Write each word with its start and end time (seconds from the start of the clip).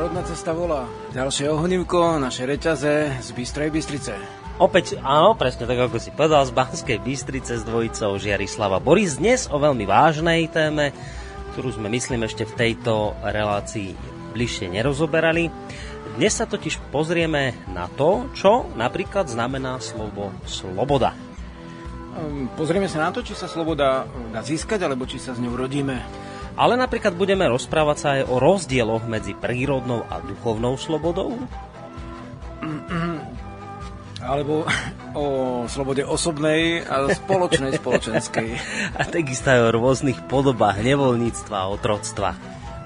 Hola, 0.00 0.08
hola, 0.08 0.16
rodná 0.16 0.32
cesta 0.32 0.56
volá. 0.56 0.82
Ďalšie 1.12 1.46
ohnívko, 1.52 2.16
naše 2.16 2.48
reťaze 2.48 3.20
z 3.20 3.28
Bystrej 3.36 3.68
Bystrice. 3.68 4.16
Opäť, 4.56 4.96
áno, 5.04 5.36
presne 5.36 5.68
tak, 5.68 5.76
ako 5.76 6.00
si 6.00 6.08
povedal, 6.08 6.40
z 6.48 6.56
Banskej 6.56 7.04
Bystrice 7.04 7.60
s 7.60 7.68
dvojicou 7.68 8.16
Žiarislava 8.16 8.80
Boris. 8.80 9.20
Dnes 9.20 9.44
o 9.52 9.60
veľmi 9.60 9.84
vážnej 9.84 10.48
téme, 10.48 10.96
ktorú 11.52 11.76
sme, 11.76 11.92
myslím, 11.92 12.24
ešte 12.24 12.48
v 12.48 12.56
tejto 12.56 13.12
relácii 13.20 13.92
bližšie 14.32 14.72
nerozoberali. 14.72 15.52
Dnes 16.16 16.32
sa 16.32 16.48
totiž 16.48 16.80
pozrieme 16.88 17.52
na 17.68 17.84
to, 17.92 18.24
čo 18.32 18.72
napríklad 18.80 19.28
znamená 19.28 19.84
slovo 19.84 20.32
sloboda. 20.48 21.12
Ehm, 22.16 22.48
pozrieme 22.56 22.88
sa 22.88 23.04
na 23.04 23.12
to, 23.12 23.20
či 23.20 23.36
sa 23.36 23.52
sloboda 23.52 24.08
dá 24.32 24.40
získať, 24.40 24.80
alebo 24.80 25.04
či 25.04 25.20
sa 25.20 25.36
s 25.36 25.42
ňou 25.44 25.60
rodíme. 25.60 26.00
Ale 26.58 26.74
napríklad 26.74 27.14
budeme 27.14 27.46
rozprávať 27.46 27.96
sa 27.96 28.08
aj 28.18 28.22
o 28.26 28.36
rozdieloch 28.42 29.04
medzi 29.06 29.36
prírodnou 29.36 30.06
a 30.10 30.18
duchovnou 30.22 30.74
slobodou? 30.74 31.38
Alebo 34.20 34.68
o 35.20 35.24
slobode 35.66 36.04
osobnej 36.04 36.84
a 36.84 37.08
spoločnej 37.08 37.80
spoločenskej. 37.80 38.48
A 39.00 39.02
takisto 39.08 39.50
aj 39.50 39.60
o 39.70 39.74
rôznych 39.74 40.18
podobách 40.28 40.82
nevoľníctva 40.84 41.56
a 41.56 41.70
otroctva. 41.72 42.30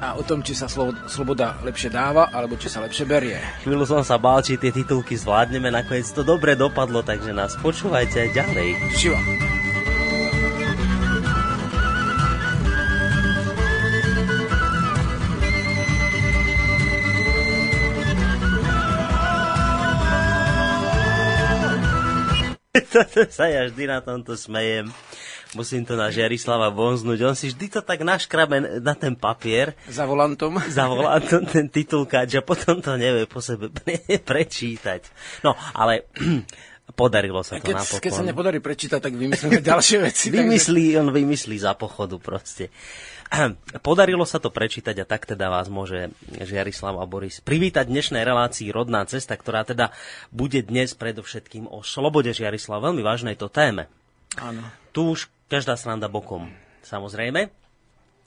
A 0.04 0.20
o 0.20 0.22
tom, 0.26 0.44
či 0.44 0.52
sa 0.52 0.68
sloboda 1.08 1.56
lepšie 1.64 1.88
dáva, 1.88 2.28
alebo 2.28 2.60
či 2.60 2.68
sa 2.68 2.84
lepšie 2.84 3.08
berie. 3.08 3.40
Chvíľu 3.64 3.88
som 3.88 4.02
sa 4.04 4.20
bál, 4.20 4.44
či 4.44 4.60
tie 4.60 4.68
titulky 4.68 5.16
zvládneme, 5.16 5.72
nakoniec 5.72 6.04
to 6.12 6.20
dobre 6.20 6.58
dopadlo, 6.58 7.00
takže 7.00 7.32
nás 7.32 7.56
počúvajte 7.62 8.28
aj 8.28 8.30
ďalej. 8.36 8.68
Sa 23.36 23.50
ja 23.50 23.66
vždy 23.66 23.84
na 23.90 23.98
tomto 24.00 24.38
smejem. 24.38 24.88
Musím 25.54 25.86
to 25.86 25.94
na 25.94 26.10
Žiarislava 26.10 26.74
vonznúť. 26.74 27.18
On 27.22 27.36
si 27.38 27.54
vždy 27.54 27.78
to 27.78 27.80
tak 27.86 28.02
naškrabe 28.02 28.82
na 28.82 28.94
ten 28.98 29.14
papier. 29.14 29.78
Za 29.86 30.02
volantom. 30.02 30.58
Za 30.66 30.90
volantom 30.90 31.46
ten 31.46 31.70
titulkáč 31.70 32.34
a 32.38 32.42
potom 32.42 32.82
to 32.82 32.98
nevie 32.98 33.30
po 33.30 33.38
sebe 33.38 33.70
prečítať. 34.30 35.06
No, 35.46 35.54
ale 35.78 36.10
podarilo 36.98 37.46
sa 37.46 37.62
to 37.62 37.70
keď, 37.70 37.86
napokon. 37.86 38.02
Keď 38.02 38.12
sa 38.12 38.24
nepodarí 38.26 38.58
prečítať, 38.58 38.98
tak 38.98 39.14
vymyslíme 39.14 39.62
ďalšie 39.70 39.96
veci. 40.02 40.26
Vymyslí, 40.34 40.98
takže... 40.98 41.00
on 41.00 41.08
vymyslí 41.14 41.56
za 41.62 41.78
pochodu 41.78 42.18
proste. 42.18 42.74
Podarilo 43.86 44.24
sa 44.28 44.38
to 44.38 44.50
prečítať 44.50 44.94
a 45.02 45.08
tak 45.08 45.26
teda 45.26 45.50
vás 45.50 45.66
môže 45.66 46.12
Žiarislav 46.30 46.98
a 46.98 47.06
Boris 47.08 47.42
privítať 47.42 47.90
dnešnej 47.90 48.22
relácii 48.22 48.70
Rodná 48.70 49.02
cesta, 49.06 49.34
ktorá 49.34 49.66
teda 49.66 49.90
bude 50.30 50.62
dnes 50.62 50.94
predovšetkým 50.94 51.70
o 51.70 51.82
slobode 51.82 52.30
Žiarislav, 52.30 52.82
veľmi 52.82 53.02
vážnej 53.02 53.34
to 53.34 53.50
téme. 53.50 53.90
Áno. 54.38 54.62
Tu 54.94 55.02
už 55.14 55.30
každá 55.46 55.78
sranda 55.78 56.10
bokom, 56.10 56.50
samozrejme. 56.82 57.63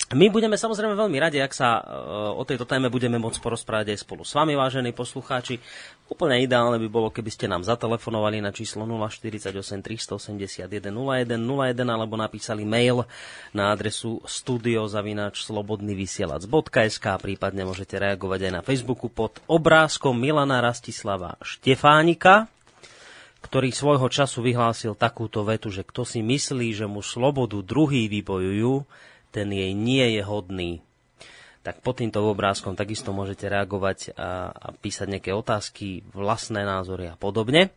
My 0.07 0.31
budeme 0.31 0.55
samozrejme 0.55 0.95
veľmi 0.95 1.19
radi, 1.19 1.43
ak 1.43 1.51
sa 1.51 1.83
e, 1.83 1.99
o 2.31 2.39
tejto 2.47 2.63
téme 2.63 2.87
budeme 2.87 3.19
môcť 3.19 3.43
porozprávať 3.43 3.91
aj 3.91 4.07
spolu 4.07 4.23
s 4.23 4.39
vami, 4.39 4.55
vážení 4.55 4.95
poslucháči. 4.95 5.59
Úplne 6.07 6.47
ideálne 6.47 6.79
by 6.79 6.87
bolo, 6.87 7.11
keby 7.11 7.27
ste 7.27 7.51
nám 7.51 7.67
zatelefonovali 7.67 8.39
na 8.39 8.55
číslo 8.55 8.87
048 8.87 9.51
381 9.83 10.63
0101 10.95 11.83
alebo 11.83 12.15
napísali 12.15 12.63
mail 12.63 13.03
na 13.51 13.75
adresu 13.75 14.23
studiozavinačslobodnyvysielac.sk 14.23 17.05
prípadne 17.19 17.67
môžete 17.67 17.99
reagovať 17.99 18.47
aj 18.47 18.51
na 18.55 18.63
Facebooku 18.63 19.11
pod 19.11 19.43
obrázkom 19.51 20.15
Milana 20.15 20.63
Rastislava 20.63 21.35
Štefánika 21.43 22.47
ktorý 23.37 23.69
svojho 23.71 24.11
času 24.11 24.43
vyhlásil 24.43 24.97
takúto 24.97 25.45
vetu, 25.45 25.71
že 25.71 25.85
kto 25.85 26.03
si 26.03 26.19
myslí, 26.19 26.73
že 26.73 26.83
mu 26.83 26.99
slobodu 26.99 27.55
druhý 27.63 28.11
vybojujú, 28.11 28.83
ten 29.37 29.53
jej 29.53 29.77
nie 29.77 30.17
je 30.17 30.25
hodný. 30.25 30.81
Tak 31.61 31.85
pod 31.85 32.01
týmto 32.01 32.25
obrázkom 32.25 32.73
takisto 32.73 33.13
môžete 33.13 33.45
reagovať 33.45 34.17
a, 34.17 34.49
a 34.49 34.67
písať 34.73 35.13
nejaké 35.13 35.29
otázky, 35.29 36.01
vlastné 36.09 36.65
názory 36.65 37.13
a 37.13 37.15
podobne. 37.19 37.69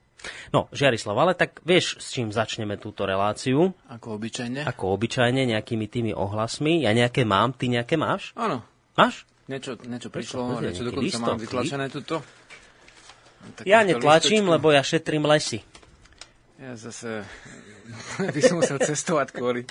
No, 0.53 0.69
Žiarislav, 0.73 1.17
ale 1.17 1.33
tak 1.37 1.61
vieš, 1.65 2.01
s 2.01 2.13
čím 2.13 2.33
začneme 2.33 2.77
túto 2.77 3.05
reláciu? 3.05 3.73
Ako 3.89 4.17
obyčajne. 4.17 4.65
Ako 4.69 4.97
obyčajne, 4.97 5.49
nejakými 5.49 5.89
tými 5.89 6.13
ohlasmi. 6.17 6.85
Ja 6.85 6.97
nejaké 6.97 7.25
mám, 7.29 7.53
ty 7.57 7.73
nejaké 7.73 7.97
máš? 8.01 8.33
Áno. 8.37 8.65
Máš? 8.97 9.25
Niečo, 9.49 9.75
niečo 9.83 10.09
prišlo, 10.13 10.63
niečo 10.63 10.87
dokonca 10.87 11.05
listovky. 11.11 11.27
mám 11.27 11.41
vytlačené 11.41 11.87
tuto. 11.91 12.23
ja 13.67 13.83
netlačím, 13.83 14.47
lebo 14.47 14.71
ja 14.71 14.85
šetrím 14.87 15.27
lesy. 15.27 15.65
Ja 16.61 16.77
zase 16.77 17.25
by 18.37 18.41
som 18.45 18.61
musel 18.61 18.79
cestovať 18.79 19.35
kvôli 19.35 19.67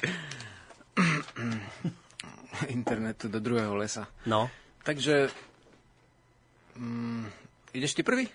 internetu 2.78 3.31
do 3.31 3.40
druhého 3.40 3.75
lesa. 3.75 4.08
No. 4.28 4.52
Takže, 4.84 5.30
mm, 6.80 7.25
ideš 7.75 7.96
ty 7.96 8.02
prvý? 8.03 8.28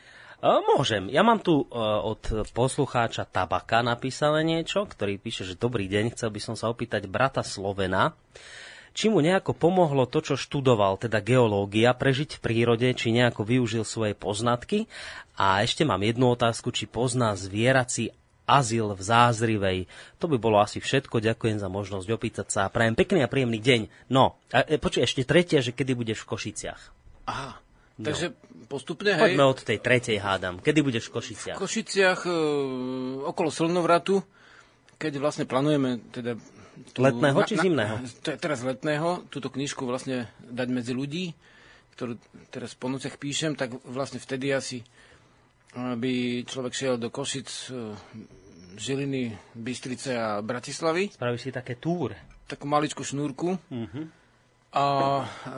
Môžem. 0.45 1.09
Ja 1.09 1.25
mám 1.25 1.41
tu 1.41 1.65
od 1.73 2.21
poslucháča 2.53 3.25
Tabaka 3.25 3.81
napísané 3.81 4.45
niečo, 4.45 4.85
ktorý 4.85 5.17
píše, 5.17 5.49
že 5.49 5.57
dobrý 5.57 5.89
deň, 5.89 6.12
chcel 6.12 6.29
by 6.29 6.41
som 6.43 6.53
sa 6.53 6.69
opýtať 6.69 7.09
brata 7.09 7.41
Slovena, 7.41 8.12
či 8.93 9.09
mu 9.09 9.25
nejako 9.25 9.57
pomohlo 9.57 10.05
to, 10.05 10.21
čo 10.21 10.37
študoval, 10.37 11.01
teda 11.01 11.25
geológia, 11.25 11.97
prežiť 11.97 12.37
v 12.37 12.43
prírode, 12.45 12.89
či 12.93 13.17
nejako 13.17 13.41
využil 13.43 13.89
svoje 13.89 14.12
poznatky. 14.12 14.85
A 15.41 15.65
ešte 15.65 15.89
mám 15.89 16.05
jednu 16.05 16.37
otázku, 16.37 16.77
či 16.77 16.85
pozná 16.87 17.33
zvierací 17.41 18.12
azyl 18.44 18.93
v 18.93 19.03
Zázrivej. 19.03 19.78
To 20.21 20.28
by 20.28 20.37
bolo 20.37 20.60
asi 20.60 20.78
všetko. 20.81 21.25
Ďakujem 21.25 21.60
za 21.60 21.69
možnosť 21.72 22.09
opýtať 22.12 22.47
sa. 22.53 22.69
Prajem 22.69 22.97
pekný 22.97 23.25
a 23.25 23.28
príjemný 23.28 23.60
deň. 23.60 24.12
No, 24.12 24.37
a 24.53 24.65
e, 24.65 24.77
počuj, 24.77 25.05
ešte 25.05 25.25
tretia, 25.25 25.65
že 25.65 25.72
kedy 25.72 25.97
budeš 25.97 26.25
v 26.25 26.37
Košiciach. 26.37 26.81
Aha, 27.25 27.56
no. 28.00 28.05
takže 28.05 28.37
postupne, 28.69 29.16
hej. 29.16 29.32
Poďme 29.32 29.44
od 29.49 29.60
tej 29.65 29.78
tretej 29.81 30.21
hádam. 30.21 30.60
Kedy 30.60 30.81
budeš 30.84 31.09
v 31.09 31.12
Košiciach? 31.16 31.56
V 31.56 31.62
Košiciach 31.65 32.21
e, 32.28 32.32
okolo 33.25 33.49
Slnovratu, 33.49 34.21
keď 35.00 35.12
vlastne 35.21 35.44
plánujeme 35.49 36.05
teda 36.12 36.37
tú, 36.93 37.00
letného 37.00 37.38
či 37.49 37.56
zimného? 37.56 37.97
Na, 38.05 38.37
teraz 38.37 38.61
letného, 38.61 39.25
túto 39.32 39.49
knižku 39.49 39.88
vlastne 39.88 40.28
dať 40.44 40.69
medzi 40.69 40.93
ľudí, 40.93 41.32
ktorú 41.97 42.19
teraz 42.50 42.75
po 42.76 42.91
nociach 42.91 43.16
píšem, 43.16 43.55
tak 43.55 43.72
vlastne 43.87 44.19
vtedy 44.19 44.50
asi 44.53 44.82
aby 45.75 46.43
človek 46.47 46.73
šiel 46.75 46.95
do 46.97 47.11
Košic, 47.11 47.51
e, 47.71 47.95
Žiliny, 48.75 49.55
Bystrice 49.55 50.19
a 50.19 50.43
Bratislavy. 50.43 51.15
Spraví 51.15 51.39
si 51.39 51.55
také 51.55 51.79
túr. 51.79 52.15
Takú 52.47 52.67
maličkú 52.67 53.03
šnúrku. 53.07 53.59
Uh-huh. 53.59 54.05
A 54.75 54.85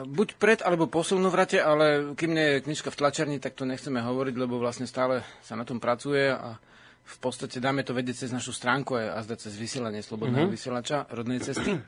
buď 0.05 0.37
pred 0.37 0.59
alebo 0.61 0.85
po 0.85 1.01
vrate, 1.01 1.57
ale 1.57 2.13
kým 2.13 2.37
nie 2.37 2.47
je 2.57 2.63
knižka 2.69 2.93
v 2.93 2.99
tlačarni, 3.01 3.37
tak 3.41 3.57
to 3.57 3.65
nechceme 3.65 3.97
hovoriť, 3.97 4.35
lebo 4.37 4.61
vlastne 4.61 4.85
stále 4.85 5.25
sa 5.41 5.57
na 5.57 5.65
tom 5.65 5.81
pracuje 5.81 6.29
a 6.29 6.61
v 7.07 7.17
podstate 7.17 7.57
dáme 7.57 7.81
to 7.81 7.97
vedieť 7.97 8.27
cez 8.27 8.29
našu 8.29 8.53
stránku 8.53 8.93
a 8.93 9.17
zda 9.25 9.41
cez 9.41 9.57
vysielanie 9.57 10.05
Slobodného 10.05 10.45
uh-huh. 10.45 10.53
vysielača 10.53 11.09
rodnej 11.09 11.41
cesty. 11.41 11.81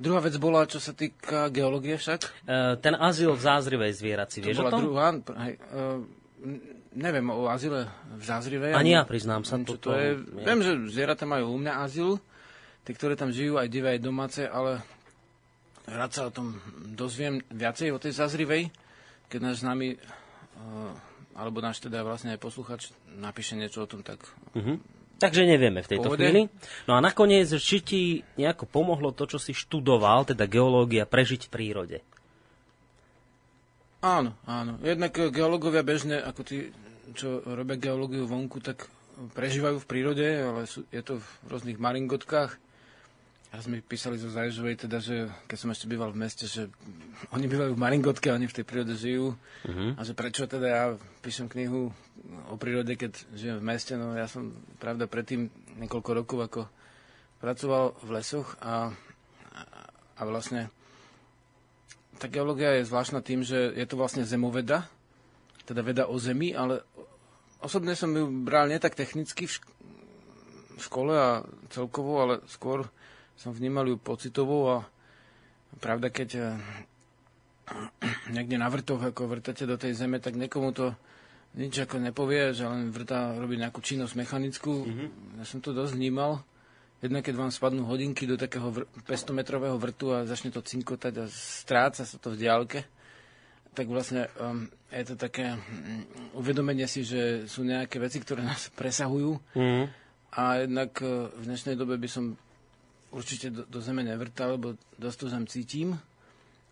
Druhá 0.00 0.20
vec 0.20 0.36
bola, 0.40 0.64
čo 0.64 0.80
sa 0.80 0.96
týka 0.96 1.52
geológie 1.52 1.96
však. 1.96 2.20
Uh, 2.44 2.76
ten 2.80 2.96
azyl 2.96 3.36
v 3.36 3.40
Zázrivej 3.40 3.92
zvierací, 3.96 4.40
vieš 4.40 4.60
to 4.60 4.64
bola 4.64 4.68
o 4.68 4.72
tom? 4.72 4.82
druhá, 4.84 5.08
hej, 5.44 5.54
uh, 5.60 6.00
neviem 6.94 7.26
o 7.30 7.46
azyle 7.46 7.86
v 8.18 8.22
Zázrive. 8.22 8.68
Ani 8.74 8.94
ja 8.98 9.06
priznám 9.06 9.46
sa. 9.46 9.58
Čo 9.62 9.78
to 9.78 9.94
je. 9.94 10.18
Ja. 10.18 10.44
Viem, 10.52 10.60
že 10.62 10.72
zvieratá 10.90 11.24
majú 11.26 11.54
u 11.54 11.58
mňa 11.58 11.72
azyl, 11.86 12.18
tie, 12.82 12.92
ktoré 12.94 13.14
tam 13.14 13.30
žijú, 13.30 13.58
aj 13.58 13.68
divé, 13.70 13.96
aj 13.96 14.00
domáce, 14.02 14.42
ale 14.46 14.82
rád 15.86 16.10
sa 16.10 16.22
o 16.26 16.34
tom 16.34 16.58
dozviem 16.94 17.42
viacej 17.50 17.94
o 17.94 17.98
tej 18.02 18.12
Zázrivej, 18.18 18.70
keď 19.30 19.40
náš 19.42 19.62
známy, 19.62 19.96
uh, 19.96 20.92
alebo 21.38 21.62
náš 21.62 21.78
teda 21.82 22.02
vlastne 22.02 22.34
aj 22.34 22.42
posluchač 22.42 22.90
napíše 23.18 23.54
niečo 23.54 23.86
o 23.86 23.90
tom, 23.90 24.02
tak... 24.02 24.22
Uh-huh. 24.54 24.78
Takže 25.20 25.44
nevieme 25.44 25.84
v 25.84 25.90
tejto 25.92 26.08
Povede. 26.08 26.24
chvíli. 26.24 26.42
No 26.88 26.96
a 26.96 27.04
nakoniec, 27.04 27.52
či 27.60 27.84
ti 27.84 28.02
nejako 28.40 28.64
pomohlo 28.64 29.12
to, 29.12 29.28
čo 29.28 29.36
si 29.36 29.52
študoval, 29.52 30.24
teda 30.24 30.48
geológia, 30.48 31.04
prežiť 31.04 31.44
v 31.46 31.52
prírode? 31.52 31.98
Áno, 34.00 34.32
áno. 34.48 34.80
Jednak 34.80 35.12
eh, 35.20 35.28
geológovia 35.28 35.84
bežne, 35.84 36.20
ako 36.24 36.40
tí, 36.40 36.72
čo 37.12 37.44
robia 37.44 37.76
geológiu 37.76 38.24
vonku, 38.24 38.64
tak 38.64 38.88
prežívajú 39.36 39.76
v 39.84 39.88
prírode, 39.88 40.24
ale 40.24 40.64
sú, 40.64 40.88
je 40.88 41.04
to 41.04 41.20
v 41.20 41.26
rôznych 41.52 41.76
maringotkách. 41.76 42.56
Raz 43.50 43.66
mi 43.66 43.82
písali 43.82 44.14
zo 44.16 44.30
Zaježovej, 44.30 44.86
teda, 44.86 45.02
že 45.02 45.26
keď 45.50 45.58
som 45.58 45.74
ešte 45.74 45.90
býval 45.90 46.14
v 46.16 46.22
meste, 46.24 46.48
že 46.48 46.72
oni 47.36 47.44
bývajú 47.44 47.76
v 47.76 47.82
maringotke 47.82 48.32
a 48.32 48.40
oni 48.40 48.48
v 48.48 48.56
tej 48.56 48.64
prírode 48.64 48.96
žijú. 48.96 49.36
Uh-huh. 49.68 49.92
A 49.96 50.00
že 50.00 50.16
prečo 50.16 50.48
teda 50.48 50.66
ja 50.66 50.84
píšem 51.20 51.52
knihu 51.52 51.92
o 52.48 52.56
prírode, 52.56 52.96
keď 52.96 53.20
žijem 53.36 53.60
v 53.60 53.68
meste. 53.68 54.00
No 54.00 54.16
ja 54.16 54.24
som, 54.24 54.56
pravda, 54.80 55.04
predtým 55.04 55.52
niekoľko 55.76 56.10
rokov 56.16 56.38
ako 56.40 56.60
pracoval 57.44 58.00
v 58.00 58.08
lesoch 58.16 58.56
a, 58.64 58.92
a, 59.52 59.60
a 60.16 60.22
vlastne 60.24 60.72
tá 62.20 62.28
geológia 62.28 62.76
je 62.76 62.84
zvláštna 62.84 63.24
tým, 63.24 63.40
že 63.40 63.72
je 63.72 63.86
to 63.88 63.96
vlastne 63.96 64.28
zemoveda, 64.28 64.84
teda 65.64 65.80
veda 65.80 66.04
o 66.04 66.20
Zemi, 66.20 66.52
ale 66.52 66.84
osobne 67.64 67.96
som 67.96 68.12
ju 68.12 68.28
bral 68.28 68.68
nie 68.68 68.76
tak 68.76 68.92
technicky 68.92 69.48
v, 69.48 69.56
šk- 69.56 69.72
v 70.76 70.82
škole 70.84 71.14
a 71.16 71.40
celkovo, 71.72 72.20
ale 72.20 72.44
skôr 72.44 72.84
som 73.40 73.56
vnímal 73.56 73.88
ju 73.88 73.96
pocitovo 73.96 74.68
a 74.68 74.76
pravda, 75.80 76.12
keď 76.12 76.28
eh, 76.36 76.48
niekde 78.36 78.60
na 78.60 78.68
vrtoch, 78.68 79.00
ako 79.00 79.40
vrtate 79.40 79.64
do 79.64 79.80
tej 79.80 79.96
zeme, 79.96 80.20
tak 80.20 80.36
niekomu 80.36 80.76
to 80.76 80.92
nič 81.56 81.82
ako 81.82 81.98
nepovie, 81.98 82.54
že 82.54 82.68
len 82.68 82.94
vrta 82.94 83.34
robí 83.34 83.58
nejakú 83.58 83.82
činnosť 83.82 84.14
mechanickú. 84.14 84.86
Mm-hmm. 84.86 85.08
Ja 85.42 85.44
som 85.48 85.58
to 85.58 85.74
dosť 85.74 85.98
vnímal. 85.98 86.46
Jednak 87.00 87.24
keď 87.24 87.34
vám 87.36 87.52
spadnú 87.52 87.88
hodinky 87.88 88.28
do 88.28 88.36
takého 88.36 88.68
vr- 88.68 88.88
500-metrového 89.08 89.76
vrtu 89.80 90.12
a 90.12 90.28
začne 90.28 90.52
to 90.52 90.60
cinkotať 90.60 91.12
a 91.16 91.24
stráca 91.32 92.04
sa 92.04 92.16
to 92.20 92.36
v 92.36 92.40
diálke, 92.44 92.84
tak 93.72 93.88
vlastne 93.88 94.28
um, 94.36 94.68
je 94.92 95.04
to 95.08 95.16
také 95.16 95.56
um, 95.56 95.60
uvedomenie 96.36 96.84
si, 96.84 97.00
že 97.00 97.48
sú 97.48 97.64
nejaké 97.64 97.96
veci, 97.96 98.20
ktoré 98.20 98.44
nás 98.50 98.68
presahujú. 98.76 99.40
Mm-hmm. 99.56 99.84
A 100.36 100.42
jednak 100.68 100.92
uh, 101.00 101.32
v 101.32 101.42
dnešnej 101.48 101.74
dobe 101.74 101.96
by 101.96 102.08
som 102.10 102.36
určite 103.10 103.48
do, 103.48 103.62
do 103.64 103.80
zeme 103.80 104.04
nevrtal, 104.04 104.60
lebo 104.60 104.76
dosť 105.00 105.16
to 105.16 105.26
zem 105.32 105.44
cítim 105.48 105.88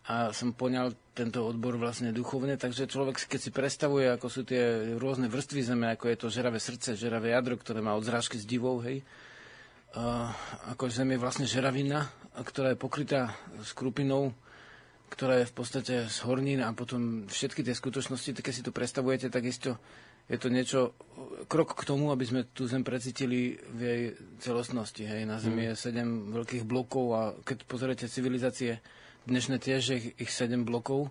a 0.08 0.32
som 0.32 0.56
poňal 0.56 0.96
tento 1.12 1.44
odbor 1.44 1.76
vlastne 1.76 2.16
duchovne, 2.16 2.56
takže 2.56 2.88
človek, 2.88 3.28
keď 3.28 3.40
si 3.44 3.50
predstavuje, 3.52 4.08
ako 4.08 4.26
sú 4.32 4.40
tie 4.40 4.96
rôzne 4.96 5.28
vrstvy 5.28 5.60
zeme, 5.60 5.92
ako 5.92 6.08
je 6.08 6.16
to 6.16 6.32
žeravé 6.32 6.56
srdce, 6.56 6.96
žeravé 6.96 7.36
jadro, 7.36 7.60
ktoré 7.60 7.84
má 7.84 7.92
odzrážky 7.92 8.40
s 8.40 8.48
divou, 8.48 8.81
hej, 8.81 9.04
ako 10.69 10.93
zem 10.93 11.17
je 11.17 11.23
vlastne 11.23 11.46
žeravina, 11.49 12.08
ktorá 12.37 12.75
je 12.75 12.82
pokrytá 12.82 13.32
skrupinou, 13.64 14.37
ktorá 15.08 15.40
je 15.40 15.49
v 15.49 15.55
podstate 15.56 15.94
z 16.06 16.19
hornín 16.29 16.61
a 16.61 16.70
potom 16.76 17.25
všetky 17.25 17.64
tie 17.64 17.73
skutočnosti, 17.73 18.37
keď 18.37 18.52
si 18.52 18.62
to 18.62 18.76
predstavujete, 18.76 19.32
tak 19.32 19.49
isto 19.49 19.81
je 20.29 20.37
to 20.37 20.52
niečo, 20.52 20.93
krok 21.49 21.73
k 21.73 21.88
tomu, 21.88 22.12
aby 22.12 22.25
sme 22.29 22.44
tú 22.52 22.69
zem 22.69 22.85
precítili 22.85 23.56
v 23.56 23.81
jej 23.81 24.02
celostnosti. 24.44 25.00
Hej. 25.00 25.25
Na 25.25 25.40
Zemi 25.40 25.64
mm. 25.64 25.69
je 25.73 25.81
sedem 25.81 26.08
veľkých 26.37 26.69
blokov 26.69 27.05
a 27.17 27.23
keď 27.49 27.64
pozriete 27.64 28.05
civilizácie 28.12 28.84
dnešné 29.25 29.56
tiež, 29.56 29.81
je 29.88 29.99
ich 30.20 30.29
sedem 30.29 30.69
blokov. 30.69 31.08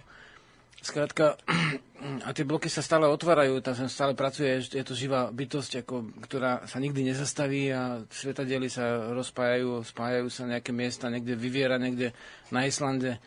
Skrátka, 0.77 1.35
a 2.27 2.29
tie 2.31 2.45
bloky 2.45 2.69
sa 2.69 2.85
stále 2.85 3.09
otvárajú, 3.09 3.59
tam 3.65 3.74
sa 3.74 3.89
stále 3.89 4.13
pracuje, 4.13 4.62
je 4.62 4.85
to 4.85 4.94
živá 4.94 5.33
bytosť, 5.33 5.83
ako, 5.83 5.95
ktorá 6.29 6.69
sa 6.69 6.77
nikdy 6.77 7.09
nezastaví 7.09 7.74
a 7.74 8.06
svetadiely 8.07 8.69
sa 8.69 9.12
rozpájajú, 9.12 9.81
spájajú 9.81 10.27
sa 10.29 10.45
nejaké 10.45 10.69
miesta, 10.71 11.09
niekde 11.09 11.33
vyviera, 11.33 11.81
niekde 11.81 12.13
na 12.53 12.69
Islande 12.69 13.18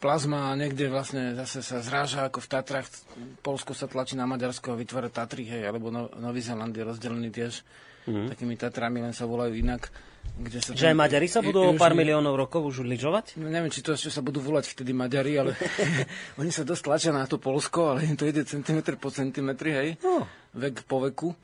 plazma 0.00 0.48
a 0.48 0.56
niekde 0.56 0.88
vlastne 0.88 1.36
zase 1.36 1.60
sa 1.60 1.84
zráža 1.84 2.24
ako 2.32 2.40
v 2.40 2.48
Tatrach. 2.48 2.88
Polsko 3.44 3.76
sa 3.76 3.84
tlačí 3.84 4.16
na 4.16 4.24
Maďarsko 4.24 4.72
a 4.72 4.80
vytvára 4.80 5.12
Tatry, 5.12 5.44
hej, 5.44 5.68
alebo 5.68 5.92
no, 5.92 6.08
Nový 6.16 6.40
Zeland 6.40 6.72
je 6.72 6.88
rozdelený 6.88 7.28
tiež 7.28 7.60
mm-hmm. 8.08 8.26
takými 8.32 8.56
Tatrami, 8.56 9.04
len 9.04 9.12
sa 9.12 9.28
volajú 9.28 9.52
inak. 9.52 9.92
Kde 10.40 10.58
sa 10.64 10.72
že 10.72 10.88
aj 10.88 10.96
Maďari 10.96 11.28
sa 11.28 11.44
budú 11.44 11.60
o 11.60 11.76
pár 11.76 11.92
miliónov 11.92 12.32
rokov 12.32 12.64
už 12.64 12.88
lyžovať? 12.88 13.36
No, 13.36 13.52
neviem, 13.52 13.68
či 13.68 13.84
to 13.84 13.92
ešte 13.92 14.08
sa 14.08 14.24
budú 14.24 14.40
volať 14.40 14.72
vtedy 14.72 14.96
Maďari, 14.96 15.36
ale 15.36 15.52
oni 16.40 16.48
sa 16.48 16.64
dosť 16.64 16.82
tlačia 16.88 17.12
na 17.12 17.28
to 17.28 17.36
Polsko, 17.36 17.92
ale 17.92 18.08
im 18.08 18.16
to 18.16 18.24
ide 18.24 18.48
centimetr 18.48 18.96
po 18.96 19.12
centimetri, 19.12 19.70
hej, 19.76 19.88
no. 20.00 20.24
vek 20.56 20.88
po 20.88 21.04
veku 21.04 21.36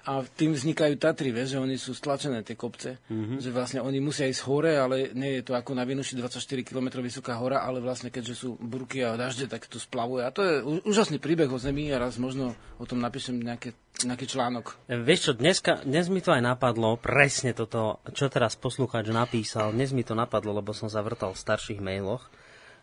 a 0.00 0.24
tým 0.24 0.56
vznikajú 0.56 0.96
Tatry, 0.96 1.28
vieš, 1.28 1.56
že 1.56 1.58
oni 1.60 1.76
sú 1.76 1.92
stlačené, 1.92 2.40
tie 2.40 2.56
kopce. 2.56 2.96
Mm-hmm. 3.12 3.38
Že 3.44 3.50
vlastne 3.52 3.80
oni 3.84 4.00
musia 4.00 4.24
ísť 4.24 4.42
hore, 4.48 4.72
ale 4.80 5.12
nie 5.12 5.40
je 5.40 5.42
to 5.44 5.52
ako 5.52 5.76
na 5.76 5.84
Vinuši 5.84 6.16
24 6.16 6.40
km 6.64 7.04
vysoká 7.04 7.36
hora, 7.36 7.60
ale 7.60 7.84
vlastne 7.84 8.08
keďže 8.08 8.34
sú 8.34 8.48
burky 8.56 9.04
a 9.04 9.20
dažde, 9.20 9.52
tak 9.52 9.68
to 9.68 9.76
splavuje. 9.76 10.24
A 10.24 10.32
to 10.32 10.40
je 10.40 10.54
úžasný 10.88 11.20
príbeh 11.20 11.52
o 11.52 11.60
Zemi 11.60 11.92
a 11.92 12.00
raz 12.00 12.16
možno 12.16 12.56
o 12.80 12.88
tom 12.88 13.04
napíšem 13.04 13.36
nejaké, 13.36 13.76
nejaký 14.00 14.24
článok. 14.24 14.80
Vieš 14.88 15.20
čo, 15.20 15.32
dneska, 15.36 15.84
dnes 15.84 16.08
mi 16.08 16.24
to 16.24 16.32
aj 16.32 16.40
napadlo, 16.40 16.96
presne 16.96 17.52
toto, 17.52 18.00
čo 18.16 18.32
teraz 18.32 18.56
poslucháč 18.56 19.12
napísal, 19.12 19.76
dnes 19.76 19.92
mi 19.92 20.00
to 20.00 20.16
napadlo, 20.16 20.56
lebo 20.56 20.72
som 20.72 20.88
zavrtal 20.88 21.36
v 21.36 21.42
starších 21.44 21.84
mailoch. 21.84 22.32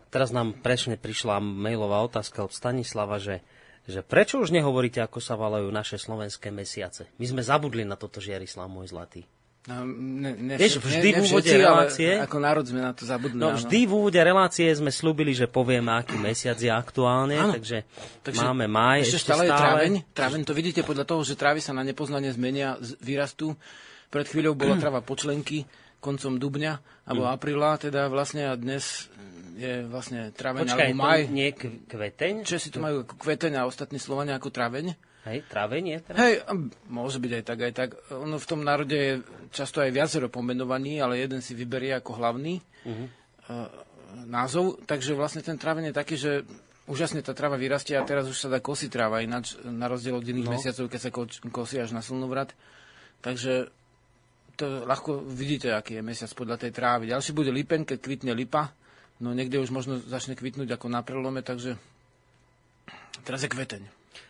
Teraz 0.08 0.31
nám 0.31 0.56
presne 0.64 0.96
prišla 0.96 1.44
mailová 1.44 2.00
otázka 2.06 2.46
od 2.46 2.56
Stanislava, 2.56 3.19
že 3.19 3.44
že 3.88 4.04
prečo 4.04 4.44
už 4.44 4.51
nehovoríte, 4.51 5.00
ako 5.00 5.24
sa 5.24 5.39
valajú 5.39 5.72
naše 5.72 5.95
slovenské 5.95 6.51
mesiace? 6.51 7.07
My 7.18 7.25
sme 7.25 7.42
zabudli 7.42 7.88
na 7.88 7.95
toto, 7.95 8.19
Žiarislav, 8.19 8.68
môj 8.68 8.92
zlatý. 8.92 9.24
No, 9.68 9.84
ne, 9.84 10.31
ne, 10.31 10.56
Vieš, 10.56 10.80
vždy 10.80 11.10
ne, 11.12 11.16
v 11.19 11.24
úvode 11.28 11.51
relácie... 11.51 12.10
Ako 12.24 12.39
národ 12.39 12.63
sme 12.63 12.80
na 12.80 12.95
to 12.95 13.04
zabudli. 13.04 13.36
No, 13.36 13.51
vždy 13.51 13.84
v 13.84 13.92
úvode 13.92 14.16
relácie 14.16 14.72
sme 14.72 14.95
slúbili, 14.95 15.36
že 15.36 15.44
povieme, 15.44 15.92
aký 15.92 16.16
mesiac 16.16 16.56
je 16.56 16.72
aktuálne, 16.72 17.36
áno. 17.36 17.51
takže, 17.51 17.84
takže 18.24 18.48
máme 18.48 18.72
maj. 18.72 19.04
Ešte, 19.04 19.28
ešte 19.28 19.28
stále, 19.28 19.44
je 19.44 19.51
tráveň. 19.51 19.92
Tráveň 20.16 20.42
to 20.48 20.56
vidíte 20.56 20.81
podľa 20.88 21.04
toho, 21.04 21.19
že 21.28 21.36
trávy 21.36 21.60
sa 21.60 21.75
na 21.75 21.83
nepoznanie 21.83 22.31
zmenia, 22.31 22.80
vyrastú. 23.04 23.60
Pred 24.07 24.31
chvíľou 24.31 24.56
bola 24.56 24.80
tráva 24.83 25.04
počlenky, 25.04 25.68
koncom 26.00 26.38
dubňa 26.38 27.06
alebo 27.08 27.26
mm. 27.26 27.32
apríla, 27.34 27.72
teda 27.82 28.08
vlastne 28.12 28.50
a 28.50 28.54
dnes 28.54 29.10
je 29.58 29.82
vlastne 29.90 30.30
tráveň 30.30 30.70
Počkaj, 30.70 30.90
alebo 30.94 31.02
maj. 31.02 31.22
nie 31.34 31.50
kveteň? 31.90 32.46
si 32.46 32.70
to 32.70 32.78
majú 32.78 33.02
ako 33.02 33.16
kveteň 33.18 33.58
a 33.58 33.66
ostatní 33.66 33.98
Slovania 33.98 34.38
ako 34.38 34.54
tráveň. 34.54 34.94
Hej, 35.28 35.44
tráveň 35.52 35.84
je 35.84 36.00
teda? 36.08 36.18
Hej, 36.24 36.34
môže 36.88 37.18
byť 37.20 37.32
aj 37.36 37.44
tak, 37.44 37.60
aj 37.60 37.74
tak. 37.76 37.90
Ono 38.14 38.38
v 38.40 38.48
tom 38.48 38.62
národe 38.64 38.96
je 38.96 39.14
často 39.52 39.84
aj 39.84 39.92
viacero 39.92 40.32
pomenovaní, 40.32 41.04
ale 41.04 41.20
jeden 41.20 41.44
si 41.44 41.52
vyberie 41.52 41.92
ako 42.00 42.16
hlavný 42.16 42.64
uh-huh. 42.64 43.08
názov. 44.24 44.80
Takže 44.88 45.18
vlastne 45.18 45.44
ten 45.44 45.60
tráveň 45.60 45.92
je 45.92 45.96
taký, 46.00 46.16
že 46.16 46.32
úžasne 46.88 47.20
tá 47.20 47.36
tráva 47.36 47.60
vyrastie 47.60 48.00
a 48.00 48.08
teraz 48.08 48.24
už 48.32 48.40
sa 48.40 48.48
dá 48.48 48.64
kosiť 48.64 48.88
tráva, 48.88 49.20
ináč 49.20 49.60
na 49.68 49.92
rozdiel 49.92 50.16
od 50.16 50.24
iných 50.24 50.48
no. 50.48 50.54
mesiacov, 50.56 50.88
keď 50.88 51.00
sa 51.04 51.12
kosí 51.52 51.76
až 51.84 51.92
na 51.92 52.00
slnovrat. 52.00 52.56
Takže 53.20 53.68
to 54.57 54.83
ľahko 54.89 55.21
vidíte, 55.24 55.69
aký 55.71 56.01
je 56.01 56.04
mesiac 56.04 56.33
podľa 56.33 56.65
tej 56.65 56.71
trávy. 56.73 57.14
Ďalší 57.14 57.31
bude 57.31 57.54
lipeň, 57.54 57.85
keď 57.85 57.97
kvitne 58.02 58.33
lipa 58.33 58.73
No 59.18 59.33
niekde 59.33 59.57
už 59.57 59.73
možno 59.73 59.97
začne 59.97 60.37
kvitnúť 60.37 60.78
ako 60.78 60.94
na 60.94 61.02
prelome, 61.02 61.42
takže 61.42 61.73
teraz 63.26 63.42
je 63.42 63.49
kveteň. 63.49 63.81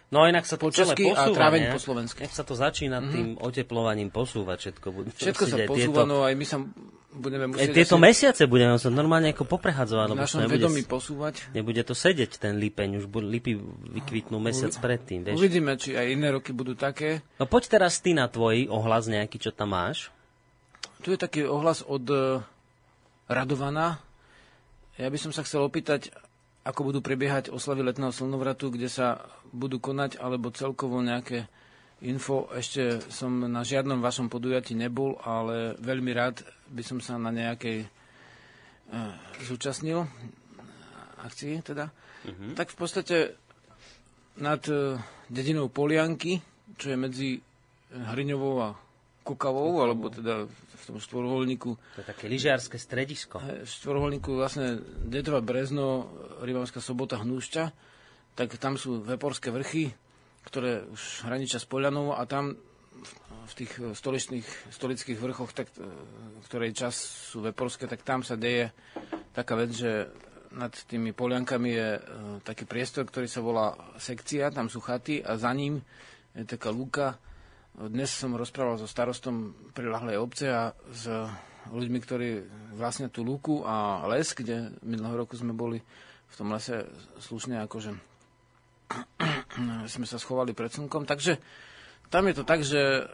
No 0.07 0.23
inak 0.23 0.47
sa 0.47 0.55
to 0.55 0.71
po 0.71 0.71
posúva, 0.71 0.95
a 0.95 1.27
tráveň 1.27 1.75
po 1.75 1.83
slovensky. 1.83 2.23
Nech 2.23 2.31
sa 2.31 2.47
to 2.47 2.55
začína 2.55 3.03
mm-hmm. 3.03 3.11
tým 3.11 3.27
oteplovaním 3.43 4.07
posúvať 4.07 4.57
všetko. 4.63 4.87
Všetko 5.19 5.43
sa 5.43 5.57
posúva, 5.67 5.75
tieto... 5.75 6.07
no 6.07 6.23
aj 6.23 6.31
my 6.39 6.45
sa 6.47 6.63
budeme 7.11 7.51
musieť... 7.51 7.75
E, 7.75 7.83
tieto 7.83 7.99
asi... 7.99 8.05
mesiace 8.07 8.43
budeme 8.47 8.79
sa 8.79 8.87
normálne 8.87 9.35
ako 9.35 9.43
poprehadzovať. 9.43 10.07
V 10.07 10.15
našom 10.15 10.47
vedomí 10.47 10.87
posúvať. 10.87 11.51
Nebude 11.51 11.83
to 11.83 11.91
sedieť 11.91 12.39
ten 12.39 12.55
lipeň, 12.55 13.03
už 13.03 13.11
budú 13.11 13.27
lipy 13.27 13.59
vykvitnú 13.99 14.39
mesiac 14.39 14.71
U... 14.71 14.79
predtým. 14.79 15.27
Vieš? 15.27 15.43
Uvidíme, 15.43 15.75
či 15.75 15.99
aj 15.99 16.07
iné 16.07 16.31
roky 16.31 16.55
budú 16.55 16.79
také. 16.79 17.19
No 17.35 17.43
poď 17.43 17.75
teraz 17.75 17.99
ty 17.99 18.15
na 18.15 18.31
tvoj 18.31 18.71
ohlas 18.71 19.11
nejaký, 19.11 19.43
čo 19.43 19.51
tam 19.51 19.75
máš. 19.75 20.07
Tu 21.05 21.13
je 21.13 21.19
taký 21.19 21.45
ohlas 21.45 21.85
od 21.85 22.05
uh, 22.09 22.41
Radovana, 23.27 24.01
ja 24.97 25.13
by 25.13 25.19
som 25.21 25.29
sa 25.29 25.45
chcel 25.45 25.61
opýtať, 25.61 26.09
ako 26.65 26.89
budú 26.89 26.99
prebiehať 27.05 27.53
oslavy 27.53 27.85
letného 27.85 28.09
slnovratu, 28.09 28.73
kde 28.73 28.89
sa 28.89 29.29
budú 29.53 29.77
konať, 29.77 30.17
alebo 30.17 30.49
celkovo 30.49 31.05
nejaké 31.05 31.45
info. 32.01 32.49
Ešte 32.49 33.05
som 33.13 33.45
na 33.45 33.61
žiadnom 33.61 34.01
vašom 34.01 34.25
podujatí 34.25 34.73
nebol, 34.73 35.21
ale 35.21 35.77
veľmi 35.77 36.11
rád 36.17 36.41
by 36.73 36.81
som 36.81 36.97
sa 36.97 37.21
na 37.21 37.29
nejakej 37.29 37.85
e, 37.85 37.87
zúčastnil 39.45 40.09
akcii 41.21 41.61
teda. 41.61 41.93
Mm-hmm. 42.25 42.51
Tak 42.57 42.73
v 42.73 42.77
podstate 42.77 43.17
nad 44.41 44.61
e, 44.65 44.97
dedinou 45.29 45.69
Polianky, 45.69 46.41
čo 46.73 46.89
je 46.89 46.97
medzi 46.97 47.29
Hriňovou 47.93 48.55
a 48.65 48.69
Kukavou, 49.27 49.83
alebo 49.83 50.07
teda 50.07 50.47
v 50.47 50.83
tom 50.87 51.03
štvorholníku. 51.03 51.75
To 51.75 51.99
je 51.99 52.07
také 52.07 52.31
lyžiarské 52.31 52.79
stredisko. 52.79 53.43
V 53.43 53.67
štvorholníku 53.67 54.31
vlastne 54.39 54.79
Detva 55.03 55.43
Brezno, 55.43 56.07
Rybavská 56.39 56.79
sobota, 56.79 57.19
Hnúšťa, 57.19 57.63
tak 58.39 58.55
tam 58.55 58.79
sú 58.79 59.03
Veporské 59.03 59.51
vrchy, 59.51 59.91
ktoré 60.47 60.87
už 60.87 61.27
hraničia 61.27 61.59
s 61.59 61.67
Polianou 61.67 62.15
a 62.15 62.23
tam 62.23 62.55
v 63.47 63.53
tých 63.55 63.95
stoličných, 63.95 64.47
stolických 64.71 65.19
vrchoch, 65.19 65.51
tak, 65.51 65.71
v 65.75 66.45
ktorej 66.47 66.71
čas 66.75 66.95
sú 66.95 67.43
Veporské, 67.43 67.87
tak 67.87 68.03
tam 68.03 68.23
sa 68.23 68.39
deje 68.39 68.71
taká 69.35 69.55
vec, 69.55 69.71
že 69.75 70.07
nad 70.55 70.71
tými 70.71 71.11
poliankami 71.11 71.69
je 71.75 71.89
uh, 71.95 72.01
taký 72.41 72.63
priestor, 72.63 73.03
ktorý 73.03 73.27
sa 73.27 73.43
volá 73.43 73.75
sekcia, 73.99 74.51
tam 74.51 74.71
sú 74.71 74.79
chaty 74.79 75.19
a 75.19 75.35
za 75.35 75.51
ním 75.51 75.83
je 76.33 76.47
taká 76.47 76.71
lúka, 76.71 77.19
dnes 77.77 78.09
som 78.09 78.33
rozprával 78.33 78.81
so 78.81 78.89
starostom 78.89 79.53
prilahlej 79.77 80.17
obce 80.17 80.49
a 80.49 80.73
s 80.89 81.05
ľuďmi, 81.69 81.99
ktorí 82.01 82.29
vlastne 82.73 83.13
tú 83.13 83.21
lúku 83.21 83.61
a 83.61 84.05
les, 84.09 84.33
kde 84.33 84.73
minulého 84.81 85.21
roku 85.21 85.37
sme 85.37 85.53
boli 85.53 85.77
v 86.27 86.33
tom 86.33 86.49
lese 86.49 86.89
slušne 87.21 87.61
akože 87.69 87.93
sme 89.93 90.05
sa 90.07 90.17
schovali 90.17 90.57
pred 90.57 90.73
slnkom. 90.73 91.05
Takže 91.05 91.37
tam 92.09 92.25
je 92.31 92.33
to 92.33 92.43
tak, 92.47 92.65
že 92.65 93.05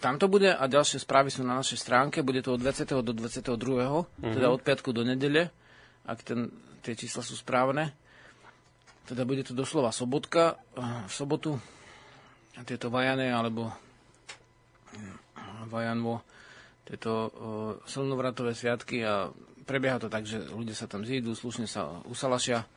tam 0.00 0.16
to 0.16 0.26
bude 0.32 0.48
a 0.48 0.64
ďalšie 0.64 0.98
správy 0.98 1.28
sú 1.28 1.44
na 1.44 1.60
našej 1.60 1.76
stránke. 1.76 2.24
Bude 2.24 2.40
to 2.40 2.56
od 2.56 2.60
20. 2.64 3.04
do 3.04 3.12
22. 3.12 3.52
Mm-hmm. 3.52 4.32
teda 4.32 4.48
od 4.48 4.60
piatku 4.64 4.90
do 4.96 5.04
nedele. 5.04 5.52
Ak 6.08 6.24
ten 6.24 6.50
tie 6.82 6.98
čísla 6.98 7.22
sú 7.22 7.38
správne. 7.38 7.94
Teda 9.06 9.22
bude 9.22 9.46
to 9.46 9.54
doslova 9.54 9.94
sobotka, 9.94 10.58
v 10.78 11.12
sobotu 11.12 11.58
tieto 12.64 12.92
vajane 12.92 13.32
alebo 13.32 13.72
vajanvo, 15.72 16.20
tieto 16.84 17.32
silnovratové 17.88 18.52
sviatky 18.52 19.00
a 19.02 19.32
prebieha 19.64 19.96
to 19.96 20.12
tak, 20.12 20.28
že 20.28 20.42
ľudia 20.52 20.76
sa 20.76 20.90
tam 20.90 21.06
zídu, 21.06 21.32
slušne 21.32 21.64
sa 21.64 22.02
usalašia, 22.04 22.68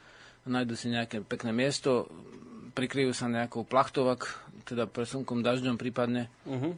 nájdu 0.46 0.74
si 0.78 0.88
nejaké 0.94 1.26
pekné 1.26 1.52
miesto, 1.52 2.08
prikryjú 2.78 3.12
sa 3.12 3.28
nejakou 3.28 3.66
plachtovak, 3.66 4.32
teda 4.64 4.86
presunkom 4.86 5.42
dažďom 5.42 5.76
prípadne. 5.76 6.30
Uh-huh. 6.46 6.78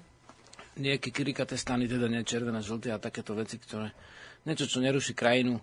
Nejaké 0.77 1.09
kirikaté 1.09 1.57
stany, 1.57 1.89
teda 1.89 2.05
nie 2.05 2.21
červené, 2.21 2.61
žlté 2.61 2.93
a 2.93 3.01
takéto 3.01 3.33
veci, 3.33 3.57
ktoré 3.57 3.91
niečo, 4.45 4.69
čo 4.69 4.79
neruší 4.79 5.17
krajinu, 5.17 5.59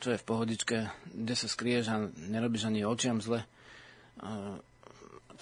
čo 0.00 0.12
je 0.12 0.20
v 0.20 0.26
pohodičke, 0.26 0.76
kde 1.12 1.34
sa 1.36 1.46
skrieš 1.46 1.84
a 1.92 1.96
nerobíš 2.08 2.66
ani 2.66 2.82
očiam 2.82 3.20
zle. 3.22 3.44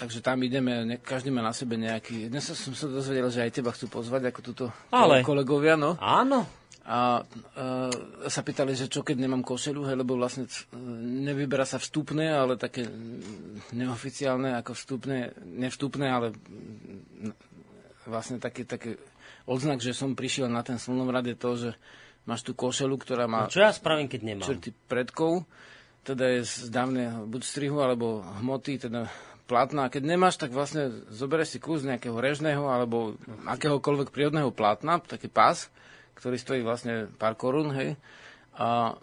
Takže 0.03 0.19
tam 0.19 0.43
ideme, 0.43 0.83
ne, 0.83 0.97
každý 0.99 1.31
má 1.31 1.47
na 1.47 1.55
sebe 1.55 1.79
nejaký... 1.79 2.27
Dnes 2.27 2.43
som 2.43 2.75
sa 2.75 2.91
dozvedel, 2.91 3.31
že 3.31 3.47
aj 3.47 3.55
teba 3.55 3.71
chcú 3.71 3.87
pozvať, 3.87 4.35
ako 4.35 4.41
túto 4.43 4.65
Ale... 4.91 5.23
kolegovia, 5.23 5.79
no. 5.79 5.95
Áno, 6.03 6.43
a 6.83 7.23
e, 7.23 8.27
sa 8.27 8.43
pýtali, 8.43 8.75
že 8.75 8.91
čo 8.91 9.07
keď 9.07 9.23
nemám 9.23 9.47
košelu, 9.47 9.87
hej, 9.87 9.95
lebo 9.95 10.19
vlastne 10.19 10.51
nevyberá 11.23 11.63
sa 11.63 11.79
vstupné, 11.79 12.35
ale 12.35 12.59
také 12.59 12.91
neoficiálne 13.71 14.59
ako 14.59 14.75
vstupné, 14.75 15.31
nevstupné, 15.47 16.11
ale 16.11 16.35
vlastne 18.03 18.43
taký, 18.43 18.67
taký 18.67 18.99
odznak, 19.47 19.79
že 19.79 19.95
som 19.95 20.19
prišiel 20.19 20.51
na 20.51 20.67
ten 20.67 20.83
slnomrad 20.83 21.23
je 21.31 21.39
to, 21.39 21.51
že 21.55 21.71
máš 22.27 22.43
tú 22.43 22.59
košelu, 22.59 22.99
ktorá 22.99 23.31
má... 23.31 23.47
No 23.47 23.55
čo 23.55 23.63
ja 23.63 23.71
spravím, 23.71 24.11
keď 24.11 24.21
nemám? 24.27 24.47
Črty 24.51 24.75
predkov, 24.91 25.47
teda 26.03 26.35
je 26.35 26.41
z 26.43 26.67
dávne 26.75 27.23
buď 27.31 27.43
strihu, 27.47 27.79
alebo 27.79 28.27
hmoty, 28.43 28.83
teda 28.83 29.07
plátna. 29.53 29.93
Keď 29.93 30.03
nemáš, 30.09 30.41
tak 30.41 30.57
vlastne 30.57 31.05
zoberieš 31.13 31.53
si 31.53 31.59
kus 31.61 31.85
nejakého 31.85 32.17
režného 32.17 32.65
alebo 32.73 33.21
akéhokoľvek 33.45 34.09
prírodného 34.09 34.49
plátna, 34.49 34.97
taký 35.05 35.29
pás, 35.29 35.69
ktorý 36.17 36.41
stojí 36.41 36.61
vlastne 36.65 37.13
pár 37.21 37.37
korún, 37.37 37.69
hej, 37.77 38.01
a 38.57 38.97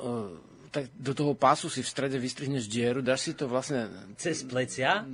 e, 0.00 0.52
tak 0.74 0.90
do 0.98 1.14
toho 1.14 1.38
pásu 1.38 1.70
si 1.70 1.86
v 1.86 1.88
strede 1.88 2.18
vystrihneš 2.18 2.66
dieru, 2.66 2.98
dáš 2.98 3.30
si 3.30 3.32
to 3.38 3.46
vlastne... 3.46 3.86
Cez 4.18 4.42
plecia? 4.42 5.06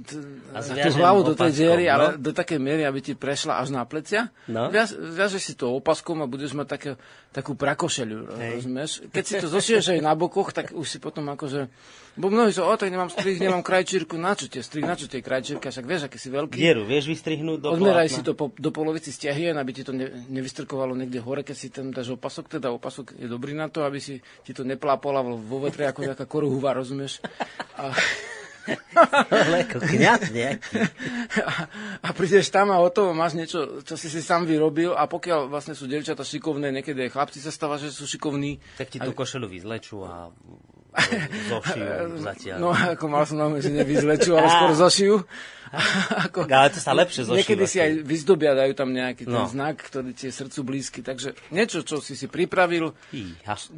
A 0.56 0.58
tú 0.64 0.90
hlavu 0.96 1.20
do 1.20 1.36
tej 1.36 1.52
diery, 1.52 1.84
no? 1.84 1.92
ale 1.92 2.06
do 2.16 2.32
takej 2.32 2.56
miery, 2.56 2.88
aby 2.88 3.04
ti 3.04 3.12
prešla 3.12 3.60
až 3.60 3.68
na 3.76 3.84
plecia. 3.84 4.32
No? 4.48 4.72
Viaž, 4.72 4.96
viažeš 4.96 5.52
si 5.52 5.54
to 5.60 5.76
opaskom 5.76 6.24
a 6.24 6.30
budeš 6.30 6.56
mať 6.56 6.64
také, 6.64 6.90
takú 7.30 7.54
prakošeľu, 7.54 8.16
rozumieš? 8.58 9.06
Keď 9.10 9.24
si 9.24 9.34
to 9.38 9.48
zošieš 9.48 9.94
aj 9.94 10.00
na 10.02 10.18
bokoch, 10.18 10.50
tak 10.50 10.74
už 10.74 10.86
si 10.86 10.98
potom 10.98 11.26
akože 11.30 11.70
Bo 12.18 12.26
mnohí 12.26 12.50
sú, 12.50 12.66
o, 12.66 12.74
tak 12.74 12.90
nemám 12.90 13.06
strih, 13.06 13.38
nemám 13.38 13.62
krajčírku, 13.62 14.18
na 14.18 14.34
čo 14.34 14.50
tie 14.50 14.66
strih, 14.66 14.82
na 14.82 14.98
čo 14.98 15.06
tie 15.06 15.22
krajčírka, 15.22 15.70
však 15.70 15.86
vieš, 15.86 16.02
aký 16.10 16.18
si 16.18 16.28
veľký. 16.28 16.58
Dieru, 16.58 16.82
vieš 16.82 17.06
vystrihnúť 17.06 17.58
do 17.62 17.68
Odmeraj 17.78 18.10
si 18.10 18.26
to 18.26 18.34
po, 18.34 18.50
do 18.50 18.74
polovici 18.74 19.14
stiahien, 19.14 19.54
aby 19.54 19.70
ti 19.70 19.86
to 19.86 19.94
ne, 19.94 20.10
nevystrkovalo 20.26 20.98
niekde 20.98 21.22
hore, 21.22 21.46
keď 21.46 21.56
si 21.56 21.70
tam 21.70 21.94
dáš 21.94 22.18
opasok, 22.18 22.58
teda 22.58 22.74
opasok 22.74 23.14
je 23.14 23.30
dobrý 23.30 23.54
na 23.54 23.70
to, 23.70 23.86
aby 23.86 24.02
si 24.02 24.18
ti 24.42 24.50
to 24.50 24.66
neplápala 24.66 25.22
vo 25.22 25.58
vetre 25.62 25.86
ako 25.86 26.02
nejaká 26.02 26.26
koruhuva, 26.26 26.74
rozumieš? 26.74 27.22
A... 27.78 27.94
Ale 29.30 29.66
ako 29.66 29.78
kňaz 29.82 30.22
nejaký. 30.30 30.74
A, 31.40 31.52
a 32.04 32.08
prídeš 32.14 32.50
tam 32.50 32.74
a 32.74 32.78
o 32.82 32.88
to 32.90 33.14
máš 33.14 33.38
niečo, 33.38 33.82
čo 33.86 33.94
si 33.94 34.10
si 34.10 34.20
sám 34.20 34.44
vyrobil 34.46 34.92
a 34.94 35.06
pokiaľ 35.06 35.50
vlastne 35.50 35.74
sú 35.78 35.86
devčata 35.86 36.26
šikovné, 36.26 36.74
niekedy 36.74 37.06
aj 37.06 37.14
chlapci 37.14 37.38
sa 37.42 37.54
stáva, 37.54 37.78
že 37.78 37.94
sú 37.94 38.04
šikovní. 38.06 38.58
Tak 38.78 38.90
ti 38.90 38.98
tú 38.98 39.14
košelu 39.14 39.46
vyzlečú 39.46 40.04
a 40.04 40.28
zošijú 41.50 42.18
zatiaľ. 42.28 42.56
No, 42.58 42.68
ako 42.74 43.04
mal 43.06 43.24
som 43.24 43.38
na 43.38 43.46
že 43.62 43.70
nevyzlečú, 43.70 44.34
ale 44.34 44.48
skôr 44.50 44.72
zošijú. 44.74 45.14
ako, 46.26 46.50
ale 46.50 46.68
to 46.74 46.82
sa 46.82 46.90
lepšie 46.90 47.30
zošíva. 47.30 47.38
Niekedy 47.46 47.64
si 47.70 47.78
aj 47.78 47.90
vyzdobia, 48.02 48.58
dajú 48.58 48.74
tam 48.74 48.90
nejaký 48.90 49.22
ten 49.22 49.38
no. 49.38 49.46
znak, 49.46 49.78
ktorý 49.86 50.10
ti 50.10 50.26
je 50.26 50.34
srdcu 50.34 50.60
blízky. 50.66 51.00
Takže 51.06 51.38
niečo, 51.54 51.86
čo 51.86 52.02
si 52.02 52.18
si 52.18 52.26
pripravil, 52.26 52.90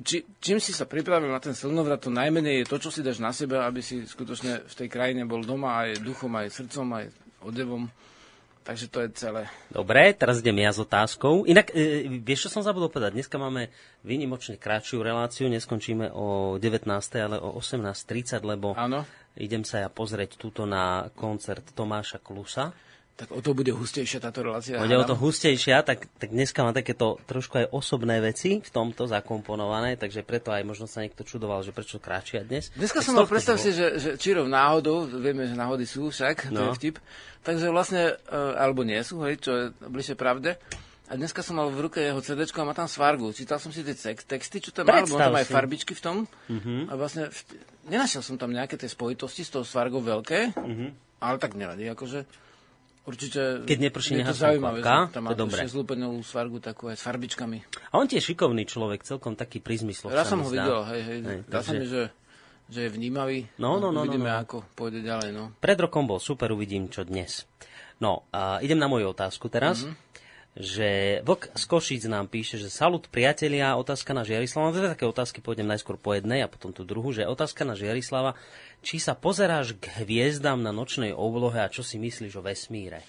či, 0.00 0.24
čím 0.40 0.56
si 0.56 0.72
sa 0.72 0.88
pripravil 0.88 1.28
na 1.28 1.40
ten 1.40 1.52
slnovrat, 1.52 2.00
to 2.00 2.08
najmenej 2.08 2.64
je 2.64 2.70
to, 2.72 2.76
čo 2.80 2.88
si 2.88 3.04
dáš 3.04 3.20
na 3.20 3.36
seba, 3.36 3.68
aby 3.68 3.84
si 3.84 4.08
skutočne 4.08 4.64
v 4.64 4.74
tej 4.74 4.88
krajine 4.88 5.28
bol 5.28 5.44
doma 5.44 5.84
aj 5.84 6.00
duchom, 6.00 6.32
aj 6.32 6.48
srdcom, 6.48 6.86
aj 6.96 7.04
odevom. 7.44 7.92
Takže 8.62 8.86
to 8.86 9.02
je 9.02 9.08
celé. 9.18 9.42
Dobre, 9.74 10.14
teraz 10.14 10.38
idem 10.38 10.62
ja 10.62 10.70
s 10.70 10.78
otázkou. 10.78 11.42
Inak, 11.50 11.74
e, 11.74 12.06
vieš, 12.22 12.46
čo 12.46 12.58
som 12.58 12.62
zabudol 12.62 12.94
povedať? 12.94 13.18
Dneska 13.18 13.34
máme 13.34 13.74
výnimočne 14.06 14.54
kratšiu 14.54 15.02
reláciu, 15.02 15.50
neskončíme 15.50 16.14
o 16.14 16.56
19. 16.62 16.86
ale 17.18 17.42
o 17.42 17.58
18.30, 17.58 18.38
lebo 18.46 18.78
ano. 18.78 19.02
idem 19.34 19.66
sa 19.66 19.82
ja 19.82 19.88
pozrieť 19.90 20.38
túto 20.38 20.62
na 20.62 21.10
koncert 21.18 21.74
Tomáša 21.74 22.22
Klusa. 22.22 22.70
Tak 23.22 23.30
o 23.30 23.38
to 23.38 23.54
bude 23.54 23.70
hustejšia 23.70 24.18
táto 24.18 24.42
relácia. 24.42 24.82
Bude 24.82 24.98
o 24.98 25.06
to 25.06 25.14
hustejšia, 25.14 25.86
tak, 25.86 26.10
tak 26.18 26.34
dneska 26.34 26.66
mám 26.66 26.74
takéto 26.74 27.22
trošku 27.30 27.54
aj 27.62 27.66
osobné 27.70 28.18
veci 28.18 28.58
v 28.58 28.70
tomto 28.74 29.06
zakomponované, 29.06 29.94
takže 29.94 30.26
preto 30.26 30.50
aj 30.50 30.66
možno 30.66 30.90
sa 30.90 31.06
niekto 31.06 31.22
čudoval, 31.22 31.62
že 31.62 31.70
prečo 31.70 32.02
kráčia 32.02 32.42
dnes. 32.42 32.74
Dneska 32.74 32.98
tak 32.98 33.06
som 33.06 33.14
mal 33.14 33.30
predstav 33.30 33.62
si, 33.62 33.70
že, 33.70 34.02
že 34.02 34.10
čirov 34.18 34.50
náhodou, 34.50 35.06
vieme, 35.06 35.46
že 35.46 35.54
náhody 35.54 35.86
sú 35.86 36.10
však, 36.10 36.50
no. 36.50 36.58
to 36.58 36.60
je 36.66 36.70
vtip, 36.82 36.96
takže 37.46 37.70
vlastne, 37.70 38.18
e, 38.26 38.38
alebo 38.58 38.82
nie 38.82 38.98
sú, 39.06 39.22
hej, 39.22 39.38
čo 39.38 39.50
je 39.54 39.64
bližšie 39.86 40.18
pravde. 40.18 40.58
A 41.06 41.14
dneska 41.14 41.46
som 41.46 41.62
mal 41.62 41.70
v 41.70 41.86
ruke 41.86 42.02
jeho 42.02 42.18
CD 42.24 42.42
a 42.42 42.66
má 42.66 42.74
tam 42.74 42.90
svargu. 42.90 43.30
Čítal 43.30 43.62
som 43.62 43.70
si 43.70 43.86
tie 43.86 43.94
texty, 44.16 44.58
čo 44.58 44.74
tam 44.74 44.90
mal, 44.90 45.06
mal 45.06 45.30
tam 45.30 45.36
aj 45.38 45.46
farbičky 45.46 45.92
v 45.92 46.02
tom. 46.02 46.16
Uh-huh. 46.24 46.88
A 46.88 46.96
vlastne 46.96 47.28
nenašiel 47.84 48.24
som 48.24 48.40
tam 48.40 48.48
nejaké 48.48 48.80
tie 48.80 48.88
spojitosti 48.88 49.44
s 49.44 49.52
tou 49.52 49.60
svargou 49.60 50.00
veľké, 50.00 50.56
uh-huh. 50.56 50.90
ale 51.20 51.36
tak 51.36 51.52
nevadí, 51.52 51.84
akože 51.92 52.24
Určite 53.02 53.66
Keď 53.66 53.78
neprší 53.90 54.22
je 54.22 54.30
to 54.30 54.36
zaujímavé, 54.38 54.78
že 54.78 55.10
tam 55.10 55.26
má 55.26 55.34
dobré. 55.34 55.66
zlúpenú 55.66 56.22
svargu 56.22 56.62
takú 56.62 56.86
aj 56.86 56.96
s 56.98 57.02
farbičkami. 57.02 57.58
A 57.90 57.98
on 57.98 58.06
tiež 58.06 58.22
šikovný 58.22 58.62
človek, 58.62 59.02
celkom 59.02 59.34
taký 59.34 59.58
prízmyslov. 59.58 60.14
Ja 60.14 60.22
som 60.22 60.46
ho 60.46 60.48
videl, 60.48 60.86
hej, 60.86 61.02
hej. 61.02 61.18
hej 61.26 61.38
sa 61.66 61.72
mi, 61.74 61.86
že, 61.90 62.14
že 62.70 62.86
je 62.86 62.90
vnímavý. 62.94 63.50
No, 63.58 63.82
no, 63.82 63.90
no. 63.90 64.06
Uvidíme, 64.06 64.30
no, 64.30 64.38
no. 64.38 64.42
ako 64.46 64.56
pôjde 64.78 65.02
ďalej. 65.02 65.34
No. 65.34 65.50
Pred 65.58 65.78
rokom 65.90 66.06
bol 66.06 66.22
super, 66.22 66.54
uvidím, 66.54 66.86
čo 66.86 67.02
dnes. 67.02 67.42
No, 67.98 68.30
a 68.30 68.62
idem 68.62 68.78
na 68.78 68.86
moju 68.86 69.10
otázku 69.10 69.50
teraz. 69.50 69.82
Mm-hmm 69.82 70.11
že 70.52 71.20
Vlk 71.24 71.48
z 71.56 71.64
Košíc 71.64 72.02
nám 72.04 72.28
píše, 72.28 72.60
že 72.60 72.68
salut 72.68 73.08
priatelia, 73.08 73.72
otázka 73.80 74.12
na 74.12 74.20
Žiarislava. 74.20 74.68
Mám 74.68 74.92
také 74.92 75.08
otázky, 75.08 75.40
pôjdem 75.40 75.64
najskôr 75.64 75.96
po 75.96 76.12
jednej 76.12 76.44
a 76.44 76.52
potom 76.52 76.76
tú 76.76 76.84
druhú, 76.84 77.08
že 77.08 77.24
otázka 77.24 77.64
na 77.64 77.72
Žiarislava, 77.72 78.36
či 78.84 79.00
sa 79.00 79.16
pozeráš 79.16 79.80
k 79.80 80.04
hviezdám 80.04 80.60
na 80.60 80.68
nočnej 80.68 81.16
oblohe 81.16 81.56
a 81.56 81.72
čo 81.72 81.80
si 81.80 81.96
myslíš 81.96 82.36
o 82.36 82.44
vesmíre? 82.44 83.00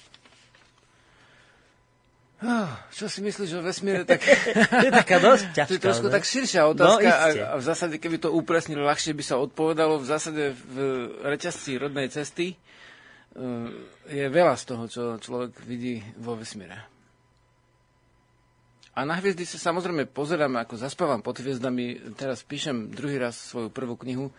Čo 2.91 3.07
si 3.07 3.19
myslíš 3.23 3.51
o 3.59 3.61
vesmíre? 3.63 4.03
Tak... 4.11 4.19
je 4.83 4.91
taká 4.91 5.17
dosť 5.19 5.45
ťažká. 5.51 5.67
To 5.71 5.75
je 5.75 5.83
trošku 5.83 6.07
ne? 6.07 6.13
tak 6.15 6.23
širšia 6.23 6.63
otázka 6.71 7.07
no, 7.07 7.15
a, 7.15 7.27
a 7.27 7.55
v 7.59 7.63
zásade, 7.63 7.95
keby 7.99 8.23
to 8.23 8.29
upresnilo, 8.31 8.87
ľahšie 8.87 9.15
by 9.15 9.23
sa 9.23 9.35
odpovedalo. 9.39 9.99
V 9.99 10.07
zásade 10.07 10.55
v 10.55 10.75
reťazci 11.23 11.75
rodnej 11.75 12.07
cesty 12.07 12.55
uh, 12.55 13.67
je 14.07 14.25
veľa 14.31 14.55
z 14.59 14.63
toho, 14.63 14.83
čo 14.87 15.01
človek 15.19 15.59
vidí 15.67 16.03
vo 16.19 16.35
vesmíre. 16.35 16.92
A 18.93 19.09
na 19.09 19.17
hviezdy 19.17 19.41
sa 19.49 19.57
samozrejme 19.57 20.05
pozerám, 20.05 20.53
ako 20.61 20.77
zaspávam 20.77 21.25
pod 21.25 21.41
hviezdami. 21.41 22.13
Teraz 22.13 22.45
píšem 22.45 22.93
druhý 22.93 23.17
raz 23.17 23.33
svoju 23.33 23.73
prvú 23.73 23.97
knihu. 23.97 24.29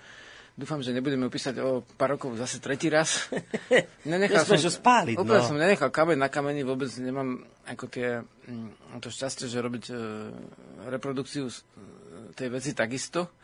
Dúfam, 0.54 0.78
že 0.78 0.94
nebudeme 0.94 1.26
opísať 1.26 1.58
o 1.58 1.82
pár 1.99 2.14
rokov 2.14 2.38
zase 2.38 2.62
tretí 2.62 2.87
raz. 2.87 3.26
Nenechal 4.06 4.46
som, 4.46 4.54
spáliť, 4.54 5.18
úplne 5.18 5.42
no. 5.42 5.49
som 5.50 5.58
nenechal 5.58 5.90
kameň 5.90 6.14
na 6.14 6.30
kameni, 6.30 6.62
vôbec 6.62 6.87
nemám 7.02 7.42
ako 7.66 7.90
tie, 7.90 8.23
mm, 8.23 9.02
to 9.02 9.11
šťastie, 9.11 9.50
že 9.50 9.58
robiť 9.58 9.84
e, 9.90 9.94
reprodukciu 10.94 11.50
e, 11.50 11.54
tej 12.38 12.54
veci 12.54 12.70
takisto. 12.70 13.34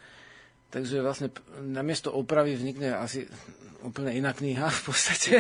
Takže 0.71 1.03
vlastne 1.03 1.35
namiesto 1.59 2.15
opravy 2.15 2.55
vznikne 2.55 2.95
asi 2.95 3.27
úplne 3.83 4.13
iná 4.15 4.31
kniha 4.31 4.71
v 4.71 4.81
podstate. 4.87 5.33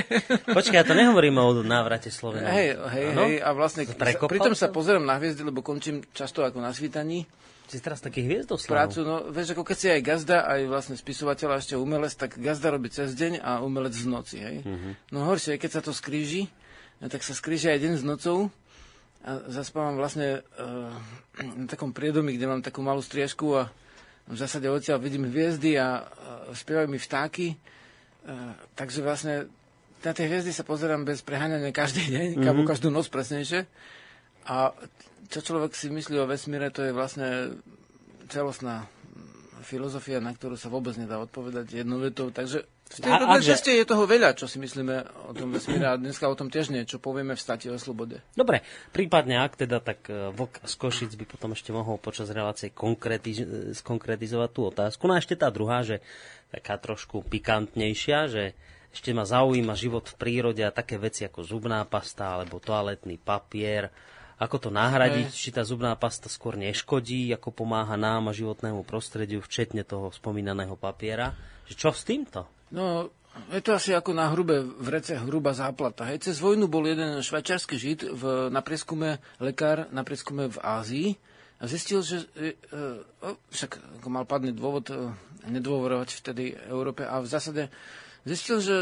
Počkaj, 0.48 0.78
ja 0.80 0.84
to 0.84 0.96
nehovorím 0.96 1.38
o 1.38 1.60
návrate 1.60 2.08
Slovenia. 2.10 2.50
Hej, 2.50 2.76
hej, 2.90 3.06
hej, 3.14 3.34
a 3.38 3.52
vlastne 3.52 3.86
pritom 4.26 4.56
sa 4.56 4.72
pozerám 4.72 5.04
na 5.04 5.20
hviezdy, 5.20 5.44
lebo 5.44 5.60
končím 5.60 6.02
často 6.16 6.42
ako 6.42 6.58
na 6.58 6.72
svítaní. 6.72 7.28
Si 7.70 7.78
teraz 7.78 8.02
taký 8.02 8.26
hviezdoslav. 8.26 8.90
Prácu, 8.90 9.06
no, 9.06 9.30
vieš, 9.30 9.54
ako 9.54 9.62
keď 9.62 9.76
si 9.78 9.86
aj 9.94 10.00
gazda, 10.02 10.42
aj 10.42 10.60
vlastne 10.66 10.98
spisovateľ 10.98 11.48
a 11.54 11.60
ešte 11.62 11.78
umelec, 11.78 12.10
tak 12.18 12.34
gazda 12.34 12.74
robí 12.74 12.90
cez 12.90 13.14
deň 13.14 13.38
a 13.38 13.62
umelec 13.62 13.94
v 13.94 14.08
noci, 14.10 14.42
hej. 14.42 14.66
Uh-huh. 14.66 14.98
No 15.14 15.30
horšie, 15.30 15.54
keď 15.54 15.78
sa 15.78 15.82
to 15.86 15.94
skríži, 15.94 16.50
tak 16.98 17.22
sa 17.22 17.30
skríži 17.30 17.70
aj 17.70 17.78
deň 17.78 17.92
s 17.94 18.02
nocou 18.02 18.50
a 19.22 19.38
zaspávam 19.46 19.94
vlastne 19.94 20.42
uh, 20.58 20.90
na 21.38 21.70
takom 21.70 21.94
priedomi, 21.94 22.34
kde 22.34 22.50
mám 22.50 22.58
takú 22.64 22.82
malú 22.82 23.06
striežku 23.06 23.54
a 23.54 23.70
v 24.28 24.36
zásade 24.36 24.68
odtiaľ 24.68 24.98
vidím 25.00 25.28
hviezdy 25.28 25.78
a 25.80 26.04
spievajú 26.52 26.88
mi 26.90 26.98
vtáky 26.98 27.56
Eh, 28.20 28.52
takže 28.76 29.00
vlastne 29.00 29.48
na 30.04 30.12
tie 30.12 30.28
hviezdy 30.28 30.52
sa 30.52 30.64
pozerám 30.64 31.08
bez 31.08 31.24
preháňania 31.24 31.72
každý 31.72 32.04
deň, 32.08 32.28
mm-hmm. 32.36 32.68
každú 32.68 32.92
noc 32.92 33.08
presnejšie. 33.08 33.64
A 34.48 34.76
čo 35.28 35.40
človek 35.40 35.72
si 35.76 35.88
myslí 35.88 36.20
o 36.20 36.28
vesmíre, 36.28 36.72
to 36.72 36.84
je 36.84 36.92
vlastne 36.92 37.56
celostná 38.28 38.88
filozofia, 39.64 40.20
na 40.20 40.32
ktorú 40.32 40.56
sa 40.56 40.72
vôbec 40.72 40.96
nedá 40.96 41.20
odpovedať 41.20 41.84
jednou 41.84 42.00
vetou. 42.00 42.32
Takže 42.32 42.64
v 42.90 43.06
tej 43.06 43.12
a, 43.14 43.38
ceste 43.38 43.70
je 43.70 43.86
toho 43.86 44.02
veľa, 44.02 44.34
čo 44.34 44.50
si 44.50 44.58
myslíme 44.58 45.30
o 45.30 45.32
tom 45.32 45.54
vesmíre 45.54 45.86
a 45.86 45.94
dneska 45.94 46.26
o 46.26 46.34
tom 46.34 46.50
tiež 46.50 46.74
niečo 46.74 46.98
povieme 46.98 47.38
v 47.38 47.40
stati 47.40 47.70
o 47.70 47.78
slobode. 47.78 48.18
Dobre, 48.34 48.66
prípadne 48.90 49.38
ak 49.46 49.54
teda, 49.54 49.78
tak 49.78 50.10
e, 50.10 50.34
Vlk 50.34 50.66
z 50.66 50.74
Košic 50.74 51.12
by 51.14 51.24
potom 51.30 51.54
ešte 51.54 51.70
mohol 51.70 52.02
počas 52.02 52.26
relácie 52.34 52.74
konkretiz- 52.74 53.78
skonkretizovať 53.78 54.50
tú 54.50 54.60
otázku. 54.66 55.06
No 55.06 55.14
a 55.14 55.22
ešte 55.22 55.38
tá 55.38 55.54
druhá, 55.54 55.86
že 55.86 56.02
taká 56.50 56.82
trošku 56.82 57.22
pikantnejšia, 57.30 58.18
že 58.26 58.44
ešte 58.90 59.14
ma 59.14 59.22
zaujíma 59.22 59.78
život 59.78 60.10
v 60.10 60.18
prírode 60.18 60.66
a 60.66 60.74
také 60.74 60.98
veci 60.98 61.22
ako 61.22 61.46
zubná 61.46 61.86
pasta 61.86 62.34
alebo 62.34 62.58
toaletný 62.58 63.22
papier. 63.22 63.94
Ako 64.42 64.58
to 64.58 64.70
nahradiť? 64.74 65.30
Či 65.30 65.54
tá 65.54 65.62
zubná 65.62 65.94
pasta 65.94 66.26
skôr 66.26 66.58
neškodí, 66.58 67.30
ako 67.30 67.54
pomáha 67.54 67.94
nám 67.94 68.26
a 68.26 68.34
životnému 68.34 68.82
prostrediu, 68.82 69.38
včetne 69.38 69.86
toho 69.86 70.10
spomínaného 70.10 70.74
papiera? 70.74 71.38
Že 71.70 71.74
čo 71.78 71.90
s 71.94 72.02
týmto? 72.02 72.50
No, 72.70 73.10
je 73.50 73.60
to 73.62 73.74
asi 73.74 73.94
ako 73.94 74.10
na 74.14 74.30
hrube 74.30 74.62
v 74.62 74.88
rece 74.90 75.14
hruba 75.18 75.54
záplata. 75.54 76.06
Hej. 76.10 76.30
Cez 76.30 76.36
vojnu 76.42 76.66
bol 76.66 76.86
jeden 76.86 77.22
švajčiarsky 77.22 77.78
žid 77.78 78.06
v, 78.06 78.50
na 78.50 78.62
prieskume, 78.62 79.22
lekár 79.38 79.86
na 79.94 80.02
prieskume 80.02 80.50
v 80.50 80.58
Ázii 80.58 81.08
a 81.60 81.64
zistil, 81.70 82.02
že 82.02 82.26
e, 82.34 82.54
e, 82.56 83.30
však 83.54 84.02
ako 84.02 84.08
mal 84.10 84.26
padný 84.26 84.50
dôvod 84.50 84.90
e, 84.90 85.14
nedôverovať 85.46 86.08
vtedy 86.20 86.58
Európe 86.66 87.06
a 87.06 87.22
v 87.22 87.30
zásade 87.30 87.62
zistil, 88.26 88.58
že 88.58 88.76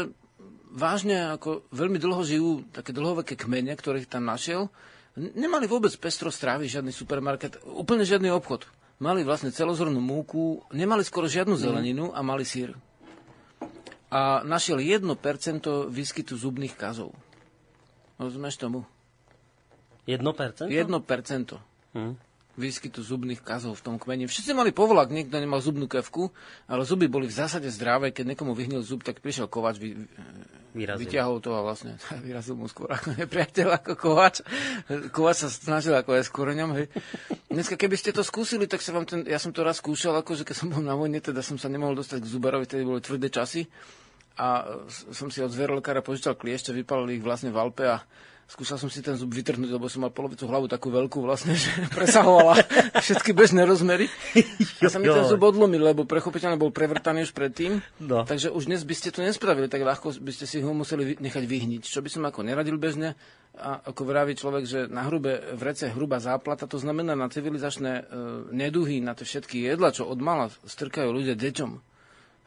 vážne 0.69 1.33
ako 1.33 1.65
veľmi 1.73 1.97
dlho 1.97 2.21
žijú 2.25 2.49
také 2.69 2.93
dlhoveké 2.93 3.37
kmene, 3.37 3.73
ktorých 3.73 4.09
tam 4.09 4.25
našiel, 4.25 4.69
nemali 5.17 5.65
vôbec 5.65 5.91
pestro 5.97 6.29
strávy, 6.29 6.69
žiadny 6.69 6.93
supermarket, 6.93 7.59
úplne 7.65 8.05
žiadny 8.05 8.29
obchod. 8.31 8.69
Mali 8.99 9.23
vlastne 9.23 9.51
celozornú 9.51 9.99
múku, 10.03 10.59
nemali 10.75 11.03
skoro 11.07 11.29
žiadnu 11.29 11.55
mhm. 11.55 11.61
zeleninu 11.61 12.05
a 12.11 12.19
mali 12.25 12.43
sír. 12.43 12.75
A 14.09 14.41
našiel 14.41 14.81
1% 14.81 15.05
výskytu 15.89 16.33
zubných 16.37 16.73
kazov. 16.73 17.13
Rozumieš 18.17 18.57
tomu? 18.57 18.85
1%? 20.09 20.65
1%. 20.65 21.57
Hmm 21.93 22.17
výskytu 22.59 22.99
zubných 22.99 23.39
kazov 23.39 23.79
v 23.79 23.83
tom 23.87 23.95
kmeni. 23.95 24.27
Všetci 24.27 24.51
mali 24.51 24.75
povolak, 24.75 25.09
niekto 25.09 25.39
nemal 25.39 25.63
zubnú 25.63 25.87
kevku, 25.87 26.35
ale 26.67 26.83
zuby 26.83 27.07
boli 27.07 27.31
v 27.31 27.35
zásade 27.39 27.71
zdravé. 27.71 28.11
Keď 28.11 28.35
niekomu 28.35 28.51
vyhnil 28.51 28.83
zub, 28.83 29.01
tak 29.07 29.23
prišiel 29.23 29.47
kovač, 29.47 29.79
vy, 29.79 29.95
vyrazil. 30.75 31.07
vyťahol 31.07 31.39
to 31.39 31.55
a 31.55 31.63
vlastne 31.63 31.95
vyrazil 32.27 32.59
mu 32.59 32.67
skôr 32.67 32.91
ako 32.91 33.15
nepriateľ, 33.15 33.79
ako 33.79 33.95
kovač. 33.95 34.43
Kovač 35.15 35.47
sa 35.47 35.49
snažil 35.49 35.95
ako 35.95 36.19
aj 36.19 36.23
s 36.27 36.31
koreňom. 36.35 36.69
Hej. 36.75 36.85
Dneska, 37.47 37.79
keby 37.79 37.95
ste 37.95 38.11
to 38.11 38.21
skúsili, 38.21 38.67
tak 38.67 38.83
sa 38.83 38.91
vám 38.91 39.07
ten, 39.07 39.23
ja 39.23 39.39
som 39.39 39.55
to 39.55 39.63
raz 39.63 39.79
skúšal, 39.79 40.13
akože 40.19 40.43
keď 40.43 40.55
som 40.59 40.67
bol 40.67 40.83
na 40.83 40.93
vojne, 40.93 41.23
teda 41.23 41.39
som 41.39 41.55
sa 41.55 41.71
nemohol 41.71 41.95
dostať 41.95 42.21
k 42.21 42.27
zubarovi, 42.27 42.67
tedy 42.67 42.83
boli 42.83 42.99
tvrdé 42.99 43.31
časy 43.31 43.65
a 44.39 44.79
som 45.11 45.27
si 45.27 45.43
od 45.43 45.51
zverolekára 45.51 45.99
požičal 45.99 46.39
kliešte, 46.39 46.71
vypalili 46.71 47.19
ich 47.19 47.23
vlastne 47.23 47.51
v 47.51 47.59
Alpe 47.59 47.91
a 47.91 47.99
skúšal 48.49 48.81
som 48.81 48.89
si 48.89 49.05
ten 49.05 49.13
zub 49.13 49.29
vytrhnúť, 49.29 49.69
lebo 49.69 49.85
som 49.85 50.01
mal 50.01 50.09
polovicu 50.09 50.49
hlavu 50.49 50.65
takú 50.65 50.89
veľkú 50.89 51.21
vlastne, 51.21 51.53
že 51.61 51.69
presahovala 51.93 52.57
všetky 53.05 53.31
bežné 53.37 53.63
rozmery. 53.69 54.09
A 54.81 54.89
sa 54.89 54.97
mi 54.97 55.05
ten 55.05 55.25
zub 55.29 55.39
odlomil, 55.39 55.93
lebo 55.93 56.09
prechopiteľne 56.09 56.57
bol 56.57 56.73
prevrtaný 56.73 57.29
už 57.29 57.31
predtým. 57.37 57.77
No. 58.01 58.25
Takže 58.25 58.49
už 58.49 58.65
dnes 58.65 58.81
by 58.81 58.95
ste 58.97 59.13
to 59.13 59.21
nespravili, 59.21 59.69
tak 59.69 59.85
ľahko 59.85 60.17
by 60.17 60.31
ste 60.33 60.49
si 60.49 60.57
ho 60.65 60.73
museli 60.73 61.15
nechať 61.21 61.43
vyhniť. 61.45 61.81
Čo 61.85 62.01
by 62.01 62.09
som 62.09 62.25
ako 62.25 62.41
neradil 62.41 62.81
bežne, 62.81 63.13
a 63.59 63.81
ako 63.91 64.07
vraví 64.07 64.39
človek, 64.39 64.63
že 64.63 64.79
na 64.87 65.03
hrube 65.09 65.35
v 65.57 65.61
rece 65.67 65.91
hruba 65.91 66.21
záplata, 66.23 66.69
to 66.69 66.79
znamená 66.79 67.11
na 67.17 67.27
civilizačné 67.27 67.91
e, 67.91 68.03
neduhy, 68.55 69.03
na 69.03 69.17
tie 69.17 69.27
všetky 69.27 69.67
jedla, 69.67 69.91
čo 69.91 70.07
od 70.07 70.21
mala 70.23 70.47
strkajú 70.63 71.11
ľudia 71.11 71.35
deťom 71.35 71.88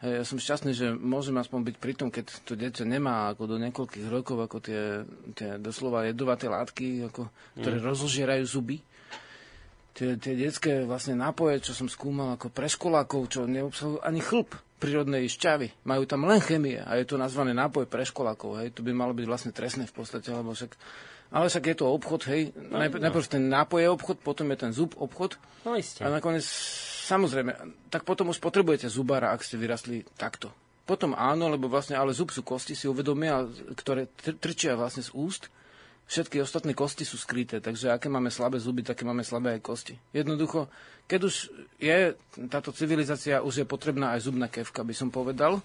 Hej, 0.03 0.19
ja 0.19 0.23
som 0.27 0.35
šťastný, 0.35 0.71
že 0.75 0.91
môžem 0.91 1.39
aspoň 1.39 1.71
byť 1.71 1.75
pri 1.79 1.93
tom, 1.95 2.11
keď 2.11 2.25
to 2.43 2.59
dieťa 2.59 2.83
nemá 2.83 3.31
ako 3.31 3.55
do 3.55 3.57
niekoľkých 3.63 4.11
rokov 4.11 4.35
ako 4.35 4.57
tie, 4.59 5.07
tie 5.31 5.55
doslova 5.63 6.03
jedovaté 6.03 6.51
látky, 6.51 7.07
ako, 7.07 7.31
ktoré 7.55 7.79
mm. 7.79 7.87
rozožierajú 7.87 8.43
zuby. 8.43 8.83
Tie, 9.95 10.19
tie 10.19 10.33
detské 10.35 10.83
vlastne 10.83 11.15
nápoje, 11.15 11.63
čo 11.63 11.71
som 11.71 11.87
skúmal 11.87 12.35
ako 12.35 12.51
pre 12.51 12.67
školákov, 12.67 13.31
čo 13.31 13.47
neobsahujú 13.47 14.03
ani 14.03 14.19
chlp 14.19 14.51
prírodnej 14.75 15.31
šťavy. 15.31 15.87
Majú 15.87 16.03
tam 16.03 16.27
len 16.27 16.43
chemie 16.43 16.83
a 16.83 16.99
je 16.99 17.07
to 17.07 17.15
nazvané 17.15 17.55
nápoj 17.55 17.87
pre 17.87 18.03
školákov. 18.03 18.59
Hej. 18.59 18.75
To 18.75 18.83
by 18.83 18.91
malo 18.91 19.15
byť 19.15 19.23
vlastne 19.23 19.55
trestné 19.55 19.87
v 19.87 19.95
podstate, 19.95 20.27
lebo 20.35 20.51
však 20.51 20.75
ale 21.33 21.49
však 21.49 21.65
je 21.65 21.77
to 21.81 21.89
obchod, 21.89 22.29
hej. 22.29 22.53
No, 22.53 22.77
najprv, 22.77 23.01
no. 23.01 23.05
najprv 23.09 23.25
ten 23.25 23.43
nápoj 23.49 23.79
je 23.81 23.89
obchod, 23.89 24.17
potom 24.21 24.53
je 24.53 24.57
ten 24.67 24.69
zub 24.69 24.93
obchod. 25.01 25.41
No 25.65 25.73
isté. 25.73 26.05
A 26.05 26.13
nakoniec 26.13 26.45
Samozrejme, 27.03 27.51
tak 27.91 28.07
potom 28.07 28.31
už 28.31 28.39
potrebujete 28.39 28.87
zubára, 28.87 29.35
ak 29.35 29.43
ste 29.43 29.59
vyrastli 29.59 30.07
takto. 30.15 30.55
Potom 30.87 31.11
áno, 31.11 31.51
lebo 31.51 31.67
vlastne, 31.67 31.99
ale 31.99 32.15
zub 32.15 32.31
sú 32.31 32.47
kosti, 32.47 32.79
si 32.79 32.87
uvedomia, 32.87 33.43
ktoré 33.75 34.07
trčia 34.39 34.79
vlastne 34.79 35.03
z 35.03 35.11
úst. 35.11 35.51
Všetky 36.07 36.39
ostatné 36.43 36.71
kosti 36.75 37.03
sú 37.03 37.15
skryté, 37.15 37.59
takže 37.59 37.91
aké 37.91 38.07
máme 38.11 38.27
slabé 38.27 38.59
zuby, 38.59 38.83
také 38.83 39.03
máme 39.07 39.23
slabé 39.23 39.55
aj 39.55 39.61
kosti. 39.63 39.95
Jednoducho, 40.15 40.67
keď 41.07 41.19
už 41.27 41.35
je 41.79 42.15
táto 42.47 42.75
civilizácia, 42.75 43.43
už 43.43 43.63
je 43.63 43.65
potrebná 43.67 44.15
aj 44.15 44.27
zubná 44.27 44.47
kevka, 44.51 44.83
by 44.83 44.95
som 44.95 45.11
povedal, 45.11 45.63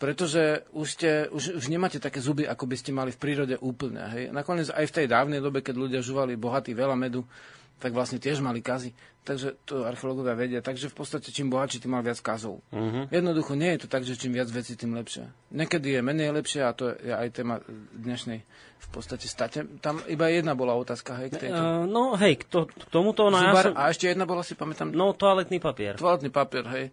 pretože 0.00 0.64
už, 0.72 0.86
ste, 0.88 1.10
už, 1.28 1.60
už 1.60 1.64
nemáte 1.68 2.00
také 2.00 2.20
zuby, 2.20 2.48
ako 2.48 2.64
by 2.64 2.76
ste 2.76 2.96
mali 2.96 3.12
v 3.12 3.20
prírode 3.20 3.56
úplne. 3.60 4.04
Hej? 4.14 4.24
Nakoniec 4.32 4.72
aj 4.72 4.84
v 4.88 4.94
tej 4.94 5.06
dávnej 5.10 5.40
dobe, 5.40 5.60
keď 5.60 5.74
ľudia 5.76 6.00
žuvali 6.00 6.38
bohatý 6.38 6.72
veľa 6.72 6.96
medu, 6.96 7.24
tak 7.78 7.94
vlastne 7.94 8.18
tiež 8.18 8.42
mali 8.42 8.58
kazy. 8.58 8.90
Takže 9.22 9.60
to 9.68 9.84
archeológovia 9.84 10.34
vedia. 10.34 10.60
Takže 10.64 10.88
v 10.88 10.96
podstate 11.04 11.28
čím 11.30 11.52
bohatší, 11.52 11.84
tým 11.84 11.94
mal 11.94 12.02
viac 12.02 12.18
kazov. 12.18 12.64
Uh-huh. 12.72 13.04
Jednoducho 13.12 13.54
nie 13.54 13.76
je 13.76 13.84
to 13.84 13.88
tak, 13.92 14.02
že 14.02 14.16
čím 14.16 14.32
viac 14.34 14.48
vecí, 14.48 14.72
tým 14.72 14.96
lepšie. 14.96 15.28
Niekedy 15.52 15.94
je 15.94 16.00
menej 16.00 16.32
lepšie 16.32 16.64
a 16.64 16.72
to 16.72 16.96
je 16.96 17.12
aj 17.12 17.28
téma 17.36 17.60
dnešnej 17.92 18.40
v 18.78 18.88
podstate 18.88 19.28
state. 19.28 19.68
Tam 19.84 20.00
iba 20.08 20.32
jedna 20.32 20.56
bola 20.56 20.72
otázka, 20.80 21.20
hej, 21.20 21.28
k 21.28 21.44
tejto. 21.44 21.60
Uh, 21.60 21.84
no 21.84 22.16
hej, 22.16 22.40
k, 22.40 22.44
to, 22.48 22.60
k 22.66 22.88
tomuto... 22.88 23.28
No, 23.28 23.36
Zubar, 23.36 23.52
ja 23.52 23.64
som... 23.68 23.74
A 23.76 23.82
ešte 23.92 24.08
jedna 24.08 24.24
bola, 24.24 24.40
si 24.40 24.56
pamätám. 24.56 24.96
No, 24.96 25.12
toaletný 25.12 25.60
papier. 25.60 26.00
Toaletný 26.00 26.32
papier, 26.32 26.64
hej. 26.72 26.86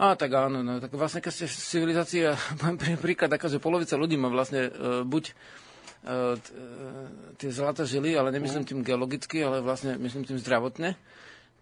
A 0.00 0.16
tak 0.16 0.32
áno, 0.32 0.64
no, 0.64 0.80
tak 0.80 0.96
vlastne 0.96 1.20
keď 1.20 1.32
ste 1.32 1.44
v 1.44 1.54
civilizácii, 1.56 2.20
príklad 3.04 3.28
taká, 3.28 3.52
že 3.52 3.60
polovica 3.60 4.00
ľudí 4.00 4.16
má 4.16 4.32
vlastne 4.32 4.72
uh, 4.72 5.04
buď 5.04 5.36
E, 5.65 5.65
tie 7.36 7.50
zlaté 7.50 7.82
žily, 7.88 8.14
ale 8.14 8.30
nemyslím 8.30 8.64
tým 8.66 8.80
geologicky, 8.86 9.42
ale 9.42 9.64
vlastne 9.64 9.98
myslím 9.98 10.22
tým 10.22 10.38
zdravotne, 10.38 10.94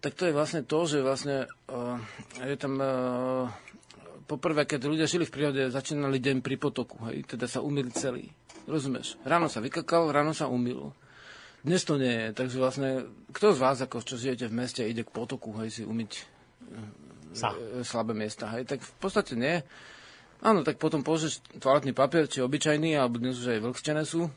tak 0.05 0.13
to 0.13 0.29
je 0.29 0.37
vlastne 0.37 0.61
to, 0.61 0.85
že 0.85 1.01
vlastne 1.01 1.49
uh, 1.71 1.97
je 2.37 2.57
tam 2.59 2.77
uh, 2.77 3.49
poprvé, 4.29 4.69
keď 4.69 4.85
ľudia 4.85 5.09
žili 5.09 5.25
v 5.25 5.33
prírode, 5.33 5.61
začínali 5.73 6.21
deň 6.21 6.45
pri 6.45 6.61
potoku, 6.61 7.01
hej, 7.09 7.25
teda 7.25 7.49
sa 7.49 7.65
umýli 7.65 7.89
celý. 7.89 8.29
Rozumieš? 8.69 9.17
Ráno 9.25 9.49
sa 9.49 9.61
vykakal, 9.61 10.13
ráno 10.13 10.33
sa 10.33 10.45
umýl. 10.45 10.93
Dnes 11.65 11.81
to 11.81 11.97
nie 11.97 12.13
je, 12.13 12.27
takže 12.37 12.61
vlastne, 12.61 12.89
kto 13.33 13.57
z 13.57 13.61
vás, 13.61 13.81
ako 13.81 14.05
čo 14.05 14.21
žijete 14.21 14.45
v 14.45 14.57
meste, 14.61 14.85
ide 14.85 15.01
k 15.01 15.09
potoku, 15.09 15.53
hej, 15.57 15.81
si 15.81 15.81
umyť 15.81 16.11
sa. 17.33 17.53
slabé 17.81 18.13
miesta, 18.13 18.49
hej, 18.53 18.69
tak 18.69 18.85
v 18.85 18.93
podstate 19.01 19.33
nie. 19.33 19.65
Áno, 20.45 20.61
tak 20.61 20.77
potom 20.77 21.01
použiješ 21.01 21.41
toaletný 21.57 21.97
papier, 21.97 22.29
či 22.29 22.45
obyčajný, 22.45 22.93
alebo 22.93 23.17
dnes 23.17 23.41
už 23.41 23.57
aj 23.57 23.65
vlhčené 23.65 24.05
sú. 24.05 24.29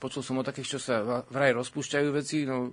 Počul 0.00 0.24
som 0.24 0.40
o 0.40 0.46
takých, 0.46 0.76
čo 0.76 0.78
sa 0.80 1.20
vraj 1.28 1.52
rozpúšťajú 1.52 2.08
veci, 2.16 2.48
no 2.48 2.72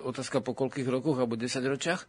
otázka 0.00 0.40
po 0.40 0.56
koľkých 0.56 0.88
rokoch 0.88 1.20
alebo 1.20 1.36
desaťročiach. 1.36 2.00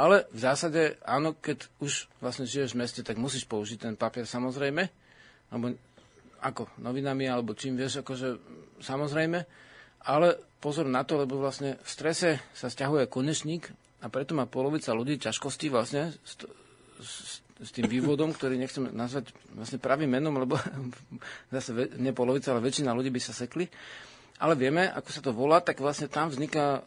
Ale 0.00 0.24
v 0.32 0.38
zásade, 0.40 0.96
áno, 1.04 1.36
keď 1.36 1.68
už 1.84 2.08
vlastne 2.24 2.48
žiješ 2.48 2.72
v 2.72 2.80
meste, 2.80 3.04
tak 3.04 3.20
musíš 3.20 3.44
použiť 3.44 3.92
ten 3.92 3.92
papier 3.92 4.24
samozrejme. 4.24 4.88
Alebo 5.52 5.76
ako, 6.40 6.72
novinami, 6.80 7.28
alebo 7.28 7.52
čím 7.52 7.76
vieš, 7.76 8.00
akože 8.00 8.40
samozrejme. 8.80 9.44
Ale 10.08 10.40
pozor 10.64 10.88
na 10.88 11.04
to, 11.04 11.20
lebo 11.20 11.36
vlastne 11.36 11.76
v 11.76 11.88
strese 11.92 12.40
sa 12.56 12.72
stiahuje 12.72 13.04
konečník 13.12 13.68
a 14.00 14.08
preto 14.08 14.32
má 14.32 14.48
polovica 14.48 14.96
ľudí 14.96 15.20
ťažkosti 15.20 15.68
vlastne 15.68 16.16
s, 16.24 16.40
s, 17.04 17.41
s 17.62 17.70
tým 17.70 17.86
vývodom, 17.86 18.34
ktorý 18.34 18.58
nechcem 18.58 18.90
nazvať 18.90 19.30
vlastne 19.54 19.78
pravým 19.78 20.10
menom, 20.10 20.34
lebo 20.34 20.58
zase 21.54 21.94
ne 21.96 22.10
polovica, 22.10 22.50
ale 22.50 22.66
väčšina 22.66 22.90
ľudí 22.90 23.14
by 23.14 23.20
sa 23.22 23.32
sekli. 23.32 23.70
Ale 24.42 24.58
vieme, 24.58 24.90
ako 24.90 25.08
sa 25.14 25.22
to 25.22 25.30
volá, 25.30 25.62
tak 25.62 25.78
vlastne 25.78 26.10
tam 26.10 26.26
vzniká 26.26 26.82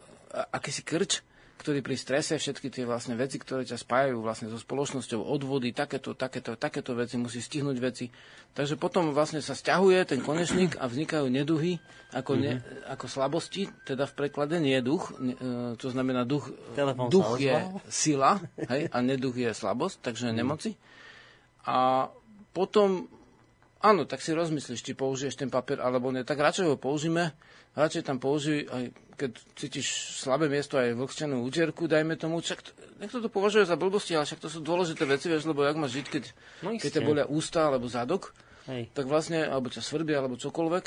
akýsi 0.52 0.84
krč, 0.84 1.24
ktorý 1.56 1.80
pri 1.80 1.96
strese 1.96 2.36
všetky 2.36 2.68
tie 2.68 2.84
vlastne 2.84 3.16
veci, 3.16 3.40
ktoré 3.40 3.64
ťa 3.64 3.80
spájajú 3.80 4.20
vlastne 4.20 4.52
so 4.52 4.60
spoločnosťou, 4.60 5.24
odvody, 5.24 5.72
takéto, 5.72 6.12
takéto, 6.14 6.60
takéto 6.60 6.92
veci, 6.94 7.16
musí 7.16 7.40
stihnúť 7.40 7.78
veci. 7.80 8.12
Takže 8.56 8.76
potom 8.76 9.16
vlastne 9.16 9.40
sa 9.40 9.56
stiahuje 9.56 10.04
ten 10.16 10.20
konečník 10.20 10.76
a 10.80 10.88
vznikajú 10.88 11.28
neduhy 11.32 11.80
ako, 12.16 12.40
ne, 12.40 12.60
mm-hmm. 12.60 12.92
ako 12.92 13.06
slabosti, 13.08 13.68
teda 13.84 14.08
v 14.08 14.14
preklade 14.16 14.56
nie 14.60 14.80
je 14.80 14.84
duch, 14.84 15.04
ne, 15.20 15.34
e, 15.36 15.76
to 15.76 15.92
znamená 15.92 16.24
duch, 16.24 16.48
Telefón 16.76 17.12
duch 17.12 17.40
je 17.40 17.56
sila 17.92 18.40
hej, 18.72 18.88
a 18.92 18.98
neduch 19.04 19.36
je 19.36 19.52
slabosť, 19.52 20.00
takže 20.00 20.32
mm-hmm. 20.32 20.40
nemoci. 20.40 20.72
A 21.68 22.08
potom 22.56 23.12
áno, 23.86 24.10
tak 24.10 24.26
si 24.26 24.34
rozmyslíš, 24.34 24.82
či 24.82 24.98
použiješ 24.98 25.38
ten 25.38 25.54
papier 25.54 25.78
alebo 25.78 26.10
nie. 26.10 26.26
Tak 26.26 26.42
radšej 26.42 26.66
ho 26.66 26.78
použijeme, 26.82 27.38
radšej 27.78 28.02
tam 28.02 28.18
použij, 28.18 28.66
aj 28.66 28.84
keď 29.16 29.32
cítiš 29.56 29.88
slabé 30.20 30.50
miesto, 30.50 30.76
aj 30.76 30.98
vlhčenú 30.98 31.46
účerku, 31.46 31.86
dajme 31.86 32.18
tomu. 32.18 32.42
Však 32.42 32.60
to, 32.66 32.72
niekto 33.00 33.22
to 33.22 33.30
považuje 33.30 33.70
za 33.70 33.78
blbosti, 33.80 34.18
ale 34.18 34.28
však 34.28 34.42
to 34.42 34.50
sú 34.50 34.60
dôležité 34.66 35.06
veci, 35.06 35.30
vieš, 35.30 35.48
lebo 35.48 35.64
jak 35.64 35.78
máš 35.78 36.02
žiť, 36.02 36.08
keď, 36.10 36.24
No 36.66 36.70
keď 36.76 36.92
te 36.92 37.02
bolia 37.06 37.26
ústa 37.30 37.70
alebo 37.70 37.88
zadok, 37.88 38.34
Hej. 38.68 38.92
tak 38.92 39.06
vlastne, 39.08 39.46
alebo 39.46 39.72
ťa 39.72 39.86
svrbia, 39.86 40.20
alebo 40.20 40.36
čokoľvek. 40.36 40.86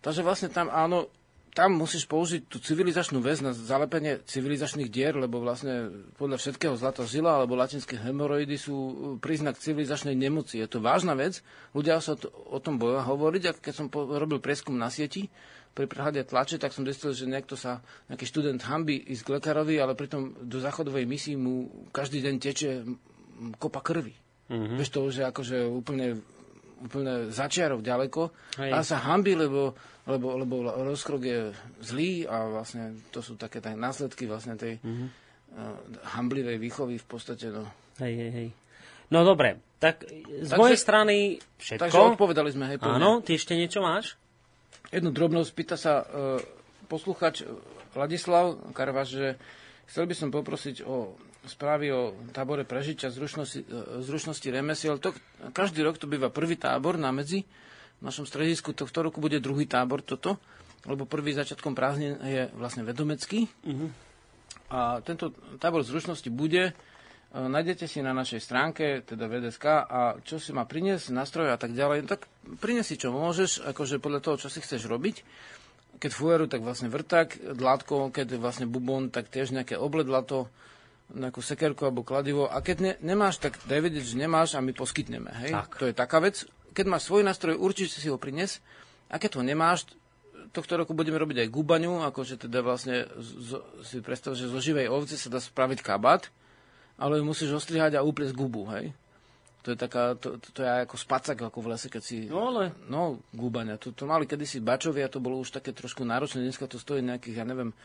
Takže 0.00 0.20
vlastne 0.26 0.48
tam 0.50 0.68
áno, 0.68 1.08
tam 1.50 1.74
musíš 1.74 2.06
použiť 2.06 2.46
tú 2.46 2.62
civilizačnú 2.62 3.18
väz 3.18 3.42
na 3.42 3.50
zalepenie 3.50 4.22
civilizačných 4.22 4.86
dier, 4.86 5.18
lebo 5.18 5.42
vlastne 5.42 6.06
podľa 6.14 6.38
všetkého 6.38 6.74
zlatá 6.78 7.02
žila 7.02 7.42
alebo 7.42 7.58
latinské 7.58 7.98
hemoroidy 7.98 8.54
sú 8.54 8.76
uh, 8.76 8.92
príznak 9.18 9.58
civilizačnej 9.58 10.14
nemoci. 10.14 10.62
Je 10.62 10.70
to 10.70 10.78
vážna 10.78 11.18
vec, 11.18 11.42
ľudia 11.74 11.98
sa 11.98 12.14
to, 12.14 12.30
o 12.30 12.58
tom 12.62 12.78
boja 12.78 13.02
hovoriť 13.02 13.42
a 13.50 13.52
keď 13.58 13.74
som 13.74 13.86
po, 13.90 14.06
robil 14.06 14.38
prieskum 14.38 14.78
na 14.78 14.88
sieti 14.88 15.26
pri 15.74 15.86
prehľade 15.86 16.26
tlače, 16.26 16.58
tak 16.58 16.74
som 16.74 16.82
zistil, 16.86 17.14
že 17.14 17.30
niekto 17.30 17.54
sa, 17.54 17.82
nejaký 18.10 18.26
študent 18.26 18.62
hambi 18.66 18.98
ísť 18.98 19.22
k 19.22 19.32
lekárovi, 19.38 19.78
ale 19.78 19.94
pritom 19.94 20.34
do 20.42 20.58
záchodovej 20.58 21.06
misii 21.06 21.38
mu 21.38 21.86
každý 21.94 22.22
deň 22.26 22.34
teče 22.42 22.70
kopa 23.58 23.82
krvi. 23.82 24.14
Mm-hmm. 24.50 24.76
Vieš 24.82 24.90
to, 24.90 25.00
že 25.14 25.22
akože 25.30 25.62
úplne 25.70 26.18
úplne 26.80 27.28
začiarov 27.28 27.84
ďaleko 27.84 28.32
Hej. 28.56 28.70
a 28.72 28.78
sa 28.80 29.04
hambi, 29.04 29.36
lebo, 29.36 29.76
lebo, 30.10 30.34
lebo 30.34 30.66
rozkrok 30.66 31.22
je 31.22 31.40
zlý 31.80 32.26
a 32.26 32.50
vlastne 32.50 32.98
to 33.14 33.22
sú 33.22 33.38
také 33.38 33.62
tak 33.62 33.78
následky 33.78 34.26
vlastne 34.26 34.58
tej 34.58 34.82
mm-hmm. 34.82 35.08
uh, 35.08 35.76
hamblivej 36.18 36.58
výchovy 36.58 36.98
v 36.98 37.06
podstate. 37.06 37.54
No. 37.54 37.64
Hej, 38.02 38.14
hej, 38.18 38.30
hej. 38.34 38.48
No 39.10 39.26
dobre, 39.26 39.58
tak 39.82 40.06
z 40.06 40.50
Takže- 40.50 40.58
mojej 40.58 40.78
strany 40.78 41.16
všetko. 41.58 41.82
Takže 41.82 42.00
odpovedali 42.14 42.50
sme, 42.50 42.64
hej, 42.74 42.78
plne. 42.78 42.98
Áno, 42.98 43.10
ty 43.22 43.34
ešte 43.34 43.54
niečo 43.54 43.82
máš? 43.82 44.18
Jednu 44.90 45.14
drobnosť 45.14 45.50
pýta 45.54 45.76
sa 45.78 46.02
uh, 46.02 46.38
posluchač 46.90 47.46
Ladislav 47.94 48.58
Karvaš, 48.74 49.08
že 49.14 49.28
chcel 49.90 50.06
by 50.06 50.14
som 50.14 50.28
poprosiť 50.30 50.86
o 50.86 51.14
správy 51.46 51.88
o 51.90 52.12
tábore 52.30 52.68
prežitia 52.68 53.08
zručnosti, 53.08 53.64
e, 53.64 54.04
zručnosti 54.04 54.44
remesiel. 54.52 55.00
To, 55.00 55.14
každý 55.56 55.80
rok 55.80 55.96
to 55.96 56.04
býva 56.04 56.28
prvý 56.28 56.60
tábor 56.60 57.00
na 57.00 57.10
medzi. 57.10 57.48
V 58.00 58.02
našom 58.08 58.24
stredisku 58.24 58.72
tohto 58.72 59.04
roku 59.04 59.20
bude 59.20 59.36
druhý 59.44 59.68
tábor 59.68 60.00
toto, 60.00 60.40
lebo 60.88 61.04
prvý 61.04 61.36
začiatkom 61.36 61.76
prázdnin 61.76 62.16
je 62.24 62.48
vlastne 62.56 62.80
vedomecký. 62.80 63.44
A 64.70 65.04
tento 65.04 65.34
tábor 65.58 65.82
zručnosti 65.82 66.30
bude, 66.30 66.70
e, 66.70 66.72
nájdete 67.34 67.90
si 67.90 68.00
na 68.00 68.14
našej 68.14 68.40
stránke, 68.40 69.02
teda 69.02 69.26
VDSK, 69.26 69.66
a 69.66 70.00
čo 70.22 70.38
si 70.38 70.54
má 70.54 70.62
priniesť, 70.62 71.10
nástroje 71.10 71.50
a 71.50 71.58
tak 71.58 71.74
ďalej, 71.74 72.06
tak 72.06 72.30
prinesi 72.62 72.94
čo 72.94 73.10
môžeš, 73.10 73.66
akože 73.66 73.98
podľa 73.98 74.20
toho, 74.22 74.36
čo 74.40 74.48
si 74.48 74.62
chceš 74.62 74.86
robiť. 74.86 75.26
Keď 76.00 76.10
fueru, 76.14 76.46
tak 76.46 76.64
vlastne 76.64 76.88
vrtak, 76.88 77.36
dlátko, 77.36 78.14
keď 78.14 78.40
vlastne 78.40 78.64
bubon, 78.64 79.12
tak 79.12 79.28
tiež 79.28 79.52
nejaké 79.52 79.76
obledlato, 79.76 80.48
nejakú 81.10 81.42
sekerku 81.42 81.82
alebo 81.84 82.06
kladivo. 82.06 82.46
A 82.46 82.62
keď 82.62 82.76
ne, 82.78 82.92
nemáš, 83.02 83.42
tak 83.42 83.58
daj 83.66 83.82
vedieť, 83.82 84.14
že 84.14 84.16
nemáš 84.16 84.54
a 84.54 84.62
my 84.62 84.70
poskytneme. 84.70 85.28
Hej? 85.44 85.52
Tak. 85.52 85.70
To 85.82 85.84
je 85.90 85.94
taká 85.94 86.22
vec. 86.22 86.46
Keď 86.70 86.86
máš 86.86 87.06
svoj 87.10 87.26
nástroj, 87.26 87.58
určite 87.58 87.98
si 87.98 88.08
ho 88.10 88.20
prines. 88.20 88.62
A 89.10 89.18
keď 89.18 89.40
ho 89.40 89.42
nemáš, 89.42 89.90
tohto 90.50 90.78
roku 90.78 90.94
budeme 90.94 91.18
robiť 91.18 91.46
aj 91.46 91.48
gubaňu, 91.52 92.02
akože 92.10 92.46
teda 92.46 92.62
vlastne 92.62 93.06
z, 93.18 93.58
si 93.86 94.02
predstav, 94.02 94.34
že 94.34 94.50
zo 94.50 94.58
živej 94.58 94.90
ovce 94.90 95.14
sa 95.14 95.30
dá 95.30 95.38
spraviť 95.38 95.82
kabát, 95.82 96.30
ale 96.98 97.22
ju 97.22 97.24
musíš 97.26 97.54
ostrihať 97.54 97.98
a 97.98 98.06
upliesť 98.06 98.34
gubu, 98.34 98.66
hej. 98.74 98.94
To 99.60 99.76
je 99.76 99.76
taká, 99.76 100.16
to, 100.16 100.40
to, 100.40 100.48
to 100.56 100.60
je 100.64 100.68
ako 100.88 100.96
spacak 100.96 101.36
ako 101.36 101.58
v 101.60 101.76
lese, 101.76 101.92
keď 101.92 102.02
si... 102.02 102.24
No 102.32 102.48
ale 102.48 102.72
No, 102.88 103.20
gubaňa. 103.36 103.76
To, 103.76 103.92
to 103.92 104.08
mali 104.08 104.24
kedysi 104.24 104.64
bačovia, 104.64 105.12
to 105.12 105.20
bolo 105.20 105.36
už 105.36 105.52
také 105.52 105.76
trošku 105.76 106.00
náročné. 106.00 106.40
Dneska 106.40 106.64
to 106.64 106.80
stojí 106.80 107.04
nejakých, 107.04 107.44
ja 107.44 107.44
neviem, 107.44 107.76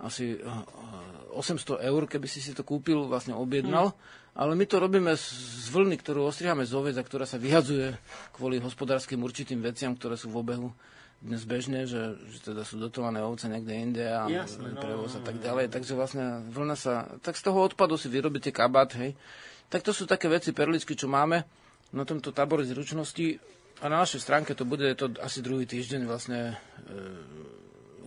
asi 0.00 0.40
eh, 0.40 1.36
800 1.36 1.84
eur, 1.84 2.02
keby 2.08 2.24
si 2.24 2.40
si 2.40 2.56
to 2.56 2.64
kúpil, 2.64 3.04
vlastne 3.12 3.36
objednal. 3.36 3.92
Ale 4.38 4.54
my 4.54 4.64
to 4.70 4.78
robíme 4.78 5.10
z, 5.18 5.66
vlny, 5.74 5.98
ktorú 5.98 6.30
ostriháme 6.30 6.62
z 6.62 6.72
oviec 6.78 6.94
a 6.94 7.02
ktorá 7.02 7.26
sa 7.26 7.42
vyhadzuje 7.42 7.98
kvôli 8.30 8.62
hospodárskym 8.62 9.18
určitým 9.18 9.58
veciam, 9.58 9.98
ktoré 9.98 10.14
sú 10.14 10.30
v 10.30 10.38
obehu 10.38 10.70
dnes 11.18 11.42
bežne, 11.42 11.82
že, 11.82 12.14
že 12.30 12.54
teda 12.54 12.62
sú 12.62 12.78
dotované 12.78 13.18
ovce 13.18 13.50
niekde 13.50 13.74
inde 13.74 14.06
a 14.06 14.30
Jasné, 14.30 14.70
no, 14.70 14.78
prevoz 14.78 15.18
a 15.18 15.22
tak 15.26 15.42
ďalej. 15.42 15.74
Takže 15.74 15.98
vlastne 15.98 16.46
vlna 16.54 16.76
sa... 16.78 17.10
Tak 17.18 17.34
z 17.34 17.42
toho 17.50 17.58
odpadu 17.66 17.98
si 17.98 18.06
vyrobíte 18.06 18.54
kabát, 18.54 18.94
hej. 18.94 19.18
Tak 19.66 19.82
to 19.82 19.90
sú 19.90 20.06
také 20.06 20.30
veci, 20.30 20.54
perličky, 20.54 20.94
čo 20.94 21.10
máme 21.10 21.42
na 21.90 22.06
tomto 22.06 22.30
tábore 22.30 22.62
zručnosti. 22.62 23.42
A 23.82 23.90
na 23.90 24.06
našej 24.06 24.22
stránke 24.22 24.54
to 24.54 24.62
bude 24.62 24.86
to 24.94 25.10
asi 25.18 25.42
druhý 25.42 25.66
týždeň 25.66 26.06
vlastne 26.06 26.54
e, 26.54 26.56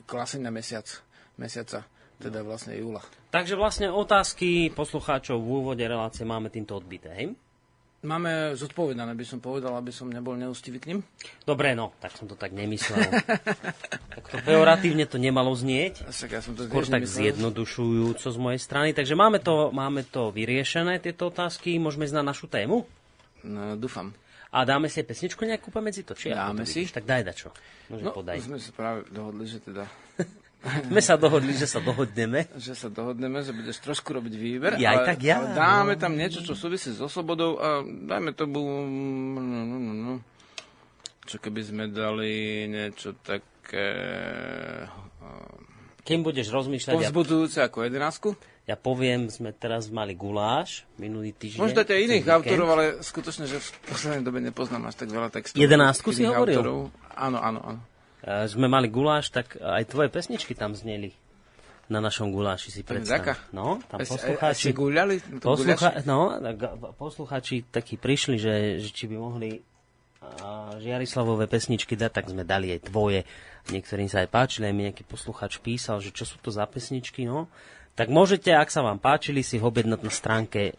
klasenia 0.07 0.51
mesiac, 0.51 0.87
mesiaca, 1.35 1.83
teda 2.21 2.39
vlastne 2.41 2.77
júla. 2.77 3.01
Takže 3.29 3.57
vlastne 3.57 3.89
otázky 3.89 4.69
poslucháčov 4.69 5.35
v 5.35 5.49
úvode 5.57 5.81
relácie 5.81 6.21
máme 6.21 6.47
týmto 6.47 6.77
odbité, 6.77 7.09
hej? 7.11 7.27
Máme 8.01 8.57
zodpovedané, 8.57 9.13
by 9.13 9.21
som 9.21 9.37
povedal, 9.37 9.77
aby 9.77 9.93
som 9.93 10.09
nebol 10.09 10.33
neústivý 10.33 10.81
k 10.81 10.89
ním. 10.89 10.99
Dobre, 11.45 11.77
no, 11.77 11.93
tak 12.01 12.17
som 12.17 12.25
to 12.25 12.33
tak 12.33 12.49
nemyslel. 12.49 12.97
tak 14.17 14.23
to 14.25 14.41
pejoratívne 14.41 15.05
to 15.05 15.21
nemalo 15.21 15.53
znieť. 15.53 16.09
Však 16.09 16.29
ja 16.33 16.41
som 16.41 16.57
to 16.57 16.65
Skôr 16.65 16.81
tak 16.81 17.05
nemyslel. 17.05 17.29
zjednodušujúco 17.29 18.25
z 18.25 18.37
mojej 18.41 18.57
strany. 18.57 18.97
Takže 18.97 19.13
máme 19.13 19.37
to, 19.37 19.69
máme 19.69 20.01
to 20.01 20.33
vyriešené, 20.33 20.97
tieto 20.97 21.29
otázky. 21.29 21.77
Môžeme 21.77 22.09
ísť 22.09 22.17
na 22.17 22.25
našu 22.25 22.49
tému? 22.49 22.89
No, 23.45 23.77
dúfam. 23.77 24.17
A 24.49 24.65
dáme 24.65 24.89
si 24.89 24.99
pesničku 24.99 25.45
nejakú 25.45 25.69
medzi 25.77 26.01
to? 26.01 26.17
Či 26.17 26.33
Dáme 26.33 26.65
to 26.65 26.73
si. 26.73 26.89
Tak 26.89 27.05
daj 27.05 27.21
dačo. 27.21 27.53
Nože 27.87 28.03
No, 28.03 28.11
podaj. 28.11 28.41
sme 28.41 28.57
sa 28.57 28.73
práve 28.73 29.05
dohodli, 29.13 29.45
že 29.45 29.61
teda 29.61 29.85
Sme 30.61 31.01
sa 31.01 31.17
dohodli, 31.17 31.57
že 31.57 31.65
sa 31.65 31.81
dohodneme. 31.81 32.45
že 32.53 32.77
sa 32.77 32.85
dohodneme, 32.93 33.41
že 33.41 33.49
budeš 33.49 33.81
trošku 33.81 34.13
robiť 34.13 34.33
výber. 34.37 34.71
Ja 34.77 34.93
aj 34.93 34.97
ale, 35.01 35.07
tak 35.09 35.19
ja, 35.25 35.35
ale 35.41 35.57
dáme 35.57 35.93
tam 35.97 36.13
niečo, 36.13 36.45
čo 36.45 36.53
súvisí 36.53 36.93
so 36.93 37.09
slobodou 37.09 37.57
a 37.57 37.81
dajme 37.81 38.37
to 38.37 38.45
bu... 38.45 38.61
no, 38.61 39.41
no, 39.41 39.61
no, 39.65 39.93
no. 39.93 40.13
Čo 41.25 41.41
keby 41.41 41.61
sme 41.65 41.83
dali 41.89 42.65
niečo 42.69 43.17
také 43.25 43.89
Kým 46.01 46.21
budeš 46.21 46.49
rozmýšľať, 46.49 46.93
ja, 46.93 46.97
povzbudzujúce 46.97 47.57
ako 47.61 47.85
jedenásku. 47.85 48.29
ja 48.65 48.73
poviem, 48.77 49.29
sme 49.29 49.53
teraz 49.53 49.89
mali 49.89 50.17
guláš 50.17 50.85
minulý 50.97 51.33
týždeň. 51.33 51.61
Dať 51.73 51.89
aj 51.93 52.01
iných 52.05 52.25
autorov, 52.29 52.67
ale 52.73 52.83
skutočne, 53.01 53.45
že 53.45 53.61
v 53.61 53.69
poslednej 53.85 54.21
dobe 54.25 54.41
nepoznám 54.41 54.89
až 54.89 54.97
tak 54.97 55.09
veľa 55.13 55.29
textov. 55.29 55.57
Jedenástku 55.57 56.09
si 56.13 56.25
hovoril? 56.25 56.57
Autorov. 56.57 56.79
Áno, 57.17 57.37
áno, 57.37 57.61
áno. 57.61 57.81
E, 58.21 58.45
sme 58.45 58.69
mali 58.69 58.87
guláš, 58.87 59.33
tak 59.33 59.57
aj 59.57 59.89
tvoje 59.89 60.13
pesničky 60.13 60.53
tam 60.53 60.77
zneli. 60.77 61.13
Na 61.91 61.99
našom 61.99 62.31
guláši 62.31 62.71
si 62.71 62.81
predstav. 62.87 63.35
No, 63.51 63.83
tam 63.91 63.99
poslucháči... 63.99 64.71
guľali? 64.71 65.43
Poslucha- 65.43 65.99
no, 66.07 66.39
tak 66.39 66.55
posluchači 66.95 67.67
takí 67.67 67.99
prišli, 67.99 68.39
že, 68.39 68.79
že 68.79 68.89
či 68.95 69.11
by 69.11 69.15
mohli 69.19 69.59
a, 70.23 70.77
Žiarislavové 70.79 71.51
pesničky 71.51 71.99
dať, 71.99 72.11
tak 72.13 72.25
sme 72.31 72.47
dali 72.47 72.71
aj 72.71 72.87
tvoje. 72.87 73.27
Niektorým 73.73 74.07
sa 74.07 74.23
aj 74.23 74.29
páčili, 74.31 74.71
aj 74.71 74.75
mi 74.77 74.87
nejaký 74.87 75.03
posluchač 75.03 75.59
písal, 75.59 75.99
že 75.99 76.15
čo 76.15 76.23
sú 76.23 76.39
to 76.39 76.53
za 76.53 76.63
pesničky, 76.63 77.27
no. 77.27 77.51
Tak 77.91 78.07
môžete, 78.07 78.55
ak 78.55 78.71
sa 78.71 78.81
vám 78.81 78.97
páčili, 78.97 79.43
si 79.43 79.59
objednať 79.59 79.99
na 79.99 80.11
stránke 80.13 80.61
e, 80.71 80.73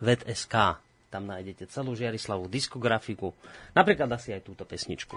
vet.sk. 0.00 0.80
Tam 1.12 1.28
nájdete 1.28 1.68
celú 1.68 1.92
Žiarislavú 1.92 2.48
diskografiku. 2.48 3.36
Napríklad 3.76 4.08
asi 4.16 4.32
aj 4.32 4.48
túto 4.48 4.64
pesničku. 4.64 5.12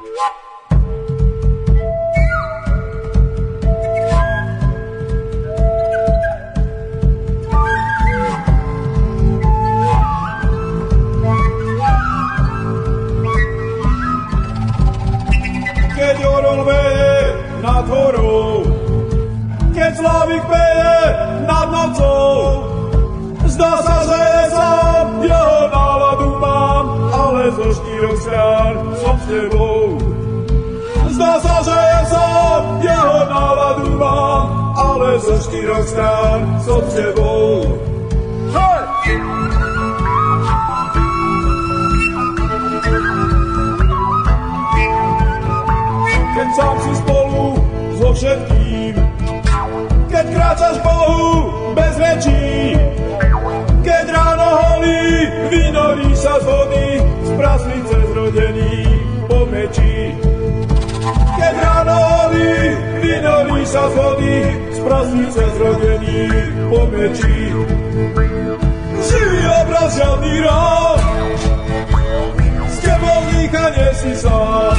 Slavik 20.36 20.44
peje 20.52 20.96
nad 21.48 21.68
nocou. 21.72 22.64
Zdá 23.46 23.80
sa, 23.80 23.98
že 24.04 24.22
sám 24.52 25.08
jeho 25.24 25.60
náladu 25.72 26.30
mám, 26.40 26.86
ale 27.14 27.52
zo 27.56 27.68
štyroch 27.72 28.20
strán 28.20 28.74
som 29.00 29.16
s 29.16 29.26
tebou. 29.32 29.96
Zdá 31.16 31.40
sa, 31.40 31.56
že 31.64 31.80
sám 32.12 32.64
jeho 32.84 33.18
náladu 33.32 33.88
mám, 33.96 34.76
ale 34.76 35.20
zo 35.24 35.40
štyroch 35.40 35.88
strán 35.88 36.40
som 36.68 36.84
s 36.84 36.94
tebou. 37.00 37.80
Keď 46.36 46.50
sám 46.52 46.76
si 46.84 46.92
spolu 47.00 47.56
so 47.96 48.12
všetkým 48.12 48.85
kráčaš 50.36 50.78
Bohu 50.84 51.72
bez 51.72 51.96
rečí. 51.96 52.76
Keď 53.80 54.06
ráno 54.12 54.48
holí, 54.60 55.04
vynorí 55.48 56.12
sa 56.20 56.36
z 56.42 56.44
vody, 56.44 56.88
z 57.00 57.30
praslice 57.40 57.98
zrodený 58.12 58.76
po 59.32 59.40
meči. 59.48 60.12
Keď 61.40 61.56
ráno 61.64 61.96
holí, 61.96 62.54
vynorí 63.00 63.62
sa 63.64 63.88
z 63.88 63.94
vody, 63.96 64.36
z 64.76 64.80
praslice 64.84 65.44
zrodený 65.56 66.22
po 66.68 66.82
meči. 66.92 67.38
Živý 69.06 69.42
obraz, 69.62 69.90
žiadny 69.96 70.36
rád, 70.42 71.00
s 72.66 72.78
tebou 72.82 73.20
nikade 73.38 73.86
si 74.02 74.12
sám. 74.18 74.76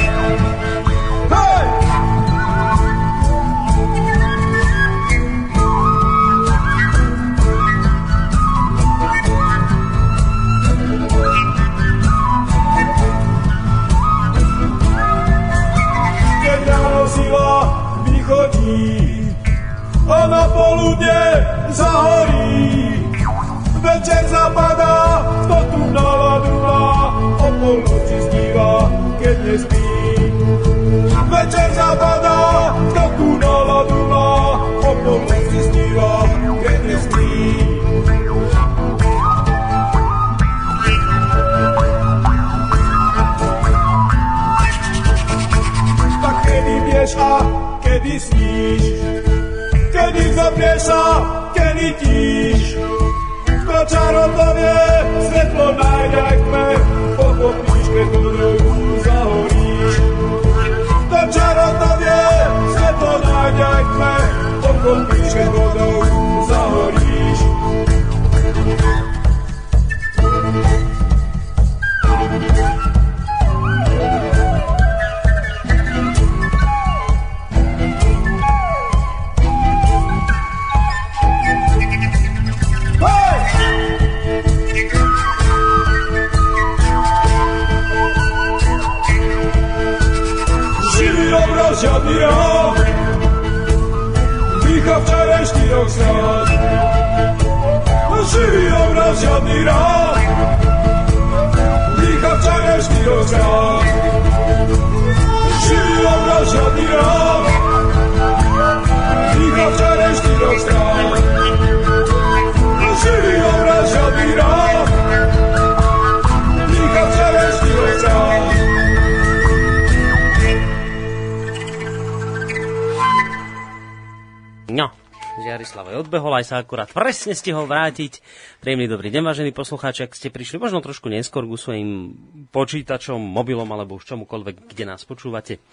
Akurát 126.67 126.91
presne 126.91 127.31
stihol 127.31 127.63
vrátiť. 127.63 128.19
Príjemný 128.59 128.91
dobrý 128.91 129.07
deň, 129.07 129.23
vážení 129.23 129.55
poslucháči, 129.55 130.03
ak 130.03 130.19
ste 130.19 130.27
prišli 130.27 130.59
možno 130.59 130.83
trošku 130.83 131.07
neskôr 131.07 131.47
ku 131.47 131.55
svojim 131.55 132.11
počítačom, 132.51 133.15
mobilom 133.15 133.71
alebo 133.71 133.95
už 133.95 134.03
čomukoľvek, 134.03 134.75
kde 134.75 134.83
nás 134.83 135.07
počúvate. 135.07 135.63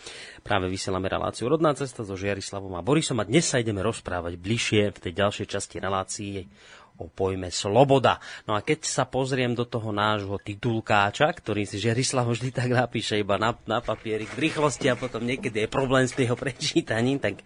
Práve 0.46 0.70
vysielame 0.70 1.10
reláciu 1.10 1.50
Rodná 1.50 1.74
cesta 1.74 2.06
so 2.06 2.14
Žiarislavom 2.14 2.78
a 2.78 2.86
Borisom 2.86 3.18
a 3.18 3.26
dnes 3.26 3.42
sa 3.42 3.58
ideme 3.58 3.82
rozprávať 3.82 4.38
bližšie 4.38 4.94
v 4.94 5.02
tej 5.02 5.12
ďalšej 5.18 5.46
časti 5.50 5.82
relácií 5.82 6.46
o 7.02 7.10
pojme 7.10 7.50
sloboda. 7.50 8.22
No 8.46 8.54
a 8.54 8.62
keď 8.62 8.86
sa 8.86 9.02
pozriem 9.02 9.50
do 9.50 9.66
toho 9.66 9.90
nášho 9.90 10.38
titulkáča, 10.38 11.26
ktorý 11.26 11.66
si 11.66 11.82
Žiarislav 11.82 12.30
vždy 12.30 12.54
tak 12.54 12.70
napíše 12.70 13.18
iba 13.18 13.34
na, 13.34 13.50
na 13.66 13.82
papierik 13.82 14.30
v 14.38 14.46
rýchlosti 14.46 14.86
a 14.86 14.94
potom 14.94 15.26
niekedy 15.26 15.66
je 15.66 15.74
problém 15.74 16.06
s 16.06 16.14
jeho 16.14 16.38
prečítaním, 16.38 17.18
tak 17.18 17.42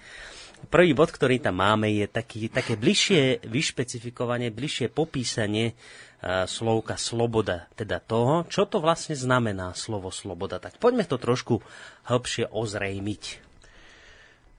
Prvý 0.66 0.92
bod, 0.92 1.14
ktorý 1.14 1.38
tam 1.38 1.62
máme, 1.62 1.86
je 1.94 2.10
taký, 2.10 2.50
také 2.50 2.74
bližšie 2.74 3.46
vyšpecifikovanie, 3.46 4.50
bližšie 4.50 4.90
popísanie 4.90 5.72
uh, 5.72 6.44
slovka 6.50 6.98
sloboda, 6.98 7.70
teda 7.78 8.02
toho, 8.02 8.42
čo 8.50 8.66
to 8.66 8.82
vlastne 8.82 9.14
znamená 9.14 9.72
slovo 9.78 10.10
sloboda. 10.10 10.58
Tak 10.58 10.82
poďme 10.82 11.06
to 11.06 11.16
trošku 11.16 11.62
hĺbšie 12.10 12.50
ozrejmiť. 12.50 13.48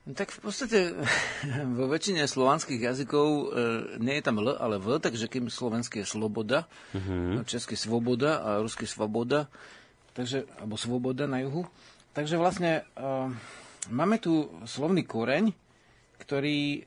Tak 0.00 0.32
v 0.32 0.40
podstate 0.40 0.78
vo 1.78 1.86
väčšine 1.86 2.24
slovanských 2.24 2.80
jazykov 2.80 3.28
e, 3.28 3.44
nie 4.00 4.16
je 4.18 4.24
tam 4.24 4.40
L, 4.40 4.56
ale 4.56 4.80
V, 4.80 4.96
takže 4.96 5.28
kým 5.28 5.52
slovenský 5.52 6.02
je 6.02 6.08
sloboda, 6.08 6.64
mm-hmm. 6.96 7.44
český 7.44 7.76
svoboda 7.76 8.40
a 8.40 8.50
ruský 8.64 8.88
svoboda, 8.88 9.46
takže, 10.16 10.48
alebo 10.58 10.80
svoboda 10.80 11.28
na 11.28 11.44
juhu. 11.44 11.68
Takže 12.16 12.40
vlastne 12.40 12.82
e, 12.82 13.08
máme 13.92 14.16
tu 14.18 14.48
slovný 14.64 15.04
koreň, 15.04 15.52
ktorý 16.20 16.58
e, 16.60 16.80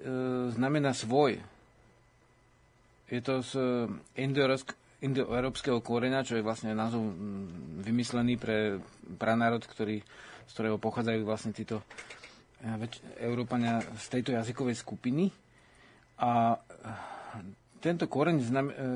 znamená 0.54 0.94
svoj. 0.94 1.42
Je 3.10 3.20
to 3.20 3.42
z 3.42 3.52
indoeurópsk- 4.16 4.78
indoeurópskeho 5.04 5.84
koreňa, 5.84 6.24
čo 6.24 6.40
je 6.40 6.46
vlastne 6.46 6.72
názov 6.72 7.12
vymyslený 7.84 8.40
pre 8.40 8.80
pranárod, 9.20 9.60
ktorý, 9.66 10.00
z 10.48 10.52
ktorého 10.56 10.80
pochádzajú 10.80 11.22
vlastne 11.28 11.52
títo 11.52 11.84
e, 12.62 12.88
Európania 13.20 13.84
z 14.00 14.06
tejto 14.08 14.32
jazykovej 14.32 14.80
skupiny. 14.80 15.28
A 16.24 16.56
e, 16.56 16.58
tento 17.84 18.08
koreň, 18.08 18.36
e, 18.40 18.46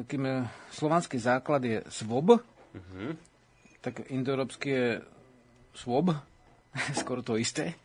kým 0.07 0.23
e, 0.23 0.47
slovanský 0.71 1.19
základ 1.19 1.59
je 1.67 1.77
svob, 1.91 2.39
mm-hmm. 2.39 3.11
tak 3.83 4.07
indoeurópsky 4.07 4.69
je 4.71 4.87
svob, 5.75 6.15
skoro 7.03 7.19
to 7.19 7.35
isté, 7.35 7.75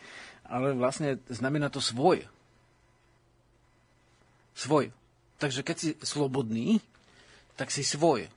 ale 0.46 0.78
vlastne 0.78 1.18
znamená 1.26 1.74
to 1.74 1.82
svoj. 1.82 2.22
Svoj. 4.52 4.92
Takže 5.40 5.66
keď 5.66 5.76
si 5.76 5.90
slobodný, 6.04 6.78
tak 7.58 7.74
si 7.74 7.82
svoj. 7.82 8.30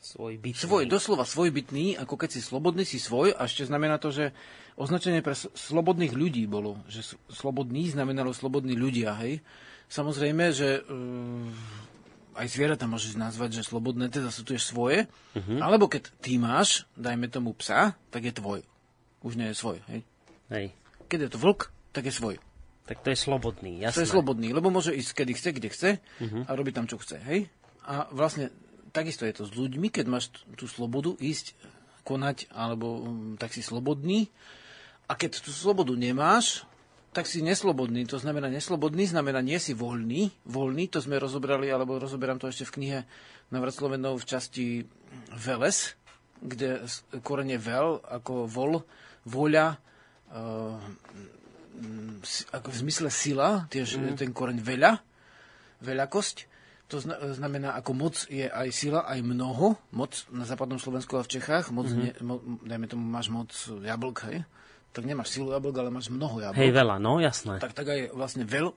Svoj 0.00 0.38
bytný. 0.38 0.62
Svoj, 0.62 0.84
doslova 0.86 1.26
svojbytný, 1.26 1.98
ako 1.98 2.14
keď 2.14 2.38
si 2.38 2.40
slobodný, 2.40 2.86
si 2.86 3.02
svoj. 3.02 3.34
A 3.34 3.50
ešte 3.50 3.66
znamená 3.66 3.98
to, 3.98 4.14
že 4.14 4.30
označenie 4.78 5.24
pre 5.24 5.34
slobodných 5.34 6.14
ľudí 6.14 6.46
bolo, 6.46 6.78
že 6.86 7.02
slobodný 7.32 7.90
znamenalo 7.90 8.30
slobodní 8.30 8.78
ľudia, 8.78 9.18
hej. 9.18 9.42
Samozrejme, 9.90 10.50
že 10.54 10.82
uh, 10.82 12.38
aj 12.38 12.46
zvieratá 12.52 12.84
môžeš 12.86 13.18
nazvať, 13.18 13.62
že 13.62 13.68
slobodné, 13.68 14.12
teda 14.12 14.30
sú 14.30 14.44
tiež 14.44 14.62
svoje. 14.62 15.08
Uh-huh. 15.32 15.58
Alebo 15.58 15.88
keď 15.88 16.12
ty 16.20 16.36
máš, 16.36 16.84
dajme 16.94 17.26
tomu 17.32 17.56
psa, 17.56 17.96
tak 18.12 18.28
je 18.28 18.32
tvoj. 18.36 18.60
Už 19.24 19.34
nie 19.34 19.50
je 19.50 19.56
svoj, 19.58 19.78
hej. 19.90 20.00
Hej. 20.52 20.66
Keď 21.10 21.18
je 21.26 21.30
to 21.34 21.38
vlk, 21.42 21.60
tak 21.90 22.06
je 22.06 22.14
svoj. 22.14 22.36
Tak 22.86 23.02
to 23.02 23.10
je 23.10 23.18
slobodný, 23.18 23.82
To 23.82 23.90
jasné. 23.90 24.06
je 24.06 24.14
slobodný, 24.14 24.48
lebo 24.54 24.70
môže 24.70 24.94
ísť 24.94 25.10
kedy 25.12 25.32
chce, 25.34 25.50
kde 25.52 25.68
chce 25.68 25.90
a 26.22 26.50
robiť 26.50 26.74
tam, 26.74 26.86
čo 26.86 26.96
chce. 26.96 27.18
Hej? 27.18 27.50
A 27.82 28.06
vlastne 28.10 28.54
takisto 28.90 29.26
je 29.26 29.34
to 29.34 29.44
s 29.44 29.52
ľuďmi, 29.52 29.90
keď 29.90 30.06
máš 30.06 30.30
tú 30.54 30.64
slobodu 30.64 31.18
ísť, 31.18 31.58
konať, 32.06 32.46
alebo 32.54 33.02
um, 33.02 33.06
tak 33.34 33.50
si 33.50 33.60
slobodný. 33.60 34.30
A 35.10 35.18
keď 35.18 35.42
tú 35.42 35.50
slobodu 35.50 35.90
nemáš, 35.92 36.62
tak 37.10 37.26
si 37.26 37.42
neslobodný. 37.42 38.06
To 38.06 38.22
znamená, 38.22 38.46
neslobodný 38.46 39.10
znamená, 39.10 39.42
nie 39.42 39.58
si 39.58 39.74
voľný. 39.74 40.30
Voľný, 40.46 40.86
to 40.86 41.02
sme 41.02 41.18
rozobrali, 41.18 41.66
alebo 41.66 41.98
rozoberám 41.98 42.38
to 42.38 42.46
ešte 42.46 42.70
v 42.70 42.74
knihe 42.78 42.98
Navrat 43.50 43.74
Slovenov 43.74 44.22
v 44.22 44.28
časti 44.28 44.66
Veles, 45.34 45.98
kde 46.38 46.86
korene 47.26 47.58
vel, 47.58 47.98
ako 48.04 48.46
vol, 48.46 48.86
voľa, 49.24 49.74
si- 50.30 50.78
ako 52.52 52.68
v 52.72 52.76
zmysle 52.86 53.08
sila, 53.12 53.68
tiež 53.68 54.00
mm. 54.00 54.16
ten 54.18 54.30
koreň 54.32 54.58
veľa, 54.60 54.98
veľakosť. 55.84 56.36
To 56.86 57.02
zna- 57.02 57.18
znamená, 57.34 57.74
ako 57.74 57.90
moc 57.98 58.14
je 58.30 58.46
aj 58.46 58.68
sila, 58.70 59.02
aj 59.10 59.18
mnoho. 59.22 59.74
Moc 59.90 60.14
na 60.30 60.46
západnom 60.46 60.78
Slovensku 60.78 61.18
a 61.18 61.26
v 61.26 61.32
Čechách. 61.38 61.74
Moc, 61.74 61.90
mm. 61.90 61.98
ne, 61.98 62.10
mo, 62.22 62.38
dajme 62.62 62.86
tomu, 62.86 63.04
máš 63.06 63.28
moc 63.28 63.50
jablk, 63.82 64.18
hej? 64.30 64.46
tak 64.96 65.04
nemáš 65.04 65.36
silu 65.36 65.52
jablok, 65.52 65.76
ale 65.76 65.92
máš 65.92 66.08
mnoho 66.08 66.40
jablok. 66.40 66.56
Hej, 66.56 66.72
veľa, 66.72 66.96
no 66.96 67.20
jasné. 67.20 67.60
Tak, 67.60 67.76
tak 67.76 67.92
aj 67.92 68.16
vlastne 68.16 68.48
veľ, 68.48 68.72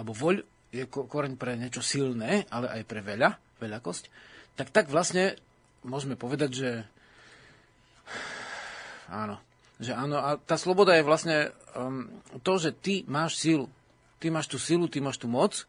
alebo 0.00 0.16
voľ 0.16 0.40
je 0.72 0.88
ko- 0.88 1.04
koreň 1.04 1.36
pre 1.36 1.52
niečo 1.60 1.84
silné, 1.84 2.48
ale 2.48 2.72
aj 2.72 2.82
pre 2.88 3.04
veľa, 3.04 3.60
veľakosť. 3.60 4.08
Tak 4.56 4.72
tak 4.72 4.88
vlastne 4.88 5.36
môžeme 5.84 6.16
povedať, 6.16 6.50
že 6.56 6.70
áno, 9.20 9.36
že 9.78 9.92
áno. 9.92 10.16
A 10.16 10.36
tá 10.36 10.54
sloboda 10.54 10.92
je 10.92 11.02
vlastne 11.02 11.36
um, 11.72 12.10
to, 12.40 12.58
že 12.58 12.70
ty 12.72 13.02
máš 13.04 13.38
silu. 13.38 13.66
Ty 14.18 14.28
máš 14.28 14.46
tú 14.46 14.58
silu, 14.58 14.86
ty 14.86 14.98
máš 14.98 15.16
tú 15.16 15.26
moc. 15.26 15.64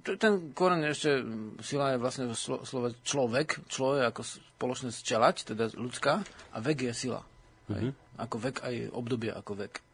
T- 0.00 0.16
Ten 0.16 0.50
koreň 0.50 0.88
ešte, 0.88 1.20
um, 1.20 1.52
sila 1.58 1.92
je 1.92 1.98
vlastne 1.98 2.24
v 2.24 2.32
slo- 2.32 2.64
slove 2.64 2.96
človek, 3.02 3.68
človek 3.68 4.02
ako 4.08 4.20
spoločne 4.24 4.88
čelať, 4.88 5.36
teda 5.46 5.68
ľudská, 5.72 6.24
a 6.24 6.56
vek 6.58 6.88
je 6.88 6.92
sila. 6.96 7.20
Hej? 7.68 7.92
Ako 8.16 8.40
vek 8.40 8.64
aj 8.64 8.74
obdobie 8.90 9.28
ako 9.28 9.52
vek. 9.58 9.84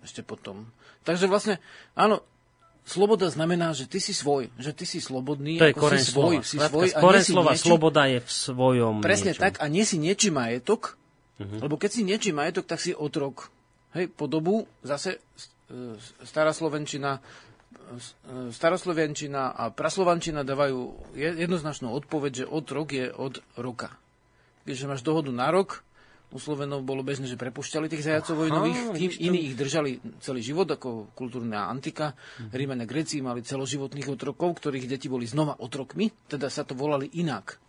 Ešte 0.00 0.24
potom. 0.24 0.72
Takže 1.04 1.28
vlastne, 1.28 1.60
áno, 1.92 2.24
sloboda 2.82 3.28
znamená, 3.28 3.70
že 3.70 3.84
ty 3.84 4.00
si 4.00 4.10
svoj, 4.10 4.48
že 4.56 4.72
ty 4.72 4.82
si 4.82 4.98
slobodný, 4.98 5.60
To 5.60 5.68
je 5.68 5.74
ako 5.76 5.86
svoj, 5.92 6.00
slova. 6.00 6.42
si 6.42 6.56
svoj 6.56 6.88
a 6.88 6.98
nie 6.98 7.20
slova, 7.22 7.52
niečo, 7.52 7.64
sloboda 7.68 8.02
je 8.08 8.18
v 8.18 8.30
svojom 8.32 8.94
Presne 8.98 9.30
niečom. 9.30 9.44
tak 9.44 9.54
a 9.60 9.68
nie 9.68 9.84
si 9.84 10.00
niečí 10.00 10.32
majetok, 10.32 10.96
Mhm. 11.42 11.58
lebo 11.60 11.74
keď 11.76 11.90
si 11.90 12.02
niečí 12.02 12.30
majetok, 12.30 12.66
tak 12.66 12.78
si 12.78 12.90
otrok. 12.90 13.50
Hej, 13.92 14.08
po 14.08 14.24
dobu 14.24 14.64
zase 14.80 15.20
e, 15.68 15.96
stará 16.22 16.50
Slovenčina, 16.50 17.18
e, 17.18 18.50
staroslovenčina 18.52 19.52
a 19.52 19.68
praslovančina 19.68 20.42
dávajú 20.42 20.80
je- 21.12 21.36
jednoznačnú 21.38 21.92
odpoveď, 21.92 22.32
že 22.32 22.46
otrok 22.48 22.88
je 22.92 23.06
od 23.08 23.40
roka. 23.56 23.92
Keďže 24.64 24.88
máš 24.88 25.02
dohodu 25.02 25.28
na 25.28 25.50
rok, 25.50 25.82
u 26.32 26.40
Slovenov 26.40 26.80
bolo 26.80 27.04
bežné, 27.04 27.28
že 27.28 27.36
prepušťali 27.36 27.92
tých 27.92 28.08
zajacov 28.08 28.48
vojnových, 28.48 28.96
kým 28.96 29.10
iní 29.20 29.52
ich 29.52 29.54
držali 29.54 30.00
celý 30.24 30.40
život, 30.40 30.64
ako 30.64 31.12
kultúrna 31.12 31.68
antika. 31.68 32.16
Mhm. 32.40 32.48
Rímania 32.56 32.86
Gréci 32.88 33.20
mali 33.20 33.44
celoživotných 33.44 34.08
otrokov, 34.08 34.56
ktorých 34.56 34.88
deti 34.88 35.12
boli 35.12 35.28
znova 35.28 35.60
otrokmi, 35.60 36.08
teda 36.32 36.48
sa 36.48 36.64
to 36.64 36.72
volali 36.72 37.12
inak. 37.20 37.60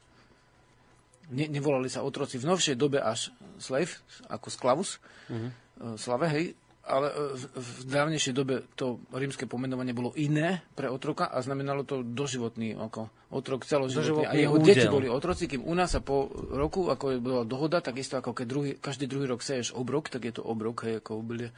Ne, 1.32 1.48
nevolali 1.48 1.88
sa 1.88 2.04
otroci 2.04 2.36
v 2.36 2.46
novšej 2.46 2.76
dobe 2.76 3.00
až 3.00 3.32
slave, 3.56 3.96
ako 4.28 4.48
sklavus, 4.48 5.00
mm-hmm. 5.32 5.96
slave, 5.96 6.28
hej, 6.28 6.46
ale 6.84 7.08
e, 7.08 7.16
v, 7.40 7.44
v 7.56 7.68
dávnejšej 7.88 8.34
dobe 8.36 8.68
to 8.76 9.00
rímske 9.10 9.48
pomenovanie 9.48 9.96
bolo 9.96 10.12
iné 10.14 10.68
pre 10.76 10.92
otroka 10.92 11.32
a 11.32 11.40
znamenalo 11.40 11.88
to 11.88 12.04
doživotný 12.04 12.76
ako 12.76 13.08
otrok 13.32 13.64
celoživotný. 13.64 14.28
A 14.28 14.36
jeho 14.36 14.60
údel. 14.60 14.76
deti 14.76 14.88
boli 14.92 15.08
otroci, 15.08 15.48
kým 15.48 15.64
u 15.64 15.72
nás 15.72 15.96
sa 15.96 16.04
po 16.04 16.28
roku, 16.52 16.92
ako 16.92 17.16
je 17.16 17.18
bola 17.24 17.48
dohoda, 17.48 17.80
takisto 17.80 18.20
ako 18.20 18.36
keď 18.36 18.46
druhý, 18.46 18.72
každý 18.76 19.08
druhý 19.08 19.32
rok 19.32 19.40
seješ 19.40 19.72
obrok, 19.72 20.12
tak 20.12 20.28
je 20.28 20.36
to 20.36 20.44
obrok, 20.44 20.84
hej, 20.84 21.00
ako 21.00 21.24
obilie, 21.24 21.56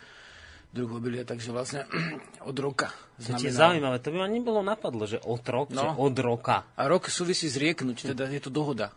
druh 0.70 0.94
obilia, 0.94 1.26
takže 1.26 1.50
vlastne 1.50 1.90
od 2.50 2.56
roka 2.62 2.94
To 3.18 3.34
je 3.34 3.50
znamená. 3.50 3.58
zaujímavé, 3.58 3.98
to 3.98 4.14
by 4.14 4.18
ma 4.22 4.30
nebolo 4.30 4.62
napadlo, 4.62 5.10
že 5.10 5.18
otrok, 5.20 5.74
No. 5.74 5.82
že 5.82 5.88
od 5.98 6.16
roka. 6.22 6.70
A 6.78 6.86
rok 6.86 7.10
súvisí 7.10 7.50
s 7.50 7.58
rieknuť, 7.58 8.14
teda 8.14 8.30
je 8.30 8.40
to 8.40 8.54
dohoda. 8.54 8.94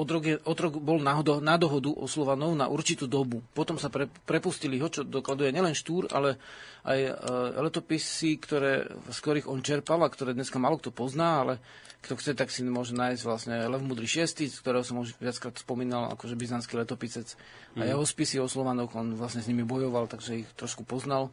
Otrok, 0.00 0.22
je, 0.24 0.36
otrok 0.48 0.80
bol 0.80 0.96
na, 0.96 1.20
do, 1.20 1.44
na 1.44 1.60
dohodu 1.60 1.92
o 1.92 2.08
Slovanov 2.08 2.56
na 2.56 2.72
určitú 2.72 3.04
dobu. 3.04 3.44
Potom 3.52 3.76
sa 3.76 3.92
pre, 3.92 4.08
prepustili 4.24 4.80
ho, 4.80 4.88
čo 4.88 5.04
dokladuje 5.04 5.52
nielen 5.52 5.76
Štúr, 5.76 6.08
ale 6.08 6.40
aj 6.88 6.98
e, 7.04 7.12
letopisy, 7.60 8.40
ktoré, 8.40 8.88
z 9.12 9.18
ktorých 9.20 9.44
on 9.52 9.60
čerpal 9.60 10.00
a 10.00 10.08
ktoré 10.08 10.32
dneska 10.32 10.56
málo 10.56 10.80
kto 10.80 10.88
pozná, 10.88 11.44
ale 11.44 11.60
kto 12.00 12.16
chce, 12.16 12.32
tak 12.32 12.48
si 12.48 12.64
môže 12.64 12.96
nájsť 12.96 13.22
vlastne 13.28 13.54
Lev 13.68 13.84
Mudrý 13.84 14.08
VI, 14.08 14.48
z 14.48 14.56
ktorého 14.64 14.80
som 14.80 15.04
už 15.04 15.20
viackrát 15.20 15.52
spomínal, 15.60 16.08
akože 16.16 16.32
byzantský 16.32 16.80
letopisec. 16.80 17.36
A 17.76 17.84
jeho 17.84 18.00
spisy 18.00 18.40
o 18.40 18.48
Slovanoch, 18.48 18.96
on 18.96 19.12
vlastne 19.20 19.44
s 19.44 19.48
nimi 19.52 19.68
bojoval, 19.68 20.08
takže 20.08 20.40
ich 20.40 20.48
trošku 20.56 20.88
poznal. 20.88 21.28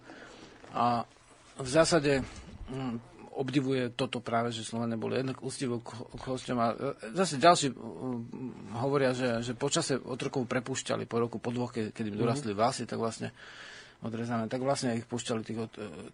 A 0.75 1.07
v 1.55 1.69
zásade 1.71 2.19
mm, 2.67 3.16
obdivuje 3.37 3.93
toto 3.93 4.17
práve, 4.17 4.49
že 4.49 4.65
Slovania 4.65 4.97
boli 4.97 5.21
jednak 5.21 5.37
úctivo 5.45 5.79
k, 5.85 5.93
hosťom. 6.17 6.57
A 6.57 6.67
e, 6.73 6.75
zase 7.13 7.37
ďalší 7.37 7.77
hovoria, 8.73 9.13
že, 9.13 9.45
že 9.45 9.53
počase 9.53 10.01
otrokov 10.01 10.49
prepúšťali 10.49 11.05
po 11.05 11.21
roku, 11.21 11.37
po 11.37 11.53
dvoch, 11.53 11.69
ke- 11.69 11.93
keď 11.93 12.05
im 12.09 12.17
dorastli 12.17 12.51
vlasy, 12.57 12.89
tak 12.89 12.97
vlastne 12.97 13.29
odrezané, 14.01 14.45
tak 14.45 14.61
vlastne 14.61 14.97
ich 14.97 15.05
púšťali 15.05 15.41
tých, 15.45 15.59
e, 15.61 15.67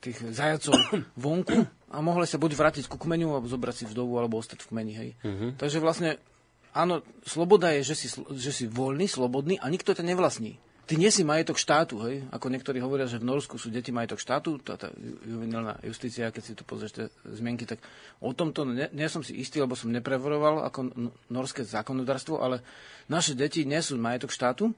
tých 0.04 0.18
zajacov 0.36 0.76
vonku 1.24 1.64
a 1.92 1.98
mohli 2.04 2.28
sa 2.28 2.36
buď 2.36 2.52
vrátiť 2.54 2.86
ku 2.92 3.00
kmeniu, 3.00 3.32
alebo 3.32 3.48
zobrať 3.48 3.76
si 3.84 3.86
vdovu, 3.88 4.20
alebo 4.20 4.40
ostať 4.40 4.60
v 4.64 4.70
kmeni. 4.70 4.94
Hej. 4.94 5.10
Takže 5.56 5.80
vlastne, 5.80 6.20
áno, 6.76 7.00
sloboda 7.24 7.72
je, 7.80 7.88
že 7.88 7.96
si, 7.96 8.08
že 8.36 8.52
si 8.52 8.66
voľný, 8.68 9.08
slobodný 9.08 9.60
a 9.64 9.72
nikto 9.72 9.96
ťa 9.96 10.04
nevlastní. 10.04 10.60
Ty 10.84 11.00
nie 11.00 11.08
si 11.08 11.24
majetok 11.24 11.56
štátu, 11.56 11.96
hej? 12.04 12.28
Ako 12.28 12.52
niektorí 12.52 12.84
hovoria, 12.84 13.08
že 13.08 13.16
v 13.16 13.24
Norsku 13.32 13.56
sú 13.56 13.72
deti 13.72 13.96
majetok 13.96 14.20
štátu, 14.20 14.60
tá, 14.60 14.76
tá 14.76 14.92
ju- 14.92 15.16
juvenilná 15.24 15.80
justícia, 15.80 16.28
keď 16.28 16.44
si 16.44 16.54
tu 16.60 16.68
pozrieš 16.68 16.92
tie 16.92 17.06
zmienky, 17.24 17.64
tak 17.64 17.80
o 18.20 18.36
tomto 18.36 18.68
ne, 18.68 18.92
nie 18.92 19.08
som 19.08 19.24
si 19.24 19.32
istý, 19.40 19.64
lebo 19.64 19.80
som 19.80 19.96
neprevoroval 19.96 20.68
ako 20.68 20.92
norské 21.32 21.64
zákonodárstvo, 21.64 22.44
ale 22.44 22.60
naše 23.08 23.32
deti 23.32 23.64
nie 23.64 23.80
sú 23.80 23.96
majetok 23.96 24.36
štátu, 24.36 24.76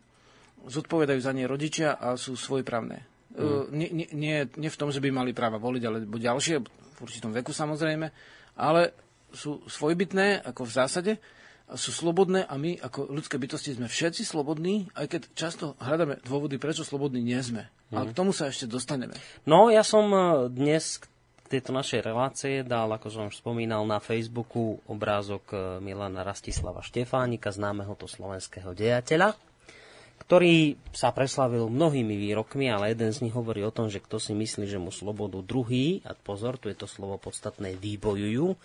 zodpovedajú 0.70 1.20
za 1.26 1.34
ne 1.34 1.50
rodičia 1.50 1.98
a 1.98 2.14
sú 2.22 2.38
svojprávne. 2.38 3.02
Mm. 3.34 3.66
Nie, 3.74 3.90
nie, 3.90 4.08
nie, 4.14 4.38
nie 4.46 4.70
v 4.70 4.80
tom, 4.80 4.94
že 4.94 5.02
by 5.02 5.10
mali 5.10 5.34
práva 5.34 5.58
voliť, 5.58 5.84
alebo 5.90 6.22
ďalšie, 6.22 6.56
v 6.62 7.00
určitom 7.02 7.34
veku 7.34 7.50
samozrejme, 7.50 8.08
ale 8.62 8.94
sú 9.34 9.66
svojbytné, 9.68 10.46
ako 10.48 10.70
v 10.70 10.72
zásade, 10.72 11.14
sú 11.74 11.90
slobodné 11.90 12.46
a 12.46 12.54
my 12.62 12.78
ako 12.78 13.10
ľudské 13.10 13.42
bytosti 13.42 13.74
sme 13.74 13.90
všetci 13.90 14.22
slobodní, 14.22 14.86
aj 14.94 15.10
keď 15.10 15.22
často 15.34 15.74
hľadáme 15.82 16.22
dôvody, 16.22 16.62
prečo 16.62 16.86
slobodní 16.86 17.26
nie 17.26 17.42
sme. 17.42 17.66
A 17.90 18.06
k 18.06 18.14
tomu 18.14 18.34
sa 18.34 18.54
ešte 18.54 18.70
dostaneme. 18.70 19.18
No, 19.50 19.74
ja 19.74 19.82
som 19.82 20.06
e, 20.14 20.20
dnes 20.54 21.02
k 21.02 21.06
tejto 21.50 21.74
našej 21.74 22.06
relácie 22.06 22.62
dal, 22.62 22.90
ako 22.90 23.08
som 23.10 23.30
už 23.30 23.42
spomínal, 23.42 23.82
na 23.86 23.98
Facebooku 23.98 24.78
obrázok 24.86 25.44
e, 25.54 25.58
Milana 25.82 26.22
Rastislava 26.22 26.86
Štefánika, 26.86 27.50
známeho 27.50 27.98
to 27.98 28.06
slovenského 28.06 28.74
dejateľa, 28.78 29.34
ktorý 30.26 30.78
sa 30.94 31.14
preslavil 31.14 31.70
mnohými 31.70 32.18
výrokmi, 32.18 32.70
ale 32.70 32.94
jeden 32.94 33.14
z 33.14 33.26
nich 33.26 33.34
hovorí 33.34 33.62
o 33.66 33.74
tom, 33.74 33.90
že 33.90 34.02
kto 34.02 34.18
si 34.18 34.34
myslí, 34.34 34.66
že 34.66 34.82
mu 34.82 34.90
slobodu 34.90 35.42
druhý, 35.42 36.02
a 36.06 36.18
pozor, 36.18 36.58
tu 36.58 36.70
je 36.70 36.78
to 36.78 36.90
slovo 36.90 37.18
podstatné, 37.22 37.78
vybojujú, 37.78 38.58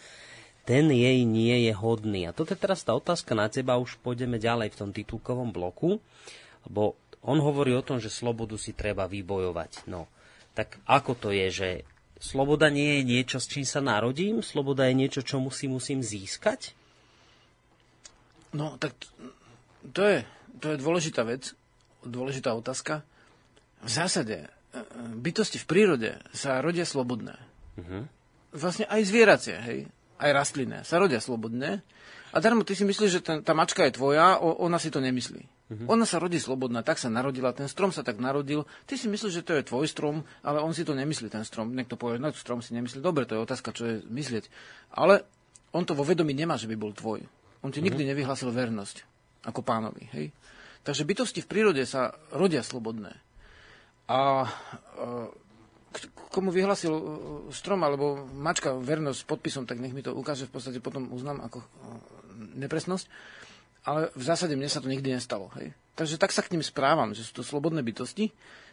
ten 0.71 0.87
jej 0.87 1.27
nie 1.27 1.67
je 1.67 1.75
hodný. 1.75 2.31
A 2.31 2.37
toto 2.37 2.55
je 2.55 2.63
teraz 2.63 2.87
tá 2.87 2.95
otázka 2.95 3.35
na 3.35 3.51
teba, 3.51 3.83
už 3.83 3.99
pôjdeme 4.07 4.39
ďalej 4.39 4.71
v 4.71 4.79
tom 4.79 4.91
titulkovom 4.95 5.51
bloku, 5.51 5.99
lebo 6.71 6.95
on 7.27 7.43
hovorí 7.43 7.75
o 7.75 7.83
tom, 7.83 7.99
že 7.99 8.07
slobodu 8.07 8.55
si 8.55 8.71
treba 8.71 9.11
vybojovať. 9.11 9.91
No, 9.91 10.07
tak 10.55 10.79
ako 10.87 11.19
to 11.19 11.35
je, 11.35 11.47
že 11.51 11.69
sloboda 12.23 12.71
nie 12.71 13.03
je 13.03 13.03
niečo, 13.03 13.43
s 13.43 13.51
čím 13.51 13.67
sa 13.67 13.83
narodím? 13.83 14.47
Sloboda 14.47 14.87
je 14.87 14.95
niečo, 14.95 15.27
čo 15.27 15.43
musí, 15.43 15.67
musím 15.67 16.07
získať? 16.07 16.71
No, 18.55 18.79
tak 18.79 18.95
to 19.91 20.07
je, 20.07 20.23
to 20.63 20.71
je 20.71 20.77
dôležitá 20.79 21.27
vec, 21.27 21.51
dôležitá 22.07 22.55
otázka. 22.55 23.03
V 23.83 23.91
zásade, 23.91 24.47
e, 24.47 24.79
bytosti 25.19 25.59
v 25.59 25.67
prírode 25.67 26.11
sa 26.31 26.63
rodia 26.63 26.87
slobodné. 26.87 27.35
Vlastne 28.55 28.87
aj 28.87 29.03
zvieracie, 29.03 29.57
hej, 29.59 29.81
aj 30.21 30.31
rastlinné, 30.37 30.85
sa 30.85 31.01
rodia 31.01 31.19
slobodné. 31.19 31.81
A 32.31 32.37
darmo 32.39 32.63
ty 32.63 32.79
si 32.79 32.87
myslíš, 32.87 33.11
že 33.11 33.21
ten, 33.25 33.39
tá 33.43 33.57
mačka 33.57 33.83
je 33.89 33.97
tvoja, 33.99 34.39
o, 34.39 34.63
ona 34.63 34.79
si 34.79 34.93
to 34.93 35.01
nemyslí. 35.03 35.43
Ona 35.87 36.03
sa 36.03 36.19
rodí 36.19 36.43
slobodná, 36.43 36.83
tak 36.83 36.99
sa 36.99 37.07
narodila, 37.07 37.55
ten 37.55 37.71
strom 37.71 37.95
sa 37.95 38.03
tak 38.03 38.19
narodil. 38.19 38.67
Ty 38.91 38.99
si 38.99 39.07
myslíš, 39.07 39.39
že 39.39 39.47
to 39.47 39.55
je 39.55 39.63
tvoj 39.63 39.87
strom, 39.87 40.27
ale 40.43 40.59
on 40.59 40.75
si 40.75 40.83
to 40.83 40.99
nemyslí, 40.99 41.31
ten 41.31 41.47
strom. 41.47 41.71
Niekto 41.71 41.95
povie, 41.95 42.19
no 42.19 42.35
strom 42.35 42.59
si 42.59 42.75
nemyslí. 42.75 42.99
Dobre, 42.99 43.23
to 43.23 43.39
je 43.39 43.47
otázka, 43.47 43.71
čo 43.71 43.87
je 43.87 43.95
myslieť. 44.03 44.51
Ale 44.99 45.23
on 45.71 45.87
to 45.87 45.95
vo 45.95 46.03
vedomí 46.03 46.35
nemá, 46.35 46.59
že 46.59 46.67
by 46.67 46.75
bol 46.75 46.91
tvoj. 46.91 47.23
On 47.63 47.71
ti 47.71 47.79
nikdy 47.79 48.03
nevyhlásil 48.03 48.51
vernosť 48.51 49.07
ako 49.47 49.63
pánovi. 49.63 50.11
Hej? 50.11 50.35
Takže 50.83 51.07
bytosti 51.07 51.39
v 51.47 51.51
prírode 51.51 51.83
sa 51.87 52.19
rodia 52.35 52.67
slobodné. 52.67 53.15
A 54.11 54.51
k- 54.51 55.31
komu 56.31 56.55
vyhlasil 56.55 56.95
e, 56.95 57.03
strom 57.51 57.83
alebo 57.83 58.25
mačka 58.31 58.75
vernosť 58.75 59.27
podpisom, 59.27 59.65
tak 59.67 59.83
nech 59.83 59.95
mi 59.95 60.01
to 60.01 60.15
ukáže, 60.15 60.47
v 60.47 60.55
podstate 60.55 60.79
potom 60.79 61.11
uznám 61.11 61.43
ako 61.43 61.59
e, 61.61 61.67
nepresnosť. 62.63 63.07
Ale 63.81 64.13
v 64.13 64.23
zásade 64.23 64.55
mne 64.55 64.69
sa 64.69 64.85
to 64.85 64.93
nikdy 64.93 65.17
nestalo. 65.17 65.49
Hej? 65.57 65.73
Takže 65.97 66.21
tak 66.21 66.37
sa 66.37 66.45
k 66.45 66.53
ním 66.53 66.61
správam, 66.61 67.17
že 67.17 67.25
sú 67.25 67.41
to 67.41 67.43
slobodné 67.43 67.81
bytosti. 67.81 68.29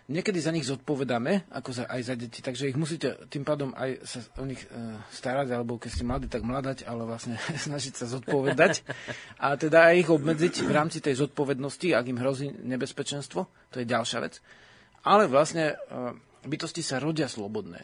Niekedy 0.07 0.39
za 0.39 0.55
nich 0.55 0.63
zodpovedáme, 0.63 1.51
ako 1.51 1.69
za, 1.75 1.83
aj 1.83 2.01
za 2.07 2.15
deti, 2.15 2.39
takže 2.39 2.71
ich 2.71 2.79
musíte 2.79 3.27
tým 3.27 3.43
pádom 3.43 3.75
aj 3.75 4.07
sa 4.07 4.23
o 4.39 4.47
nich 4.47 4.63
e, 4.63 4.67
starať, 5.11 5.51
alebo 5.51 5.75
keď 5.75 5.89
ste 5.91 6.07
mladí, 6.07 6.27
tak 6.31 6.47
mladať, 6.47 6.87
ale 6.87 7.03
vlastne 7.03 7.35
snažiť 7.67 7.93
sa 7.97 8.05
zodpovedať. 8.07 8.87
A 9.43 9.59
teda 9.59 9.91
aj 9.91 10.07
ich 10.07 10.09
obmedziť 10.11 10.63
v 10.63 10.71
rámci 10.71 11.03
tej 11.03 11.19
zodpovednosti, 11.27 11.91
ak 11.91 12.05
im 12.07 12.19
hrozí 12.23 12.47
nebezpečenstvo, 12.55 13.71
to 13.71 13.83
je 13.83 13.87
ďalšia 13.87 14.19
vec. 14.23 14.39
Ale 15.03 15.27
vlastne 15.27 15.75
e, 15.75 15.75
bytosti 16.47 16.81
sa 16.81 16.97
rodia 16.97 17.27
slobodné. 17.27 17.83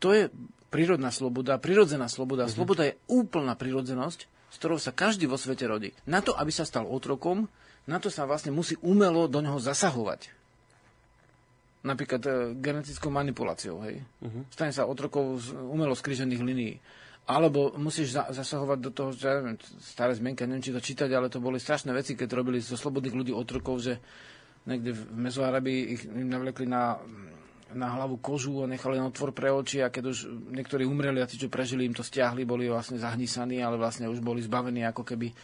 To 0.00 0.16
je 0.16 0.32
prírodná 0.72 1.12
sloboda, 1.12 1.60
prirodzená 1.60 2.08
sloboda. 2.08 2.48
Mm-hmm. 2.48 2.56
Sloboda 2.56 2.82
je 2.88 2.98
úplná 3.06 3.54
prirodzenosť, 3.54 4.20
s 4.24 4.56
ktorou 4.56 4.80
sa 4.80 4.90
každý 4.90 5.28
vo 5.28 5.36
svete 5.36 5.68
rodí. 5.68 5.92
Na 6.08 6.24
to, 6.24 6.32
aby 6.34 6.50
sa 6.50 6.64
stal 6.64 6.88
otrokom, 6.88 7.46
na 7.84 8.02
to 8.02 8.08
sa 8.08 8.24
vlastne 8.24 8.50
musí 8.50 8.74
umelo 8.80 9.28
do 9.28 9.38
neho 9.38 9.60
zasahovať. 9.60 10.32
napríklad 11.82 12.22
e, 12.22 12.30
genetickou 12.62 13.10
manipuláciou, 13.10 13.82
hej. 13.82 14.06
Uh-huh. 14.22 14.46
Stane 14.54 14.70
sa 14.70 14.86
otrokov 14.86 15.42
z 15.42 15.46
umelo 15.58 15.98
skrižených 15.98 16.42
linií. 16.42 16.78
Alebo 17.26 17.74
musíš 17.78 18.14
za- 18.14 18.30
zasahovať 18.30 18.78
do 18.82 18.90
toho, 18.90 19.10
že 19.14 19.26
ja 19.26 19.38
neviem, 19.38 19.58
staré 19.82 20.14
zmienka, 20.14 20.46
neviem, 20.46 20.62
či 20.62 20.74
to 20.74 20.82
čítať, 20.82 21.10
ale 21.10 21.30
to 21.30 21.42
boli 21.42 21.58
strašné 21.58 21.90
veci, 21.94 22.14
keď 22.14 22.28
robili 22.34 22.62
zo 22.62 22.78
slobodných 22.78 23.14
ľudí 23.14 23.32
otrokov, 23.34 23.82
že 23.82 23.98
niekde 24.66 24.94
v 24.94 25.02
Mezoarabii 25.10 25.80
ich 25.90 26.02
navlekli 26.06 26.66
na, 26.70 27.02
na 27.74 27.88
hlavu 27.98 28.20
kožu 28.22 28.62
a 28.62 28.70
nechali 28.70 28.96
na 29.00 29.08
otvor 29.08 29.34
pre 29.34 29.52
oči 29.52 29.82
a 29.84 29.92
keď 29.92 30.04
už 30.12 30.18
niektorí 30.52 30.84
umreli 30.86 31.20
a 31.20 31.28
tí, 31.28 31.36
čo 31.36 31.52
prežili, 31.52 31.88
im 31.88 31.96
to 31.96 32.04
stiahli, 32.04 32.46
boli 32.46 32.68
vlastne 32.68 33.00
zahnísaní, 33.00 33.60
ale 33.60 33.80
vlastne 33.80 34.08
už 34.08 34.20
boli 34.20 34.44
zbavení 34.44 34.84
ako 34.88 35.02
keby 35.02 35.28
e, 35.30 35.34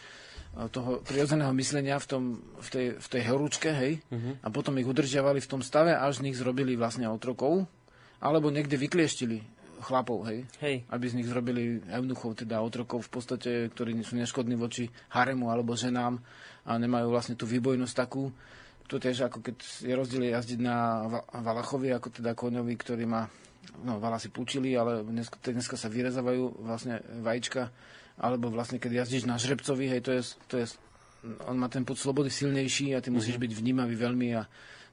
toho 0.69 1.01
prirodzeného 1.01 1.53
myslenia 1.57 1.97
v, 2.01 2.07
tom, 2.07 2.23
v, 2.61 2.67
tej, 2.69 2.85
v 2.97 3.07
tej 3.07 3.21
horúčke, 3.29 3.69
hej, 3.73 4.01
uh-huh. 4.09 4.45
a 4.45 4.47
potom 4.49 4.77
ich 4.77 4.87
udržiavali 4.87 5.41
v 5.41 5.51
tom 5.51 5.61
stave, 5.61 5.93
až 5.93 6.21
z 6.21 6.31
nich 6.31 6.37
zrobili 6.37 6.73
vlastne 6.77 7.09
otrokov, 7.09 7.65
alebo 8.19 8.51
niekde 8.53 8.75
vyklieštili 8.75 9.59
chlapov, 9.79 10.27
hej? 10.27 10.43
Hej. 10.59 10.83
Aby 10.91 11.05
z 11.07 11.15
nich 11.19 11.27
zrobili 11.27 11.79
eunuchov, 11.87 12.35
teda 12.35 12.59
otrokov 12.59 13.07
v 13.07 13.11
podstate, 13.11 13.51
ktorí 13.71 13.95
sú 14.03 14.19
neškodní 14.19 14.59
voči 14.59 14.91
haremu 15.15 15.47
alebo 15.47 15.73
ženám 15.73 16.19
a 16.67 16.75
nemajú 16.75 17.07
vlastne 17.09 17.39
tú 17.39 17.47
výbojnosť 17.47 17.95
takú. 17.95 18.29
To 18.89 18.97
tiež 18.97 19.29
ako 19.29 19.45
keď 19.45 19.55
je 19.85 19.93
rozdiel 19.93 20.33
jazdiť 20.33 20.59
na 20.59 21.05
Va- 21.05 21.25
Valachovi, 21.29 21.93
ako 21.93 22.09
teda 22.09 22.33
koňovi, 22.33 22.73
ktorý 22.73 23.05
má, 23.05 23.29
no 23.85 24.01
Vala 24.01 24.17
si 24.17 24.33
púčili, 24.33 24.73
ale 24.73 25.05
dneska, 25.05 25.37
dneska 25.45 25.77
sa 25.77 25.93
vyrezávajú 25.93 26.65
vlastne 26.65 27.05
vajíčka, 27.21 27.69
alebo 28.17 28.49
vlastne 28.49 28.81
keď 28.81 29.05
jazdíš 29.05 29.29
na 29.29 29.37
žrebcovi, 29.37 29.85
hej, 29.93 30.01
to 30.01 30.11
je, 30.17 30.21
to 30.49 30.55
je 30.57 30.65
on 31.47 31.57
má 31.59 31.67
ten 31.67 31.83
put 31.83 31.99
slobody 31.99 32.31
silnejší 32.31 32.95
a 32.95 33.03
ty 33.03 33.11
musíš 33.11 33.35
byť 33.35 33.51
vnímavý 33.51 33.95
veľmi 33.99 34.27
a 34.39 34.47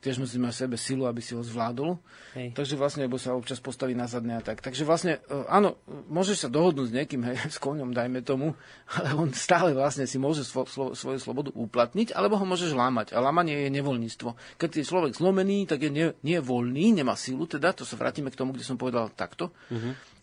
tiež 0.07 0.23
musíš 0.23 0.39
mať 0.39 0.55
v 0.55 0.63
sebe 0.63 0.77
silu, 0.79 1.03
aby 1.11 1.19
si 1.19 1.35
ho 1.35 1.43
zvládol. 1.43 1.99
Hej. 2.39 2.55
Takže 2.55 2.79
vlastne, 2.79 3.11
lebo 3.11 3.19
sa 3.19 3.35
občas 3.35 3.59
postaví 3.59 3.99
na 3.99 4.07
zadne 4.07 4.39
a 4.39 4.43
tak. 4.45 4.63
Takže 4.63 4.87
vlastne, 4.87 5.19
e, 5.27 5.43
áno, 5.51 5.75
môžeš 6.07 6.47
sa 6.47 6.49
dohodnúť 6.49 6.95
s 6.95 6.95
niekým, 6.95 7.27
hej, 7.27 7.43
s 7.55 7.59
koňom, 7.59 7.91
dajme 7.91 8.23
tomu, 8.23 8.55
ale 8.95 9.19
on 9.19 9.35
stále 9.35 9.75
vlastne 9.75 10.07
si 10.07 10.23
môže 10.23 10.47
svo, 10.47 10.63
slo, 10.71 10.95
svoju 10.95 11.19
slobodu 11.19 11.51
uplatniť, 11.51 12.15
alebo 12.15 12.39
ho 12.39 12.47
môžeš 12.47 12.71
lámať. 12.79 13.19
A 13.19 13.19
lámanie 13.19 13.67
je 13.67 13.75
nevoľníctvo. 13.75 14.61
Keď 14.63 14.71
je 14.79 14.85
človek 14.87 15.19
zlomený, 15.19 15.67
tak 15.67 15.83
je 15.83 15.91
nie, 15.91 16.07
nie 16.23 16.39
voľný, 16.39 17.03
nemá 17.03 17.19
silu, 17.19 17.51
teda, 17.51 17.75
to 17.75 17.83
sa 17.83 17.99
vrátime 17.99 18.31
k 18.31 18.39
tomu, 18.39 18.55
kde 18.55 18.63
som 18.63 18.79
povedal 18.79 19.11
takto. 19.11 19.51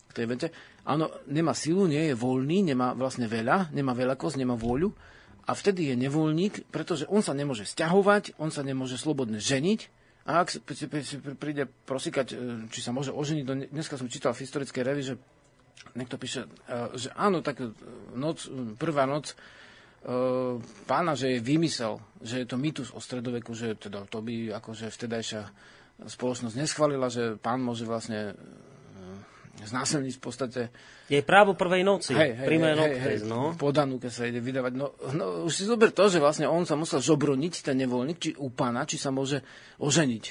K 0.08 0.12
tej 0.16 0.24
vete. 0.24 0.48
Áno, 0.88 1.12
nemá 1.28 1.52
silu, 1.52 1.84
nie 1.84 2.08
je 2.08 2.14
voľný, 2.16 2.72
nemá 2.72 2.96
vlastne 2.96 3.28
veľa, 3.28 3.68
nemá 3.76 3.92
veľakosť, 3.92 4.40
nemá 4.40 4.56
vôľu. 4.56 4.92
A 5.44 5.52
vtedy 5.52 5.92
je 5.92 5.96
nevoľník, 6.00 6.72
pretože 6.72 7.04
on 7.08 7.20
sa 7.20 7.36
nemôže 7.36 7.68
stiahovať, 7.68 8.36
on 8.40 8.48
sa 8.48 8.64
nemôže 8.64 8.96
slobodne 8.96 9.36
ženiť. 9.36 9.80
A 10.24 10.40
ak 10.40 10.56
si, 10.56 10.88
príde 11.36 11.68
prosikať, 11.84 12.26
e, 12.32 12.34
či 12.72 12.80
sa 12.80 12.96
môže 12.96 13.12
oženiť, 13.12 13.44
no 13.44 13.54
dneska 13.68 14.00
som 14.00 14.08
čítal 14.08 14.32
v 14.32 14.48
historickej 14.48 14.80
revi, 14.80 15.02
že 15.04 15.14
niekto 15.92 16.16
píše, 16.16 16.48
e, 16.64 16.96
že 16.96 17.12
áno, 17.12 17.44
tak 17.44 17.60
e, 17.60 17.76
noc, 18.16 18.48
prvá 18.80 19.04
noc 19.04 19.36
pána, 20.84 21.16
že 21.16 21.32
je 21.32 21.40
vymysel, 21.40 21.96
že 22.20 22.44
je 22.44 22.46
to 22.52 22.60
mýtus 22.60 22.92
o 22.92 23.00
stredoveku, 23.00 23.56
že 23.56 23.72
teda 23.72 24.04
to 24.04 24.20
by 24.20 24.52
akože 24.52 24.92
vtedajšia 24.92 25.48
spoločnosť 26.04 26.60
neschválila, 26.60 27.08
že 27.08 27.40
pán 27.40 27.64
môže 27.64 27.88
vlastne 27.88 28.36
znásilniť 29.62 30.14
v 30.18 30.22
podstate 30.22 30.60
Je 31.06 31.22
právo 31.22 31.54
prvej 31.54 31.86
noci. 31.86 32.16
Prime 32.16 32.74
noctes, 32.74 33.22
no. 33.22 33.54
Podanú, 33.54 34.02
keď 34.02 34.10
sa 34.10 34.24
ide 34.26 34.42
vydávať. 34.42 34.72
No, 34.74 34.90
no, 35.14 35.46
už 35.46 35.52
si 35.54 35.64
zober 35.68 35.94
to, 35.94 36.10
že 36.10 36.18
vlastne 36.18 36.50
on 36.50 36.66
sa 36.66 36.74
musel 36.74 36.98
žobroniť, 36.98 37.70
ten 37.70 37.78
nevoľník, 37.78 38.18
či 38.18 38.30
u 38.34 38.50
pána, 38.50 38.88
či 38.88 38.98
sa 38.98 39.14
môže 39.14 39.44
oženiť. 39.78 40.24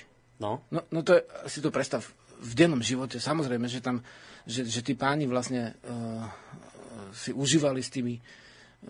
No. 0.43 0.65
No, 0.73 0.83
no 0.91 0.99
to 1.05 1.17
je, 1.17 1.21
si 1.47 1.63
to 1.63 1.71
predstav 1.71 2.03
v 2.43 2.51
dennom 2.57 2.83
živote. 2.83 3.21
Samozrejme, 3.21 3.71
že 3.71 3.79
tam, 3.79 4.03
že, 4.43 4.67
že 4.67 4.83
tí 4.83 4.97
páni 4.97 5.29
vlastne 5.29 5.77
uh, 5.87 6.27
si 7.15 7.31
užívali 7.31 7.79
s 7.79 7.93
tými, 7.93 8.19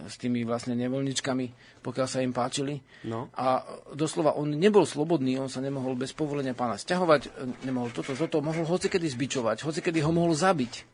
s 0.07 0.15
tými 0.17 0.43
vlastne 0.43 0.73
nevoľničkami, 0.77 1.45
pokiaľ 1.81 2.07
sa 2.09 2.21
im 2.25 2.33
páčili. 2.33 2.81
No. 3.05 3.29
A 3.37 3.61
doslova 3.93 4.35
on 4.37 4.53
nebol 4.53 4.85
slobodný, 4.85 5.37
on 5.37 5.49
sa 5.49 5.61
nemohol 5.61 5.97
bez 5.97 6.13
povolenia 6.13 6.57
pána 6.57 6.77
stiahovať, 6.77 7.29
nemohol 7.65 7.93
toto, 7.93 8.17
toto, 8.17 8.41
mohol 8.41 8.65
hocikedy 8.65 9.05
zbičovať, 9.09 9.65
hocikedy 9.65 10.01
ho 10.01 10.11
mohol 10.13 10.33
zabiť. 10.33 10.92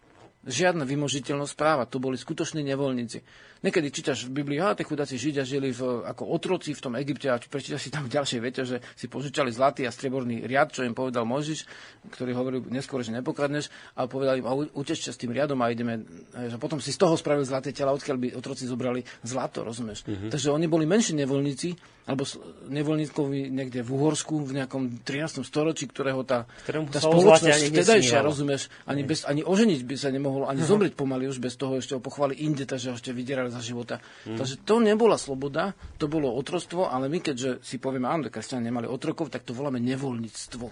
Žiadna 0.49 0.81
vymožiteľnosť 0.81 1.53
práva, 1.53 1.85
to 1.85 2.01
boli 2.01 2.17
skutoční 2.17 2.65
nevoľníci. 2.65 3.21
Niekedy 3.59 3.91
čítaš 3.91 4.23
v 4.25 4.39
Biblii, 4.39 4.63
a 4.63 4.71
tie 4.71 4.87
chudáci 4.87 5.19
Židia 5.19 5.43
žili 5.43 5.75
v, 5.75 6.07
ako 6.07 6.31
otroci 6.31 6.71
v 6.71 6.79
tom 6.79 6.95
Egypte 6.95 7.27
a 7.27 7.35
prečítaš 7.37 7.85
si 7.85 7.91
tam 7.91 8.07
v 8.07 8.15
ďalšej 8.15 8.39
vete, 8.39 8.63
že 8.63 8.79
si 8.95 9.11
požičali 9.11 9.51
zlatý 9.51 9.83
a 9.83 9.91
strieborný 9.91 10.47
riad, 10.47 10.71
čo 10.71 10.87
im 10.87 10.95
povedal 10.95 11.27
Mojžiš, 11.27 11.67
ktorý 12.07 12.31
hovoril 12.39 12.59
neskôr, 12.71 13.03
že 13.03 13.11
nepokradneš, 13.11 13.67
a 13.99 14.07
povedal 14.07 14.39
im, 14.39 14.47
a 14.47 14.55
utečte 14.55 15.11
s 15.11 15.19
tým 15.19 15.35
riadom 15.35 15.59
a 15.59 15.75
ideme, 15.75 16.07
že 16.31 16.55
potom 16.55 16.79
si 16.79 16.95
z 16.95 17.03
toho 17.03 17.19
spravili 17.19 17.43
zlaté 17.43 17.75
tela, 17.75 17.91
odkiaľ 17.91 18.17
by 18.17 18.27
otroci 18.39 18.63
zobrali 18.63 19.03
zlato, 19.27 19.67
rozumieš? 19.67 20.07
Mm-hmm. 20.07 20.31
Takže 20.31 20.55
oni 20.55 20.65
boli 20.71 20.87
menší 20.87 21.19
nevoľníci, 21.19 21.99
alebo 22.09 22.25
nevoľníkovi 22.71 23.53
niekde 23.53 23.85
v 23.85 23.89
Uhorsku 23.93 24.41
v 24.41 24.63
nejakom 24.63 25.03
13. 25.05 25.45
storočí, 25.45 25.85
ktorého 25.85 26.25
tá, 26.25 26.49
Ktorému 26.65 26.89
tá 26.89 27.03
spoločnosť 27.03 27.69
vtedajšia, 27.69 28.25
rozumieš, 28.25 28.71
ani, 28.89 29.05
bez, 29.05 29.27
ani 29.29 29.45
oženiť 29.45 29.85
by 29.85 29.95
sa 29.99 30.09
nemohol, 30.09 30.38
ani 30.45 30.61
zomrieť 30.61 30.93
pomaly 30.93 31.27
už 31.27 31.41
bez 31.41 31.57
toho, 31.57 31.75
ešte 31.75 31.97
ho 31.97 32.01
pochváli 32.01 32.39
inde, 32.39 32.63
takže 32.63 32.93
ho 32.93 32.95
ešte 32.95 33.09
vydierali 33.09 33.49
za 33.49 33.59
života. 33.59 33.97
Takže 34.23 34.61
to 34.63 34.79
nebola 34.79 35.17
sloboda, 35.17 35.73
to 35.97 36.05
bolo 36.05 36.31
otrostvo, 36.31 36.87
ale 36.87 37.09
my 37.09 37.19
keďže 37.19 37.59
si 37.59 37.81
povieme, 37.81 38.05
áno, 38.05 38.29
kresťania 38.29 38.69
nemali 38.69 38.87
otrokov, 38.87 39.27
tak 39.27 39.43
to 39.43 39.51
voláme 39.51 39.81
nevoľníctvo. 39.81 40.65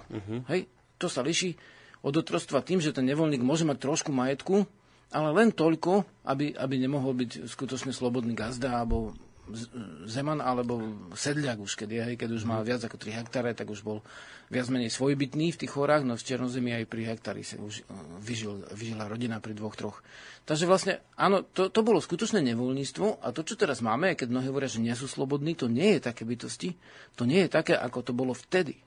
Hej? 0.48 0.62
To 0.98 1.10
sa 1.10 1.20
liší 1.20 1.58
od 2.06 2.14
otrostva 2.14 2.62
tým, 2.62 2.78
že 2.78 2.94
ten 2.94 3.04
nevoľník 3.04 3.42
môže 3.42 3.66
mať 3.66 3.82
trošku 3.82 4.14
majetku, 4.14 4.64
ale 5.10 5.30
len 5.34 5.50
toľko, 5.50 6.04
aby, 6.28 6.54
aby 6.54 6.76
nemohol 6.78 7.16
byť 7.16 7.48
skutočne 7.48 7.96
slobodný 7.96 8.36
gazda 8.36 8.84
alebo 8.84 9.16
z- 9.48 9.72
zeman 10.04 10.44
alebo 10.44 10.84
sedliak 11.16 11.64
už, 11.64 11.80
keď, 11.80 11.90
je, 11.90 12.02
hej, 12.12 12.16
keď 12.20 12.30
už 12.36 12.44
má 12.44 12.60
viac 12.60 12.84
ako 12.84 13.00
3 13.00 13.24
hektáre, 13.24 13.56
tak 13.56 13.72
už 13.72 13.82
bol 13.84 14.04
viac 14.48 14.68
menej 14.72 14.88
svojbytný 14.92 15.52
v 15.52 15.60
tých 15.60 15.76
horách, 15.76 16.08
no 16.08 16.16
v 16.16 16.24
Černozemi 16.24 16.72
aj 16.72 16.88
pri 16.88 17.12
hektári 17.12 17.44
sa 17.44 17.60
už 17.60 17.84
uh, 17.84 17.94
vyžil, 18.24 18.64
vyžila 18.72 19.12
rodina 19.12 19.44
pri 19.44 19.52
dvoch, 19.52 19.76
troch. 19.76 20.00
Takže 20.48 20.64
vlastne, 20.64 21.04
áno, 21.20 21.44
to, 21.44 21.68
to 21.68 21.84
bolo 21.84 22.00
skutočné 22.00 22.40
nevoľníctvo 22.40 23.20
a 23.20 23.28
to, 23.36 23.44
čo 23.44 23.60
teraz 23.60 23.84
máme, 23.84 24.16
aj 24.16 24.24
keď 24.24 24.28
mnohí 24.32 24.48
hovoria, 24.48 24.72
že 24.72 24.80
nie 24.80 24.96
sú 24.96 25.12
slobodní, 25.12 25.60
to 25.60 25.68
nie 25.68 26.00
je 26.00 26.08
také 26.08 26.24
bytosti, 26.24 26.80
to 27.20 27.28
nie 27.28 27.44
je 27.46 27.50
také, 27.52 27.76
ako 27.76 28.00
to 28.08 28.14
bolo 28.16 28.32
vtedy. 28.32 28.80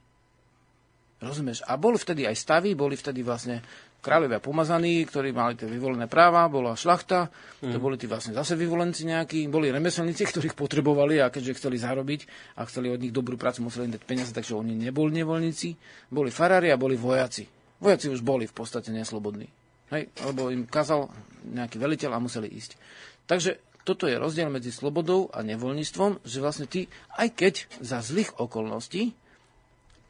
Rozumieš? 1.21 1.61
A 1.69 1.77
boli 1.77 2.01
vtedy 2.01 2.25
aj 2.25 2.33
stavy, 2.33 2.73
boli 2.73 2.97
vtedy 2.97 3.21
vlastne 3.21 3.61
kráľovia 4.01 4.41
pomazaní, 4.41 5.05
ktorí 5.05 5.31
mali 5.31 5.55
tie 5.61 5.69
vyvolené 5.69 6.09
práva, 6.09 6.49
bola 6.49 6.73
šlachta, 6.73 7.29
to 7.61 7.77
boli 7.77 8.01
tí 8.01 8.09
vlastne 8.09 8.33
zase 8.33 8.57
vyvolenci 8.57 9.05
nejakí, 9.05 9.47
boli 9.53 9.69
remeselníci, 9.69 10.25
ktorých 10.33 10.57
potrebovali 10.57 11.21
a 11.21 11.29
keďže 11.29 11.61
chceli 11.61 11.77
zarobiť 11.77 12.21
a 12.57 12.65
chceli 12.65 12.89
od 12.89 13.01
nich 13.01 13.13
dobrú 13.13 13.37
prácu, 13.37 13.69
museli 13.69 13.93
im 13.93 13.95
dať 13.95 14.05
peniaze, 14.09 14.33
takže 14.33 14.57
oni 14.57 14.73
neboli 14.75 15.15
nevoľníci, 15.21 15.69
boli 16.11 16.33
farári 16.33 16.73
a 16.73 16.81
boli 16.81 16.97
vojaci. 16.97 17.45
Vojaci 17.81 18.13
už 18.13 18.21
boli 18.21 18.45
v 18.49 18.57
podstate 18.57 18.93
neslobodní. 18.93 19.49
Hej, 19.91 20.13
lebo 20.23 20.53
im 20.53 20.69
kazal 20.69 21.11
nejaký 21.45 21.81
veliteľ 21.81 22.17
a 22.17 22.23
museli 22.23 22.47
ísť. 22.47 22.79
Takže 23.27 23.59
toto 23.83 24.07
je 24.07 24.21
rozdiel 24.21 24.53
medzi 24.53 24.71
slobodou 24.71 25.33
a 25.33 25.41
nevoľníctvom, 25.41 26.23
že 26.23 26.45
vlastne 26.45 26.69
ty, 26.69 26.87
aj 27.17 27.29
keď 27.33 27.55
za 27.81 28.05
zlých 28.05 28.37
okolností, 28.37 29.17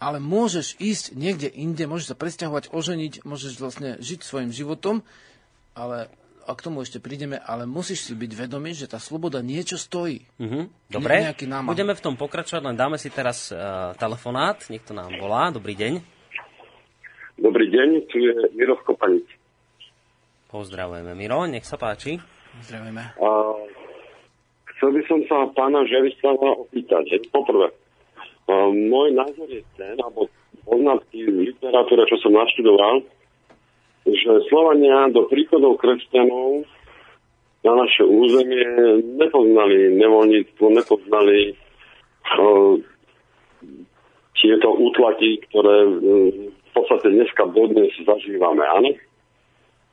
ale 0.00 0.16
môžeš 0.18 0.80
ísť 0.80 1.04
niekde 1.14 1.46
inde, 1.46 1.84
môžeš 1.84 2.10
sa 2.10 2.16
presťahovať, 2.16 2.72
oženiť, 2.72 3.22
môžeš 3.22 3.52
vlastne 3.60 4.00
žiť 4.00 4.20
svojim 4.24 4.50
životom, 4.50 5.04
ale 5.76 6.08
a 6.40 6.56
k 6.56 6.66
tomu 6.66 6.82
ešte 6.82 6.98
prídeme, 6.98 7.38
ale 7.38 7.62
musíš 7.62 8.10
si 8.10 8.12
byť 8.16 8.32
vedomý, 8.34 8.74
že 8.74 8.90
tá 8.90 8.98
sloboda 8.98 9.38
niečo 9.38 9.78
stojí. 9.78 10.24
Mhm. 10.40 10.90
Dobre, 10.90 11.12
Ne- 11.14 11.26
nejaký 11.30 11.46
námah. 11.46 11.70
budeme 11.70 11.94
v 11.94 12.02
tom 12.02 12.18
pokračovať, 12.18 12.62
len 12.64 12.74
dáme 12.74 12.98
si 12.98 13.06
teraz 13.06 13.52
uh, 13.52 13.94
telefonát. 13.94 14.58
Niekto 14.66 14.90
nám 14.90 15.14
volá. 15.14 15.52
Dobrý 15.52 15.78
deň. 15.78 16.02
Dobrý 17.38 17.70
deň, 17.70 17.88
tu 18.10 18.18
je 18.18 18.34
Miro 18.52 18.74
z 18.76 18.82
Kopanic. 18.82 19.28
Pozdravujeme. 20.48 21.14
Miro, 21.14 21.46
nech 21.46 21.62
sa 21.62 21.78
páči. 21.78 22.18
Zdravíme. 22.66 23.14
A 23.14 23.28
chcel 24.74 24.90
by 24.90 25.02
som 25.06 25.18
sa 25.24 25.46
pána 25.54 25.86
Žerislava 25.86 26.58
opýtať, 26.58 27.06
že 27.06 27.30
poprvé, 27.30 27.70
môj 28.72 29.14
názor 29.14 29.48
je 29.50 29.62
ten, 29.76 29.96
alebo 29.98 30.30
poznatky 30.64 31.26
v 31.26 31.52
literatúre, 31.52 32.06
čo 32.06 32.16
som 32.22 32.34
naštudoval, 32.34 33.02
že 34.06 34.30
Slovania 34.48 35.12
do 35.12 35.28
príchodov 35.28 35.76
kresťanov 35.78 36.64
na 37.60 37.72
naše 37.76 38.04
územie 38.08 38.64
nepoznali 39.20 39.92
nevoľníctvo, 40.00 40.64
nepoznali 40.72 41.52
uh, 41.52 42.74
tieto 44.40 44.68
útlaky, 44.72 45.44
ktoré 45.50 45.76
uh, 45.84 45.98
v 46.48 46.70
podstate 46.72 47.12
dneska 47.12 47.44
dodnes 47.52 47.92
zažívame, 48.00 48.64
áno? 48.64 48.90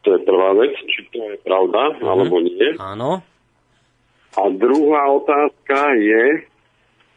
To 0.08 0.16
je 0.16 0.20
prvá 0.24 0.56
vec, 0.56 0.72
či 0.88 1.04
to 1.12 1.20
je 1.20 1.36
pravda, 1.44 2.00
alebo 2.00 2.40
nie. 2.40 2.80
Áno. 2.80 3.20
A 4.38 4.42
druhá 4.54 5.04
otázka 5.12 5.98
je, 6.00 6.48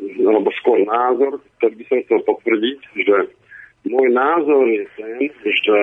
alebo 0.00 0.48
skôr 0.60 0.80
názor, 0.84 1.40
ktorý 1.58 1.74
by 1.76 1.84
som 1.88 1.98
chcel 2.06 2.20
potvrdiť, 2.24 2.78
že 3.04 3.16
môj 3.88 4.08
názor 4.12 4.64
je 4.68 4.84
ten, 4.96 5.30
že 5.44 5.78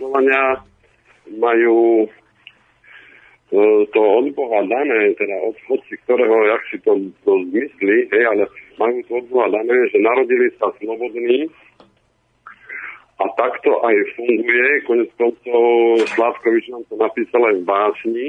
Slovania 0.00 0.64
majú 1.36 2.04
e, 2.04 2.08
to 3.92 4.00
od 4.00 4.26
Boha 4.32 4.60
dané, 4.66 5.14
teda 5.14 5.36
od 5.44 5.56
chodci, 5.68 5.94
ktorého, 6.04 6.36
jak 6.48 6.62
si 6.72 6.76
to, 6.80 6.92
to 7.24 7.32
zmyslí, 7.52 7.96
hej, 8.08 8.24
ale 8.24 8.44
majú 8.80 8.98
to 9.06 9.12
od 9.20 9.26
Boha 9.28 9.48
dané, 9.52 9.76
že 9.92 9.98
narodili 10.00 10.48
sa 10.56 10.72
slobodní 10.80 11.48
a 13.20 13.24
takto 13.36 13.84
aj 13.84 13.96
funguje. 14.16 14.68
Konec 14.88 15.10
koncov 15.20 15.64
Slavkovič 16.16 16.72
nám 16.72 16.88
to 16.88 16.96
napísal 16.96 17.52
aj 17.52 17.56
v 17.60 17.68
básni. 17.68 18.28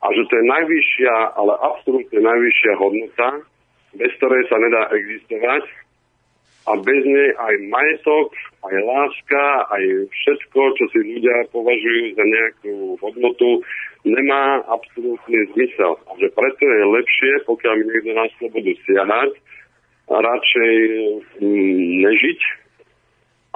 A 0.00 0.12
že 0.16 0.22
to 0.28 0.34
je 0.40 0.44
najvyššia, 0.48 1.14
ale 1.36 1.52
absolútne 1.60 2.20
najvyššia 2.24 2.72
hodnota, 2.80 3.28
bez 3.94 4.10
ktorej 4.18 4.46
sa 4.46 4.56
nedá 4.58 4.82
existovať. 4.94 5.64
A 6.68 6.76
bez 6.76 7.02
nej 7.02 7.30
aj 7.40 7.54
majetok, 7.72 8.30
aj 8.62 8.76
láska, 8.84 9.44
aj 9.72 9.84
všetko, 10.12 10.60
čo 10.76 10.84
si 10.92 10.98
ľudia 11.02 11.48
považujú 11.50 12.14
za 12.14 12.24
nejakú 12.24 12.74
hodnotu, 13.00 13.64
nemá 14.04 14.60
absolútny 14.68 15.50
zmysel. 15.56 15.96
A 16.06 16.10
že 16.20 16.28
preto 16.30 16.62
je 16.62 16.84
lepšie, 16.94 17.32
pokiaľ 17.48 17.72
mi 17.80 17.84
niekto 17.88 18.12
na 18.12 18.26
slobodu 18.38 18.72
siahať, 18.86 19.32
radšej 20.10 20.74
mm, 21.40 21.80
nežiť, 22.04 22.40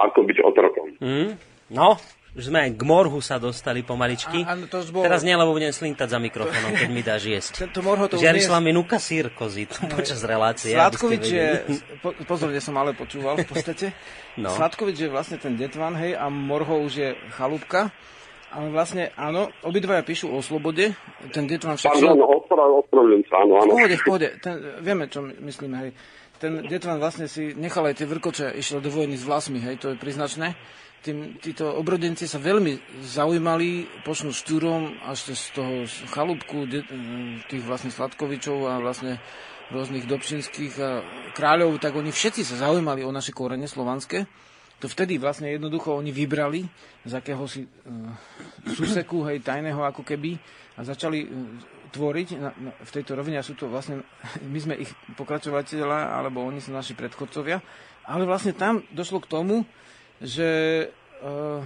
ako 0.01 0.19
byť 0.25 0.37
otrokom. 0.43 0.87
Mm, 0.99 1.31
no, 1.71 1.95
už 2.35 2.43
sme 2.45 2.59
aj 2.61 2.71
k 2.71 2.83
morhu 2.83 3.17
sa 3.17 3.35
dostali 3.37 3.79
pomaličky. 3.79 4.43
A- 4.43 4.53
áno, 4.53 4.67
to 4.67 4.77
už 4.77 4.91
bolo- 4.91 5.03
Teraz 5.03 5.21
nie, 5.21 5.31
lebo 5.31 5.49
budem 5.49 5.71
slintať 5.71 6.07
za 6.07 6.19
mikrofónom, 6.19 6.71
keď 6.73 6.89
mi 6.89 6.99
dáš 6.99 7.23
jesť. 7.25 7.53
Tento 7.65 7.79
morho 7.79 8.05
to 8.05 8.15
už 8.15 8.21
Žiari 8.21 8.37
nie 8.37 8.43
je- 8.43 8.49
slami 8.49 8.69
nuka 8.71 8.97
sír 8.97 9.31
kozit 9.31 9.71
počas 9.95 10.19
relácie. 10.21 10.71
Sládkovič 10.71 11.23
je, 11.25 11.47
po, 11.97 12.11
pozorne 12.21 12.59
som 12.59 12.75
ale 12.75 12.91
počúval 12.91 13.35
v 13.37 13.47
podstate. 13.49 13.95
No. 14.35 14.51
Sládkovič 14.51 14.97
je 14.97 15.09
vlastne 15.09 15.35
ten 15.35 15.53
detvan, 15.53 15.95
hej, 15.95 16.13
a 16.13 16.27
Morho 16.27 16.75
už 16.77 16.93
je 16.93 17.09
chalúbka. 17.31 17.95
Ale 18.47 18.67
vlastne, 18.69 19.11
áno, 19.13 19.51
obidvaja 19.61 19.99
píšu 19.99 20.27
o 20.27 20.39
slobode. 20.39 20.95
Ten 21.29 21.43
detvan 21.43 21.75
však... 21.75 21.91
Pardon, 21.93 22.19
ospravedlňujem 22.19 23.23
sa, 23.25 23.35
áno, 23.37 23.51
V 23.51 23.59
áno. 23.59 23.71
pohode, 23.73 23.95
v 23.95 24.03
pohode. 24.03 24.27
Ten, 24.37 24.53
vieme, 24.79 25.03
čo 25.05 25.19
my- 25.21 25.39
myslíme, 25.41 25.75
hej. 25.77 25.91
Ten 26.35 26.59
Detvan 26.61 26.99
vlastne 26.99 27.25
si 27.25 27.51
nechal 27.51 27.83
aj 27.85 27.95
tie 27.95 28.03
vrkoče, 28.05 28.51
išiel 28.53 28.79
do 28.79 28.87
vojny 28.87 29.15
s 29.15 29.23
vlasmi, 29.23 29.55
hej, 29.57 29.75
to 29.77 29.87
je 29.89 29.97
priznačné. 29.97 30.51
Tým, 31.05 31.37
títo 31.37 31.69
obrodenci 31.69 32.25
sa 32.25 32.41
veľmi 32.41 33.05
zaujímali, 33.05 34.01
počnú 34.01 34.33
štúrom 34.33 34.89
až 35.05 35.37
z 35.37 35.53
toho 35.53 35.85
chalúbku 36.09 36.65
tých 37.45 37.61
vlastne 37.61 37.93
Sladkovičov 37.93 38.65
a 38.65 38.81
vlastne 38.81 39.21
rôznych 39.69 40.09
dobšinských 40.09 40.73
a 40.81 41.05
kráľov, 41.37 41.77
tak 41.77 41.93
oni 41.93 42.09
všetci 42.09 42.41
sa 42.41 42.65
zaujímali 42.65 43.05
o 43.05 43.13
naše 43.13 43.37
korene 43.37 43.69
slovanské. 43.69 44.25
To 44.81 44.89
vtedy 44.89 45.21
vlastne 45.21 45.45
jednoducho 45.53 45.93
oni 45.93 46.09
vybrali 46.09 46.65
z 47.05 47.11
akéhosi 47.13 47.69
uh, 47.69 48.09
suseku, 48.73 49.29
hej, 49.29 49.45
tajného 49.45 49.85
ako 49.85 50.01
keby 50.01 50.41
a 50.75 50.83
začali 50.83 51.21
uh, 51.21 51.29
tvoriť 51.95 52.27
na, 52.35 52.49
na, 52.49 52.71
v 52.75 52.91
tejto 52.91 53.15
rovine 53.15 53.39
a 53.39 53.45
sú 53.45 53.55
to 53.55 53.71
vlastne, 53.71 54.01
my 54.53 54.59
sme 54.59 54.75
ich 54.75 54.89
pokračovateľa, 55.15 56.17
alebo 56.17 56.41
oni 56.43 56.59
sú 56.59 56.75
naši 56.75 56.97
predchodcovia, 56.97 57.61
ale 58.09 58.25
vlastne 58.25 58.57
tam 58.57 58.81
došlo 58.89 59.23
k 59.23 59.31
tomu, 59.31 59.69
že 60.25 60.49
uh, 61.21 61.61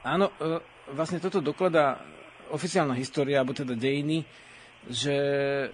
áno, 0.00 0.32
uh, 0.40 0.58
vlastne 0.96 1.20
toto 1.20 1.44
dokladá 1.44 2.00
oficiálna 2.48 2.96
história, 2.96 3.42
alebo 3.42 3.52
teda 3.52 3.76
dejiny, 3.76 4.24
že 4.86 5.14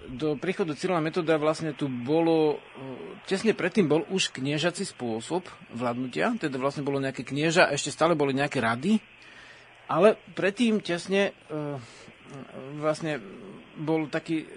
do 0.09 0.33
príchodu 0.41 0.73
Cyrila 0.73 0.97
metoda 0.97 1.37
vlastne 1.37 1.69
tu 1.77 1.85
bolo, 1.85 2.57
e, 2.57 3.21
tesne 3.29 3.53
predtým 3.53 3.85
bol 3.85 4.09
už 4.09 4.33
kniežací 4.33 4.89
spôsob 4.89 5.45
vládnutia, 5.69 6.33
teda 6.41 6.57
vlastne 6.57 6.81
bolo 6.81 6.97
nejaké 6.97 7.21
knieža, 7.21 7.69
ešte 7.69 7.93
stále 7.93 8.17
boli 8.17 8.33
nejaké 8.33 8.57
rady, 8.57 8.97
ale 9.85 10.17
predtým 10.33 10.81
tesne 10.81 11.37
vlastne 12.81 13.21
bol 13.77 14.09
taký 14.09 14.49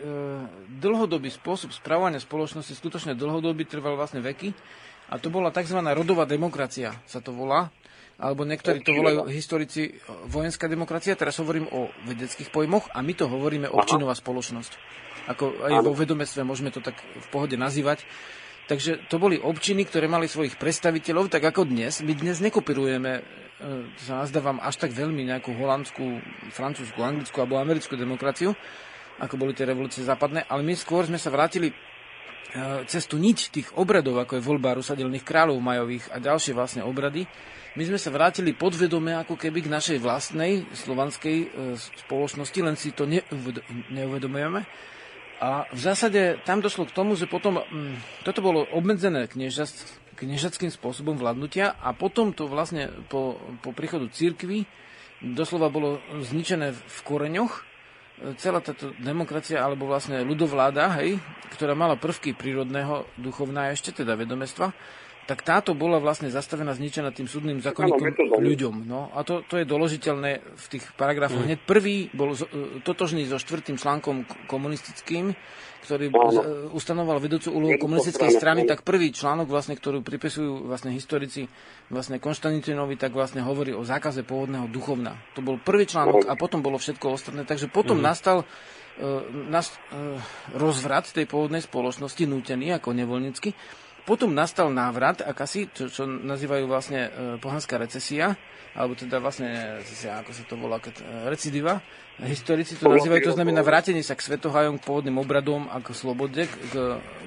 dlhodobý 0.80 1.28
spôsob 1.28 1.76
správania 1.76 2.16
spoločnosti, 2.16 2.72
skutočne 2.72 3.12
dlhodobý, 3.12 3.68
trval 3.68 4.00
vlastne 4.00 4.24
veky, 4.24 4.56
a 5.06 5.14
to 5.22 5.30
bola 5.30 5.54
tzv. 5.54 5.78
rodová 5.78 6.26
demokracia, 6.26 6.98
sa 7.06 7.22
to 7.22 7.30
volá, 7.30 7.70
alebo 8.16 8.48
niektorí 8.48 8.80
to 8.80 8.96
volajú 8.96 9.28
historici 9.28 9.92
e, 9.92 9.92
vojenská 10.26 10.66
demokracia, 10.72 11.20
teraz 11.20 11.36
hovorím 11.36 11.68
o 11.68 11.92
vedeckých 12.08 12.48
pojmoch 12.48 12.88
a 12.96 13.04
my 13.04 13.12
to 13.12 13.28
hovoríme 13.28 13.68
občinová 13.68 14.16
spoločnosť. 14.16 14.72
Ako 15.26 15.68
aj 15.68 15.72
vo 15.84 15.92
vedomestve 15.92 16.40
môžeme 16.46 16.72
to 16.72 16.80
tak 16.80 16.96
v 16.96 17.26
pohode 17.28 17.58
nazývať. 17.60 18.06
Takže 18.66 19.06
to 19.06 19.22
boli 19.22 19.38
občiny, 19.38 19.86
ktoré 19.86 20.10
mali 20.10 20.26
svojich 20.26 20.58
predstaviteľov, 20.58 21.30
tak 21.30 21.44
ako 21.44 21.70
dnes. 21.70 22.02
My 22.02 22.18
dnes 22.18 22.40
nekopirujeme, 22.40 23.12
e, 23.14 23.22
sa 24.00 24.24
nazdávam, 24.24 24.58
až 24.64 24.80
tak 24.80 24.96
veľmi 24.96 25.22
nejakú 25.28 25.52
holandskú, 25.52 26.18
francúzsku, 26.50 26.98
anglickú 26.98 27.36
alebo 27.44 27.60
americkú 27.60 28.00
demokraciu, 28.00 28.56
ako 29.20 29.34
boli 29.36 29.52
tie 29.52 29.68
revolúcie 29.68 30.02
západné, 30.02 30.48
ale 30.48 30.64
my 30.64 30.72
skôr 30.72 31.04
sme 31.04 31.20
sa 31.20 31.28
vrátili 31.28 31.68
e, 31.68 31.74
cez 32.86 33.04
tú 33.10 33.18
niť 33.18 33.38
tých 33.50 33.68
obradov, 33.74 34.22
ako 34.22 34.38
je 34.38 34.46
voľba 34.46 34.78
rusadelných 34.78 35.26
kráľov 35.26 35.58
majových 35.58 36.14
a 36.14 36.22
ďalšie 36.22 36.52
vlastne 36.54 36.82
obrady, 36.86 37.26
my 37.76 37.84
sme 37.84 38.00
sa 38.00 38.08
vrátili 38.08 38.56
podvedome 38.56 39.12
ako 39.12 39.36
keby 39.36 39.68
k 39.68 39.72
našej 39.72 39.98
vlastnej 40.00 40.64
slovanskej 40.72 41.36
e, 41.44 41.46
spoločnosti, 41.76 42.56
len 42.64 42.72
si 42.72 42.96
to 42.96 43.04
neuved- 43.04 43.60
neuvedomujeme. 43.92 44.64
A 45.44 45.68
v 45.68 45.80
zásade 45.84 46.40
tam 46.48 46.64
došlo 46.64 46.88
k 46.88 46.96
tomu, 46.96 47.12
že 47.20 47.28
potom 47.28 47.60
mm, 47.60 48.24
toto 48.24 48.40
bolo 48.40 48.64
obmedzené 48.72 49.28
kniežackým 50.16 50.72
spôsobom 50.72 51.20
vládnutia 51.20 51.76
a 51.76 51.92
potom 51.92 52.32
to 52.32 52.48
vlastne 52.48 52.88
po, 53.12 53.36
po 53.60 53.76
príchodu 53.76 54.08
církvy 54.08 54.64
doslova 55.20 55.68
bolo 55.68 56.00
zničené 56.16 56.72
v 56.72 56.98
koreňoch. 57.04 57.65
Celá 58.40 58.64
táto 58.64 58.96
demokracia, 58.96 59.60
alebo 59.60 59.84
vlastne 59.84 60.24
ľudovláda, 60.24 60.96
hej, 61.04 61.20
ktorá 61.52 61.76
mala 61.76 62.00
prvky 62.00 62.32
prírodného 62.32 63.04
duchovná 63.20 63.68
ešte, 63.68 63.92
teda 63.92 64.16
vedomestva, 64.16 64.72
tak 65.26 65.42
táto 65.42 65.74
bola 65.74 65.98
vlastne 65.98 66.30
zastavená, 66.30 66.70
zničená 66.72 67.10
tým 67.10 67.26
súdnym 67.26 67.58
zákonníkom 67.58 68.40
ľuďom. 68.40 68.86
No, 68.86 69.10
a 69.10 69.26
to, 69.26 69.42
to 69.42 69.58
je 69.58 69.66
doložiteľné 69.66 70.38
v 70.54 70.66
tých 70.70 70.86
paragrafoch. 70.94 71.42
Mm. 71.42 71.46
Hneď 71.50 71.60
prvý 71.66 71.96
bol 72.14 72.30
z- 72.32 72.46
e, 72.46 72.78
totožný 72.86 73.26
so 73.26 73.36
štvrtým 73.36 73.74
článkom 73.74 74.22
komunistickým, 74.46 75.34
ktorý 75.86 76.10
Áno. 76.10 76.42
e, 76.42 76.44
ustanoval 76.74 77.22
vedúcu 77.22 77.54
úlohu 77.54 77.78
komunistickej 77.78 78.34
strany, 78.34 78.66
tak 78.66 78.82
prvý 78.82 79.14
článok, 79.14 79.46
vlastne, 79.46 79.78
ktorú 79.78 80.02
pripisujú 80.02 80.66
vlastne 80.66 80.90
historici 80.90 81.46
vlastne 81.86 82.18
Konštantinovi, 82.18 82.98
tak 82.98 83.14
vlastne 83.14 83.46
hovorí 83.46 83.70
o 83.70 83.86
zákaze 83.86 84.26
pôvodného 84.26 84.66
duchovna. 84.66 85.14
To 85.38 85.46
bol 85.46 85.62
prvý 85.62 85.86
článok 85.86 86.26
a 86.26 86.34
potom 86.34 86.58
bolo 86.58 86.82
všetko 86.82 87.14
ostatné. 87.14 87.46
Takže 87.46 87.70
potom 87.70 88.02
nastal 88.02 88.42
e, 88.42 89.06
nas, 89.46 89.70
e, 89.94 90.18
rozvrat 90.58 91.14
tej 91.14 91.30
pôvodnej 91.30 91.62
spoločnosti, 91.62 92.26
nútený 92.26 92.74
ako 92.74 92.90
nevoľnícky. 92.90 93.54
Potom 94.06 94.30
nastal 94.30 94.70
návrat, 94.70 95.18
akási, 95.18 95.66
čo, 95.74 95.90
čo 95.90 96.06
nazývajú 96.06 96.70
vlastne 96.70 97.10
e, 97.10 97.10
pohanská 97.42 97.74
recesia, 97.74 98.38
alebo 98.78 98.94
teda 98.94 99.18
vlastne, 99.18 99.82
recesia, 99.82 100.22
ako 100.22 100.30
sa 100.30 100.42
to 100.46 100.54
volá, 100.54 100.78
keď, 100.78 101.02
e, 101.02 101.04
recidiva. 101.26 101.82
Historici 102.22 102.78
to 102.78 102.86
nazývajú, 102.86 103.34
to 103.34 103.36
znamená 103.36 103.66
vrátenie 103.66 104.06
sa 104.06 104.14
k 104.14 104.22
svetohajom, 104.22 104.78
k 104.78 104.86
pôvodným 104.86 105.18
obradom 105.18 105.66
a 105.66 105.82
k 105.82 105.90
slobode, 105.90 106.46
k, 106.46 106.54
k, 106.54 106.74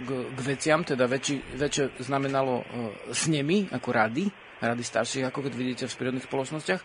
k, 0.08 0.10
k 0.32 0.40
veciam, 0.40 0.80
teda 0.88 1.04
väčši, 1.04 1.60
väčšie 1.60 2.00
znamenalo 2.00 2.64
e, 2.64 2.66
snemy, 3.12 3.68
ako 3.76 3.90
rady, 3.92 4.26
rady 4.60 4.84
starších, 4.84 5.28
ako 5.28 5.48
keď 5.48 5.54
vidíte 5.56 5.86
v 5.88 5.98
prírodných 5.98 6.28
spoločnostiach. 6.28 6.82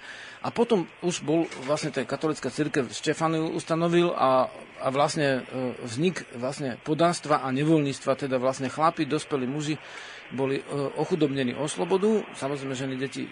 A 0.47 0.49
potom 0.55 0.87
už 1.03 1.27
bol 1.27 1.47
vlastne 1.66 1.91
tá 1.91 2.03
katolická 2.07 2.49
církev 2.51 2.91
Štefanu 2.91 3.51
ustanovil 3.55 4.14
a, 4.14 4.47
a 4.81 4.89
vlastne 4.95 5.43
e, 5.43 5.75
vznik 5.83 6.22
vlastne 6.39 6.79
podanstva 6.87 7.43
a 7.43 7.51
nevoľníctva, 7.51 8.27
teda 8.27 8.37
vlastne 8.39 8.70
chlapi, 8.70 9.07
dospelí 9.07 9.47
muži 9.47 9.75
boli 10.33 10.62
e, 10.62 10.64
ochudobnení 10.99 11.59
o 11.59 11.66
slobodu, 11.66 12.22
samozrejme 12.39 12.75
ženy, 12.75 12.95
deti 12.97 13.27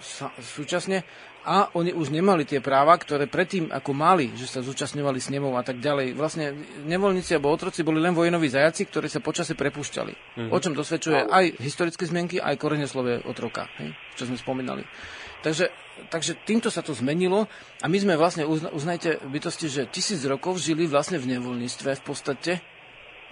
sa, 0.00 0.32
súčasne 0.40 1.04
a 1.46 1.70
oni 1.78 1.94
už 1.94 2.10
nemali 2.10 2.42
tie 2.42 2.58
práva, 2.58 2.98
ktoré 2.98 3.30
predtým 3.30 3.70
ako 3.70 3.94
mali, 3.94 4.34
že 4.34 4.50
sa 4.50 4.66
zúčastňovali 4.66 5.22
s 5.22 5.30
nemou 5.30 5.54
a 5.54 5.62
tak 5.62 5.78
ďalej. 5.78 6.18
Vlastne 6.18 6.50
nevoľníci 6.82 7.38
alebo 7.38 7.54
otroci 7.54 7.86
boli 7.86 8.02
len 8.02 8.18
vojnoví 8.18 8.50
zajaci, 8.50 8.90
ktorí 8.90 9.06
sa 9.06 9.22
počase 9.22 9.54
prepúšťali. 9.54 10.12
Mm-hmm. 10.12 10.50
O 10.50 10.58
čom 10.58 10.74
dosvedčuje 10.74 11.30
aj 11.30 11.62
historické 11.62 12.02
zmienky, 12.02 12.42
aj 12.42 12.58
koreneslovie 12.58 13.22
otroka, 13.22 13.70
hej, 13.78 13.94
čo 14.18 14.26
sme 14.26 14.34
spomínali. 14.34 14.82
Takže, 15.46 15.70
takže 16.10 16.34
týmto 16.42 16.66
sa 16.66 16.82
to 16.82 16.90
zmenilo 16.90 17.46
a 17.78 17.86
my 17.86 17.98
sme 18.02 18.18
vlastne, 18.18 18.42
uzna, 18.42 18.74
uznajte 18.74 19.22
bytosti, 19.30 19.70
že 19.70 19.82
tisíc 19.86 20.26
rokov 20.26 20.58
žili 20.58 20.90
vlastne 20.90 21.22
v 21.22 21.38
nevoľníctve 21.38 21.94
v 21.94 22.02
podstate 22.02 22.52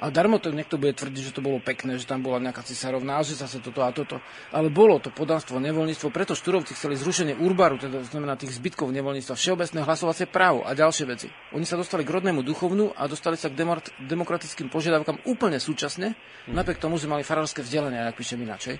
a 0.04 0.12
darmo 0.12 0.36
to 0.36 0.52
niekto 0.52 0.76
bude 0.76 1.00
tvrdiť, 1.00 1.32
že 1.32 1.32
to 1.32 1.40
bolo 1.40 1.64
pekné, 1.64 1.96
že 1.96 2.04
tam 2.04 2.20
bola 2.20 2.36
nejaká 2.36 2.60
cisárovná, 2.60 3.24
že 3.24 3.40
zase 3.40 3.64
toto 3.64 3.80
a 3.80 3.88
toto. 3.88 4.20
Ale 4.52 4.68
bolo 4.68 5.00
to 5.00 5.08
podanstvo, 5.08 5.56
nevoľníctvo, 5.64 6.12
preto 6.12 6.36
štúrovci 6.36 6.76
chceli 6.76 7.00
zrušenie 7.00 7.40
urbaru, 7.40 7.80
teda 7.80 8.04
znamená 8.04 8.36
tých 8.36 8.52
zbytkov 8.52 8.92
nevoľníctva, 8.92 9.32
všeobecné 9.32 9.80
hlasovacie 9.80 10.28
právo 10.28 10.60
a 10.60 10.76
ďalšie 10.76 11.04
veci. 11.08 11.32
Oni 11.56 11.64
sa 11.64 11.80
dostali 11.80 12.04
k 12.04 12.12
rodnému 12.20 12.44
duchovnu 12.44 12.92
a 12.92 13.08
dostali 13.08 13.40
sa 13.40 13.48
k 13.48 13.56
demokratickým 14.04 14.68
požiadavkám 14.68 15.24
úplne 15.24 15.56
súčasne, 15.56 16.12
napriek 16.52 16.84
tomu, 16.84 17.00
že 17.00 17.08
mali 17.08 17.24
farárske 17.24 17.64
vzdelanie, 17.64 18.04
ak 18.04 18.20
píšem 18.20 18.44
inačej. 18.44 18.76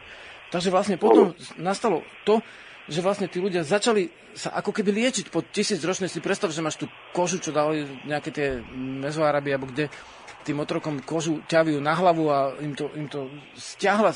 Takže 0.53 0.69
vlastne 0.69 1.01
potom 1.01 1.33
nastalo 1.57 2.05
to, 2.29 2.45
že 2.85 3.01
vlastne 3.01 3.33
tí 3.33 3.41
ľudia 3.41 3.65
začali 3.65 4.13
sa 4.37 4.53
ako 4.61 4.77
keby 4.77 4.93
liečiť 4.93 5.33
po 5.33 5.41
tisícročnej 5.41 6.11
si 6.13 6.21
predstav, 6.21 6.53
že 6.53 6.61
máš 6.61 6.77
tú 6.77 6.87
kožu, 7.17 7.41
čo 7.41 7.49
dali 7.49 7.89
nejaké 8.05 8.29
tie 8.29 8.61
mezoaraby, 8.77 9.57
alebo 9.57 9.73
kde 9.73 9.89
tým 10.45 10.61
otrokom 10.61 11.01
kožu 11.01 11.41
ťavujú 11.49 11.81
na 11.81 11.97
hlavu 11.97 12.25
a 12.29 12.39
im 12.61 12.77
to, 12.77 12.93
im 12.93 13.09
to 13.09 13.33
stiahla 13.57 14.13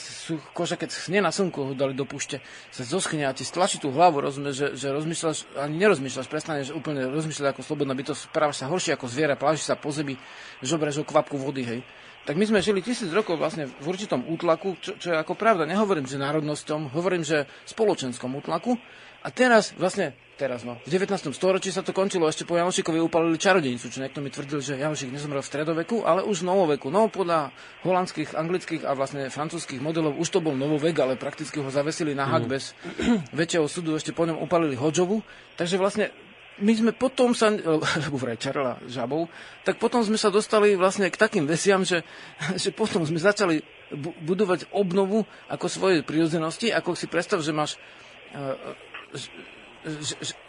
koža, 0.53 0.77
keď 0.77 0.93
schne 0.93 1.25
na 1.25 1.33
slnku, 1.33 1.73
ho 1.73 1.73
dali 1.73 1.97
do 1.97 2.05
púšte, 2.05 2.45
sa 2.69 2.85
zoschne 2.85 3.25
a 3.25 3.33
ti 3.33 3.49
stlačí 3.49 3.81
tú 3.81 3.89
hlavu, 3.89 4.21
rozumieš, 4.21 4.55
že, 4.55 4.69
že 4.77 4.89
rozmýšľaš, 4.93 5.39
ani 5.57 5.81
nerozmýšľaš, 5.81 6.29
prestaneš 6.29 6.77
úplne 6.77 7.09
rozmýšľať 7.09 7.57
ako 7.57 7.65
slobodná 7.65 7.97
bytosť, 7.97 8.29
správaš 8.29 8.61
sa 8.61 8.69
horšie 8.69 8.93
ako 8.95 9.09
zviera, 9.09 9.41
plážiš 9.41 9.73
sa 9.73 9.75
po 9.75 9.89
zemi, 9.89 10.21
žobreš 10.61 11.01
o 11.01 11.09
kvapku 11.09 11.41
vody, 11.41 11.65
hej. 11.65 11.81
Tak 12.29 12.37
my 12.37 12.45
sme 12.45 12.61
žili 12.61 12.85
tisíc 12.85 13.09
rokov 13.09 13.41
vlastne 13.41 13.73
v 13.73 13.87
určitom 13.89 14.21
útlaku, 14.29 14.77
čo, 14.85 15.01
čo 15.01 15.17
je 15.17 15.17
ako 15.17 15.33
pravda. 15.33 15.65
Nehovorím, 15.65 16.05
že 16.05 16.21
národnosťom, 16.21 16.93
hovorím, 16.93 17.25
že 17.25 17.49
spoločenskom 17.65 18.37
útlaku. 18.37 18.77
A 19.23 19.29
teraz 19.35 19.75
vlastne 19.75 20.15
teraz 20.39 20.63
no. 20.63 20.79
V 20.87 20.91
19. 20.95 21.35
storočí 21.35 21.75
sa 21.75 21.83
to 21.83 21.91
končilo, 21.91 22.31
ešte 22.31 22.47
po 22.47 22.55
Janošikovi 22.55 23.03
upalili 23.03 23.35
čarodejnicu, 23.35 23.91
čo 23.91 23.99
niekto 23.99 24.23
mi 24.23 24.31
tvrdil, 24.31 24.63
že 24.63 24.79
Janošik 24.79 25.11
nezomrel 25.11 25.43
v 25.43 25.51
stredoveku, 25.51 26.07
ale 26.07 26.23
už 26.23 26.47
v 26.47 26.55
novoveku. 26.55 26.95
No 26.95 27.11
podľa 27.11 27.51
holandských, 27.83 28.39
anglických 28.39 28.87
a 28.87 28.95
vlastne 28.95 29.27
francúzských 29.27 29.83
modelov 29.83 30.15
už 30.15 30.31
to 30.31 30.39
bol 30.39 30.55
novovek, 30.55 30.95
ale 31.03 31.19
prakticky 31.19 31.59
ho 31.59 31.67
zavesili 31.67 32.15
na 32.15 32.31
hak 32.31 32.47
mm. 32.47 32.51
bez 32.55 32.79
väčšieho 33.39 33.67
súdu, 33.67 33.99
ešte 33.99 34.15
po 34.15 34.23
ňom 34.31 34.39
upalili 34.39 34.79
Hodžovu. 34.79 35.27
Takže 35.59 35.75
vlastne 35.75 36.15
my 36.63 36.73
sme 36.75 36.93
potom 36.95 37.35
sa, 37.35 37.51
lebo 38.07 38.17
vraj 38.17 38.39
čarla 38.39 38.79
žabou, 38.87 39.27
tak 39.67 39.83
potom 39.83 40.07
sme 40.07 40.15
sa 40.15 40.31
dostali 40.31 40.79
vlastne 40.79 41.11
k 41.11 41.19
takým 41.19 41.51
vesiam, 41.51 41.83
že, 41.83 42.07
že 42.63 42.71
potom 42.71 43.03
sme 43.03 43.19
začali 43.19 43.67
budovať 44.23 44.71
obnovu 44.71 45.27
ako 45.51 45.67
svojej 45.67 46.01
prírodzenosti, 46.07 46.71
ako 46.71 46.95
si 46.95 47.11
predstav, 47.11 47.43
že 47.43 47.57
máš 47.57 47.75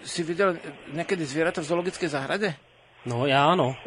si 0.04 0.22
videl 0.26 0.58
niekedy 0.92 1.24
zvieratá 1.24 1.62
v 1.62 1.70
zoologickej 1.70 2.10
záhrade? 2.10 2.58
No, 3.08 3.24
ja 3.24 3.48
áno. 3.48 3.80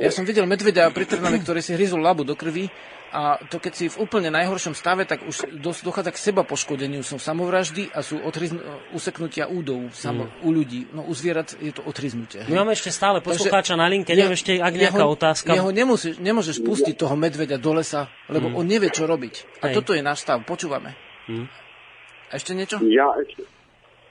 Ja 0.00 0.08
som 0.08 0.24
videl 0.24 0.48
medvedia 0.48 0.88
pri 0.88 1.04
Trnave, 1.04 1.44
ktorý 1.44 1.60
si 1.60 1.76
hryzol 1.76 2.00
labu 2.00 2.24
do 2.24 2.32
krvi 2.32 2.72
a 3.12 3.38
to 3.48 3.62
keď 3.62 3.72
si 3.72 3.86
v 3.86 3.96
úplne 4.02 4.32
najhoršom 4.34 4.74
stave, 4.74 5.06
tak 5.06 5.22
už 5.24 5.48
dochádza 5.60 6.10
k 6.10 6.18
seba 6.18 6.42
poškodeniu. 6.42 7.04
Sú 7.06 7.20
samovraždy 7.20 7.92
a 7.94 8.02
sú 8.02 8.18
odhryzn- 8.18 8.60
useknutia 8.96 9.46
údov 9.46 9.94
samo, 9.94 10.26
mm. 10.26 10.32
u 10.42 10.48
ľudí. 10.50 10.80
No 10.90 11.06
u 11.06 11.12
zvierat 11.14 11.54
je 11.60 11.70
to 11.70 11.86
odhryznutie. 11.86 12.48
My 12.50 12.64
máme 12.64 12.74
ešte 12.74 12.90
stále 12.90 13.22
poslucháča 13.22 13.78
na 13.78 13.86
linke, 13.86 14.12
neviem 14.12 14.34
ešte, 14.34 14.58
ak 14.58 14.74
nejaká 14.74 15.04
jeho, 15.04 15.14
otázka. 15.14 15.48
Jeho 15.54 15.70
nemusíš, 15.70 16.18
nemôžeš 16.18 16.60
pustiť 16.66 16.94
toho 16.98 17.14
medveďa 17.14 17.56
do 17.56 17.72
lesa, 17.78 18.10
lebo 18.26 18.50
mm. 18.50 18.56
on 18.58 18.64
nevie, 18.66 18.90
čo 18.90 19.06
robiť. 19.06 19.64
A 19.64 19.70
Hej. 19.70 19.74
toto 19.80 19.94
je 19.94 20.02
náš 20.02 20.26
stav. 20.26 20.42
Počúvame. 20.42 20.92
Mm. 21.30 21.46
A 22.26 22.32
ešte 22.34 22.58
niečo? 22.58 22.82
Ja 22.90 23.06
ešte, 23.22 23.46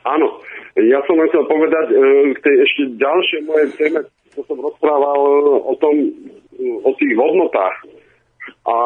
Áno, 0.05 0.37
ja 0.77 1.01
som 1.09 1.17
chcel 1.17 1.43
povedať 1.49 1.85
e, 1.89 1.95
k 2.37 2.39
tej 2.45 2.55
ešte 2.61 2.81
ďalšej 3.01 3.41
mojej 3.49 3.69
téme, 3.73 3.99
čo 4.37 4.45
som 4.45 4.61
rozprával 4.61 5.17
e, 5.17 5.33
o 5.65 5.73
tom, 5.81 5.95
e, 5.97 6.09
o 6.85 6.91
tých 6.93 7.13
hodnotách. 7.17 7.77
A 8.65 8.77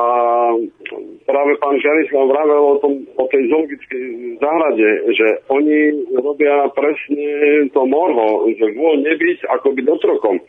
práve 1.27 1.51
pán 1.59 1.75
Žarislav 1.79 2.31
vravel 2.31 2.63
o, 2.63 2.75
tom, 2.79 3.03
o 3.19 3.25
tej 3.27 3.51
zoologickej 3.51 4.05
záhrade, 4.39 4.89
že 5.11 5.27
oni 5.51 6.07
robia 6.19 6.71
presne 6.71 7.67
to 7.71 7.83
morho, 7.83 8.47
že 8.55 8.75
vôľ 8.75 9.03
nebyť 9.03 9.47
ako 9.59 9.75
byť 9.75 9.85
otrokom. 9.91 10.39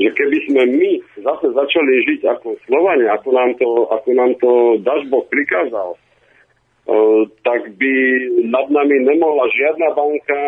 Že 0.00 0.08
keby 0.16 0.38
sme 0.48 0.62
my 0.80 0.90
zase 1.20 1.52
začali 1.52 1.92
žiť 2.08 2.20
ako 2.24 2.56
Slovania, 2.64 3.16
ako 3.16 3.28
nám 3.36 3.50
to, 3.60 3.68
ako 3.92 4.08
nám 4.16 4.32
to 4.40 4.80
Dažbok 4.80 5.28
prikázal, 5.28 5.96
tak 7.46 7.60
by 7.78 7.92
nad 8.50 8.66
nami 8.66 8.96
nemohla 9.06 9.46
žiadna 9.54 9.88
banka, 9.94 10.40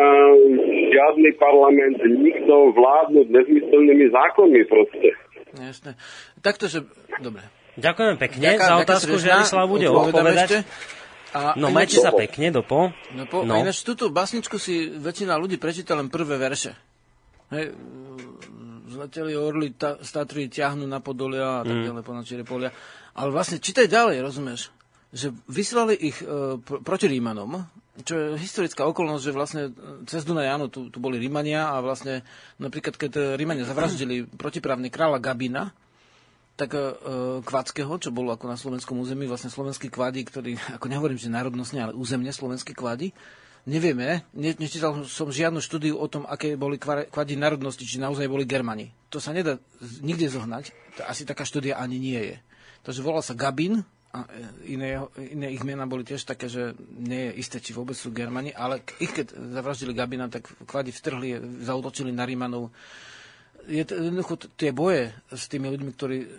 žiadny 0.91 1.29
parlament, 1.39 1.97
nikto 2.03 2.75
vládnuť 2.75 3.27
nezmyselnými 3.31 4.05
zákonmi 4.11 4.61
proste. 4.67 5.09
Jasné. 5.55 5.91
Takto, 6.43 6.67
že... 6.67 6.83
Dobre. 7.21 7.45
Ďakujem 7.73 8.15
pekne 8.21 8.47
Ďaká, 8.53 8.65
za 8.65 8.75
otázku, 8.85 9.13
že 9.17 9.27
Jarislav 9.33 9.65
bude 9.65 9.87
odpovedať. 9.89 10.67
A 11.33 11.57
no, 11.57 11.73
majte 11.73 11.97
sa 11.97 12.13
pekne, 12.13 12.53
dopo. 12.53 12.93
Dopo. 13.09 13.41
No. 13.41 13.57
A 13.57 13.65
ináč 13.65 13.81
túto 13.81 14.13
basničku 14.13 14.61
si 14.61 14.93
väčšina 14.93 15.33
ľudí 15.33 15.57
prečíta 15.57 15.97
len 15.97 16.13
prvé 16.13 16.37
verše. 16.37 16.77
Hej, 17.49 17.73
zleteli 18.93 19.33
orly, 19.33 19.73
ta, 19.73 19.97
statry 20.05 20.45
ťahnú 20.45 20.85
na 20.85 21.01
Podolia 21.01 21.61
a 21.61 21.65
tak 21.65 21.73
mm. 21.73 21.85
ďalej, 21.89 22.03
po 22.05 22.13
polia. 22.45 22.69
Ale 23.17 23.29
vlastne 23.33 23.57
čítaj 23.57 23.89
ďalej, 23.89 24.21
rozumieš? 24.21 24.69
Že 25.13 25.29
vyslali 25.45 25.93
ich 25.93 26.17
e, 26.25 26.57
pr- 26.57 26.81
proti 26.81 27.05
Rímanom, 27.05 27.69
čo 28.01 28.17
je 28.17 28.41
historická 28.41 28.89
okolnosť, 28.89 29.23
že 29.23 29.31
vlastne 29.37 29.63
e, 29.69 29.71
cez 30.09 30.25
Dunaj, 30.25 30.49
áno, 30.49 30.65
tu, 30.73 30.89
tu 30.89 30.97
boli 30.97 31.21
Rímania 31.21 31.69
a 31.69 31.77
vlastne 31.85 32.25
napríklad, 32.57 32.97
keď 32.97 33.37
Rímania 33.37 33.69
zavraždili 33.69 34.25
protiprávny 34.25 34.89
kráľa 34.89 35.21
Gabina, 35.21 35.69
tak 36.57 36.73
e, 36.73 36.81
Kváckého, 37.45 37.93
čo 38.01 38.09
bol 38.09 38.29
ako 38.33 38.45
na 38.49 38.57
slovenskom 38.57 38.97
území, 38.97 39.29
vlastne 39.29 39.53
slovenský 39.53 39.93
kvádi, 39.93 40.25
ktorý, 40.25 40.57
ako 40.81 40.85
nehovorím, 40.89 41.21
že 41.21 41.29
národnostne, 41.29 41.85
ale 41.85 41.93
územne 41.93 42.33
slovenský 42.33 42.73
kvádi, 42.73 43.13
nevieme, 43.69 44.25
ne, 44.33 44.51
nečítal 44.57 45.05
som 45.05 45.29
žiadnu 45.29 45.61
štúdiu 45.61 45.95
o 45.95 46.07
tom, 46.09 46.25
aké 46.25 46.57
boli 46.57 46.75
kvadi 46.81 47.37
národnosti, 47.37 47.85
či 47.85 48.01
naozaj 48.01 48.27
boli 48.27 48.43
Germani. 48.43 48.91
To 49.13 49.21
sa 49.21 49.31
nedá 49.31 49.61
nikde 50.03 50.27
zohnať, 50.27 50.73
to 50.99 51.01
asi 51.05 51.23
taká 51.23 51.47
štúdia 51.47 51.79
ani 51.79 52.01
nie 52.01 52.21
je. 52.33 52.35
Takže 52.83 52.99
volal 52.99 53.23
sa 53.23 53.37
Gabin, 53.37 53.85
a 54.13 54.29
iné, 54.69 55.01
iné 55.17 55.47
ich 55.49 55.65
mena 55.65 55.89
boli 55.89 56.05
tiež 56.05 56.21
také, 56.29 56.45
že 56.45 56.77
nie 56.93 57.33
je 57.33 57.41
isté, 57.41 57.57
či 57.57 57.73
vôbec 57.73 57.97
sú 57.97 58.13
Germani, 58.13 58.53
ale 58.53 58.85
ich 59.01 59.09
keď 59.09 59.33
zavraždili 59.33 59.97
Gabina, 59.97 60.29
tak 60.29 60.53
kvadi 60.69 60.93
vtrhli, 60.93 61.61
zautočili 61.65 62.13
na 62.13 62.21
Rímanov. 62.21 62.69
Je 63.65 63.81
to, 63.81 63.97
jednoducho 63.97 64.37
tie 64.53 64.69
boje 64.69 65.09
s 65.33 65.49
tými 65.49 65.65
ľuďmi, 65.65 65.91
ktorí 65.97 66.17
eh, 66.21 66.29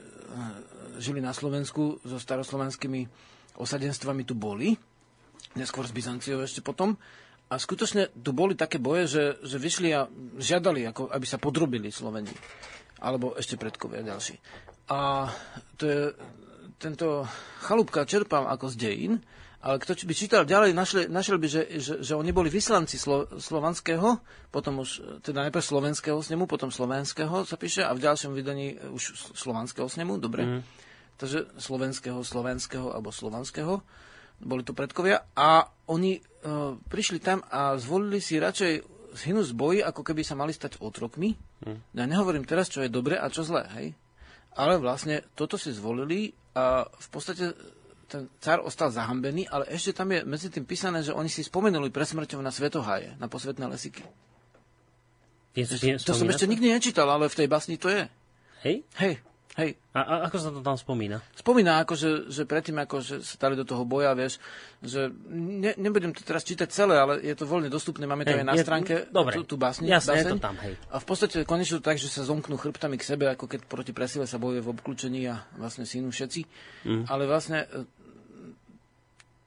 žili 1.03 1.19
na 1.19 1.35
Slovensku, 1.35 1.99
so 2.07 2.15
staroslovenskými 2.23 3.11
osadenstvami 3.59 4.23
tu 4.23 4.39
boli, 4.39 4.79
neskôr 5.59 5.83
s 5.83 5.91
Byzanciou 5.91 6.47
ešte 6.47 6.63
potom. 6.63 6.95
A 7.51 7.59
skutočne 7.59 8.15
tu 8.15 8.31
boli 8.31 8.55
také 8.55 8.79
boje, 8.79 9.05
že, 9.11 9.25
že 9.43 9.59
vyšli 9.59 9.91
a 9.91 10.07
žiadali, 10.39 10.95
ako, 10.95 11.11
aby 11.11 11.27
sa 11.27 11.43
podrobili 11.43 11.91
Sloveni. 11.91 12.31
Alebo 13.03 13.35
ešte 13.35 13.59
predkovia 13.59 14.07
ďalší. 14.07 14.39
A 14.95 15.27
to 15.75 15.83
je 15.85 16.01
tento 16.79 17.27
chalúbka 17.65 18.05
čerpal 18.05 18.47
ako 18.51 18.71
z 18.73 18.77
dejín, 18.77 19.15
ale 19.65 19.81
kto 19.81 19.97
by 19.97 20.13
čítal 20.13 20.45
ďalej, 20.45 20.77
našiel, 20.77 21.09
našiel 21.09 21.41
by, 21.41 21.49
že, 21.49 21.63
že, 21.81 21.95
že 22.05 22.13
oni 22.13 22.37
boli 22.37 22.53
vyslanci 22.53 23.01
slo, 23.01 23.25
slovanského, 23.41 24.21
potom 24.53 24.85
už, 24.85 25.25
teda 25.25 25.49
najprv 25.49 25.65
slovenského 25.65 26.21
snemu, 26.21 26.45
potom 26.45 26.69
slovenského 26.69 27.49
sa 27.49 27.57
píše 27.57 27.81
a 27.81 27.97
v 27.97 28.05
ďalšom 28.05 28.37
vydaní 28.37 28.77
už 28.93 29.33
slovanského 29.33 29.89
snemu, 29.89 30.21
dobre. 30.21 30.45
Mm. 30.45 30.61
Takže 31.17 31.49
slovenského, 31.57 32.21
slovenského 32.21 32.93
alebo 32.93 33.09
slovanského 33.09 33.81
boli 34.37 34.67
to 34.67 34.77
predkovia 34.77 35.25
a 35.33 35.65
oni 35.89 36.19
e, 36.19 36.21
prišli 36.77 37.25
tam 37.25 37.41
a 37.49 37.81
zvolili 37.81 38.21
si 38.21 38.37
radšej 38.37 38.73
zhynúť 39.17 39.47
z 39.49 39.55
boji, 39.57 39.81
ako 39.81 40.03
keby 40.05 40.27
sa 40.27 40.37
mali 40.37 40.53
stať 40.53 40.83
otrokmi. 40.85 41.33
Mm. 41.65 41.81
Ja 41.97 42.05
nehovorím 42.05 42.45
teraz, 42.45 42.69
čo 42.69 42.85
je 42.85 42.93
dobre 42.93 43.17
a 43.17 43.33
čo 43.33 43.41
zlé, 43.41 43.65
hej? 43.81 43.87
Ale 44.61 44.77
vlastne 44.77 45.25
toto 45.33 45.57
si 45.57 45.73
zvolili 45.73 46.37
a 46.55 46.87
v 46.87 47.09
podstate 47.11 47.53
ten 48.07 48.31
car 48.39 48.63
ostal 48.63 48.95
zahambený, 48.95 49.51
ale 49.51 49.67
ešte 49.75 49.99
tam 49.99 50.15
je 50.15 50.23
medzi 50.23 50.47
tým 50.47 50.63
písané, 50.63 51.03
že 51.03 51.11
oni 51.11 51.27
si 51.27 51.43
spomenuli 51.43 51.91
pre 51.91 52.07
smrťou 52.07 52.39
na 52.39 52.55
svetoháje, 52.55 53.19
na 53.19 53.27
posvetné 53.27 53.67
lesiky. 53.67 54.07
Je, 55.55 55.67
je, 55.67 55.99
to 56.03 56.15
som 56.15 56.27
ešte 56.31 56.51
nikdy 56.51 56.71
nečítal, 56.71 57.07
ale 57.11 57.31
v 57.31 57.39
tej 57.39 57.49
basni 57.51 57.79
to 57.79 57.91
je. 57.91 58.07
Hej? 58.67 58.87
Hej. 58.99 59.23
Hej. 59.55 59.79
A, 59.95 60.03
a 60.03 60.15
ako 60.27 60.37
sa 60.43 60.51
to 60.51 60.59
tam 60.67 60.75
spomína? 60.75 61.23
Spomína, 61.39 61.79
ako, 61.87 61.95
že, 61.95 62.11
že 62.27 62.43
predtým, 62.43 62.75
ako 62.83 62.99
že 62.99 63.23
sa 63.23 63.39
dali 63.39 63.55
do 63.55 63.63
toho 63.63 63.87
boja, 63.87 64.11
vieš, 64.11 64.43
že 64.83 65.15
ne, 65.31 65.79
nebudem 65.79 66.11
to 66.11 66.27
teraz 66.27 66.43
čítať 66.43 66.67
celé, 66.75 66.99
ale 66.99 67.23
je 67.23 67.39
to 67.39 67.47
voľne 67.47 67.71
dostupné, 67.71 68.03
máme 68.03 68.27
to 68.27 68.35
hej, 68.35 68.43
aj 68.43 68.49
na 68.51 68.55
je, 68.59 68.67
stránke, 68.67 68.95
dobre, 69.15 69.39
tú, 69.39 69.55
tú 69.55 69.55
básni. 69.55 69.87
Jasne, 69.87 70.27
je 70.27 70.35
to 70.35 70.43
tam, 70.43 70.59
hej. 70.59 70.75
A 70.91 70.99
v 70.99 71.07
podstate 71.07 71.47
konečne 71.47 71.79
to 71.79 71.87
tak, 71.87 72.03
že 72.03 72.11
sa 72.11 72.27
zomknú 72.27 72.59
chrbtami 72.59 72.99
k 72.99 73.07
sebe, 73.07 73.31
ako 73.31 73.47
keď 73.47 73.61
proti 73.71 73.95
presile 73.95 74.27
sa 74.27 74.43
bojuje 74.43 74.59
v 74.59 74.73
obklúčení 74.75 75.23
a 75.31 75.47
vlastne 75.55 75.87
synu 75.87 76.11
všetci. 76.11 76.41
Mm. 76.91 77.07
Ale 77.07 77.31
vlastne 77.31 77.71
e, 77.71 77.87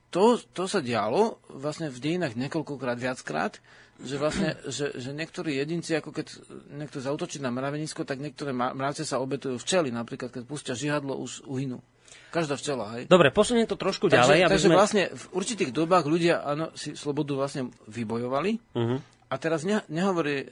to, 0.08 0.40
to 0.56 0.72
sa 0.72 0.80
dialo 0.80 1.44
vlastne 1.52 1.92
v 1.92 2.00
dejinách 2.00 2.40
niekoľkokrát, 2.40 2.96
viackrát, 2.96 3.60
že 3.98 4.16
vlastne, 4.22 4.54
že, 4.70 4.94
že 4.94 5.10
niektorí 5.14 5.58
jedinci, 5.58 5.98
ako 5.98 6.14
keď 6.14 6.28
niekto 6.70 7.02
zautočí 7.02 7.42
na 7.42 7.50
mravenisko, 7.50 8.06
tak 8.06 8.22
niektoré 8.22 8.54
mravce 8.54 9.02
sa 9.02 9.18
obetujú 9.18 9.58
včely, 9.58 9.90
napríklad 9.90 10.30
keď 10.30 10.44
pustia 10.46 10.74
žihadlo, 10.78 11.18
už 11.18 11.46
uhynú. 11.50 11.82
Každá 12.30 12.60
včela, 12.60 12.94
hej. 12.98 13.10
Dobre, 13.10 13.34
posuniem 13.34 13.66
to 13.66 13.80
trošku 13.80 14.12
takže, 14.12 14.20
ďalej. 14.20 14.40
Aby 14.46 14.52
takže 14.54 14.70
sme... 14.70 14.76
vlastne 14.78 15.04
v 15.10 15.26
určitých 15.34 15.72
dobách 15.74 16.06
ľudia 16.06 16.44
áno, 16.44 16.70
si 16.76 16.94
slobodu 16.94 17.34
vlastne 17.34 17.72
vybojovali 17.88 18.52
uh-huh. 18.76 19.00
a 19.32 19.36
teraz 19.40 19.64
ne, 19.64 19.80
nehovorí 19.88 20.44
e, 20.44 20.48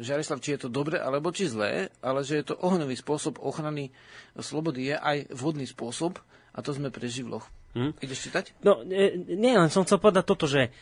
Žarislav, 0.00 0.40
či 0.40 0.56
je 0.56 0.66
to 0.66 0.68
dobre 0.72 0.96
alebo 0.96 1.28
či 1.30 1.46
zlé, 1.46 1.92
ale 2.00 2.24
že 2.24 2.40
je 2.40 2.44
to 2.52 2.60
ohňový 2.60 2.96
spôsob 2.96 3.40
ochrany 3.44 3.92
slobody, 4.40 4.92
je 4.92 4.96
aj 4.96 5.32
vhodný 5.36 5.68
spôsob 5.68 6.16
a 6.56 6.58
to 6.64 6.72
sme 6.72 6.88
pri 6.88 7.06
živloch 7.12 7.44
Hm? 7.76 7.92
Ideš 8.00 8.28
čítať? 8.28 8.44
No, 8.64 8.80
nie, 8.80 9.14
nie, 9.28 9.52
len 9.52 9.68
som 9.68 9.84
chcel 9.84 10.00
povedať 10.00 10.24
toto, 10.24 10.48
že 10.48 10.72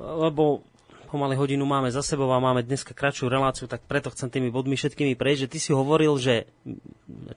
lebo 0.00 0.64
pomaly 1.10 1.34
hodinu 1.34 1.66
máme 1.66 1.90
za 1.90 2.06
sebou 2.06 2.30
a 2.30 2.38
máme 2.38 2.62
dneska 2.62 2.94
kratšiu 2.94 3.26
reláciu, 3.26 3.66
tak 3.66 3.82
preto 3.90 4.14
chcem 4.14 4.30
tými 4.30 4.54
bodmi 4.54 4.78
všetkými 4.78 5.18
prejsť, 5.18 5.40
že 5.44 5.50
ty 5.50 5.58
si 5.58 5.70
hovoril, 5.74 6.14
že 6.16 6.46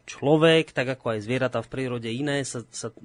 človek, 0.06 0.70
tak 0.70 0.94
ako 0.94 1.18
aj 1.18 1.20
zvieratá 1.26 1.60
v 1.66 1.72
prírode 1.74 2.10
iné, 2.14 2.46
sa, 2.46 2.62
sa 2.70 2.94
e, 2.94 2.96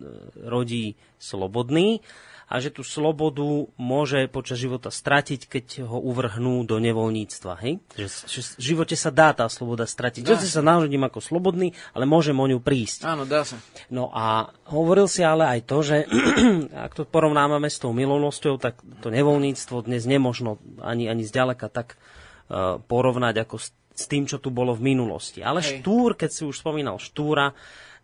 rodí 0.44 1.00
slobodný 1.16 2.04
a 2.48 2.64
že 2.64 2.72
tú 2.72 2.80
slobodu 2.80 3.44
môže 3.76 4.24
počas 4.32 4.56
života 4.56 4.88
stratiť, 4.88 5.40
keď 5.44 5.66
ho 5.84 6.00
uvrhnú 6.00 6.64
do 6.64 6.80
nevoľníctva. 6.80 7.52
Hej? 7.60 7.84
Že, 7.92 8.06
že 8.24 8.40
v 8.56 8.62
živote 8.72 8.96
sa 8.96 9.12
dá 9.12 9.36
tá 9.36 9.44
sloboda 9.52 9.84
stratiť. 9.84 10.24
Dá. 10.24 10.40
Že 10.40 10.48
sa 10.48 10.64
narodím 10.64 11.04
ako 11.04 11.20
slobodný, 11.20 11.76
ale 11.92 12.08
môžem 12.08 12.32
o 12.40 12.48
ňu 12.48 12.64
prísť. 12.64 13.04
Áno, 13.04 13.28
dá 13.28 13.44
sa. 13.44 13.60
No 13.92 14.08
a 14.16 14.48
hovoril 14.72 15.04
si 15.12 15.20
ale 15.20 15.44
aj 15.44 15.60
to, 15.68 15.84
že 15.84 15.96
ak 16.88 16.96
to 16.96 17.04
porovnávame 17.04 17.68
s 17.68 17.76
tou 17.76 17.92
milovnosťou, 17.92 18.56
tak 18.56 18.80
to 19.04 19.12
nevoľníctvo 19.12 19.84
dnes 19.84 20.08
nemožno 20.08 20.56
ani, 20.80 21.04
ani 21.12 21.28
zďaleka 21.28 21.68
tak 21.68 22.00
uh, 22.48 22.80
porovnať 22.80 23.44
ako 23.44 23.60
s, 23.60 23.76
s 23.92 24.08
tým, 24.08 24.24
čo 24.24 24.40
tu 24.40 24.48
bolo 24.48 24.72
v 24.72 24.96
minulosti. 24.96 25.44
Ale 25.44 25.60
Hej. 25.60 25.84
Štúr, 25.84 26.16
keď 26.16 26.30
si 26.32 26.42
už 26.48 26.64
spomínal 26.64 26.96
Štúra, 26.96 27.52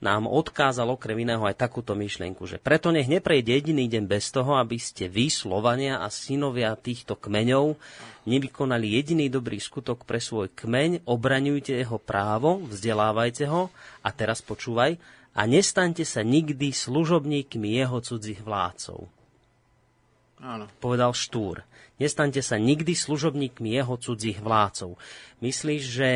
nám 0.04 0.28
odkázal 0.28 0.84
okrem 0.92 1.24
iného 1.24 1.40
aj 1.40 1.56
takúto 1.56 1.96
myšlienku, 1.96 2.44
že 2.44 2.60
preto 2.60 2.92
nech 2.92 3.08
neprejde 3.08 3.56
jediný 3.56 3.88
deň 3.88 4.04
bez 4.04 4.28
toho, 4.28 4.60
aby 4.60 4.76
ste 4.76 5.08
vy, 5.08 5.32
Slovania 5.32 6.04
a 6.04 6.12
synovia 6.12 6.76
týchto 6.76 7.16
kmeňov, 7.16 7.80
nevykonali 8.28 9.00
jediný 9.00 9.32
dobrý 9.32 9.56
skutok 9.56 10.04
pre 10.04 10.20
svoj 10.20 10.52
kmeň, 10.52 11.08
obraňujte 11.08 11.72
jeho 11.72 11.96
právo, 11.96 12.60
vzdelávajte 12.68 13.48
ho 13.48 13.72
a 14.04 14.08
teraz 14.12 14.44
počúvaj, 14.44 15.00
a 15.34 15.40
nestaňte 15.50 16.06
sa 16.06 16.22
nikdy 16.22 16.70
služobníkmi 16.70 17.74
jeho 17.74 17.98
cudzích 17.98 18.44
vládcov. 18.44 19.10
Áno. 20.38 20.68
Povedal 20.78 21.10
Štúr. 21.16 21.66
Nestaňte 21.98 22.44
sa 22.44 22.60
nikdy 22.60 22.94
služobníkmi 22.94 23.74
jeho 23.74 23.98
cudzích 23.98 24.38
vládcov. 24.38 24.94
Myslíš, 25.40 25.82
že 25.82 26.10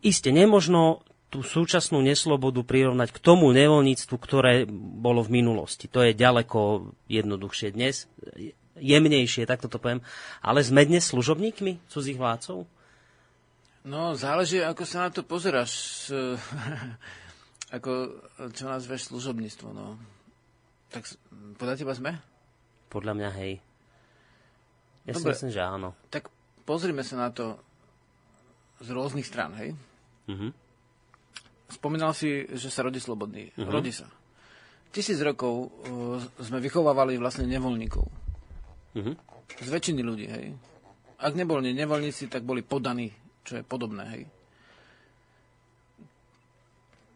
iste 0.00 0.32
nemožno 0.32 1.04
tú 1.28 1.44
súčasnú 1.44 2.00
neslobodu 2.00 2.64
prirovnať 2.64 3.12
k 3.12 3.22
tomu 3.22 3.52
nevoľníctvu, 3.52 4.16
ktoré 4.16 4.64
bolo 4.72 5.20
v 5.20 5.40
minulosti. 5.40 5.84
To 5.92 6.00
je 6.00 6.16
ďaleko 6.16 6.92
jednoduchšie 7.08 7.76
dnes, 7.76 8.08
jemnejšie, 8.80 9.44
tak 9.44 9.60
toto 9.60 9.76
poviem. 9.76 10.00
Ale 10.40 10.64
sme 10.64 10.88
dnes 10.88 11.04
služobníkmi 11.04 11.84
cudzích 11.92 12.16
vládcov? 12.16 12.64
No, 13.88 14.16
záleží, 14.16 14.60
ako 14.64 14.84
sa 14.88 15.08
na 15.08 15.10
to 15.12 15.20
pozeráš. 15.24 16.08
ako, 17.76 17.90
čo 18.56 18.64
nazveš 18.64 19.12
služobníctvo, 19.12 19.68
no. 19.76 20.00
Tak 20.88 21.04
podľa 21.60 21.76
teba 21.76 21.92
sme? 21.92 22.16
Podľa 22.88 23.12
mňa, 23.12 23.30
hej. 23.44 23.52
Ja 25.04 25.12
Dobre, 25.12 25.36
si 25.36 25.44
myslím, 25.44 25.52
že 25.52 25.60
áno. 25.60 25.92
Tak 26.08 26.32
pozrime 26.64 27.04
sa 27.04 27.20
na 27.20 27.28
to 27.28 27.60
z 28.80 28.88
rôznych 28.92 29.28
strán, 29.28 29.52
hej? 29.56 29.76
Uh-huh. 30.28 30.52
Spomínal 31.68 32.16
si, 32.16 32.48
že 32.48 32.72
sa 32.72 32.80
rodí 32.80 32.96
slobodný. 32.96 33.52
Uh-huh. 33.52 33.68
Rodí 33.68 33.92
sa. 33.92 34.08
Tisíc 34.88 35.20
rokov 35.20 35.68
uh, 35.68 36.16
sme 36.40 36.64
vychovávali 36.64 37.20
vlastne 37.20 37.44
nevoľníkov. 37.44 38.08
Uh-huh. 38.96 39.14
Z 39.60 39.68
väčšiny 39.68 40.00
ľudí, 40.00 40.26
hej. 40.32 40.56
Ak 41.20 41.36
neboli 41.36 41.76
nevoľníci, 41.76 42.32
tak 42.32 42.48
boli 42.48 42.64
podaní, 42.64 43.12
čo 43.44 43.60
je 43.60 43.62
podobné, 43.68 44.04
hej. 44.16 44.22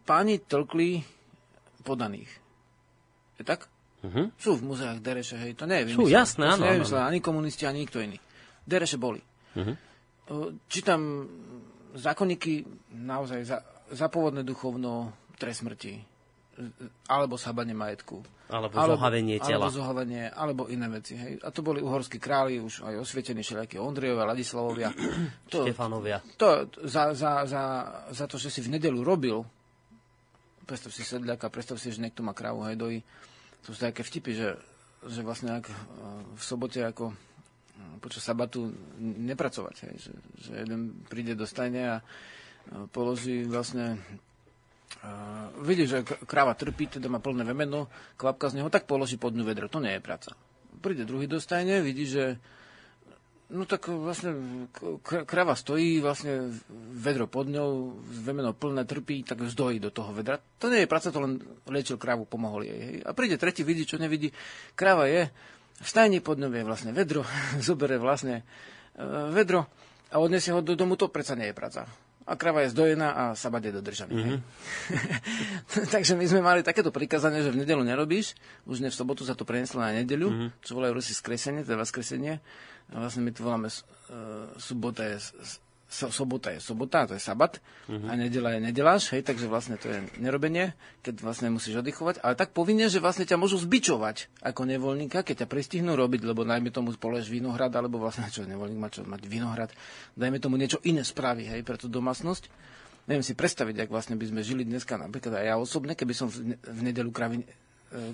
Páni 0.04 0.36
tlkli 0.44 1.00
podaných. 1.80 2.28
Je 3.40 3.44
tak? 3.48 3.72
Uh-huh. 4.04 4.28
Sú 4.36 4.60
v 4.60 4.68
muzeách 4.68 5.00
Dereše, 5.00 5.40
hej, 5.40 5.56
to 5.56 5.64
nie 5.64 5.80
je 5.80 5.96
vymyslené. 5.96 6.04
Sú, 6.04 6.12
jasné, 6.12 6.44
áno. 6.44 7.08
ani 7.08 7.24
komunisti, 7.24 7.64
ani 7.64 7.88
nikto 7.88 8.04
iný. 8.04 8.20
Dereše 8.68 9.00
boli. 9.00 9.24
Uh-huh. 9.56 9.74
Čítam 10.68 11.24
zákonníky 11.96 12.64
naozaj 12.92 13.40
za, 13.48 13.58
za 13.92 14.08
pôvodné 14.08 14.42
duchovno 14.42 15.12
trest 15.36 15.60
smrti 15.60 16.12
alebo 17.08 17.40
sabanie 17.40 17.72
majetku. 17.72 18.20
Alebo, 18.52 18.76
alebo 18.76 19.00
zohavenie 19.00 19.40
tela. 19.40 19.64
Alebo 19.64 19.72
zohavenie, 19.72 20.24
alebo 20.28 20.62
iné 20.68 20.84
veci. 20.92 21.16
Hej. 21.16 21.40
A 21.40 21.48
to 21.48 21.64
boli 21.64 21.80
uhorskí 21.80 22.20
králi, 22.20 22.60
už 22.60 22.84
aj 22.84 23.00
osvietení 23.00 23.40
všelijakí 23.40 23.80
Ondrejovia, 23.80 24.28
Ladislavovia. 24.28 24.90
To, 25.52 25.64
Štefanovia. 25.64 26.20
To, 26.36 26.68
za, 26.84 27.16
za, 27.16 27.48
za, 27.48 27.62
za 28.12 28.24
to, 28.28 28.36
že 28.36 28.52
si 28.52 28.60
v 28.60 28.76
nedelu 28.76 29.00
robil, 29.00 29.40
predstav 30.68 30.92
si 30.92 31.04
sedľaka, 31.04 31.48
predstav 31.48 31.80
si, 31.80 31.88
že 31.88 32.04
niekto 32.04 32.20
má 32.20 32.36
krávu, 32.36 32.68
hej, 32.68 32.76
dojí. 32.76 33.00
To 33.64 33.72
sú 33.72 33.78
také 33.80 34.04
vtipy, 34.04 34.32
že, 34.36 34.50
že 35.08 35.24
vlastne 35.24 35.56
ak 35.60 35.72
v 36.36 36.42
sobote 36.42 36.84
ako 36.84 37.16
počas 38.04 38.26
sabatu 38.26 38.68
nepracovať, 39.00 39.76
hej, 39.88 39.94
že, 39.96 40.12
že 40.36 40.50
jeden 40.66 41.06
príde 41.08 41.32
do 41.32 41.48
stajne 41.48 41.82
a 41.88 41.96
položí 42.92 43.44
vlastne 43.44 43.98
Uh, 45.02 45.50
vidí, 45.66 45.82
že 45.82 46.06
kráva 46.06 46.54
trpí, 46.54 46.86
teda 46.86 47.10
má 47.10 47.18
plné 47.18 47.42
vemeno, 47.42 47.90
kvapka 48.14 48.54
z 48.54 48.62
neho, 48.62 48.70
tak 48.70 48.86
položí 48.86 49.18
pod 49.18 49.34
ňu 49.34 49.42
vedro. 49.42 49.66
To 49.66 49.82
nie 49.82 49.98
je 49.98 50.04
práca. 50.04 50.30
Príde 50.78 51.02
druhý 51.02 51.26
dostajne, 51.26 51.82
vidí, 51.82 52.06
že 52.06 52.38
no 53.50 53.66
tak 53.66 53.90
vlastne 53.90 54.30
kráva 55.02 55.58
stojí, 55.58 55.98
vlastne 55.98 56.54
vedro 56.94 57.26
pod 57.26 57.50
ňou, 57.50 57.98
vemeno 58.22 58.54
plné, 58.54 58.86
trpí, 58.86 59.26
tak 59.26 59.42
zdojí 59.42 59.82
do 59.82 59.90
toho 59.90 60.14
vedra. 60.14 60.38
To 60.62 60.70
nie 60.70 60.86
je 60.86 60.90
práca, 60.90 61.10
to 61.10 61.18
len 61.18 61.42
liečil 61.66 61.98
krávu, 61.98 62.22
pomohol 62.22 62.62
jej. 62.62 62.78
Hej. 62.78 62.96
A 63.02 63.10
príde 63.10 63.42
tretí, 63.42 63.66
vidí, 63.66 63.82
čo 63.82 63.98
nevidí. 63.98 64.30
Kráva 64.78 65.10
je, 65.10 65.26
v 65.82 65.88
stajni 65.88 66.22
pod 66.22 66.38
ňou 66.38 66.54
je 66.54 66.62
vlastne 66.62 66.94
vedro, 66.94 67.26
zobere 67.58 67.98
vlastne 67.98 68.46
uh, 69.02 69.34
vedro 69.34 69.66
a 70.14 70.22
odnesie 70.22 70.54
ho 70.54 70.62
do 70.62 70.78
domu, 70.78 70.94
to 70.94 71.10
predsa 71.10 71.34
nie 71.34 71.50
je 71.50 71.58
práca 71.58 71.90
a 72.22 72.32
krava 72.38 72.62
je 72.62 72.72
zdojená 72.72 73.08
a 73.12 73.22
sabat 73.34 73.64
je 73.64 73.72
dodržaný. 73.74 74.14
Mm-hmm. 74.14 74.38
Takže 75.94 76.14
my 76.14 76.24
sme 76.26 76.40
mali 76.40 76.60
takéto 76.62 76.94
prikázanie, 76.94 77.42
že 77.42 77.50
v 77.50 77.66
nedelu 77.66 77.82
nerobíš, 77.82 78.38
už 78.66 78.82
ne 78.82 78.90
v 78.90 78.96
sobotu 78.96 79.26
sa 79.26 79.34
to 79.34 79.42
preneslo 79.42 79.82
na 79.82 79.90
nedeľu, 79.90 80.28
mm-hmm. 80.30 80.48
čo 80.62 80.72
volajú 80.78 80.92
Rusi 80.94 81.14
skresenie, 81.16 81.66
teda 81.66 81.82
skresenie. 81.82 82.38
A 82.92 83.02
vlastne 83.02 83.24
my 83.24 83.30
to 83.34 83.42
voláme 83.42 83.68
uh, 83.68 83.74
sobota 84.60 85.06
je 85.06 85.18
so, 85.92 86.08
sobota 86.08 86.48
je 86.48 86.60
sobota, 86.64 87.04
to 87.04 87.12
je 87.12 87.20
sabat, 87.20 87.60
uh-huh. 87.60 88.08
a 88.08 88.16
nedela 88.16 88.56
je 88.56 88.64
nedeláš, 88.64 89.12
hej, 89.12 89.20
takže 89.20 89.44
vlastne 89.44 89.76
to 89.76 89.92
je 89.92 90.00
nerobenie, 90.16 90.72
keď 91.04 91.20
vlastne 91.20 91.52
musíš 91.52 91.84
oddychovať, 91.84 92.24
ale 92.24 92.32
tak 92.32 92.56
povinne, 92.56 92.88
že 92.88 92.96
vlastne 92.96 93.28
ťa 93.28 93.36
môžu 93.36 93.60
zbičovať 93.60 94.32
ako 94.40 94.64
nevoľníka, 94.64 95.20
keď 95.20 95.44
ťa 95.44 95.52
pristihnú 95.52 95.92
robiť, 95.92 96.24
lebo 96.24 96.48
najmä 96.48 96.72
tomu 96.72 96.96
spoleš 96.96 97.28
vinohrad, 97.28 97.76
alebo 97.76 98.00
vlastne 98.00 98.24
čo 98.32 98.48
nevoľník 98.48 98.80
má 98.80 98.88
čo 98.88 99.04
mať 99.04 99.22
vinohrad, 99.28 99.70
dajme 100.16 100.40
tomu 100.40 100.56
niečo 100.56 100.80
iné 100.88 101.04
spraví, 101.04 101.44
hej, 101.44 101.60
pre 101.60 101.76
tú 101.76 101.92
domácnosť. 101.92 102.48
Neviem 103.02 103.26
si 103.26 103.34
predstaviť, 103.34 103.84
ak 103.84 103.90
vlastne 103.90 104.14
by 104.14 104.30
sme 104.30 104.40
žili 104.46 104.62
dneska, 104.62 104.94
napríklad 104.94 105.42
aj 105.42 105.44
ja 105.44 105.56
osobne, 105.58 105.98
keby 105.98 106.14
som 106.14 106.30
v, 106.30 106.54
v 106.56 106.80
nedelu 106.86 107.10
kravy 107.10 107.42
E, 107.42 107.61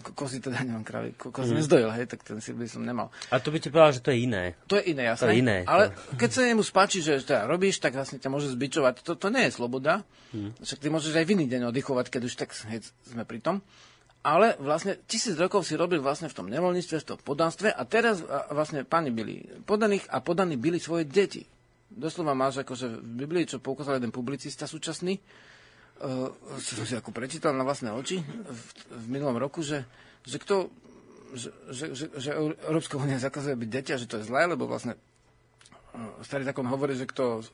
kozy 0.03 0.43
teda 0.43 0.61
nemám 0.67 0.83
kravy, 0.83 1.15
kozy 1.15 1.55
mm. 1.55 1.59
nezdojil, 1.63 1.91
hej, 1.95 2.07
tak 2.11 2.27
ten 2.27 2.43
si 2.43 2.51
by 2.51 2.67
som 2.67 2.83
nemal. 2.83 3.15
A 3.31 3.39
to 3.39 3.55
by 3.55 3.63
ti 3.63 3.71
povedal, 3.71 3.95
že 3.95 4.03
to 4.03 4.11
je 4.11 4.27
iné. 4.27 4.59
To 4.67 4.77
je 4.77 4.91
iné, 4.91 5.09
jasné. 5.15 5.23
To 5.23 5.31
je 5.31 5.39
iné. 5.39 5.59
Ale 5.65 5.95
to... 5.95 6.19
keď 6.19 6.31
sa 6.35 6.41
nemu 6.45 6.63
spáči, 6.67 6.99
že 6.99 7.23
teda 7.23 7.47
robíš, 7.47 7.79
tak 7.79 7.95
vlastne 7.95 8.19
ťa 8.19 8.31
môže 8.31 8.51
zbičovať. 8.51 9.07
To, 9.07 9.13
to 9.15 9.29
nie 9.31 9.47
je 9.47 9.53
sloboda. 9.55 10.03
Mm. 10.35 10.53
Však 10.59 10.79
ty 10.83 10.89
môžeš 10.91 11.15
aj 11.15 11.25
v 11.25 11.33
iný 11.39 11.47
deň 11.47 11.71
oddychovať, 11.71 12.07
keď 12.11 12.23
už 12.27 12.35
tak 12.35 12.51
hej, 12.69 12.91
sme 13.07 13.23
pri 13.23 13.39
tom. 13.39 13.63
Ale 14.27 14.59
vlastne 14.59 14.99
tisíc 15.07 15.39
rokov 15.39 15.63
si 15.63 15.79
robil 15.79 16.03
vlastne 16.03 16.27
v 16.27 16.35
tom 16.35 16.51
nevoľníctve, 16.51 16.97
v 17.01 17.09
tom 17.15 17.19
podanstve 17.23 17.71
a 17.71 17.83
teraz 17.87 18.19
vlastne 18.51 18.83
páni 18.83 19.15
byli 19.15 19.63
podaných 19.63 20.11
a 20.11 20.19
podaní 20.19 20.59
byli 20.59 20.83
svoje 20.83 21.07
deti. 21.07 21.47
Doslova 21.89 22.37
máš 22.37 22.61
akože 22.67 22.99
v 22.99 23.13
Biblii, 23.25 23.49
čo 23.49 23.63
poukázal 23.63 24.03
jeden 24.03 24.13
publicista 24.13 24.69
súčasný, 24.69 25.17
som 26.63 26.85
si 26.87 26.95
ako 26.95 27.11
prečítal 27.11 27.53
na 27.55 27.67
vlastné 27.67 27.91
oči 27.91 28.23
v, 28.23 28.63
v 28.95 29.05
minulom 29.11 29.35
roku, 29.37 29.61
že, 29.63 29.83
že 30.23 30.39
kto 30.39 30.71
že, 31.29 31.53
že, 31.69 31.93
že, 31.93 32.05
že 32.17 32.31
Európska 32.65 32.97
únia 32.97 33.21
zakazuje 33.21 33.53
byť 33.53 33.69
deti 33.69 33.91
a 33.93 34.01
že 34.01 34.09
to 34.09 34.17
je 34.17 34.25
zlé, 34.25 34.49
lebo 34.49 34.65
vlastne 34.65 34.97
uh, 34.97 36.25
starý 36.25 36.49
zákon 36.49 36.65
hovorí, 36.65 36.97
že 36.97 37.05
kto 37.05 37.25
uh, 37.37 37.45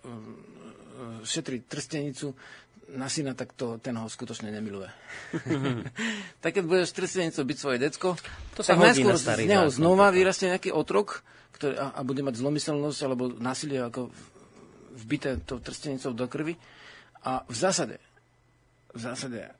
šetrí 1.26 1.66
trstenicu 1.66 2.38
na 2.94 3.10
syna, 3.10 3.34
tak 3.34 3.50
to, 3.58 3.82
ten 3.82 3.98
ho 3.98 4.06
skutočne 4.06 4.54
nemiluje. 4.54 4.86
tak 6.44 6.54
keď 6.54 6.64
budeš 6.70 6.94
trstenicu 6.94 7.42
byť 7.42 7.58
svoje 7.58 7.78
decko, 7.82 8.14
to 8.54 8.62
sa 8.62 8.78
tak 8.78 8.94
najskôr 8.94 9.18
z 9.18 9.50
neho 9.50 9.66
znova 9.66 10.14
vyrastie 10.14 10.54
nejaký 10.54 10.70
otrok 10.70 11.26
ktorý, 11.54 11.74
a, 11.78 11.86
a 11.94 12.00
bude 12.02 12.26
mať 12.26 12.42
zlomyselnosť 12.42 13.00
alebo 13.06 13.30
násilie 13.30 13.78
ako 13.78 14.10
vbité 15.06 15.38
tou 15.42 15.62
trstenicou 15.62 16.10
do 16.10 16.26
krvi. 16.26 16.58
A 17.24 17.46
v 17.46 17.56
zásade 17.56 17.96
v 18.94 19.00
zásade 19.02 19.50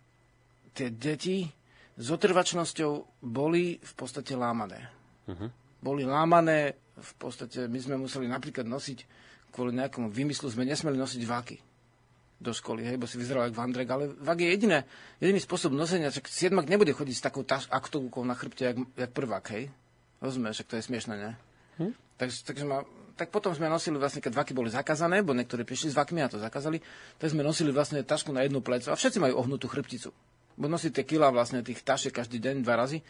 tie 0.75 0.89
deti 0.95 1.51
s 1.95 2.07
otrvačnosťou 2.11 3.23
boli 3.23 3.79
v 3.79 3.93
podstate 3.95 4.35
lámané. 4.35 4.91
Uh-huh. 5.27 5.51
Boli 5.79 6.03
lámané, 6.07 6.75
v 6.95 7.13
podstate 7.19 7.67
my 7.67 7.79
sme 7.79 7.97
museli 7.99 8.27
napríklad 8.27 8.67
nosiť, 8.67 8.99
kvôli 9.55 9.75
nejakomu 9.75 10.11
vymyslu 10.11 10.51
sme 10.51 10.67
nesmeli 10.67 10.99
nosiť 10.99 11.23
váky. 11.27 11.59
do 12.45 12.53
školy, 12.53 12.85
hej, 12.85 13.01
bo 13.01 13.09
si 13.09 13.17
vyzeral 13.17 13.49
ako 13.49 13.57
vandrek, 13.57 13.89
ale 13.89 14.11
vak 14.21 14.39
je 14.43 14.49
jediné, 14.53 14.79
jediný 15.23 15.41
spôsob 15.41 15.73
nosenia, 15.73 16.13
že 16.13 16.21
siedmak 16.29 16.69
nebude 16.69 16.93
chodiť 16.93 17.17
s 17.17 17.25
takou 17.25 17.41
taš, 17.47 17.71
aktovkou 17.73 18.21
na 18.27 18.37
chrbte, 18.37 18.75
jak, 18.75 18.77
jak 18.77 19.11
prvák, 19.17 19.45
hej. 19.57 19.73
Rozumieš, 20.21 20.61
že 20.61 20.69
to 20.69 20.75
je 20.77 20.83
smiešné, 20.85 21.15
ne? 21.17 21.33
Hm? 21.81 21.93
Takže, 22.21 22.39
takže 22.45 22.65
ma, 22.69 22.85
tak 23.15 23.31
potom 23.31 23.55
sme 23.55 23.71
nosili 23.71 23.95
vlastne, 23.95 24.19
keď 24.19 24.35
vaky 24.35 24.53
boli 24.55 24.71
zakázané, 24.71 25.23
bo 25.23 25.35
niektorí 25.35 25.63
prišli 25.63 25.95
s 25.95 25.99
vakmi 25.99 26.23
a 26.23 26.31
to 26.31 26.43
zakázali, 26.43 26.83
tak 27.19 27.31
sme 27.31 27.47
nosili 27.47 27.71
vlastne 27.71 28.03
tašku 28.03 28.35
na 28.35 28.43
jednu 28.43 28.59
plecu 28.59 28.91
a 28.91 28.99
všetci 28.99 29.23
majú 29.23 29.39
ohnutú 29.39 29.71
chrbticu. 29.71 30.11
Bo 30.55 30.67
nosí 30.67 30.91
tie 30.91 31.07
kila 31.07 31.31
vlastne 31.31 31.63
tých 31.63 31.83
tašiek 31.83 32.15
každý 32.15 32.43
deň, 32.43 32.67
dva 32.67 32.75
razy, 32.79 33.03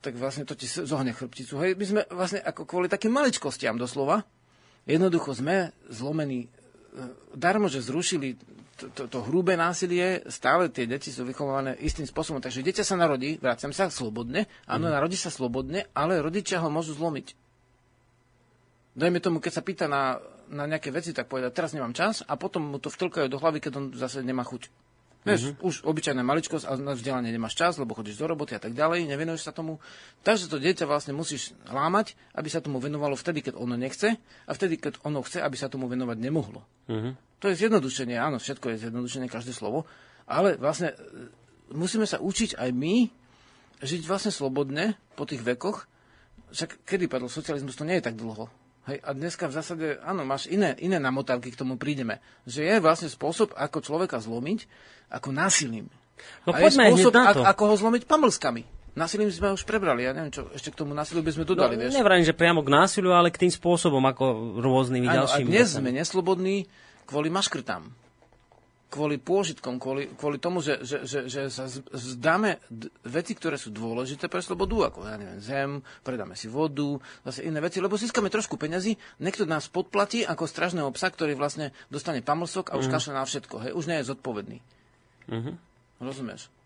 tak 0.00 0.16
vlastne 0.16 0.48
to 0.48 0.56
ti 0.56 0.64
zohne 0.68 1.12
chrbticu. 1.12 1.60
Hej, 1.60 1.76
my 1.76 1.84
sme 1.84 2.00
vlastne 2.12 2.40
ako 2.40 2.64
kvôli 2.64 2.88
takým 2.88 3.12
maličkostiam 3.12 3.76
doslova, 3.76 4.24
jednoducho 4.88 5.36
sme 5.36 5.76
zlomení 5.88 6.48
darmo, 7.36 7.68
že 7.68 7.84
zrušili 7.84 8.36
to, 8.80 8.88
to, 8.96 9.02
to 9.12 9.18
hrubé 9.28 9.60
násilie, 9.60 10.24
stále 10.32 10.72
tie 10.72 10.88
deti 10.88 11.12
sú 11.12 11.28
vychované 11.28 11.76
istým 11.84 12.08
spôsobom. 12.08 12.40
Takže 12.40 12.64
dieťa 12.64 12.84
sa 12.84 12.96
narodí, 12.96 13.36
vraciam 13.36 13.76
sa, 13.76 13.92
slobodne. 13.92 14.48
Áno, 14.64 14.88
mm. 14.88 14.92
narodí 14.96 15.20
sa 15.20 15.28
slobodne, 15.28 15.84
ale 15.92 16.24
rodičia 16.24 16.64
ho 16.64 16.72
môžu 16.72 16.96
zlomiť. 16.96 17.36
Dajme 19.00 19.24
tomu, 19.24 19.40
keď 19.40 19.52
sa 19.56 19.64
pýta 19.64 19.88
na, 19.88 20.20
na 20.52 20.68
nejaké 20.68 20.92
veci, 20.92 21.16
tak 21.16 21.32
povedať, 21.32 21.56
teraz 21.56 21.72
nemám 21.72 21.96
čas 21.96 22.20
a 22.20 22.36
potom 22.36 22.76
mu 22.76 22.76
to 22.76 22.92
vtlkajú 22.92 23.32
do 23.32 23.40
hlavy, 23.40 23.64
keď 23.64 23.72
on 23.80 23.86
zase 23.96 24.20
nemá 24.20 24.44
chuť. 24.44 24.68
Vieš, 25.20 25.52
mm-hmm. 25.52 25.68
už 25.68 25.74
obyčajná 25.84 26.24
maličkosť 26.24 26.64
a 26.64 26.80
na 26.80 26.96
vzdelanie 26.96 27.28
nemáš 27.28 27.52
čas, 27.52 27.76
lebo 27.76 27.92
chodíš 27.92 28.16
do 28.16 28.24
roboty 28.24 28.56
a 28.56 28.60
tak 28.60 28.72
ďalej, 28.72 29.04
nevenuješ 29.04 29.48
sa 29.48 29.52
tomu. 29.52 29.76
Takže 30.24 30.48
to 30.48 30.56
dieťa 30.56 30.88
vlastne 30.88 31.12
musíš 31.12 31.52
lámať, 31.68 32.16
aby 32.32 32.48
sa 32.48 32.64
tomu 32.64 32.80
venovalo 32.80 33.16
vtedy, 33.20 33.44
keď 33.44 33.60
ono 33.60 33.76
nechce 33.76 34.16
a 34.20 34.50
vtedy, 34.56 34.80
keď 34.80 35.04
ono 35.04 35.20
chce, 35.20 35.44
aby 35.44 35.56
sa 35.60 35.68
tomu 35.68 35.92
venovať 35.92 36.16
nemohlo. 36.16 36.64
Mm-hmm. 36.88 37.12
To 37.40 37.52
je 37.52 37.54
zjednodušenie, 37.56 38.16
áno, 38.16 38.40
všetko 38.40 38.72
je 38.72 38.88
zjednodušenie, 38.88 39.28
každé 39.28 39.52
slovo, 39.52 39.84
ale 40.24 40.56
vlastne 40.56 40.92
e, 40.92 40.96
musíme 41.76 42.08
sa 42.08 42.16
učiť 42.16 42.56
aj 42.56 42.70
my 42.72 43.12
žiť 43.80 44.08
vlastne 44.08 44.32
slobodne 44.32 44.96
po 45.20 45.28
tých 45.28 45.44
vekoch. 45.44 45.84
Však 46.52 46.84
kedy 46.88 47.12
padol 47.12 47.28
socializmus, 47.28 47.76
to 47.76 47.84
nie 47.84 48.00
je 48.00 48.08
tak 48.08 48.16
dlho. 48.16 48.48
Hej, 48.88 48.98
a 49.04 49.10
dneska 49.12 49.44
v 49.44 49.54
zásade, 49.60 49.86
áno, 50.00 50.24
máš 50.24 50.48
iné, 50.48 50.72
iné 50.80 50.96
namotávky, 50.96 51.52
k 51.52 51.60
tomu 51.60 51.76
prídeme. 51.76 52.24
Že 52.48 52.64
je 52.64 52.76
vlastne 52.80 53.08
spôsob, 53.12 53.52
ako 53.52 53.84
človeka 53.84 54.16
zlomiť, 54.16 54.64
ako 55.12 55.28
násilím. 55.36 55.92
No 56.48 56.56
a 56.56 56.64
je 56.64 56.72
spôsob, 56.72 57.12
ako, 57.12 57.44
ako 57.44 57.62
ho 57.68 57.74
zlomiť 57.76 58.02
pamlskami. 58.08 58.62
Násilím 58.96 59.30
sme 59.30 59.54
už 59.54 59.62
prebrali, 59.68 60.02
ja 60.02 60.16
neviem, 60.16 60.34
čo 60.34 60.50
ešte 60.50 60.74
k 60.74 60.80
tomu 60.82 60.96
násiliu 60.96 61.22
by 61.22 61.32
sme 61.32 61.44
dodali, 61.46 61.78
no, 61.78 61.86
vieš. 61.86 61.94
Nevrajím, 61.94 62.26
že 62.26 62.34
priamo 62.34 62.60
k 62.64 62.72
násiliu, 62.74 63.14
ale 63.14 63.30
k 63.30 63.46
tým 63.46 63.52
spôsobom, 63.52 64.02
ako 64.02 64.58
rôznymi 64.58 65.06
ano, 65.06 65.16
ďalšími. 65.24 65.46
A 65.46 65.52
dnes 65.52 65.68
sme 65.76 65.90
neslobodní 65.94 66.66
kvôli 67.06 67.30
maškrtám 67.30 67.99
kvôli 68.90 69.22
pôžitkom, 69.22 69.78
kvôli, 69.78 70.10
kvôli 70.18 70.42
tomu, 70.42 70.58
že, 70.58 70.82
že, 70.82 71.06
že, 71.06 71.30
že 71.30 71.46
sa 71.46 71.70
zdáme 71.94 72.58
veci, 73.06 73.38
ktoré 73.38 73.54
sú 73.54 73.70
dôležité 73.70 74.26
pre 74.26 74.42
slobodu, 74.42 74.90
ako 74.90 75.06
ja 75.06 75.16
neviem, 75.16 75.38
zem, 75.38 75.70
predáme 76.02 76.34
si 76.34 76.50
vodu, 76.50 76.98
zase 77.22 77.46
iné 77.46 77.62
veci, 77.62 77.78
lebo 77.78 77.94
získame 77.94 78.28
trošku 78.28 78.58
peňazí, 78.58 78.98
niekto 79.22 79.46
nás 79.46 79.70
podplatí 79.70 80.26
ako 80.26 80.50
stražného 80.50 80.90
psa, 80.92 81.08
ktorý 81.14 81.38
vlastne 81.38 81.70
dostane 81.88 82.20
pamlsok 82.20 82.74
a 82.74 82.78
už 82.82 82.90
mm. 82.90 82.92
kašle 82.92 83.12
na 83.14 83.24
všetko, 83.24 83.56
hej, 83.64 83.72
už 83.78 83.84
nie 83.86 83.98
je 84.02 84.10
zodpovedný. 84.10 84.58
Mm-hmm. 85.30 85.54
Rozumieš? 86.02 86.59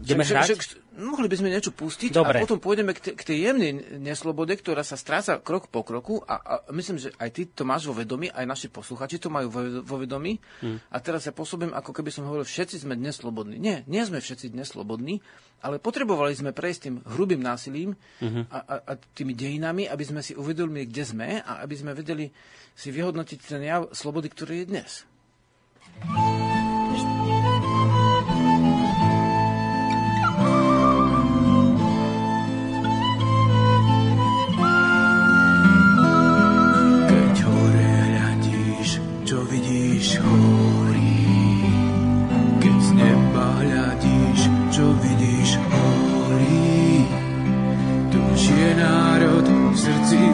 Ideme 0.00 0.24
však, 0.24 0.36
však, 0.44 0.60
však, 0.60 0.80
mohli 1.00 1.28
by 1.28 1.36
sme 1.36 1.52
niečo 1.52 1.72
pustiť 1.76 2.10
Dobre. 2.16 2.40
a 2.40 2.42
potom 2.44 2.56
pôjdeme 2.56 2.96
k, 2.96 3.00
t- 3.00 3.14
k 3.16 3.22
tej 3.22 3.38
jemnej 3.50 4.00
neslobode, 4.00 4.56
ktorá 4.56 4.80
sa 4.80 4.96
stráca 4.96 5.36
krok 5.40 5.68
po 5.68 5.84
kroku 5.84 6.24
a, 6.24 6.40
a 6.40 6.54
myslím, 6.72 6.96
že 6.96 7.12
aj 7.20 7.28
ty 7.32 7.42
to 7.48 7.68
máš 7.68 7.84
vo 7.84 7.92
vedomí, 7.96 8.32
aj 8.32 8.44
naši 8.48 8.68
posluchači 8.72 9.20
to 9.20 9.28
majú 9.28 9.52
vo, 9.52 9.60
vo 9.84 9.96
vedomí 10.00 10.40
hmm. 10.64 10.88
a 10.88 10.96
teraz 11.04 11.28
ja 11.28 11.32
pôsobím, 11.36 11.76
ako 11.76 11.92
keby 11.92 12.08
som 12.08 12.24
hovoril, 12.24 12.48
všetci 12.48 12.84
sme 12.84 12.96
dnes 12.96 13.20
slobodní. 13.20 13.60
Nie, 13.60 13.84
nie 13.88 14.00
sme 14.04 14.24
všetci 14.24 14.52
dnes 14.52 14.72
slobodní, 14.72 15.20
ale 15.60 15.76
potrebovali 15.76 16.32
sme 16.32 16.56
prejsť 16.56 16.80
tým 16.80 16.96
hrubým 17.04 17.40
násilím 17.44 17.92
hmm. 18.24 18.48
a, 18.48 18.58
a, 18.64 18.74
a 18.80 18.92
tými 18.96 19.36
dejinami, 19.36 19.84
aby 19.84 20.04
sme 20.04 20.24
si 20.24 20.32
uvedomili, 20.32 20.88
kde 20.88 21.04
sme 21.04 21.28
a 21.44 21.60
aby 21.60 21.74
sme 21.76 21.92
vedeli 21.92 22.32
si 22.72 22.88
vyhodnotiť 22.88 23.38
ten 23.44 23.60
jav 23.60 23.92
slobody, 23.92 24.32
ktorý 24.32 24.64
je 24.64 24.66
dnes. 24.68 24.90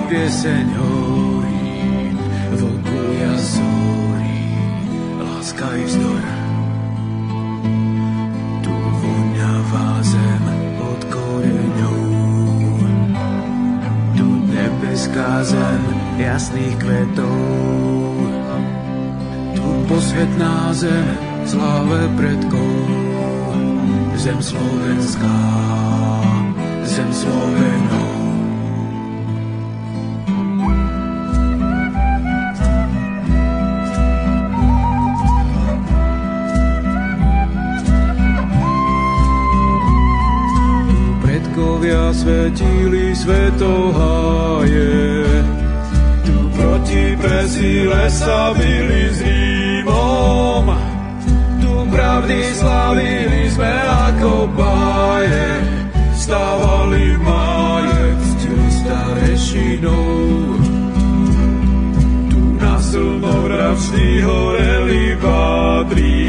Pieseň 0.06 0.66
horí, 0.78 2.14
vlkuja 2.54 3.34
zorí, 3.42 4.42
láska 5.18 5.66
i 5.74 5.82
vzdor. 5.82 6.24
Tu 8.62 8.70
voňavá 8.70 9.90
zem 10.06 10.44
od 10.78 11.00
koreňov, 11.10 12.02
tu 14.14 14.28
nebeská 14.46 15.42
zem 15.42 15.82
jasných 16.22 16.76
kvetov, 16.78 18.14
tu 19.58 19.66
posvetná 19.90 20.70
zem 20.70 21.06
sláve 21.50 22.06
predkov, 22.14 22.74
zem 24.14 24.38
slovenská, 24.38 25.38
zem 26.86 27.10
Slovenov. 41.86 42.14
svetili 42.16 43.14
svetoháje. 43.14 44.90
Tu 46.26 46.36
proti 46.58 47.04
bezíle 47.14 48.10
sa 48.10 48.50
byli 48.50 49.02
s 49.14 49.18
Rímom, 49.22 50.66
tu 51.62 51.72
pravdy 51.92 52.40
slavili 52.56 53.46
sme 53.52 53.70
ako 54.10 54.50
báje. 54.58 55.62
Stávali 56.16 57.14
májek, 57.22 58.18
ctili 58.34 58.70
starešinou. 58.82 60.58
Tu 62.26 62.40
na 62.58 62.74
slnovravždy 62.82 64.06
horeli 64.26 65.14
vádry, 65.22 66.18
tu 66.18 66.25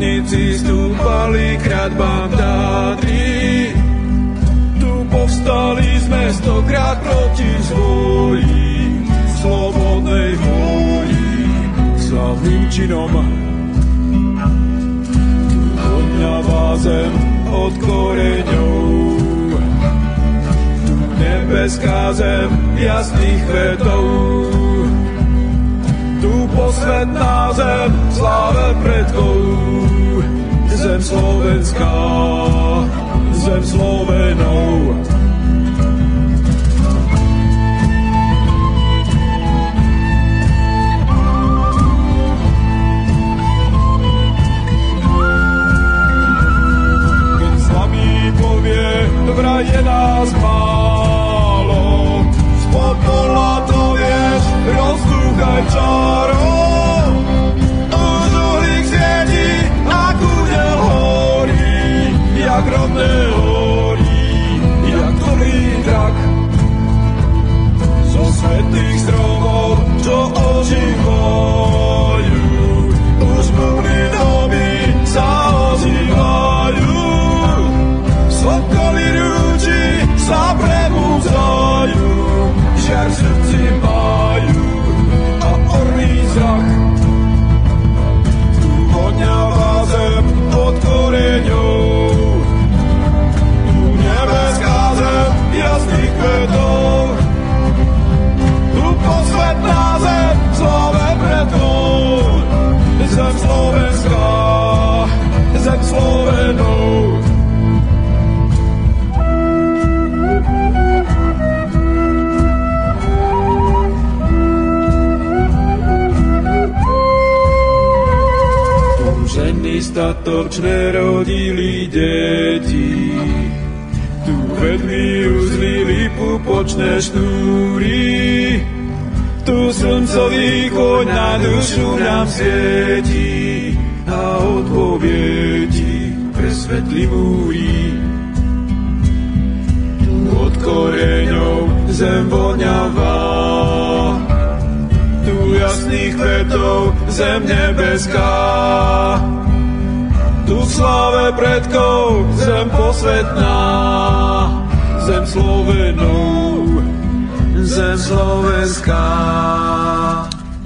putnici 0.00 0.56
stúpali 0.56 1.60
kradbám 1.60 2.32
Tátry 2.32 3.68
povstali 5.12 5.90
sme 6.00 6.22
stokrát 6.40 6.96
proti 7.04 7.50
zvoji, 7.68 9.04
slobodnej 9.42 10.30
vôli, 10.40 11.26
slavným 12.00 12.64
činom. 12.72 13.12
Odňavá 15.84 16.66
zem 16.80 17.12
od 17.50 17.74
koreňov, 17.84 18.78
tu 20.86 20.96
nebeská 21.20 22.16
zem 22.16 22.48
jasných 22.80 23.40
kvetov. 23.50 24.59
Posvetná 26.60 27.56
zem 27.56 27.88
sláve 28.12 28.76
predkov, 28.84 29.36
zem 30.76 31.00
slovenská, 31.00 31.96
zem 33.32 33.62
Slovenov. 33.64 35.09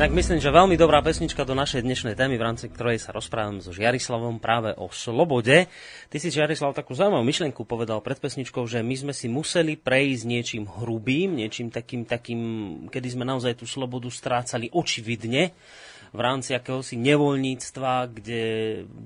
Tak 0.04 0.12
myslím, 0.12 0.36
že 0.36 0.52
veľmi 0.52 0.76
dobrá 0.76 1.00
pesnička 1.00 1.48
do 1.48 1.56
našej 1.56 1.80
dnešnej 1.80 2.12
témy, 2.12 2.36
v 2.36 2.44
rámci 2.44 2.68
ktorej 2.68 3.00
sa 3.00 3.08
rozprávam 3.08 3.64
so 3.64 3.72
Žiarislavom 3.72 4.36
práve 4.36 4.76
o 4.76 4.92
slobode. 4.92 5.64
Ty 6.12 6.16
si, 6.20 6.28
Žiarislav, 6.28 6.76
takú 6.76 6.92
zaujímavú 6.92 7.24
myšlienku 7.24 7.64
povedal 7.64 8.04
pred 8.04 8.20
pesničkou, 8.20 8.68
že 8.68 8.84
my 8.84 9.00
sme 9.00 9.12
si 9.16 9.32
museli 9.32 9.80
prejsť 9.80 10.28
niečím 10.28 10.68
hrubým, 10.68 11.40
niečím 11.40 11.72
takým, 11.72 12.04
takým, 12.04 12.40
kedy 12.92 13.16
sme 13.16 13.24
naozaj 13.24 13.56
tú 13.56 13.64
slobodu 13.64 14.12
strácali 14.12 14.68
očividne 14.76 15.56
v 16.14 16.20
rámci 16.22 16.54
akéhosi 16.54 16.94
nevoľníctva, 16.94 18.14
kde 18.14 18.42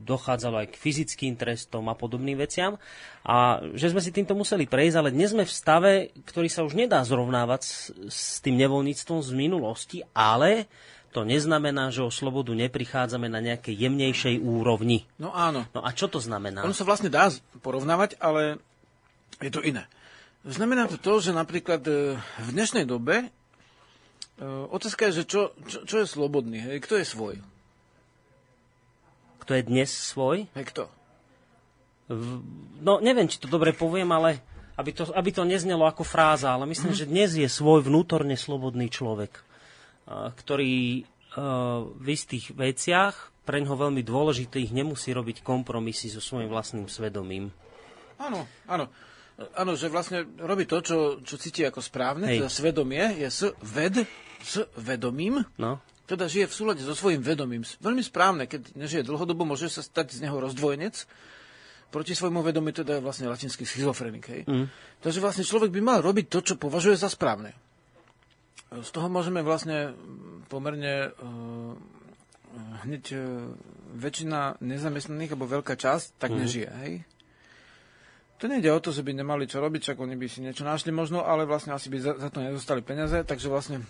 dochádzalo 0.04 0.61
aj 0.61 0.68
k 0.76 0.80
fyzickým 0.80 1.34
trestom 1.40 1.88
a 1.88 1.96
podobným 1.96 2.36
veciam. 2.36 2.76
A 3.24 3.64
že 3.72 3.88
sme 3.88 4.04
si 4.04 4.12
týmto 4.12 4.36
museli 4.36 4.68
prejsť, 4.68 4.96
ale 5.00 5.16
dnes 5.16 5.32
sme 5.32 5.48
v 5.48 5.56
stave, 5.56 5.92
ktorý 6.28 6.52
sa 6.52 6.68
už 6.68 6.76
nedá 6.76 7.00
zrovnávať 7.00 7.61
s, 7.64 7.72
s 8.12 8.20
tým 8.44 8.61
nevoľníctvom 8.61 9.24
z 9.24 9.30
minulosti, 9.32 9.98
ale 10.12 10.68
to 11.16 11.24
neznamená, 11.24 11.88
že 11.88 12.04
o 12.04 12.12
slobodu 12.12 12.52
neprichádzame 12.52 13.32
na 13.32 13.40
nejakej 13.40 13.72
jemnejšej 13.72 14.44
úrovni. 14.44 15.09
No 15.16 15.32
áno. 15.32 15.64
No 15.72 15.80
a 15.80 15.96
čo 15.96 16.12
to 16.12 16.20
znamená? 16.20 16.61
Ono 16.61 16.76
sa 16.76 16.84
vlastne 16.84 17.09
dá 17.09 17.32
porovnávať, 17.64 18.20
ale 18.20 18.61
je 19.40 19.48
to 19.48 19.64
iné. 19.64 19.88
Znamená 20.44 20.86
to 20.86 21.00
to, 21.00 21.18
že 21.24 21.32
napríklad 21.32 21.82
e, 21.88 22.16
v 22.20 22.48
dnešnej 22.52 22.84
dobe 22.84 23.32
otázka 24.47 25.11
je, 25.11 25.22
že 25.22 25.24
čo, 25.26 25.43
čo, 25.66 25.78
čo 25.82 25.97
je 26.03 26.07
slobodný, 26.07 26.59
hej? 26.62 26.78
Kto 26.78 26.99
je 26.99 27.07
svoj? 27.07 27.34
Kto 29.43 29.53
je 29.59 29.62
dnes 29.66 29.91
svoj? 29.91 30.47
Hej, 30.55 30.66
kto? 30.70 30.84
V, 32.09 32.41
no, 32.80 33.03
neviem, 33.03 33.28
či 33.28 33.43
to 33.43 33.51
dobre 33.51 33.74
poviem, 33.74 34.09
ale 34.14 34.41
aby 34.78 34.95
to, 34.95 35.11
aby 35.11 35.30
to 35.34 35.43
neznelo 35.43 35.84
ako 35.84 36.07
fráza, 36.07 36.55
ale 36.55 36.70
myslím, 36.70 36.95
mm. 36.95 36.99
že 37.03 37.11
dnes 37.11 37.30
je 37.34 37.49
svoj 37.51 37.82
vnútorne 37.82 38.39
slobodný 38.39 38.86
človek, 38.89 39.34
uh, 39.34 40.30
ktorý 40.39 41.03
uh, 41.03 41.84
v 41.99 42.07
istých 42.14 42.55
veciach, 42.55 43.34
pre 43.43 43.64
ňoho 43.64 43.89
veľmi 43.89 44.05
dôležitých, 44.05 44.76
nemusí 44.76 45.09
robiť 45.11 45.41
kompromisy 45.41 46.12
so 46.12 46.20
svojím 46.20 46.53
vlastným 46.53 46.86
svedomím. 46.86 47.49
Áno, 48.20 48.45
áno. 48.68 48.93
Áno, 49.55 49.78
že 49.78 49.86
vlastne 49.86 50.26
robí 50.43 50.66
to, 50.66 50.82
čo, 50.82 50.99
čo 51.22 51.39
cíti 51.39 51.62
ako 51.62 51.78
správne, 51.78 52.26
Hej. 52.26 52.43
teda 52.43 52.51
svedomie 52.51 53.05
je 53.22 53.28
s 53.30 53.41
ved, 53.62 54.03
s 54.43 54.64
vedomím, 54.78 55.43
no. 55.59 55.82
teda 56.07 56.30
žije 56.30 56.47
v 56.47 56.55
súlade 56.55 56.82
so 56.82 56.95
svojím 56.95 57.22
vedomím. 57.22 57.62
Veľmi 57.82 58.03
správne, 58.05 58.45
keď 58.47 58.74
nežije 58.78 59.03
dlhodobo, 59.07 59.45
môže 59.45 59.70
sa 59.70 59.82
stať 59.82 60.18
z 60.18 60.28
neho 60.28 60.39
rozdvojenec, 60.39 61.07
proti 61.89 62.12
svojmu 62.12 62.45
vedomiu, 62.45 62.72
teda 62.72 63.01
je 63.01 63.05
vlastne 63.05 63.32
latinský 63.32 63.64
schizofrenik. 63.64 64.24
Hej. 64.28 64.43
Mm. 64.45 64.66
Takže 65.01 65.24
vlastne 65.24 65.45
človek 65.45 65.72
by 65.72 65.80
mal 65.80 65.99
robiť 66.05 66.26
to, 66.28 66.39
čo 66.45 66.55
považuje 66.61 67.01
za 67.01 67.09
správne. 67.09 67.57
Z 68.68 68.93
toho 68.93 69.09
môžeme 69.09 69.41
vlastne 69.41 69.97
pomerne 70.53 71.09
uh, 71.09 71.72
hneď 72.84 73.05
uh, 73.16 73.20
väčšina 73.97 74.61
nezamestnaných, 74.61 75.32
alebo 75.32 75.49
veľká 75.49 75.80
časť, 75.80 76.20
tak 76.20 76.36
mm. 76.36 76.39
nežije. 76.45 76.70
Hej? 76.84 76.93
To 78.39 78.47
nejde 78.47 78.70
o 78.70 78.78
to, 78.78 78.93
že 78.93 79.03
by 79.03 79.16
nemali 79.16 79.49
čo 79.49 79.59
robiť, 79.59 79.93
čak 79.93 79.97
oni 79.99 80.14
by 80.14 80.26
si 80.28 80.45
niečo 80.45 80.68
našli 80.68 80.93
možno, 80.93 81.24
ale 81.24 81.49
vlastne 81.49 81.72
asi 81.72 81.89
by 81.89 81.99
za, 81.99 82.12
za 82.20 82.28
to 82.28 82.45
nedostali 82.45 82.84
peniaze, 82.84 83.24
takže 83.24 83.49
vlastne 83.49 83.82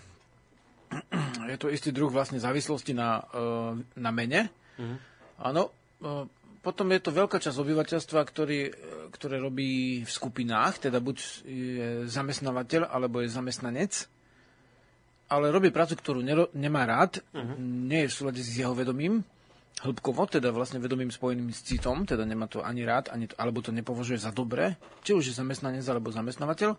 je 1.49 1.57
to 1.57 1.67
istý 1.69 1.89
druh 1.89 2.09
vlastne 2.09 2.41
závislosti 2.41 2.93
na, 2.93 3.21
e, 3.21 3.43
na 3.97 4.11
mene. 4.13 4.49
Mm-hmm. 4.77 4.97
Áno, 5.41 5.69
e, 5.69 6.29
potom 6.59 6.91
je 6.91 7.01
to 7.01 7.15
veľká 7.15 7.39
časť 7.39 7.57
obyvateľstva, 7.57 8.19
ktorý, 8.21 8.59
e, 8.67 8.71
ktoré 9.13 9.41
robí 9.41 10.03
v 10.03 10.11
skupinách, 10.11 10.89
teda 10.89 11.01
buď 11.01 11.17
je 11.45 11.89
zamestnávateľ, 12.05 12.89
alebo 12.89 13.21
je 13.23 13.33
zamestnanec, 13.33 13.93
ale 15.29 15.53
robí 15.53 15.69
prácu, 15.69 15.93
ktorú 15.97 16.19
nero, 16.25 16.49
nemá 16.57 16.89
rád, 16.89 17.21
uh-huh. 17.21 17.57
nie 17.61 18.05
je 18.05 18.09
v 18.09 18.17
súlade 18.17 18.41
s 18.41 18.49
jeho 18.57 18.73
vedomím 18.73 19.21
hĺbkovo, 19.79 20.27
teda 20.27 20.51
vlastne 20.51 20.81
vedomým 20.83 21.07
spojeným 21.07 21.55
s 21.55 21.63
citom, 21.63 22.03
teda 22.03 22.27
nemá 22.27 22.51
to 22.51 22.59
ani 22.59 22.83
rád, 22.83 23.13
ani 23.15 23.31
to, 23.31 23.37
alebo 23.39 23.63
to 23.63 23.71
nepovažuje 23.71 24.19
za 24.19 24.35
dobré, 24.35 24.75
či 25.07 25.15
už 25.15 25.31
je 25.31 25.37
zamestnanec 25.37 25.85
alebo 25.87 26.11
zamestnávateľ. 26.11 26.75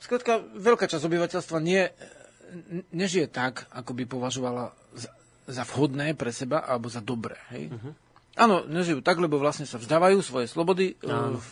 Skrátka, 0.00 0.40
veľká 0.56 0.88
časť 0.88 1.04
obyvateľstva 1.04 1.58
nie, 1.60 1.84
nežije 2.94 3.26
tak, 3.26 3.66
ako 3.72 3.92
by 3.96 4.04
považovala 4.06 4.70
za, 4.94 5.10
za 5.48 5.62
vhodné 5.68 6.14
pre 6.14 6.30
seba 6.30 6.62
alebo 6.62 6.88
za 6.88 7.02
dobré. 7.02 7.36
Hej? 7.50 7.72
Uh-huh. 7.72 7.92
Áno, 8.34 8.66
nežijú 8.66 8.98
tak, 8.98 9.22
lebo 9.22 9.38
vlastne 9.38 9.62
sa 9.62 9.78
vzdávajú 9.78 10.18
svoje 10.18 10.50
slobody 10.50 10.98
uh, 11.06 11.38
v, 11.38 11.48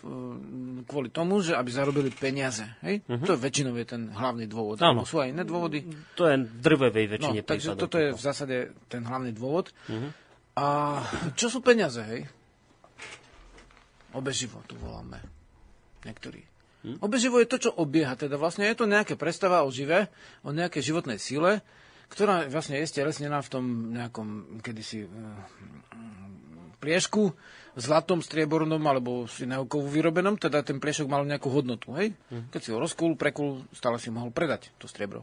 kvôli 0.82 1.14
tomu, 1.14 1.38
že 1.38 1.54
aby 1.54 1.70
zarobili 1.70 2.10
peniaze. 2.10 2.66
Hej? 2.82 3.06
Uh-huh. 3.06 3.22
To 3.22 3.38
väčšinou 3.38 3.78
je 3.78 3.86
ten 3.86 4.10
hlavný 4.10 4.50
dôvod. 4.50 4.82
Áno. 4.82 5.06
Sú 5.06 5.22
aj 5.22 5.30
iné 5.30 5.46
dôvody. 5.46 5.86
To 6.18 6.26
je 6.26 6.42
drvevej 6.42 7.06
väčšine 7.18 7.40
no, 7.42 7.46
Takže 7.46 7.68
toto 7.78 7.96
je 8.02 8.10
v 8.10 8.20
zásade 8.20 8.56
ten 8.90 9.06
hlavný 9.06 9.30
dôvod. 9.30 9.70
Uh-huh. 9.86 10.10
A 10.58 10.66
čo 11.38 11.48
sú 11.48 11.64
peniaze, 11.64 12.02
hej? 12.02 12.26
Obeživo 14.12 14.60
tu 14.68 14.76
voláme. 14.76 15.22
Niektorí. 16.04 16.51
Hm? 16.82 16.98
Obeživo 16.98 17.38
je 17.38 17.50
to, 17.50 17.58
čo 17.68 17.70
obieha. 17.74 18.18
Teda 18.18 18.34
vlastne 18.34 18.66
je 18.66 18.76
to 18.76 18.90
nejaká 18.90 19.14
predstava 19.14 19.62
o 19.62 19.70
žive, 19.70 20.10
o 20.42 20.50
nejakej 20.50 20.82
životnej 20.92 21.18
sile, 21.18 21.62
ktorá 22.10 22.44
vlastne 22.50 22.76
je 22.82 22.90
stelesnená 22.90 23.40
v 23.40 23.50
tom 23.50 23.64
nejakom 23.94 24.60
kedysi 24.60 25.06
uh, 25.06 25.10
pliešku, 26.82 27.32
zlatom, 27.78 28.20
striebornom 28.20 28.82
alebo 28.84 29.30
si 29.30 29.46
kovu 29.46 29.88
vyrobenom, 29.88 30.34
teda 30.36 30.66
ten 30.66 30.82
pliešok 30.82 31.06
mal 31.06 31.22
nejakú 31.22 31.48
hodnotu. 31.48 31.94
Hej? 31.94 32.18
Hm. 32.28 32.50
Keď 32.50 32.60
si 32.60 32.70
ho 32.74 32.82
rozkul, 32.82 33.14
prekul, 33.14 33.62
stále 33.70 33.96
si 34.02 34.10
mohol 34.10 34.34
predať 34.34 34.74
to 34.82 34.90
striebro. 34.90 35.22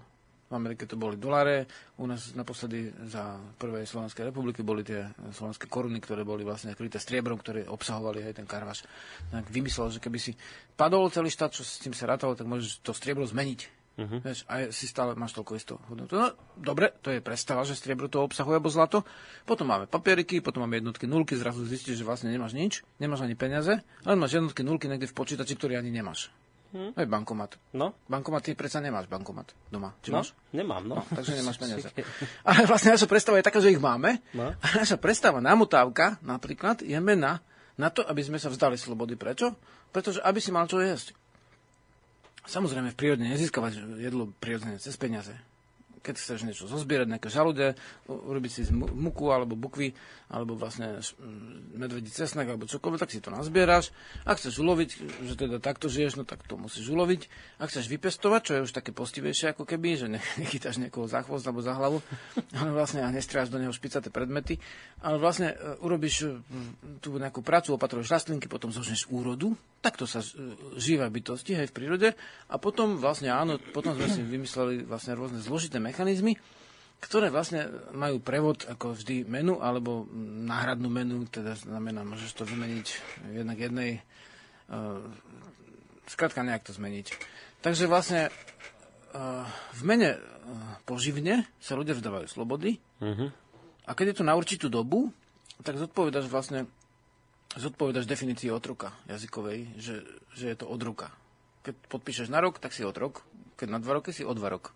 V 0.50 0.58
Amerike 0.58 0.90
to 0.90 0.98
boli 0.98 1.14
doláre, 1.14 1.70
u 2.02 2.10
nás 2.10 2.34
naposledy 2.34 2.90
za 3.06 3.38
prvej 3.62 3.86
Slovenskej 3.86 4.34
republiky 4.34 4.66
boli 4.66 4.82
tie 4.82 5.06
slovenské 5.30 5.70
koruny, 5.70 6.02
ktoré 6.02 6.26
boli 6.26 6.42
vlastne 6.42 6.74
kryté 6.74 6.98
striebrom, 6.98 7.38
ktoré 7.38 7.70
obsahovali 7.70 8.26
aj 8.26 8.42
ten 8.42 8.50
karvaš. 8.50 8.82
Tak 9.30 9.46
vymyslel, 9.46 9.94
že 9.94 10.02
keby 10.02 10.18
si 10.18 10.34
padol 10.74 11.06
celý 11.14 11.30
štát, 11.30 11.54
čo 11.54 11.62
s 11.62 11.78
tým 11.78 11.94
sa 11.94 12.10
rátalo, 12.10 12.34
tak 12.34 12.50
môžeš 12.50 12.82
to 12.82 12.98
striebro 12.98 13.30
zmeniť. 13.30 13.78
Uh-huh. 14.00 14.24
Vieš, 14.24 14.48
a 14.48 14.72
si 14.72 14.88
stále 14.88 15.12
máš 15.20 15.36
toľko 15.36 15.52
isto 15.60 15.76
hodnotu. 15.92 16.16
No, 16.16 16.32
dobre, 16.56 16.96
to 17.04 17.12
je 17.12 17.20
predstava, 17.20 17.68
že 17.68 17.76
striebro 17.76 18.08
to 18.08 18.24
obsahuje, 18.24 18.56
alebo 18.56 18.72
zlato. 18.72 19.04
Potom 19.44 19.68
máme 19.68 19.92
papieriky, 19.92 20.40
potom 20.40 20.64
máme 20.64 20.80
jednotky, 20.80 21.04
nulky, 21.04 21.36
zrazu 21.36 21.68
zistíš, 21.68 22.00
že 22.00 22.08
vlastne 22.08 22.32
nemáš 22.32 22.56
nič, 22.56 22.88
nemáš 22.96 23.28
ani 23.28 23.36
peniaze, 23.36 23.84
ale 24.08 24.16
máš 24.16 24.40
jednotky, 24.40 24.64
nulky 24.64 24.88
niekde 24.88 25.12
v 25.12 25.18
počítači, 25.20 25.60
ktorý 25.60 25.76
ani 25.76 25.92
nemáš. 25.92 26.32
Hm? 26.70 26.94
Aj 26.94 27.06
bankomat. 27.10 27.58
No? 27.74 27.98
Bankomat, 28.06 28.46
ty 28.46 28.54
predsa 28.54 28.78
nemáš 28.78 29.10
bankomat 29.10 29.58
doma. 29.74 29.98
Či 30.06 30.14
no? 30.14 30.22
máš? 30.22 30.38
Nemám, 30.54 30.86
no. 30.86 31.02
no. 31.02 31.04
Takže 31.10 31.34
nemáš 31.34 31.58
peniaze. 31.64 31.90
Ale 32.46 32.70
vlastne 32.70 32.94
naša 32.94 33.10
predstava 33.10 33.42
je 33.42 33.48
taká, 33.50 33.58
že 33.58 33.74
ich 33.74 33.82
máme. 33.82 34.22
No? 34.38 34.54
A 34.54 34.66
naša 34.78 35.02
predstava, 35.02 35.42
námotávka 35.42 36.22
napríklad, 36.22 36.86
je 36.86 36.98
mena 37.02 37.42
na 37.74 37.90
to, 37.90 38.06
aby 38.06 38.22
sme 38.22 38.38
sa 38.38 38.54
vzdali 38.54 38.78
slobody. 38.78 39.18
Prečo? 39.18 39.58
Pretože 39.90 40.22
aby 40.22 40.38
si 40.38 40.54
mal 40.54 40.70
čo 40.70 40.78
jesť. 40.78 41.18
Samozrejme, 42.46 42.94
v 42.94 42.98
prírode 42.98 43.26
nezískavať 43.26 43.98
jedlo 43.98 44.30
prirodzene 44.38 44.78
cez 44.78 44.94
peniaze 44.94 45.49
keď 46.00 46.16
chceš 46.18 46.48
niečo 46.48 46.66
zozbierať, 46.66 47.08
nejaké 47.12 47.30
žalude, 47.32 47.76
urobiť 48.08 48.52
si 48.52 48.62
z 48.68 48.72
muku 48.74 49.30
alebo 49.30 49.54
bukvy, 49.54 49.94
alebo 50.30 50.54
vlastne 50.54 51.02
medvedí 51.74 52.14
cesnak, 52.14 52.46
alebo 52.46 52.70
čokoľvek, 52.70 53.02
tak 53.02 53.10
si 53.10 53.18
to 53.18 53.34
nazbieraš. 53.34 53.90
Ak 54.30 54.38
chceš 54.38 54.62
uloviť, 54.62 54.90
že 55.26 55.34
teda 55.34 55.58
takto 55.58 55.90
žiješ, 55.90 56.22
no 56.22 56.24
tak 56.24 56.46
to 56.46 56.54
musíš 56.54 56.86
uloviť. 56.94 57.22
Ak 57.58 57.74
chceš 57.74 57.90
vypestovať, 57.90 58.42
čo 58.46 58.52
je 58.54 58.66
už 58.70 58.72
také 58.72 58.94
postivejšie 58.94 59.58
ako 59.58 59.66
keby, 59.66 59.90
že 59.98 60.08
nechytáš 60.42 60.78
niekoho 60.78 61.10
za 61.10 61.26
chvost 61.26 61.50
alebo 61.50 61.66
za 61.66 61.74
hlavu, 61.74 61.98
ale 62.62 62.70
vlastne 62.70 63.02
a 63.02 63.10
nestriaš 63.10 63.50
do 63.50 63.58
neho 63.58 63.74
špicaté 63.74 64.14
predmety, 64.14 64.62
ale 65.02 65.18
vlastne 65.18 65.58
e, 65.58 65.82
urobíš 65.82 66.16
e, 66.24 66.28
tú 67.02 67.18
nejakú 67.18 67.42
prácu, 67.42 67.74
opatruješ 67.74 68.14
rastlinky, 68.14 68.46
potom 68.46 68.70
zožneš 68.70 69.10
úrodu, 69.10 69.58
takto 69.80 70.04
sa 70.04 70.20
žíva 70.76 71.08
bytosti 71.08 71.56
aj 71.56 71.72
v 71.72 71.76
prírode 71.76 72.10
a 72.52 72.56
potom 72.60 73.00
vlastne 73.00 73.32
áno, 73.32 73.60
potom 73.72 73.96
sme 73.96 74.08
si 74.12 74.22
vymysleli 74.24 74.84
vlastne 74.84 75.16
rôzne 75.16 75.40
zložité 75.40 75.80
mechanizmy, 75.80 76.36
ktoré 77.00 77.32
vlastne 77.32 77.72
majú 77.96 78.20
prevod 78.20 78.68
ako 78.68 79.00
vždy 79.00 79.24
menu 79.24 79.56
alebo 79.64 80.04
náhradnú 80.44 80.92
menu, 80.92 81.24
teda 81.32 81.56
znamená, 81.56 82.04
môžeš 82.04 82.36
to 82.36 82.44
vymeniť 82.44 82.88
jednak 83.40 83.58
jednej, 83.58 84.04
uh, 84.68 85.00
skrátka 86.12 86.44
nejak 86.44 86.68
to 86.68 86.76
zmeniť. 86.76 87.16
Takže 87.64 87.88
vlastne 87.88 88.28
uh, 89.16 89.48
v 89.80 89.82
mene 89.88 90.20
uh, 90.20 90.20
poživne 90.84 91.48
sa 91.64 91.80
ľudia 91.80 91.96
vzdávajú 91.96 92.28
slobody 92.28 92.84
uh-huh. 93.00 93.32
a 93.88 93.92
keď 93.96 94.06
je 94.12 94.18
to 94.20 94.28
na 94.28 94.36
určitú 94.36 94.68
dobu, 94.68 95.16
tak 95.64 95.80
zodpovedaš 95.80 96.28
vlastne 96.28 96.68
zodpovedaš 97.60 98.08
definícii 98.08 98.48
otroka 98.50 98.96
jazykovej, 99.12 99.76
že, 99.76 100.08
že 100.34 100.46
je 100.50 100.56
to 100.56 100.66
od 100.66 100.80
roka. 100.80 101.12
Keď 101.68 101.76
podpíšeš 101.92 102.32
na 102.32 102.40
rok, 102.40 102.58
tak 102.58 102.72
si 102.72 102.88
otrok, 102.88 103.28
keď 103.60 103.68
na 103.68 103.80
dva 103.84 104.00
roky 104.00 104.16
si 104.16 104.24
o 104.24 104.32
dva 104.32 104.48
rok. 104.56 104.72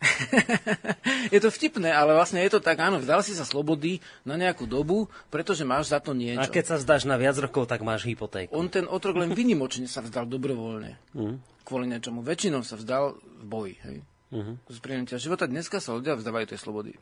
je 1.34 1.40
to 1.44 1.52
vtipné, 1.52 1.92
ale 1.92 2.16
vlastne 2.16 2.40
je 2.40 2.56
to 2.56 2.60
tak, 2.64 2.80
áno, 2.80 3.04
vzdal 3.04 3.20
si 3.20 3.36
sa 3.36 3.44
slobody 3.44 4.00
na 4.24 4.40
nejakú 4.40 4.64
dobu, 4.64 5.12
pretože 5.28 5.66
máš 5.68 5.92
za 5.92 6.00
to 6.00 6.16
niečo. 6.16 6.40
A 6.40 6.48
keď 6.48 6.64
sa 6.72 6.76
zdáš 6.80 7.04
na 7.04 7.20
viac 7.20 7.36
rokov, 7.36 7.68
tak 7.68 7.84
máš 7.84 8.08
hypotéku. 8.08 8.48
On 8.56 8.64
ten 8.72 8.88
otrok 8.88 9.20
len 9.20 9.36
vynimočne 9.38 9.84
sa 9.84 10.00
vzdal 10.00 10.24
dobrovoľne. 10.24 10.96
Mm. 11.12 11.36
Kvôli 11.68 11.84
niečomu. 11.90 12.24
Väčšinou 12.24 12.64
sa 12.64 12.80
vzdal 12.80 13.20
v 13.20 13.44
boji. 13.44 13.74
Hej. 13.84 13.98
Mm-hmm. 14.30 14.54
Z 14.70 15.18
života 15.18 15.44
dneska 15.50 15.82
sa 15.82 15.92
ľudia 15.92 16.14
vzdávajú 16.14 16.54
tej 16.54 16.58
slobody. 16.62 16.94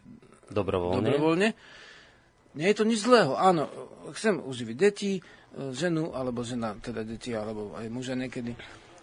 Dobrovoľne. 0.48 1.04
Dobrovoľne. 1.04 1.48
Nie 2.58 2.74
je 2.74 2.82
to 2.82 2.84
nič 2.84 3.06
zlého. 3.06 3.38
Áno, 3.38 3.70
chcem 4.12 4.42
uživiť 4.42 4.76
deti, 4.76 5.12
e, 5.16 5.20
ženu, 5.70 6.10
alebo 6.10 6.42
žena, 6.42 6.74
teda 6.82 7.06
deti, 7.06 7.30
alebo 7.30 7.78
aj 7.78 7.86
muža 7.86 8.18
niekedy 8.18 8.58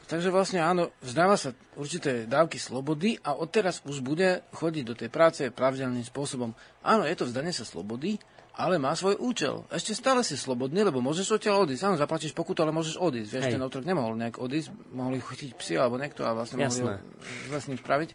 Takže 0.05 0.29
vlastne 0.29 0.61
áno, 0.61 0.93
vzdáva 1.01 1.33
sa 1.33 1.57
určité 1.73 2.29
dávky 2.29 2.61
slobody 2.61 3.17
a 3.25 3.33
odteraz 3.33 3.81
už 3.89 4.05
bude 4.05 4.45
chodiť 4.53 4.83
do 4.85 4.93
tej 4.93 5.09
práce 5.09 5.41
pravidelným 5.49 6.05
spôsobom. 6.05 6.53
Áno, 6.85 7.09
je 7.09 7.17
to 7.17 7.25
vzdanie 7.25 7.49
sa 7.49 7.65
slobody, 7.65 8.21
ale 8.53 8.77
má 8.77 8.93
svoj 8.93 9.17
účel. 9.17 9.65
Ešte 9.73 9.97
stále 9.97 10.21
si 10.21 10.37
slobodný, 10.37 10.85
lebo 10.85 11.01
môžeš 11.01 11.41
odtiaľ 11.41 11.65
odísť. 11.65 11.89
Áno, 11.89 11.97
zaplatíš 11.97 12.37
pokutu, 12.37 12.61
ale 12.61 12.69
môžeš 12.69 13.01
odísť. 13.01 13.29
Vieš, 13.33 13.45
Hej. 13.49 13.53
ten 13.57 13.65
otrok 13.65 13.83
nemohol 13.83 14.13
nejak 14.13 14.37
odísť, 14.37 14.69
mohli 14.93 15.17
chytiť 15.17 15.57
psi 15.57 15.73
alebo 15.81 15.97
niekto 15.97 16.21
a 16.21 16.37
vlastne 16.37 16.61
Jasné. 16.61 16.85
mohli 16.85 17.01
vlastne 17.49 17.73
spraviť. 17.73 18.09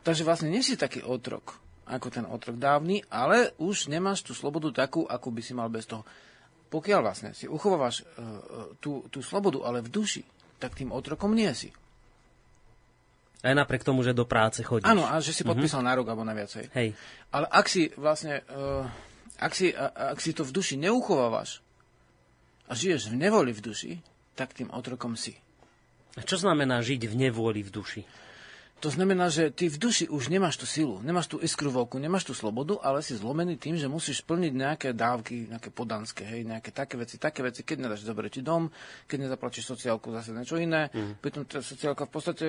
Takže 0.00 0.24
vlastne 0.24 0.48
nie 0.48 0.64
si 0.64 0.80
taký 0.80 1.04
otrok, 1.04 1.60
ako 1.84 2.08
ten 2.08 2.24
otrok 2.24 2.56
dávny, 2.56 3.04
ale 3.12 3.52
už 3.60 3.92
nemáš 3.92 4.24
tú 4.24 4.32
slobodu 4.32 4.72
takú, 4.72 5.04
ako 5.04 5.28
by 5.28 5.42
si 5.44 5.52
mal 5.52 5.68
bez 5.68 5.84
toho. 5.84 6.04
Pokiaľ 6.72 7.00
vlastne 7.04 7.30
si 7.36 7.44
uchovávaš 7.46 8.02
uh, 8.02 8.74
tú, 8.80 9.06
tú 9.12 9.20
slobodu, 9.20 9.62
ale 9.62 9.84
v 9.84 9.92
duši, 9.92 10.22
tak 10.56 10.74
tým 10.74 10.90
otrokom 10.90 11.36
nie 11.36 11.52
si. 11.52 11.70
Aj 13.44 13.52
napriek 13.52 13.84
tomu, 13.84 14.00
že 14.00 14.16
do 14.16 14.24
práce 14.24 14.64
chodíš. 14.64 14.88
Áno, 14.88 15.04
a 15.04 15.20
že 15.20 15.36
si 15.36 15.44
mhm. 15.44 15.52
podpísal 15.52 15.84
mm-hmm. 15.84 15.94
na 15.94 15.98
rok 16.00 16.06
alebo 16.08 16.24
na 16.24 16.32
viacej. 16.32 16.72
Hej. 16.72 16.96
Ale 17.28 17.46
ak 17.52 17.66
si 17.68 17.92
vlastne, 18.00 18.40
uh, 18.48 18.88
ak, 19.36 19.52
si, 19.52 19.68
uh, 19.70 20.16
ak 20.16 20.18
si 20.18 20.32
to 20.32 20.42
v 20.42 20.54
duši 20.56 20.80
neuchovávaš 20.80 21.60
a 22.64 22.72
žiješ 22.72 23.12
v 23.12 23.20
nevoli 23.20 23.52
v 23.52 23.60
duši, 23.60 23.92
tak 24.32 24.56
tým 24.56 24.72
otrokom 24.72 25.14
si. 25.14 25.36
A 26.16 26.24
čo 26.24 26.40
znamená 26.40 26.80
žiť 26.80 27.06
v 27.10 27.14
nevoli 27.28 27.60
v 27.60 27.70
duši? 27.70 28.02
To 28.82 28.92
znamená, 28.92 29.32
že 29.32 29.48
ty 29.48 29.72
v 29.72 29.80
duši 29.80 30.12
už 30.12 30.28
nemáš 30.28 30.60
tú 30.60 30.66
silu, 30.68 31.00
nemáš 31.00 31.30
tú 31.30 31.40
iskru 31.40 31.72
v 31.72 31.88
oku, 31.88 31.96
nemáš 31.96 32.28
tú 32.28 32.36
slobodu, 32.36 32.76
ale 32.84 33.00
si 33.00 33.16
zlomený 33.16 33.56
tým, 33.56 33.80
že 33.80 33.88
musíš 33.88 34.20
splniť 34.20 34.52
nejaké 34.52 34.88
dávky, 34.92 35.48
nejaké 35.48 35.72
podanské, 35.72 36.26
hej, 36.28 36.44
nejaké 36.44 36.68
také 36.68 37.00
veci, 37.00 37.16
také 37.16 37.40
veci, 37.40 37.64
keď 37.64 37.88
nedáš 37.88 38.04
dobre 38.04 38.28
ti 38.28 38.44
dom, 38.44 38.68
keď 39.08 39.24
nezaplatíš 39.24 39.72
sociálku, 39.72 40.12
zase 40.12 40.36
niečo 40.36 40.60
iné. 40.60 40.92
Mm. 40.92 41.16
Pritom 41.16 41.48
tá 41.48 41.64
sociálka 41.64 42.04
v 42.04 42.12
podstate 42.12 42.46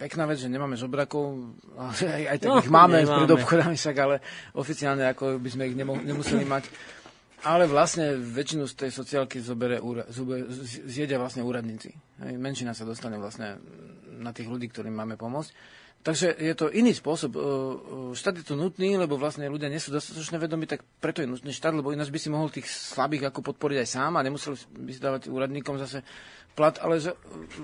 pekná 0.00 0.24
vec, 0.24 0.40
že 0.40 0.48
nemáme 0.48 0.80
žobrakov, 0.80 1.52
aj, 2.08 2.24
aj 2.24 2.38
tak 2.40 2.48
no, 2.48 2.64
ich 2.64 2.72
máme 2.72 3.04
nemáme. 3.04 3.28
pred 3.28 3.32
obchodami, 3.36 3.76
však, 3.76 3.96
ale 4.00 4.16
oficiálne 4.56 5.04
ako 5.12 5.36
by 5.36 5.48
sme 5.52 5.68
ich 5.68 5.76
nemo, 5.76 5.92
nemuseli 6.00 6.48
mať. 6.48 6.64
Ale 7.40 7.64
vlastne 7.64 8.20
väčšinu 8.20 8.68
z 8.68 8.74
tej 8.76 8.90
sociálky 8.92 9.40
zobere, 9.40 9.80
zjedia 10.84 11.16
vlastne 11.16 11.40
úradníci. 11.40 11.88
Hej, 12.20 12.36
menšina 12.36 12.76
sa 12.76 12.84
dostane 12.84 13.16
vlastne 13.16 13.56
na 14.20 14.36
tých 14.36 14.46
ľudí, 14.46 14.68
ktorým 14.68 14.92
máme 14.92 15.16
pomôcť. 15.16 15.50
Takže 16.00 16.32
je 16.32 16.54
to 16.56 16.72
iný 16.72 16.96
spôsob. 16.96 17.36
Štát 18.16 18.32
je 18.40 18.46
to 18.48 18.56
nutný, 18.56 18.96
lebo 18.96 19.20
vlastne 19.20 19.44
ľudia 19.52 19.68
nie 19.68 19.76
sú 19.76 19.92
dostatočne 19.92 20.40
vedomí, 20.40 20.64
tak 20.64 20.80
preto 20.96 21.20
je 21.20 21.28
nutný 21.28 21.52
štát, 21.52 21.76
lebo 21.76 21.92
ináč 21.92 22.08
by 22.08 22.16
si 22.16 22.32
mohol 22.32 22.48
tých 22.48 22.64
slabých 22.72 23.28
ako 23.28 23.52
podporiť 23.52 23.84
aj 23.84 23.88
sám 23.88 24.16
a 24.16 24.24
nemusel 24.24 24.56
by 24.80 24.90
si 24.96 25.00
dávať 25.00 25.28
úradníkom 25.28 25.76
zase 25.76 26.00
plat, 26.56 26.72
ale, 26.80 27.04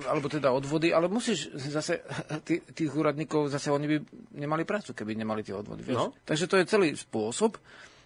alebo 0.04 0.28
teda 0.28 0.52
odvody, 0.52 0.92
ale 0.92 1.08
musíš 1.08 1.48
zase 1.56 2.04
tých, 2.46 2.60
tých 2.76 2.92
úradníkov, 2.92 3.48
zase 3.48 3.72
oni 3.72 3.88
by 3.88 3.96
nemali 4.36 4.68
prácu, 4.68 4.92
keby 4.92 5.16
nemali 5.16 5.40
tie 5.40 5.56
odvody. 5.56 5.80
Vieš? 5.80 5.96
No. 5.96 6.12
Takže 6.28 6.44
to 6.44 6.60
je 6.60 6.68
celý 6.68 6.88
spôsob. 6.92 7.56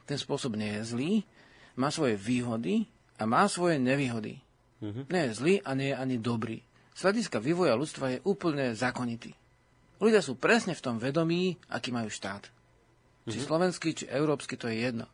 Ten 0.07 0.15
spôsob 0.15 0.55
nie 0.55 0.79
je 0.79 0.95
zlý, 0.95 1.13
má 1.75 1.91
svoje 1.91 2.15
výhody 2.15 2.87
a 3.19 3.27
má 3.27 3.51
svoje 3.51 3.83
nevýhody. 3.83 4.39
Mm-hmm. 4.79 5.05
Nie 5.11 5.23
je 5.27 5.33
zlý 5.35 5.55
a 5.67 5.75
nie 5.75 5.91
je 5.91 5.97
ani 5.99 6.17
dobrý 6.23 6.70
z 6.95 7.01
hľadiska 7.07 7.39
vývoja 7.39 7.75
ľudstva 7.79 8.17
je 8.17 8.19
úplne 8.27 8.75
zákonitý. 8.75 9.33
Ľudia 10.01 10.25
sú 10.25 10.37
presne 10.41 10.73
v 10.73 10.85
tom 10.85 10.97
vedomí, 10.97 11.61
aký 11.69 11.93
majú 11.93 12.09
štát. 12.09 12.49
Či 13.29 13.37
mm-hmm. 13.37 13.47
slovenský, 13.47 13.89
či 13.93 14.05
európsky, 14.09 14.57
to 14.57 14.67
je 14.73 14.81
jedno. 14.81 15.07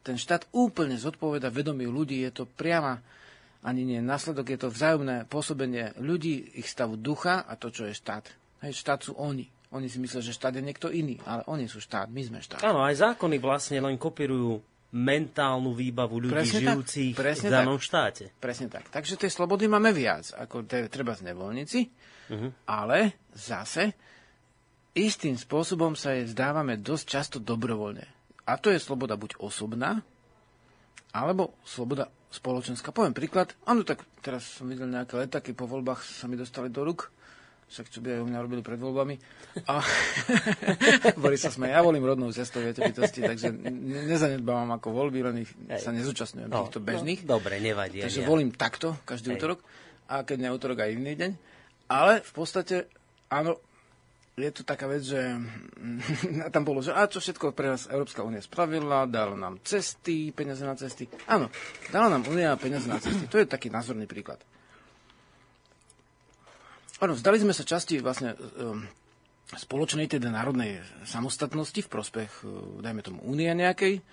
Ten 0.00 0.16
štát 0.16 0.48
úplne 0.54 0.96
zodpoveda 0.96 1.50
vedomiu 1.52 1.90
ľudí, 1.92 2.22
je 2.24 2.32
to 2.32 2.44
priama, 2.46 3.02
ani 3.60 3.84
nie 3.84 4.00
následok, 4.00 4.56
je 4.56 4.58
to 4.64 4.68
vzájomné 4.72 5.28
pôsobenie 5.28 5.92
ľudí, 6.00 6.56
ich 6.56 6.70
stavu 6.70 6.96
ducha 6.96 7.44
a 7.44 7.58
to, 7.60 7.68
čo 7.68 7.84
je 7.84 7.92
štát. 7.92 8.24
Hej, 8.64 8.80
štát 8.80 9.04
sú 9.04 9.12
oni. 9.20 9.44
Oni 9.70 9.86
si 9.86 10.00
myslia, 10.00 10.24
že 10.24 10.34
štát 10.34 10.56
je 10.56 10.64
niekto 10.64 10.88
iný, 10.88 11.20
ale 11.28 11.44
oni 11.46 11.68
sú 11.68 11.78
štát, 11.78 12.08
my 12.08 12.22
sme 12.24 12.38
štát. 12.40 12.64
Áno, 12.64 12.80
aj 12.82 12.96
zákony 12.96 13.36
vlastne 13.38 13.78
len 13.78 14.00
kopírujú 14.00 14.58
mentálnu 14.90 15.70
výbavu 15.70 16.18
ľudí 16.18 16.34
presne 16.34 16.66
žijúcich 16.66 17.14
tak, 17.14 17.46
v 17.46 17.52
danom 17.54 17.78
tak. 17.78 17.86
štáte. 17.86 18.24
Presne 18.42 18.66
tak. 18.66 18.90
Takže 18.90 19.14
tej 19.14 19.30
slobody 19.30 19.70
máme 19.70 19.94
viac, 19.94 20.34
ako 20.34 20.66
te, 20.66 20.90
treba 20.90 21.14
z 21.14 21.30
nevoľníci, 21.30 21.80
uh-huh. 22.34 22.50
ale 22.66 23.22
zase 23.30 23.94
istým 24.98 25.38
spôsobom 25.38 25.94
sa 25.94 26.18
jej 26.18 26.26
zdávame 26.26 26.74
dosť 26.82 27.04
často 27.06 27.36
dobrovoľne. 27.38 28.06
A 28.50 28.58
to 28.58 28.74
je 28.74 28.82
sloboda 28.82 29.14
buď 29.14 29.38
osobná, 29.38 30.02
alebo 31.14 31.54
sloboda 31.62 32.10
spoločenská. 32.30 32.90
Poviem 32.90 33.14
príklad. 33.14 33.54
Áno, 33.66 33.86
tak 33.86 34.02
teraz 34.22 34.46
som 34.58 34.66
videl 34.66 34.90
nejaké 34.90 35.18
letaky 35.18 35.54
po 35.54 35.70
voľbách 35.70 36.02
sa 36.02 36.26
mi 36.26 36.34
dostali 36.34 36.70
do 36.70 36.82
ruk 36.82 37.10
však 37.70 37.86
čo 37.86 38.02
by 38.02 38.18
aj 38.18 38.20
u 38.20 38.26
mňa 38.26 38.38
robili 38.42 38.62
pred 38.66 38.82
voľbami. 38.82 39.14
A 39.70 39.78
Boris 41.22 41.46
sa 41.46 41.54
smeje, 41.54 41.70
ja 41.70 41.86
volím 41.86 42.02
rodnou 42.02 42.34
cestou, 42.34 42.66
viete, 42.66 42.82
bytosti, 42.82 43.22
takže 43.22 43.54
nezanedbávam 44.10 44.74
ako 44.74 44.90
voľby, 44.90 45.18
len 45.22 45.36
ich 45.46 45.50
Hej. 45.70 45.86
sa 45.86 45.94
nezúčastňujem 45.94 46.50
no, 46.50 46.66
týchto 46.66 46.82
bežných. 46.82 47.22
No, 47.22 47.38
dobre, 47.38 47.62
nevadí. 47.62 48.02
Takže 48.02 48.22
ja. 48.22 48.28
volím 48.28 48.50
takto 48.50 48.98
každý 49.06 49.34
Hej. 49.34 49.36
útorok 49.38 49.58
a 50.10 50.26
keď 50.26 50.36
nie 50.42 50.50
útorok 50.50 50.82
aj 50.82 50.90
iný 50.98 51.14
deň. 51.14 51.32
Ale 51.90 52.26
v 52.26 52.32
podstate, 52.34 52.90
áno, 53.30 53.62
je 54.34 54.50
to 54.50 54.62
taká 54.66 54.90
vec, 54.90 55.06
že 55.06 55.20
tam 56.54 56.62
bolo, 56.66 56.82
že 56.82 56.90
a 56.90 57.06
čo 57.06 57.22
všetko 57.22 57.54
pre 57.54 57.70
nás 57.70 57.86
Európska 57.86 58.26
únia 58.26 58.42
spravila, 58.42 59.06
dala 59.06 59.38
nám 59.38 59.62
cesty, 59.62 60.34
peniaze 60.34 60.66
na 60.66 60.74
cesty. 60.74 61.06
Áno, 61.30 61.46
dala 61.94 62.10
nám 62.10 62.26
únia 62.26 62.58
peniaze 62.58 62.90
na 62.90 62.98
cesty. 62.98 63.30
To 63.30 63.38
je 63.38 63.46
taký 63.46 63.70
názorný 63.70 64.10
príklad. 64.10 64.42
Áno, 67.00 67.16
vzdali 67.16 67.40
sme 67.40 67.56
sa 67.56 67.64
časti 67.64 67.96
vlastne 68.04 68.36
um, 68.36 68.84
spoločnej, 69.56 70.04
teda 70.04 70.28
národnej 70.28 70.84
samostatnosti 71.08 71.80
v 71.80 71.88
prospech, 71.88 72.30
uh, 72.44 72.84
dajme 72.84 73.00
tomu, 73.00 73.18
únie 73.24 73.48
nejakej. 73.48 74.04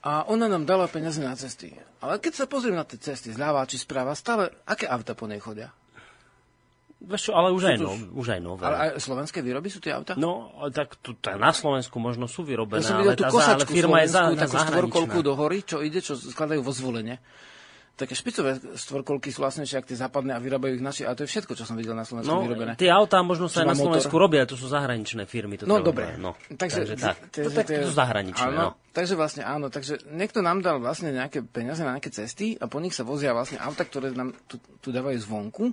A 0.00 0.24
ona 0.30 0.48
nám 0.48 0.64
dala 0.64 0.88
peniaze 0.88 1.20
na 1.20 1.36
cesty. 1.36 1.76
Ale 2.00 2.16
keď 2.22 2.32
sa 2.32 2.44
pozriem 2.48 2.78
na 2.78 2.86
tie 2.88 2.96
cesty, 2.96 3.34
zľava 3.34 3.68
či 3.68 3.76
správa, 3.76 4.16
stále, 4.16 4.48
aké 4.64 4.88
auta 4.88 5.12
po 5.12 5.28
nej 5.28 5.42
chodia? 5.42 5.74
Veš 6.96 7.28
ale 7.28 7.52
už 7.52 7.62
aj, 7.68 7.76
no, 7.76 7.92
už 8.16 8.26
aj 8.32 8.40
nové. 8.40 8.64
Ale 8.64 8.76
aj 8.80 8.88
slovenské 9.04 9.44
výroby 9.44 9.68
sú 9.68 9.84
tie 9.84 9.92
auta? 9.92 10.16
No, 10.16 10.56
tak 10.72 10.96
tu, 11.04 11.12
na 11.20 11.52
Slovensku 11.52 12.00
možno 12.00 12.24
sú 12.24 12.40
vyrobené, 12.40 12.80
ja 12.80 12.88
som 12.88 13.04
ale, 13.04 13.12
tá, 13.12 13.28
ale 13.28 13.68
firma 13.68 14.00
je 14.00 14.08
za, 14.16 14.32
takú 14.32 14.56
štvorkolku 14.56 15.18
do 15.20 15.36
hory, 15.36 15.60
čo 15.60 15.84
ide, 15.84 16.00
čo 16.00 16.16
skladajú 16.16 16.64
vo 16.64 16.72
zvolenie 16.72 17.20
také 17.96 18.12
špicové 18.12 18.60
stvorkolky 18.76 19.32
sú 19.32 19.40
vlastnejšie 19.40 19.80
ako 19.80 19.88
tie 19.88 19.98
západné 19.98 20.36
a 20.36 20.40
vyrábajú 20.40 20.76
ich 20.76 20.84
naši, 20.84 21.08
ale 21.08 21.16
to 21.16 21.24
je 21.24 21.32
všetko, 21.32 21.56
čo 21.56 21.64
som 21.64 21.80
videl 21.80 21.96
na 21.96 22.04
Slovensku 22.04 22.28
no, 22.28 22.44
vyrobené. 22.44 22.76
Tie 22.76 22.92
autá 22.92 23.24
možno 23.24 23.48
sa 23.48 23.64
aj 23.64 23.72
na 23.72 23.76
Slovensku 23.76 24.12
motor. 24.12 24.24
robia, 24.28 24.44
to 24.44 24.52
sú 24.52 24.68
zahraničné 24.68 25.24
firmy. 25.24 25.56
To 25.56 25.64
no 25.64 25.80
dobre. 25.80 26.20
No, 26.20 26.36
takže, 26.52 26.84
takže 26.84 26.94
tak, 27.00 27.16
to, 27.32 27.48
to, 27.48 27.60
to, 27.64 27.88
sú 27.88 27.96
zahraničné. 27.96 28.52
Áno, 28.52 28.76
no. 28.76 28.92
Takže 28.92 29.16
vlastne 29.16 29.42
áno, 29.48 29.72
takže 29.72 30.04
niekto 30.12 30.44
nám 30.44 30.60
dal 30.60 30.76
vlastne 30.76 31.08
nejaké 31.08 31.40
peniaze 31.40 31.80
na 31.80 31.96
nejaké 31.96 32.12
cesty 32.12 32.60
a 32.60 32.68
po 32.68 32.84
nich 32.84 32.92
sa 32.92 33.00
vozia 33.00 33.32
vlastne 33.32 33.56
auta, 33.64 33.88
ktoré 33.88 34.12
nám 34.12 34.36
tu, 34.44 34.60
tu 34.84 34.92
dávajú 34.92 35.16
zvonku. 35.16 35.64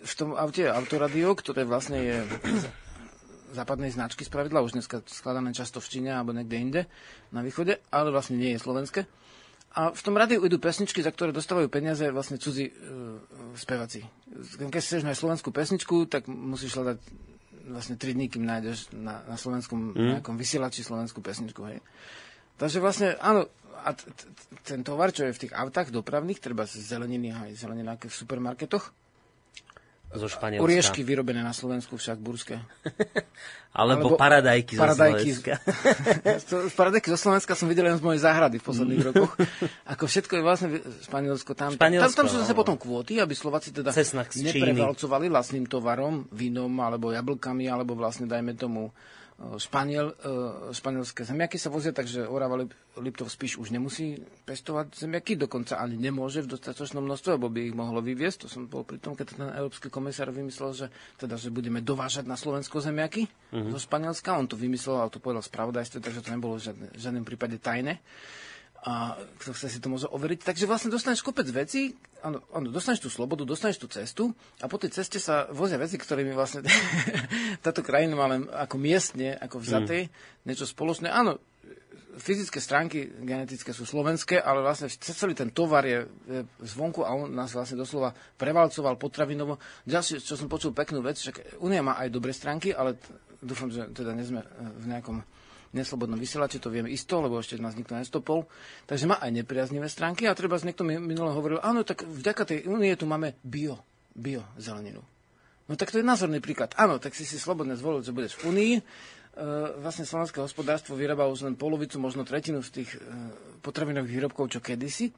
V 0.00 0.14
tom 0.16 0.32
aute 0.32 0.64
je 0.64 0.70
autoradio, 0.72 1.36
ktoré 1.36 1.68
vlastne 1.68 1.98
je 2.00 2.16
západnej 3.54 3.92
značky 3.92 4.26
spravidla, 4.26 4.64
už 4.64 4.80
dneska 4.80 5.04
skladané 5.06 5.54
často 5.54 5.78
v 5.78 5.90
Číne 5.92 6.10
alebo 6.16 6.34
niekde 6.34 6.56
inde 6.56 6.82
na 7.30 7.44
východe, 7.44 7.78
ale 7.92 8.10
vlastne 8.10 8.40
nie 8.40 8.56
je 8.56 8.64
slovenské. 8.64 9.04
A 9.74 9.90
v 9.90 10.02
tom 10.06 10.14
rádiu 10.14 10.46
idú 10.46 10.62
pesničky, 10.62 11.02
za 11.02 11.10
ktoré 11.10 11.34
dostávajú 11.34 11.66
peniaze 11.66 12.06
vlastne 12.14 12.38
cudzí 12.38 12.70
uh, 12.70 13.18
speváci. 13.58 14.06
Keď 14.58 14.70
chceš 14.70 15.02
nájsť 15.02 15.18
slovenskú 15.18 15.50
pesničku, 15.50 16.06
tak 16.06 16.30
musíš 16.30 16.78
hľadať 16.78 16.98
vlastne 17.74 17.96
3 17.98 18.14
dní, 18.14 18.26
kým 18.30 18.44
nájdeš 18.46 18.92
na, 18.94 19.24
na 19.26 19.34
slovenskom 19.34 19.96
mm. 19.96 20.20
nejakom 20.20 20.36
vysielači 20.38 20.86
slovenskú 20.86 21.24
pesničku, 21.24 21.64
hej. 21.66 21.82
Takže 22.54 22.78
vlastne, 22.78 23.18
áno, 23.18 23.50
a 23.82 23.90
t- 23.96 24.06
t- 24.14 24.28
ten 24.62 24.86
tovar, 24.86 25.10
čo 25.10 25.26
je 25.26 25.34
v 25.34 25.42
tých 25.48 25.56
autách 25.56 25.90
dopravných, 25.90 26.38
treba 26.38 26.68
z 26.70 26.78
zeleniny, 26.78 27.34
aj 27.34 27.58
zelenina 27.58 27.98
v 27.98 28.14
supermarketoch, 28.14 28.94
zo 30.14 30.28
Španielska. 30.30 30.64
Oriešky 30.64 31.00
vyrobené 31.02 31.42
na 31.42 31.50
Slovensku 31.50 31.98
však 31.98 32.18
burské. 32.22 32.62
Alebo, 33.74 34.14
Alebo 34.14 34.20
paradajky, 34.20 34.78
paradajky 34.78 35.34
zo 35.34 35.42
Slovenska. 35.42 36.72
paradajky 36.78 37.08
zo 37.10 37.18
Slovenska 37.18 37.52
som 37.58 37.66
videl 37.66 37.90
len 37.90 37.98
z 37.98 38.06
mojej 38.06 38.22
záhrady 38.22 38.62
v 38.62 38.64
posledných 38.70 39.02
mm. 39.02 39.08
rokoch. 39.10 39.32
Ako 39.90 40.04
všetko 40.06 40.32
je 40.38 40.42
vlastne 40.46 40.68
Španielsko. 41.02 41.58
Tam, 41.58 41.74
Španielsko, 41.74 42.14
tam, 42.14 42.18
tam 42.22 42.26
sú 42.30 42.38
zase 42.38 42.54
potom 42.54 42.78
kvóty, 42.78 43.18
aby 43.18 43.34
Slováci 43.34 43.74
teda 43.74 43.90
neprevalcovali 43.90 45.26
vlastným 45.26 45.66
tovarom, 45.66 46.30
vínom, 46.30 46.70
alebo 46.78 47.10
jablkami, 47.10 47.66
alebo 47.66 47.98
vlastne 47.98 48.30
dajme 48.30 48.54
tomu 48.54 48.94
Španiel, 49.34 50.14
e, 50.14 50.70
španielské 50.70 51.26
zemiaky 51.26 51.58
sa 51.58 51.66
vozia, 51.66 51.90
takže 51.90 52.22
Orava 52.22 52.54
Liptov 52.94 53.26
spíš 53.26 53.58
už 53.58 53.74
nemusí 53.74 54.22
pestovať 54.46 54.94
zemiaky, 54.94 55.34
dokonca 55.34 55.82
ani 55.82 55.98
nemôže 55.98 56.38
v 56.46 56.54
dostatočnom 56.54 57.02
množstve, 57.02 57.34
lebo 57.34 57.50
by 57.50 57.66
ich 57.66 57.74
mohlo 57.74 57.98
vyviesť. 57.98 58.46
To 58.46 58.48
som 58.48 58.70
bol 58.70 58.86
pri 58.86 59.02
tom, 59.02 59.18
keď 59.18 59.26
ten 59.34 59.42
európsky 59.50 59.90
komisár 59.90 60.30
vymyslel, 60.30 60.70
že, 60.78 60.86
teda, 61.18 61.34
že 61.34 61.50
budeme 61.50 61.82
dovážať 61.82 62.30
na 62.30 62.38
Slovensko 62.38 62.78
zemiaky 62.78 63.26
mm-hmm. 63.26 63.74
zo 63.74 63.78
Španielska. 63.82 64.38
On 64.38 64.46
to 64.46 64.54
vymyslel, 64.54 65.02
ale 65.02 65.10
to 65.10 65.18
povedal 65.18 65.42
spravodajstve, 65.42 65.98
takže 65.98 66.22
to 66.22 66.30
nebolo 66.30 66.54
v 66.54 66.70
žiadnym 66.94 67.26
prípade 67.26 67.58
tajné 67.58 67.98
a 68.84 69.16
kto 69.40 69.56
chce 69.56 69.68
si 69.72 69.78
to 69.80 69.88
môže 69.88 70.04
overiť. 70.12 70.44
Takže 70.44 70.68
vlastne 70.68 70.92
dostaneš 70.92 71.24
kopec 71.24 71.48
vecí, 71.48 71.96
áno, 72.20 72.44
áno, 72.52 72.68
dostaneš 72.68 73.08
tú 73.08 73.08
slobodu, 73.08 73.48
dostaneš 73.48 73.80
tú 73.80 73.88
cestu 73.88 74.36
a 74.60 74.68
po 74.68 74.76
tej 74.76 74.92
ceste 74.92 75.16
sa 75.16 75.48
vozia 75.48 75.80
veci, 75.80 75.96
ktorými 75.96 76.36
vlastne 76.36 76.60
táto 77.64 77.80
krajina 77.80 78.12
má 78.12 78.28
len 78.28 78.44
ako 78.44 78.76
miestne, 78.76 79.40
ako 79.40 79.56
vzatej, 79.64 80.02
mm. 80.04 80.12
niečo 80.44 80.68
spoločné. 80.68 81.08
Áno, 81.08 81.40
fyzické 82.20 82.60
stránky 82.60 83.08
genetické 83.24 83.72
sú 83.72 83.88
slovenské, 83.88 84.36
ale 84.36 84.60
vlastne 84.60 84.92
celý 84.92 85.32
ten 85.32 85.48
tovar 85.48 85.88
je, 85.88 86.04
je 86.28 86.40
zvonku 86.62 87.02
a 87.02 87.16
on 87.16 87.32
nás 87.32 87.56
vlastne 87.56 87.80
doslova 87.80 88.12
prevalcoval 88.36 89.00
potravinovo. 89.00 89.56
Ďalšie, 89.88 90.20
čo 90.20 90.36
som 90.36 90.46
počul 90.46 90.76
peknú 90.76 91.00
vec, 91.00 91.18
že 91.18 91.32
Unia 91.58 91.80
má 91.80 91.96
aj 91.98 92.12
dobré 92.12 92.36
stránky, 92.36 92.70
ale 92.70 93.00
dúfam, 93.40 93.72
že 93.72 93.88
teda 93.90 94.12
nie 94.12 94.28
sme 94.28 94.44
v 94.80 94.86
nejakom 94.92 95.24
neslobodnom 95.74 96.16
vysielači, 96.16 96.62
to 96.62 96.70
vieme 96.70 96.88
isto, 96.88 97.18
lebo 97.18 97.42
ešte 97.42 97.58
nás 97.58 97.74
nikto 97.74 97.98
nestopol. 97.98 98.46
Takže 98.86 99.10
má 99.10 99.18
aj 99.18 99.34
nepriaznivé 99.34 99.90
stránky 99.90 100.30
a 100.30 100.38
treba 100.38 100.56
z 100.56 100.70
niekto 100.70 100.86
minule 100.86 101.34
hovoril, 101.34 101.58
áno, 101.60 101.82
tak 101.82 102.06
vďaka 102.06 102.42
tej 102.46 102.58
únie 102.70 102.94
tu 102.94 103.04
máme 103.10 103.34
bio, 103.42 103.82
bio 104.14 104.46
zeleninu. 104.56 105.02
No 105.64 105.74
tak 105.74 105.90
to 105.90 105.98
je 105.98 106.06
názorný 106.06 106.44
príklad. 106.44 106.76
Áno, 106.76 107.00
tak 107.00 107.16
si 107.16 107.24
si 107.24 107.40
slobodne 107.40 107.72
zvolil, 107.74 108.04
že 108.04 108.12
budeš 108.12 108.36
v 108.36 108.52
Unii. 108.52 108.74
E, 108.76 108.82
vlastne 109.80 110.04
slovenské 110.04 110.38
hospodárstvo 110.44 110.92
vyrába 110.92 111.24
už 111.26 111.48
len 111.48 111.56
polovicu, 111.56 111.96
možno 111.96 112.22
tretinu 112.22 112.60
z 112.60 112.84
tých 112.84 112.90
e, 112.94 112.98
potravinových 113.64 114.12
výrobkov, 114.12 114.52
čo 114.52 114.60
kedysi. 114.60 115.08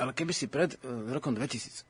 Ale 0.00 0.16
keby 0.16 0.32
si 0.32 0.48
pred 0.48 0.72
e, 0.72 1.12
rokom 1.12 1.36
2000, 1.36 1.84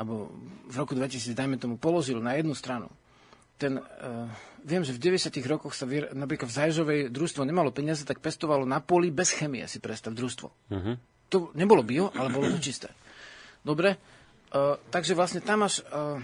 alebo 0.00 0.32
v 0.64 0.74
roku 0.80 0.96
2000, 0.96 1.36
dajme 1.36 1.60
tomu, 1.60 1.76
položil 1.76 2.16
na 2.24 2.40
jednu 2.40 2.56
stranu 2.56 2.88
ten, 3.54 3.78
uh, 3.78 4.26
viem, 4.66 4.82
že 4.82 4.96
v 4.96 5.14
90. 5.14 5.30
rokoch 5.46 5.74
sa 5.78 5.86
vyr, 5.86 6.10
napríklad 6.10 6.50
v 6.50 6.56
Zajžovej 6.58 7.00
družstvo 7.14 7.46
nemalo 7.46 7.70
peniaze, 7.70 8.02
tak 8.02 8.18
pestovalo 8.18 8.66
na 8.66 8.82
poli 8.82 9.14
bez 9.14 9.30
chemie, 9.30 9.64
si 9.70 9.78
predstav, 9.78 10.16
družstvo. 10.16 10.48
Uh-huh. 10.50 10.94
To 11.30 11.54
nebolo 11.54 11.86
bio, 11.86 12.10
ale 12.14 12.34
bolo 12.34 12.50
to 12.50 12.58
čisté. 12.58 12.90
Dobre, 13.62 13.94
uh, 13.94 14.76
takže 14.90 15.14
vlastne 15.14 15.40
tam 15.40 15.62
máš 15.64 15.86
uh, 15.86 16.18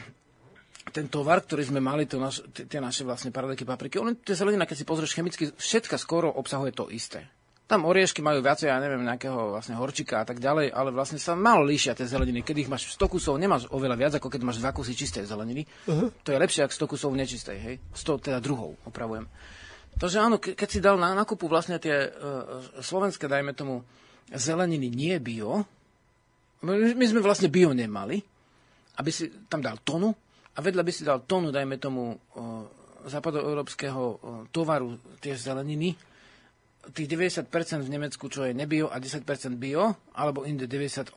ten 0.90 1.06
tovar, 1.06 1.46
ktorý 1.46 1.70
sme 1.70 1.80
mali, 1.80 2.04
to 2.04 2.18
naš, 2.18 2.42
tie 2.50 2.82
naše 2.82 3.06
vlastne 3.06 3.30
paradajky, 3.30 3.62
papriky, 3.62 3.96
on, 4.02 4.18
tie 4.18 4.34
zelenina, 4.34 4.66
keď 4.66 4.76
si 4.82 4.88
pozrieš 4.88 5.14
chemicky, 5.14 5.54
všetka 5.54 5.96
skoro 5.96 6.28
obsahuje 6.34 6.74
to 6.74 6.90
isté. 6.90 7.30
Tam 7.70 7.86
oriešky 7.86 8.18
majú 8.18 8.42
viacej, 8.42 8.66
ja 8.66 8.82
neviem, 8.82 9.06
nejakého 9.06 9.54
vlastne 9.54 9.78
horčika 9.78 10.18
a 10.18 10.26
tak 10.26 10.42
ďalej, 10.42 10.74
ale 10.74 10.90
vlastne 10.90 11.22
sa 11.22 11.38
málo 11.38 11.62
líšia 11.62 11.94
tie 11.94 12.02
zeleniny. 12.02 12.42
Keď 12.42 12.66
ich 12.66 12.70
máš 12.70 12.90
100 12.98 13.06
kusov, 13.06 13.38
nemáš 13.38 13.70
oveľa 13.70 13.94
viac, 13.94 14.12
ako 14.18 14.26
keď 14.26 14.42
máš 14.42 14.58
dva 14.58 14.74
kusy 14.74 14.98
čistej 14.98 15.22
zeleniny. 15.22 15.62
Uh-huh. 15.86 16.10
To 16.26 16.34
je 16.34 16.42
lepšie, 16.42 16.66
ako 16.66 16.90
100 16.90 16.92
kusov 16.98 17.10
nečistej, 17.14 17.58
hej? 17.62 17.74
100 17.94 18.26
teda 18.26 18.42
druhou, 18.42 18.74
opravujem. 18.82 19.30
Takže 20.02 20.18
áno, 20.18 20.42
ke- 20.42 20.58
keď 20.58 20.68
si 20.68 20.82
dal 20.82 20.98
na 20.98 21.14
nákupu 21.14 21.46
vlastne 21.46 21.78
tie 21.78 22.10
uh, 22.10 22.58
slovenské, 22.82 23.30
dajme 23.30 23.54
tomu, 23.54 23.86
zeleniny 24.34 24.90
nie 24.90 25.14
bio, 25.22 25.62
my, 26.66 26.98
my 26.98 27.04
sme 27.06 27.22
vlastne 27.22 27.46
bio 27.46 27.70
nemali, 27.70 28.18
aby 28.98 29.10
si 29.14 29.30
tam 29.46 29.62
dal 29.62 29.78
tonu 29.86 30.10
a 30.54 30.58
vedľa 30.58 30.82
by 30.82 30.90
si 30.90 31.06
dal 31.06 31.22
tonu, 31.22 31.54
dajme 31.54 31.78
tomu, 31.78 32.18
uh, 32.18 32.66
západoeurópskeho 33.06 34.02
uh, 34.02 34.18
tovaru, 34.50 34.98
tie 35.22 35.38
zeleniny, 35.38 35.94
tých 36.88 37.08
90% 37.12 37.50
v 37.84 37.90
Nemecku, 37.92 38.24
čo 38.32 38.48
je 38.48 38.56
nebio 38.56 38.88
a 38.88 38.96
10% 38.96 39.26
bio, 39.60 40.00
alebo 40.16 40.48
inde 40.48 40.64
98% 40.64 41.12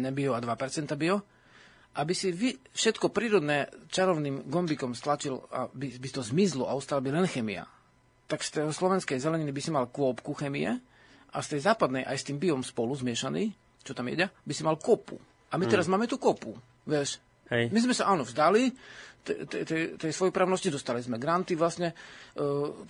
nebio 0.00 0.32
a 0.32 0.40
2% 0.40 0.96
bio, 0.96 1.20
aby 1.94 2.12
si 2.16 2.34
vy 2.34 2.56
všetko 2.74 3.14
prírodné 3.14 3.70
čarovným 3.92 4.50
gombikom 4.50 4.96
stlačil 4.96 5.44
a 5.52 5.70
by, 5.70 6.08
to 6.10 6.24
zmizlo 6.24 6.66
a 6.66 6.74
ostala 6.74 7.04
by 7.04 7.14
len 7.14 7.28
chemia, 7.30 7.68
tak 8.26 8.42
z 8.42 8.60
tej 8.60 8.72
slovenskej 8.74 9.20
zeleniny 9.20 9.54
by 9.54 9.60
si 9.62 9.70
mal 9.70 9.86
kôpku 9.86 10.34
chemie 10.34 10.74
a 11.30 11.38
z 11.38 11.46
tej 11.54 11.60
západnej 11.70 12.02
aj 12.02 12.16
s 12.18 12.26
tým 12.26 12.40
biom 12.40 12.66
spolu 12.66 12.98
zmiešaný, 12.98 13.52
čo 13.86 13.94
tam 13.94 14.10
jedia, 14.10 14.32
by 14.42 14.52
si 14.56 14.66
mal 14.66 14.80
kopu. 14.80 15.20
A 15.52 15.60
my 15.60 15.68
mm. 15.68 15.70
teraz 15.70 15.86
máme 15.86 16.10
tú 16.10 16.18
kopu, 16.18 16.56
vieš. 16.88 17.22
Hej. 17.52 17.72
My 17.74 17.80
sme 17.82 17.94
sa 17.96 18.08
áno 18.08 18.24
vzdali, 18.24 18.72
tej 19.24 20.12
svojprávnosti, 20.12 20.68
dostali 20.68 21.00
sme 21.00 21.16
granty 21.16 21.56
vlastne. 21.56 21.96
Uh, 22.36 22.84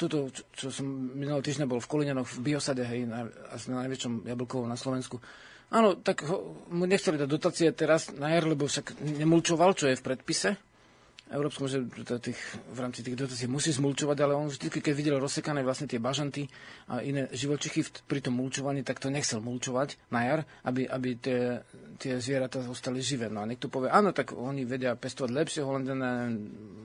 čo, 0.51 0.67
som 0.67 0.87
minulý 1.15 1.47
týždeň 1.47 1.71
bol 1.71 1.79
v 1.79 1.91
Kolinianoch 1.91 2.27
v 2.27 2.43
Biosade, 2.43 2.83
hej, 2.83 3.07
na, 3.07 3.31
asi 3.55 3.71
na 3.71 3.87
najväčšom 3.87 4.27
jablkovom 4.27 4.67
na 4.67 4.75
Slovensku. 4.75 5.23
Áno, 5.71 5.95
tak 5.95 6.27
ho, 6.27 6.67
mu 6.75 6.91
nechceli 6.91 7.19
dať 7.19 7.29
dotácie 7.31 7.71
teraz 7.71 8.11
na 8.11 8.35
jar, 8.35 8.51
lebo 8.51 8.67
však 8.67 8.99
nemulčoval, 8.99 9.79
čo 9.79 9.87
je 9.87 9.99
v 9.99 10.07
predpise 10.07 10.59
Európskom, 11.35 11.67
že 11.67 11.83
tých, 12.23 12.39
v 12.71 12.79
rámci 12.79 13.03
tých 13.03 13.19
dotácií 13.19 13.51
musí 13.51 13.75
zmulčovať, 13.75 14.17
ale 14.23 14.39
on 14.39 14.47
vždy, 14.47 14.71
keď 14.71 14.95
videl 14.95 15.17
rozsekané 15.19 15.67
vlastne 15.67 15.91
tie 15.91 15.99
bažanty 15.99 16.47
a 16.87 17.03
iné 17.03 17.27
živočichy 17.35 17.83
pri 18.07 18.23
tom 18.23 18.39
mulčovaní, 18.39 18.87
tak 18.87 19.03
to 19.03 19.11
nechcel 19.11 19.43
mulčovať 19.43 19.99
na 20.15 20.21
jar, 20.23 20.41
aby, 20.63 20.87
aby 20.87 21.19
tie, 21.19 21.67
tie 21.99 22.23
zvieratá 22.23 22.63
zostali 22.63 23.03
živé. 23.03 23.27
No 23.27 23.43
a 23.43 23.49
niekto 23.51 23.67
povie, 23.67 23.91
áno, 23.91 24.15
tak 24.15 24.33
oni 24.33 24.63
vedia 24.63 24.95
pestovať 24.95 25.31
lepšie, 25.35 25.67
Holandané, 25.67 26.39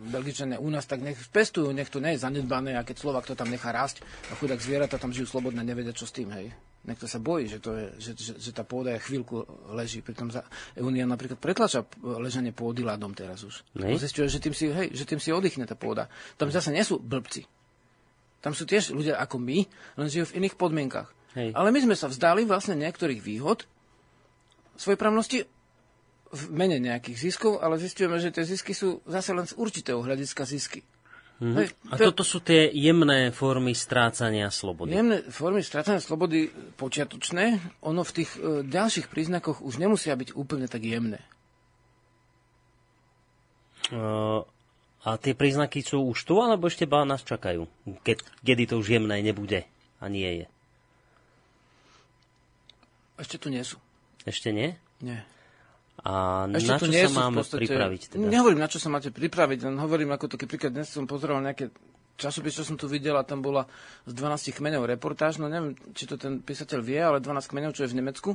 Belgičané 0.09 0.57
u 0.57 0.67
nás, 0.73 0.89
tak 0.89 1.05
nech 1.05 1.21
pestujú, 1.29 1.69
nech 1.69 1.93
to 1.93 2.01
nie 2.01 2.17
je 2.17 2.25
zanedbané 2.25 2.73
a 2.73 2.81
keď 2.81 2.97
Slovak 2.97 3.29
to 3.29 3.37
tam 3.37 3.53
nechá 3.53 3.69
rásť 3.69 4.01
a 4.31 4.35
chudák 4.35 4.57
zvieratá 4.57 4.97
tam 4.97 5.13
žijú 5.13 5.29
slobodne, 5.29 5.61
nevedia, 5.61 5.93
čo 5.93 6.09
s 6.09 6.15
tým, 6.17 6.33
hej. 6.33 6.49
Niekto 6.79 7.11
sa 7.11 7.19
bojí, 7.19 7.51
že, 7.51 7.59
to 7.59 7.75
je, 7.75 7.85
že, 7.99 8.11
že, 8.15 8.31
že 8.39 8.51
tá 8.55 8.63
pôda 8.63 8.95
je 8.95 9.03
chvíľku 9.03 9.43
leží. 9.75 9.99
Pritom 9.99 10.31
za, 10.31 10.47
Unia 10.79 11.03
napríklad 11.03 11.35
pretlača 11.35 11.83
ležanie 11.99 12.55
pôdy 12.55 12.87
ľadom 12.87 13.11
teraz 13.11 13.43
už. 13.43 13.67
Zistuje, 13.99 14.31
že 14.31 14.39
tým, 14.39 14.55
si, 14.55 14.71
hej, 14.71 14.95
že 14.95 15.03
tým 15.03 15.19
si 15.19 15.29
oddychne 15.35 15.67
tá 15.67 15.75
pôda. 15.75 16.07
Tam 16.39 16.47
zase 16.47 16.71
nie 16.71 16.81
sú 16.81 16.97
blbci. 16.97 17.43
Tam 18.39 18.55
sú 18.55 18.63
tiež 18.63 18.95
ľudia 18.95 19.19
ako 19.19 19.35
my, 19.43 19.67
len 19.99 20.07
žijú 20.07 20.31
v 20.31 20.43
iných 20.43 20.55
podmienkach. 20.55 21.11
Hej. 21.35 21.51
Ale 21.51 21.69
my 21.75 21.79
sme 21.83 21.95
sa 21.99 22.07
vzdali 22.07 22.47
vlastne 22.47 22.79
niektorých 22.79 23.19
výhod 23.19 23.67
svojprávnosti 24.79 25.43
v 26.29 26.43
mene 26.53 26.79
nejakých 26.79 27.17
ziskov, 27.29 27.59
ale 27.59 27.81
zistujeme, 27.81 28.15
že 28.21 28.31
tie 28.31 28.47
zisky 28.47 28.71
sú 28.71 29.03
zase 29.03 29.35
len 29.35 29.43
z 29.43 29.57
určitého 29.59 29.99
hľadiska 29.99 30.47
zisky. 30.47 30.85
Mm-hmm. 31.39 31.91
A 31.91 31.95
to... 31.95 32.11
toto 32.11 32.27
sú 32.27 32.43
tie 32.43 32.67
jemné 32.67 33.31
formy 33.31 33.71
strácania 33.71 34.51
slobody. 34.51 34.91
Jemné 34.91 35.23
formy 35.31 35.63
strácania 35.63 36.03
slobody 36.03 36.51
počiatočné, 36.75 37.63
ono 37.79 38.03
v 38.03 38.11
tých 38.11 38.35
e, 38.35 38.67
ďalších 38.67 39.07
príznakoch 39.07 39.63
už 39.63 39.79
nemusia 39.79 40.19
byť 40.19 40.35
úplne 40.35 40.67
tak 40.67 40.83
jemné. 40.83 41.23
Uh, 43.89 44.43
a 45.07 45.15
tie 45.15 45.31
príznaky 45.31 45.79
sú 45.79 46.11
už 46.11 46.27
tu, 46.27 46.43
alebo 46.43 46.67
ešte 46.67 46.83
ba 46.83 47.07
nás 47.07 47.23
čakajú? 47.23 47.65
Ke, 48.03 48.19
kedy 48.43 48.75
to 48.75 48.75
už 48.83 48.99
jemné 48.99 49.23
nebude 49.23 49.63
a 50.03 50.05
nie 50.11 50.43
je? 50.43 50.45
Ešte 53.15 53.39
tu 53.39 53.47
nie 53.47 53.63
sú. 53.63 53.79
Ešte 54.27 54.51
nie? 54.51 54.75
Nie. 54.99 55.23
A 56.05 56.47
Ešte 56.47 56.69
na 56.71 56.79
čo 56.79 56.91
sa 56.91 57.11
máme 57.27 57.43
podstate, 57.43 57.67
pripraviť? 57.67 58.01
Teda? 58.15 58.23
Nehovorím, 58.23 58.59
na 58.63 58.71
čo 58.71 58.79
sa 58.79 58.87
máte 58.87 59.11
pripraviť, 59.11 59.59
len 59.67 59.75
hovorím 59.79 60.15
ako 60.15 60.31
taký 60.31 60.47
príklad. 60.47 60.71
Dnes 60.71 60.87
som 60.87 61.03
pozeral 61.03 61.43
nejaké 61.43 61.73
časopis, 62.19 62.55
čo 62.55 62.63
som 62.67 62.79
tu 62.79 62.87
videl 62.87 63.15
a 63.15 63.23
tam 63.23 63.39
bola 63.43 63.67
z 64.07 64.15
12 64.15 64.55
kmeňov 64.55 64.87
reportáž. 64.87 65.39
No 65.39 65.51
neviem, 65.51 65.75
či 65.95 66.07
to 66.07 66.15
ten 66.15 66.39
písateľ 66.39 66.79
vie, 66.83 66.99
ale 66.99 67.23
12 67.23 67.51
kmeňov, 67.51 67.75
čo 67.75 67.83
je 67.87 67.91
v 67.91 67.99
Nemecku. 67.99 68.31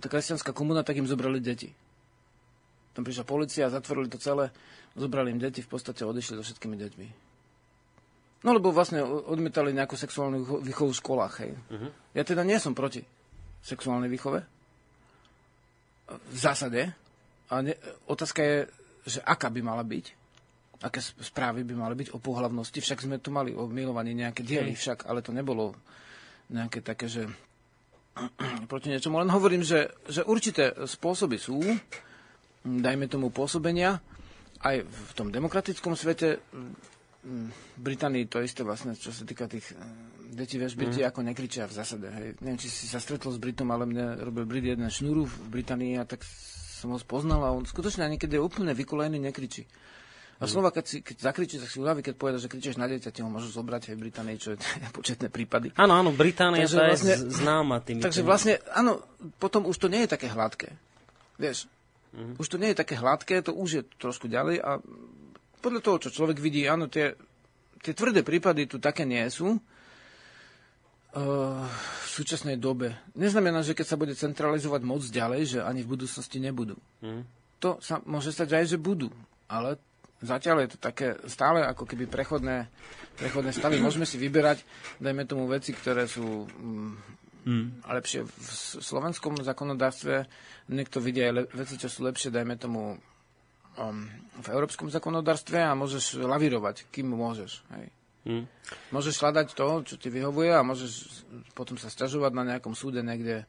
Tá 0.00 0.06
kresťanská 0.08 0.56
komuna, 0.56 0.84
tak 0.84 1.00
im 1.00 1.08
zobrali 1.08 1.40
deti. 1.40 1.72
Tam 2.92 3.04
prišla 3.04 3.24
policia, 3.24 3.72
zatvorili 3.72 4.08
to 4.12 4.20
celé, 4.20 4.52
zobrali 4.96 5.32
im 5.32 5.40
deti, 5.40 5.64
v 5.64 5.68
podstate 5.68 6.04
odišli 6.04 6.36
so 6.36 6.44
všetkými 6.44 6.76
deťmi. 6.76 7.06
No 8.42 8.50
lebo 8.52 8.74
vlastne 8.74 9.00
odmietali 9.04 9.70
nejakú 9.72 9.94
sexuálnu 9.94 10.64
výchovu 10.66 10.90
v 10.92 11.00
školách, 11.00 11.34
hej. 11.46 11.52
Uh-huh. 11.54 11.90
Ja 12.12 12.26
teda 12.26 12.42
nie 12.42 12.58
som 12.58 12.74
proti 12.74 13.06
sexuálnej 13.62 14.10
výchove, 14.10 14.42
v 16.18 16.38
zásade. 16.38 16.80
A 17.52 17.54
ne, 17.60 17.76
otázka 18.08 18.40
je, 18.42 18.58
že 19.06 19.20
aká 19.22 19.52
by 19.52 19.60
mala 19.60 19.84
byť. 19.84 20.06
aké 20.82 20.98
správy 20.98 21.62
by 21.62 21.74
mali 21.78 21.94
byť 21.94 22.08
o 22.10 22.18
pohľavnosti, 22.18 22.74
však 22.82 23.06
sme 23.06 23.22
tu 23.22 23.30
mali 23.30 23.54
o 23.54 23.70
milovaní 23.70 24.18
nejaké 24.18 24.42
diely, 24.42 24.74
však, 24.74 25.06
ale 25.06 25.22
to 25.22 25.30
nebolo 25.30 25.78
nejaké 26.50 26.82
také, 26.82 27.06
že 27.06 27.30
proti 28.70 28.90
niečomu. 28.90 29.22
Len 29.22 29.30
hovorím, 29.30 29.62
že, 29.62 29.94
že 30.10 30.26
určité 30.26 30.74
spôsoby 30.74 31.38
sú, 31.38 31.62
dajme 32.66 33.06
tomu 33.06 33.30
pôsobenia, 33.30 34.02
aj 34.62 34.86
v 34.86 35.10
tom 35.14 35.30
demokratickom 35.30 35.94
svete, 35.94 36.38
v 37.22 37.78
Británii 37.78 38.26
to 38.26 38.42
isté 38.42 38.66
vlastne, 38.66 38.98
čo 38.98 39.14
sa 39.14 39.22
týka 39.22 39.46
tých 39.46 39.74
detí, 40.32 40.56
vieš, 40.56 40.74
Briti 40.74 41.04
mm. 41.04 41.08
ako 41.12 41.20
nekričia 41.22 41.68
v 41.68 41.74
zásade. 41.76 42.08
Hej. 42.08 42.28
Neviem, 42.40 42.58
či 42.58 42.72
si 42.72 42.88
sa 42.88 42.98
stretol 42.98 43.36
s 43.36 43.38
Britom, 43.38 43.68
ale 43.68 43.84
mne 43.84 44.16
robil 44.24 44.48
Brit 44.48 44.64
jeden 44.64 44.88
šnúru 44.88 45.28
v 45.28 45.60
Británii 45.60 46.00
a 46.00 46.08
tak 46.08 46.24
som 46.82 46.90
ho 46.90 46.98
spoznal 46.98 47.44
a 47.44 47.54
on 47.54 47.62
skutočne 47.62 48.08
niekedy 48.10 48.40
je 48.40 48.42
úplne 48.42 48.72
vykolený, 48.74 49.20
nekričí. 49.20 49.68
A 50.42 50.50
slova, 50.50 50.74
keď, 50.74 50.84
si, 50.90 50.98
keď 51.06 51.30
zakričí, 51.30 51.62
tak 51.62 51.70
si 51.70 51.78
uľaví, 51.78 52.02
keď 52.02 52.18
povie, 52.18 52.34
že 52.34 52.50
kričíš 52.50 52.74
na 52.74 52.90
dieťa, 52.90 53.14
ho 53.22 53.30
môžu 53.30 53.54
zobrať 53.54 53.92
aj 53.92 53.94
v 53.94 54.02
Británii, 54.02 54.36
čo 54.42 54.48
je 54.56 54.58
početné 54.98 55.30
prípady. 55.30 55.70
Áno, 55.78 55.94
áno, 55.94 56.10
Británia 56.10 56.66
takže 56.66 56.82
vlastne, 56.82 57.14
je 57.14 57.18
známa 57.30 57.76
tým. 57.78 58.02
Takže 58.02 58.22
vlastne, 58.26 58.58
áno, 58.74 59.06
potom 59.38 59.70
už 59.70 59.78
to 59.78 59.86
nie 59.86 60.02
je 60.02 60.10
také 60.10 60.26
hladké. 60.26 60.74
Vieš, 61.38 61.70
mm-hmm. 62.10 62.42
už 62.42 62.46
to 62.50 62.58
nie 62.58 62.74
je 62.74 62.80
také 62.82 62.98
hladké, 62.98 63.46
to 63.46 63.54
už 63.54 63.68
je 63.70 63.82
trošku 64.02 64.26
ďalej 64.26 64.58
a 64.58 64.82
podľa 65.62 65.80
toho, 65.86 65.96
čo 66.02 66.10
človek 66.10 66.42
vidí, 66.42 66.66
áno, 66.66 66.90
tie, 66.90 67.14
tie 67.78 67.94
tvrdé 67.94 68.26
prípady 68.26 68.66
tu 68.66 68.82
také 68.82 69.06
nie 69.06 69.22
sú 69.30 69.62
v 71.12 72.06
súčasnej 72.08 72.56
dobe. 72.56 72.96
Neznamená, 73.12 73.60
že 73.60 73.76
keď 73.76 73.86
sa 73.86 74.00
bude 74.00 74.16
centralizovať 74.16 74.80
moc 74.80 75.04
ďalej, 75.04 75.42
že 75.44 75.58
ani 75.60 75.84
v 75.84 75.92
budúcnosti 75.92 76.40
nebudú. 76.40 76.80
Mm. 77.04 77.28
To 77.60 77.76
sa 77.84 78.00
môže 78.08 78.32
stať 78.32 78.56
aj, 78.56 78.64
že 78.74 78.78
budú, 78.80 79.12
ale 79.46 79.76
zatiaľ 80.24 80.64
je 80.64 80.70
to 80.74 80.78
také 80.80 81.14
stále 81.28 81.60
ako 81.62 81.84
keby 81.84 82.08
prechodné, 82.08 82.72
prechodné 83.20 83.52
stavy. 83.52 83.76
Môžeme 83.76 84.08
si 84.08 84.16
vyberať, 84.16 84.64
dajme 84.98 85.28
tomu 85.28 85.44
veci, 85.46 85.76
ktoré 85.76 86.08
sú 86.08 86.48
mm, 86.48 86.92
mm. 87.44 87.66
lepšie 87.86 88.24
v 88.24 88.48
slovenskom 88.80 89.44
zákonodárstve. 89.44 90.26
Niekto 90.72 90.98
vidí 91.04 91.20
aj 91.20 91.32
le- 91.36 91.48
veci, 91.52 91.76
čo 91.76 91.92
sú 91.92 92.08
lepšie, 92.08 92.32
dajme 92.32 92.56
tomu 92.56 92.96
um, 93.76 94.08
v 94.40 94.46
európskom 94.48 94.88
zákonodárstve 94.88 95.60
a 95.60 95.76
môžeš 95.76 96.24
lavírovať, 96.24 96.88
kým 96.88 97.12
môžeš. 97.12 97.60
Hej. 97.76 97.92
Mm. 98.22 98.46
Môžeš 98.94 99.18
hľadať 99.18 99.58
to, 99.58 99.82
čo 99.82 99.94
ti 99.98 100.06
vyhovuje 100.06 100.54
a 100.54 100.62
môžeš 100.62 101.26
potom 101.58 101.74
sa 101.74 101.90
stiažovať 101.90 102.32
na 102.34 102.44
nejakom 102.54 102.72
súde 102.72 103.02
niekde 103.02 103.46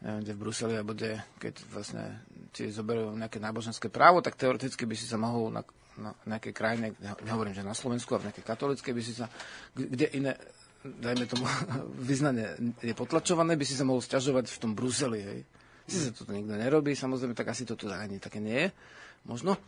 kde 0.00 0.32
v 0.32 0.40
Bruseli, 0.40 0.80
alebo 0.80 0.96
kde, 0.96 1.20
keď 1.36 1.54
vlastne 1.68 2.24
ti 2.56 2.72
zoberú 2.72 3.12
nejaké 3.12 3.36
náboženské 3.36 3.92
právo, 3.92 4.24
tak 4.24 4.40
teoreticky 4.40 4.88
by 4.88 4.96
si 4.96 5.04
sa 5.04 5.20
mohol 5.20 5.52
na, 5.52 5.60
na 6.00 6.16
nejakej 6.24 6.56
krajine, 6.56 6.96
nehovorím, 7.20 7.52
že 7.52 7.60
na 7.60 7.76
Slovensku, 7.76 8.16
ale 8.16 8.24
v 8.24 8.28
nejakej 8.32 8.46
katolíckej 8.48 8.92
by 8.96 9.02
si 9.04 9.12
sa, 9.12 9.28
kde 9.76 10.08
iné, 10.16 10.40
dajme 10.80 11.28
tomu, 11.28 11.44
vyznanie 12.10 12.56
je 12.80 12.96
potlačované, 12.96 13.60
by 13.60 13.64
si 13.68 13.76
sa 13.76 13.84
mohol 13.84 14.00
stiažovať 14.00 14.48
v 14.48 14.60
tom 14.60 14.72
Bruseli, 14.72 15.20
hej. 15.20 15.40
Sice 15.84 16.16
toto 16.16 16.32
nikto 16.32 16.56
nerobí, 16.56 16.96
samozrejme, 16.96 17.36
tak 17.36 17.52
asi 17.52 17.68
to 17.68 17.76
tu 17.76 17.92
ani 17.92 18.16
také 18.16 18.40
nie 18.40 18.56
je, 18.56 18.68
možno. 19.28 19.60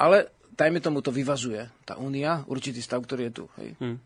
Ale 0.00 0.32
dajme 0.54 0.78
tomu 0.78 1.02
to 1.02 1.10
vyvažuje, 1.10 1.66
tá 1.82 1.98
únia, 1.98 2.46
určitý 2.46 2.78
stav, 2.78 3.02
ktorý 3.02 3.28
je 3.28 3.32
tu. 3.34 3.44
Hej. 3.58 3.68
Hmm. 3.82 3.98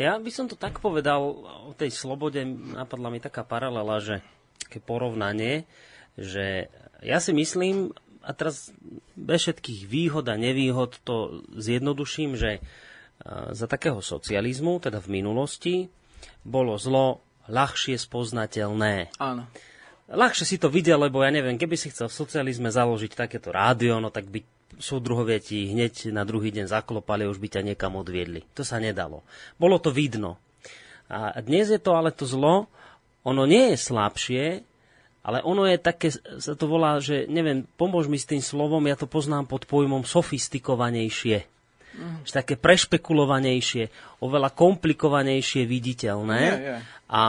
Ja 0.00 0.16
by 0.16 0.30
som 0.32 0.48
to 0.48 0.56
tak 0.56 0.80
povedal, 0.80 1.20
o 1.68 1.72
tej 1.76 1.92
slobode 1.92 2.40
napadla 2.48 3.12
mi 3.12 3.20
taká 3.20 3.44
paralela, 3.44 4.00
že 4.00 4.24
také 4.64 4.80
porovnanie, 4.80 5.68
že 6.16 6.72
ja 7.04 7.20
si 7.20 7.36
myslím, 7.36 7.92
a 8.20 8.32
teraz 8.36 8.72
bez 9.16 9.44
všetkých 9.48 9.88
výhod 9.88 10.28
a 10.28 10.36
nevýhod 10.36 11.00
to 11.04 11.44
zjednoduším, 11.56 12.36
že 12.36 12.60
za 13.52 13.68
takého 13.68 14.00
socializmu, 14.00 14.80
teda 14.80 15.00
v 15.04 15.20
minulosti, 15.20 15.76
bolo 16.44 16.76
zlo 16.80 17.20
ľahšie 17.48 18.00
spoznateľné. 18.00 19.16
Áno. 19.20 19.44
Ľahšie 20.08 20.44
si 20.44 20.56
to 20.56 20.72
videl, 20.72 21.00
lebo 21.00 21.20
ja 21.20 21.28
neviem, 21.28 21.60
keby 21.60 21.76
si 21.76 21.92
chcel 21.92 22.08
v 22.08 22.18
socializme 22.20 22.72
založiť 22.72 23.12
takéto 23.12 23.52
rádio, 23.52 24.00
no 24.00 24.08
tak 24.08 24.28
by 24.28 24.40
súdruhovia 24.78 25.42
ti 25.42 25.66
hneď 25.72 26.14
na 26.14 26.22
druhý 26.22 26.54
deň 26.54 26.70
zaklopali 26.70 27.26
už 27.26 27.42
by 27.42 27.48
ťa 27.58 27.62
niekam 27.66 27.98
odviedli. 27.98 28.46
To 28.54 28.62
sa 28.62 28.78
nedalo. 28.78 29.26
Bolo 29.58 29.82
to 29.82 29.90
vidno. 29.90 30.38
A 31.10 31.42
dnes 31.42 31.66
je 31.72 31.80
to 31.82 31.98
ale 31.98 32.14
to 32.14 32.22
zlo, 32.22 32.70
ono 33.26 33.42
nie 33.42 33.74
je 33.74 33.76
slabšie, 33.82 34.44
ale 35.20 35.44
ono 35.44 35.68
je 35.68 35.76
také, 35.76 36.08
sa 36.14 36.54
to 36.56 36.64
volá, 36.64 36.96
že 37.02 37.28
neviem, 37.28 37.68
pomôž 37.76 38.08
mi 38.08 38.16
s 38.16 38.24
tým 38.24 38.40
slovom, 38.40 38.80
ja 38.88 38.96
to 38.96 39.04
poznám 39.10 39.44
pod 39.44 39.68
pojmom 39.68 40.06
sofistikovanejšie. 40.06 41.44
Mm. 41.90 42.24
Že 42.24 42.32
také 42.32 42.54
prešpekulovanejšie, 42.56 43.90
oveľa 44.22 44.54
komplikovanejšie 44.54 45.66
viditeľné. 45.66 46.40
Yeah, 46.40 46.62
yeah. 46.62 46.80
A, 47.10 47.20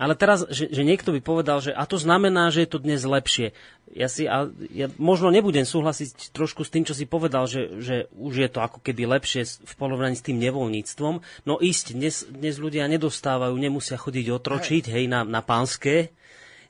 ale 0.00 0.16
teraz, 0.16 0.48
že, 0.48 0.72
že 0.72 0.88
niekto 0.88 1.12
by 1.12 1.20
povedal, 1.20 1.60
že 1.60 1.76
a 1.76 1.84
to 1.84 2.00
znamená, 2.00 2.48
že 2.48 2.64
je 2.64 2.70
to 2.72 2.80
dnes 2.80 3.04
lepšie. 3.04 3.52
Ja 3.92 4.08
si, 4.08 4.24
a, 4.24 4.48
ja 4.72 4.88
možno 4.96 5.28
nebudem 5.28 5.68
súhlasiť 5.68 6.32
trošku 6.32 6.64
s 6.64 6.72
tým, 6.72 6.88
čo 6.88 6.96
si 6.96 7.04
povedal, 7.04 7.44
že, 7.44 7.76
že 7.84 7.96
už 8.16 8.34
je 8.40 8.48
to 8.48 8.64
ako 8.64 8.80
keby 8.80 9.04
lepšie 9.04 9.44
v 9.44 9.72
porovnaní 9.76 10.16
s 10.16 10.24
tým 10.24 10.40
nevoľníctvom. 10.40 11.44
No 11.44 11.60
ísť, 11.60 11.92
dnes, 11.92 12.24
dnes 12.24 12.56
ľudia 12.56 12.88
nedostávajú, 12.88 13.52
nemusia 13.52 14.00
chodiť 14.00 14.32
otročiť, 14.32 14.84
hej, 14.88 15.12
na, 15.12 15.28
na 15.28 15.44
pánske, 15.44 16.08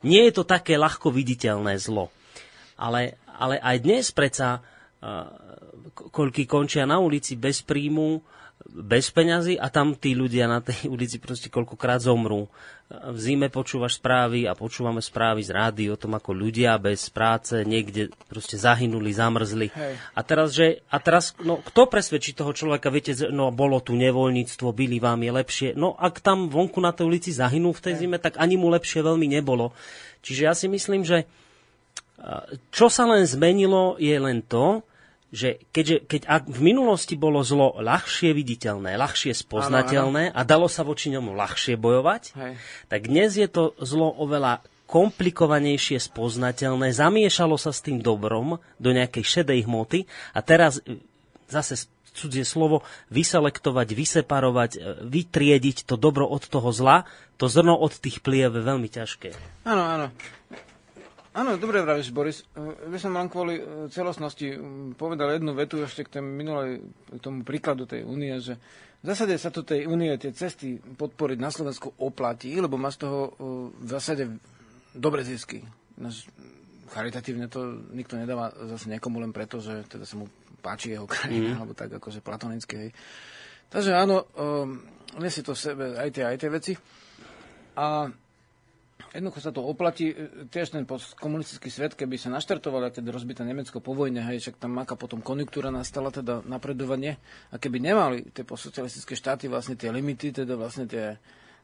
nie 0.03 0.23
je 0.27 0.33
to 0.35 0.43
také 0.43 0.75
ľahko 0.75 1.15
viditeľné 1.15 1.79
zlo. 1.79 2.11
Ale, 2.75 3.15
ale 3.31 3.63
aj 3.63 3.77
dnes 3.87 4.11
predsa, 4.11 4.59
uh, 4.59 5.31
koľky 5.95 6.43
končia 6.51 6.91
na 6.91 6.99
ulici 6.99 7.39
bez 7.39 7.63
príjmu, 7.63 8.19
bez 8.73 9.13
peňazí 9.13 9.61
a 9.61 9.69
tam 9.69 9.93
tí 9.93 10.17
ľudia 10.17 10.49
na 10.49 10.65
tej 10.65 10.89
ulici 10.89 11.21
proste 11.21 11.53
koľkokrát 11.53 12.01
zomrú. 12.01 12.49
V 12.93 13.17
zime 13.17 13.49
počúvaš 13.49 13.97
správy 14.01 14.45
a 14.45 14.53
počúvame 14.53 15.01
správy 15.01 15.45
z 15.45 15.53
rády 15.53 15.85
o 15.89 15.97
tom, 15.97 16.13
ako 16.17 16.37
ľudia 16.37 16.77
bez 16.77 17.09
práce 17.09 17.65
niekde 17.65 18.13
proste 18.29 18.61
zahynuli, 18.61 19.13
zamrzli. 19.13 19.73
Hej. 19.73 19.95
A 20.13 20.21
teraz, 20.21 20.53
že, 20.53 20.85
a 20.93 21.01
teraz 21.01 21.33
no, 21.41 21.61
kto 21.65 21.89
presvedčí 21.89 22.37
toho 22.37 22.53
človeka, 22.53 22.93
viete, 22.93 23.17
no 23.33 23.49
bolo 23.49 23.81
tu 23.81 23.97
nevoľníctvo, 23.97 24.77
byli 24.77 25.01
vám 25.01 25.25
je 25.25 25.33
lepšie. 25.33 25.69
No 25.73 25.97
ak 25.97 26.21
tam 26.21 26.53
vonku 26.53 26.81
na 26.85 26.93
tej 26.93 27.09
ulici 27.09 27.33
zahynú 27.33 27.73
v 27.73 27.81
tej 27.81 27.95
Hej. 27.97 28.01
zime, 28.05 28.17
tak 28.21 28.37
ani 28.37 28.61
mu 28.61 28.69
lepšie 28.69 29.01
veľmi 29.01 29.25
nebolo. 29.25 29.73
Čiže 30.21 30.41
ja 30.45 30.53
si 30.53 30.69
myslím, 30.69 31.05
že 31.05 31.25
čo 32.71 32.87
sa 32.87 33.05
len 33.09 33.27
zmenilo, 33.27 33.99
je 33.99 34.15
len 34.15 34.45
to, 34.45 34.85
že 35.33 35.65
keďže, 35.73 36.05
keď 36.05 36.23
ak 36.29 36.43
v 36.53 36.61
minulosti 36.61 37.17
bolo 37.17 37.41
zlo 37.41 37.73
ľahšie 37.81 38.37
viditeľné, 38.37 39.01
ľahšie 39.01 39.33
spoznateľné 39.33 40.29
ano, 40.29 40.35
ano. 40.37 40.39
a 40.39 40.41
dalo 40.45 40.69
sa 40.69 40.85
voči 40.85 41.09
ňomu 41.09 41.33
ľahšie 41.33 41.81
bojovať, 41.81 42.23
Hej. 42.37 42.53
tak 42.93 43.01
dnes 43.09 43.33
je 43.41 43.49
to 43.49 43.73
zlo 43.81 44.13
oveľa 44.13 44.61
komplikovanejšie 44.93 45.97
spoznateľné, 45.97 46.93
zamiešalo 46.93 47.57
sa 47.57 47.73
s 47.73 47.81
tým 47.81 48.05
dobrom 48.05 48.61
do 48.77 48.91
nejakej 48.93 49.25
šedej 49.25 49.65
hmoty 49.65 50.05
a 50.37 50.45
teraz 50.45 50.85
e, 50.85 51.01
zase 51.49 51.89
cudzie 52.13 52.45
slovo, 52.45 52.85
vyselektovať, 53.09 53.89
vyseparovať, 53.97 54.71
e, 54.77 54.81
vytriediť 55.09 55.89
to 55.89 55.97
dobro 55.97 56.29
od 56.29 56.45
toho 56.45 56.69
zla, 56.77 57.09
to 57.41 57.49
zrno 57.49 57.73
od 57.73 57.97
tých 57.97 58.21
pliev 58.21 58.53
je 58.53 58.63
veľmi 58.63 58.89
ťažké. 58.93 59.33
Áno, 59.65 59.81
áno. 59.81 60.07
Áno, 61.33 61.57
dobre 61.57 61.81
vravíš, 61.81 62.13
Boris. 62.13 62.45
Ja 62.93 62.99
som 63.01 63.17
len 63.17 63.33
kvôli 63.33 63.57
e, 63.57 63.65
celostnosti 63.89 64.45
povedal 65.01 65.41
jednu 65.41 65.57
vetu 65.57 65.81
ešte 65.81 66.05
k 66.05 66.21
tomu 66.21 66.29
minulej, 66.29 66.85
tomu 67.25 67.41
príkladu 67.41 67.89
tej 67.89 68.05
únie, 68.05 68.37
že 68.37 68.61
v 69.01 69.05
zásade 69.09 69.41
sa 69.41 69.49
to 69.49 69.65
tej 69.65 69.89
únie 69.89 70.13
tie 70.21 70.37
cesty 70.37 70.77
podporiť 70.77 71.39
na 71.41 71.49
Slovensku 71.49 71.97
oplatí, 72.05 72.53
lebo 72.61 72.77
má 72.77 72.93
z 72.93 73.09
toho 73.09 73.21
e, 73.25 73.31
v 73.81 73.89
zásade 73.89 74.29
dobre 74.93 75.25
zisky. 75.25 75.65
Charitatívne 76.93 77.49
to 77.49 77.81
nikto 77.97 78.21
nedáva 78.21 78.53
zase 78.69 78.93
niekomu 78.93 79.17
len 79.17 79.33
preto, 79.33 79.57
že 79.57 79.89
teda 79.89 80.05
sa 80.05 80.21
mu 80.21 80.29
páči 80.61 80.93
jeho 80.93 81.09
krajina, 81.09 81.57
mm. 81.57 81.59
alebo 81.65 81.73
tak 81.73 81.97
akože 81.97 82.21
platonické. 82.21 82.77
Hej. 82.77 82.91
Takže 83.73 83.97
áno, 83.97 84.29
um, 84.37 84.85
nesie 85.17 85.41
to 85.41 85.57
v 85.57 85.65
sebe 85.65 85.85
aj 85.97 86.09
tie, 86.13 86.25
aj 86.29 86.37
tie 86.37 86.51
veci. 86.53 86.73
A 87.73 88.05
Jednoducho 89.11 89.43
sa 89.43 89.51
to 89.51 89.67
oplatí. 89.67 90.15
E, 90.15 90.47
tiež 90.47 90.79
ten 90.79 90.87
komunistický 91.19 91.69
svet, 91.69 91.99
keby 91.99 92.15
sa 92.15 92.31
naštartoval, 92.31 92.95
keď 92.95 93.11
rozbité 93.11 93.43
Nemecko 93.43 93.83
po 93.83 93.99
vojne, 93.99 94.23
hej, 94.23 94.39
však 94.39 94.63
tam 94.63 94.79
aká 94.79 94.95
potom 94.95 95.19
konjunktúra 95.19 95.75
nastala, 95.75 96.15
teda 96.15 96.47
napredovanie. 96.47 97.19
A 97.51 97.59
keby 97.59 97.83
nemali 97.83 98.31
tie 98.31 98.47
posocialistické 98.47 99.19
štáty 99.19 99.51
vlastne 99.51 99.75
tie 99.75 99.91
limity, 99.91 100.31
teda 100.31 100.55
vlastne 100.55 100.87
tie 100.87 101.19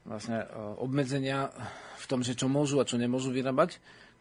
vlastne 0.08 0.42
e, 0.42 0.46
obmedzenia 0.80 1.52
v 1.98 2.06
tom, 2.08 2.24
že 2.24 2.34
čo 2.34 2.48
môžu 2.48 2.80
a 2.80 2.88
čo 2.88 2.96
nemôžu 2.96 3.28
vyrábať, 3.30 3.78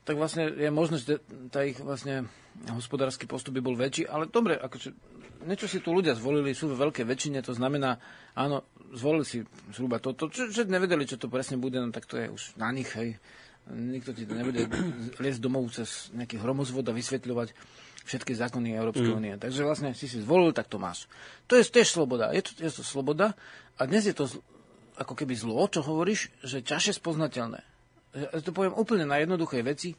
tak 0.08 0.16
vlastne 0.16 0.48
je 0.48 0.72
možnosť, 0.72 1.04
že 1.04 1.16
tá 1.52 1.68
ich 1.68 1.80
vlastne 1.84 2.32
hospodársky 2.72 3.28
postup 3.28 3.60
by 3.60 3.62
bol 3.62 3.76
väčší, 3.76 4.08
ale 4.08 4.32
dobre, 4.32 4.56
akože 4.56 4.96
niečo 5.46 5.70
si 5.70 5.84
tu 5.84 5.94
ľudia 5.94 6.18
zvolili, 6.18 6.56
sú 6.56 6.72
ve 6.72 6.78
veľkej 6.78 7.06
väčšine, 7.06 7.40
to 7.46 7.54
znamená, 7.54 8.02
áno, 8.34 8.66
zvolili 8.96 9.26
si 9.28 9.38
zhruba 9.76 10.02
toto, 10.02 10.32
čo, 10.32 10.50
že 10.50 10.66
nevedeli, 10.66 11.04
čo 11.04 11.20
to 11.20 11.28
presne 11.28 11.60
bude, 11.60 11.78
no 11.78 11.92
tak 11.94 12.08
to 12.10 12.18
je 12.18 12.28
už 12.32 12.58
na 12.58 12.72
nich, 12.74 12.90
hej. 12.96 13.20
Nikto 13.68 14.16
ti 14.16 14.24
to 14.24 14.34
nebude 14.34 14.64
liesť 15.24 15.40
domov 15.44 15.68
cez 15.76 16.08
nejaký 16.16 16.40
hromozvod 16.40 16.88
a 16.88 16.96
vysvetľovať. 16.96 17.52
všetky 18.08 18.32
zákony 18.40 18.80
Európskej 18.80 19.12
mm. 19.12 19.20
únie. 19.20 19.34
Takže 19.36 19.68
vlastne 19.68 19.92
si 19.92 20.08
si 20.08 20.24
zvolil, 20.24 20.56
tak 20.56 20.72
to 20.72 20.80
máš. 20.80 21.12
To 21.52 21.60
je 21.60 21.68
tiež 21.68 21.92
sloboda. 21.92 22.32
Je 22.32 22.40
to, 22.40 22.56
je 22.56 22.72
to 22.72 22.84
sloboda 22.88 23.36
a 23.76 23.82
dnes 23.84 24.08
je 24.08 24.16
to 24.16 24.32
ako 24.96 25.14
keby 25.14 25.36
zlo, 25.36 25.68
čo 25.68 25.84
hovoríš, 25.84 26.32
že 26.42 26.64
ťažšie 26.64 27.04
spoznateľné. 27.04 27.60
Ja 28.16 28.40
to 28.40 28.56
poviem 28.56 28.74
úplne 28.74 29.04
na 29.04 29.20
jednoduchej 29.20 29.62
veci. 29.62 29.94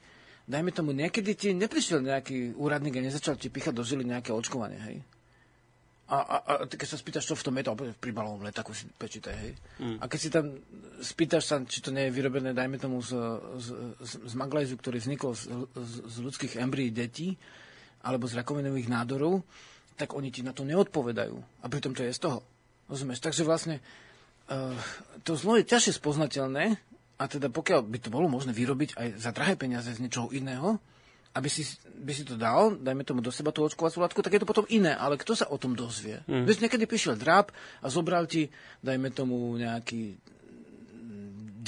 Dajme 0.48 0.73
tomu, 0.73 0.97
niekedy 0.97 1.36
ti 1.36 1.48
neprišiel 1.52 2.01
nejaký 2.01 2.56
úradník 2.56 2.97
a 2.97 3.05
nezačal 3.05 3.36
ti 3.36 3.52
píchať 3.52 3.77
do 3.77 3.85
žily 3.85 4.09
nejaké 4.09 4.32
očkovanie, 4.32 4.81
hej? 4.81 4.97
A, 6.09 6.16
a, 6.16 6.36
a 6.40 6.52
keď 6.64 6.89
sa 6.89 6.97
spýtaš, 6.97 7.28
čo 7.28 7.36
v 7.36 7.44
tom 7.44 7.55
je, 7.60 7.68
to 7.68 7.76
pri 8.01 8.12
balovom 8.16 8.40
letaku 8.40 8.72
si 8.72 8.89
pečíte, 8.89 9.28
hej. 9.28 9.52
Mm. 9.76 10.01
A 10.01 10.05
keď 10.09 10.18
si 10.20 10.30
tam 10.32 10.56
spýtaš 11.05 11.44
sa, 11.44 11.56
či 11.60 11.85
to 11.85 11.93
nie 11.93 12.09
je 12.09 12.16
vyrobené, 12.16 12.56
dajme 12.56 12.80
tomu, 12.80 13.05
z, 13.05 13.12
z, 13.60 13.66
z, 14.01 14.12
z 14.24 14.32
maglajzu, 14.32 14.80
ktorý 14.80 15.05
vznikol 15.05 15.36
z, 15.36 15.52
z, 15.76 15.93
z 16.09 16.16
ľudských 16.24 16.56
embryí 16.64 16.89
detí, 16.89 17.36
alebo 18.01 18.24
z 18.24 18.40
rakovinových 18.40 18.89
nádorov, 18.89 19.44
tak 20.01 20.16
oni 20.16 20.32
ti 20.32 20.40
na 20.40 20.56
to 20.56 20.64
neodpovedajú. 20.64 21.36
A 21.60 21.66
pritom 21.68 21.93
to 21.93 22.06
je 22.06 22.14
z 22.14 22.24
toho. 22.24 22.40
Rozumieš? 22.89 23.20
Takže 23.20 23.44
vlastne 23.44 23.85
uh, 24.48 24.72
to 25.28 25.36
zlo 25.36 25.60
je 25.60 25.68
ťažšie 25.68 26.01
spoznateľné, 26.01 26.78
a 27.18 27.24
teda 27.26 27.51
pokiaľ 27.51 27.82
by 27.82 27.98
to 27.98 28.14
bolo 28.14 28.30
možné 28.30 28.55
vyrobiť 28.55 28.94
aj 28.94 29.09
za 29.18 29.30
drahé 29.35 29.59
peniaze 29.59 29.90
z 29.90 29.98
niečoho 29.98 30.30
iného, 30.30 30.78
aby 31.34 31.48
si, 31.50 31.64
by 31.84 32.12
si 32.14 32.24
to 32.24 32.34
dal, 32.40 32.76
dajme 32.78 33.05
tomu 33.05 33.20
do 33.20 33.28
seba 33.28 33.52
tú 33.52 33.66
očkovacú 33.66 34.00
látku, 34.00 34.20
tak 34.24 34.34
je 34.36 34.42
to 34.42 34.48
potom 34.48 34.64
iné. 34.72 34.96
Ale 34.96 35.20
kto 35.20 35.36
sa 35.36 35.46
o 35.52 35.60
tom 35.60 35.76
dozvie? 35.76 36.24
Mm. 36.24 36.48
Veď 36.48 36.56
niekedy 36.66 36.84
prišiel 36.88 37.20
dráp 37.20 37.52
a 37.84 37.86
zobral 37.92 38.24
ti, 38.24 38.48
dajme 38.80 39.12
tomu 39.12 39.55
nejaký 39.60 40.18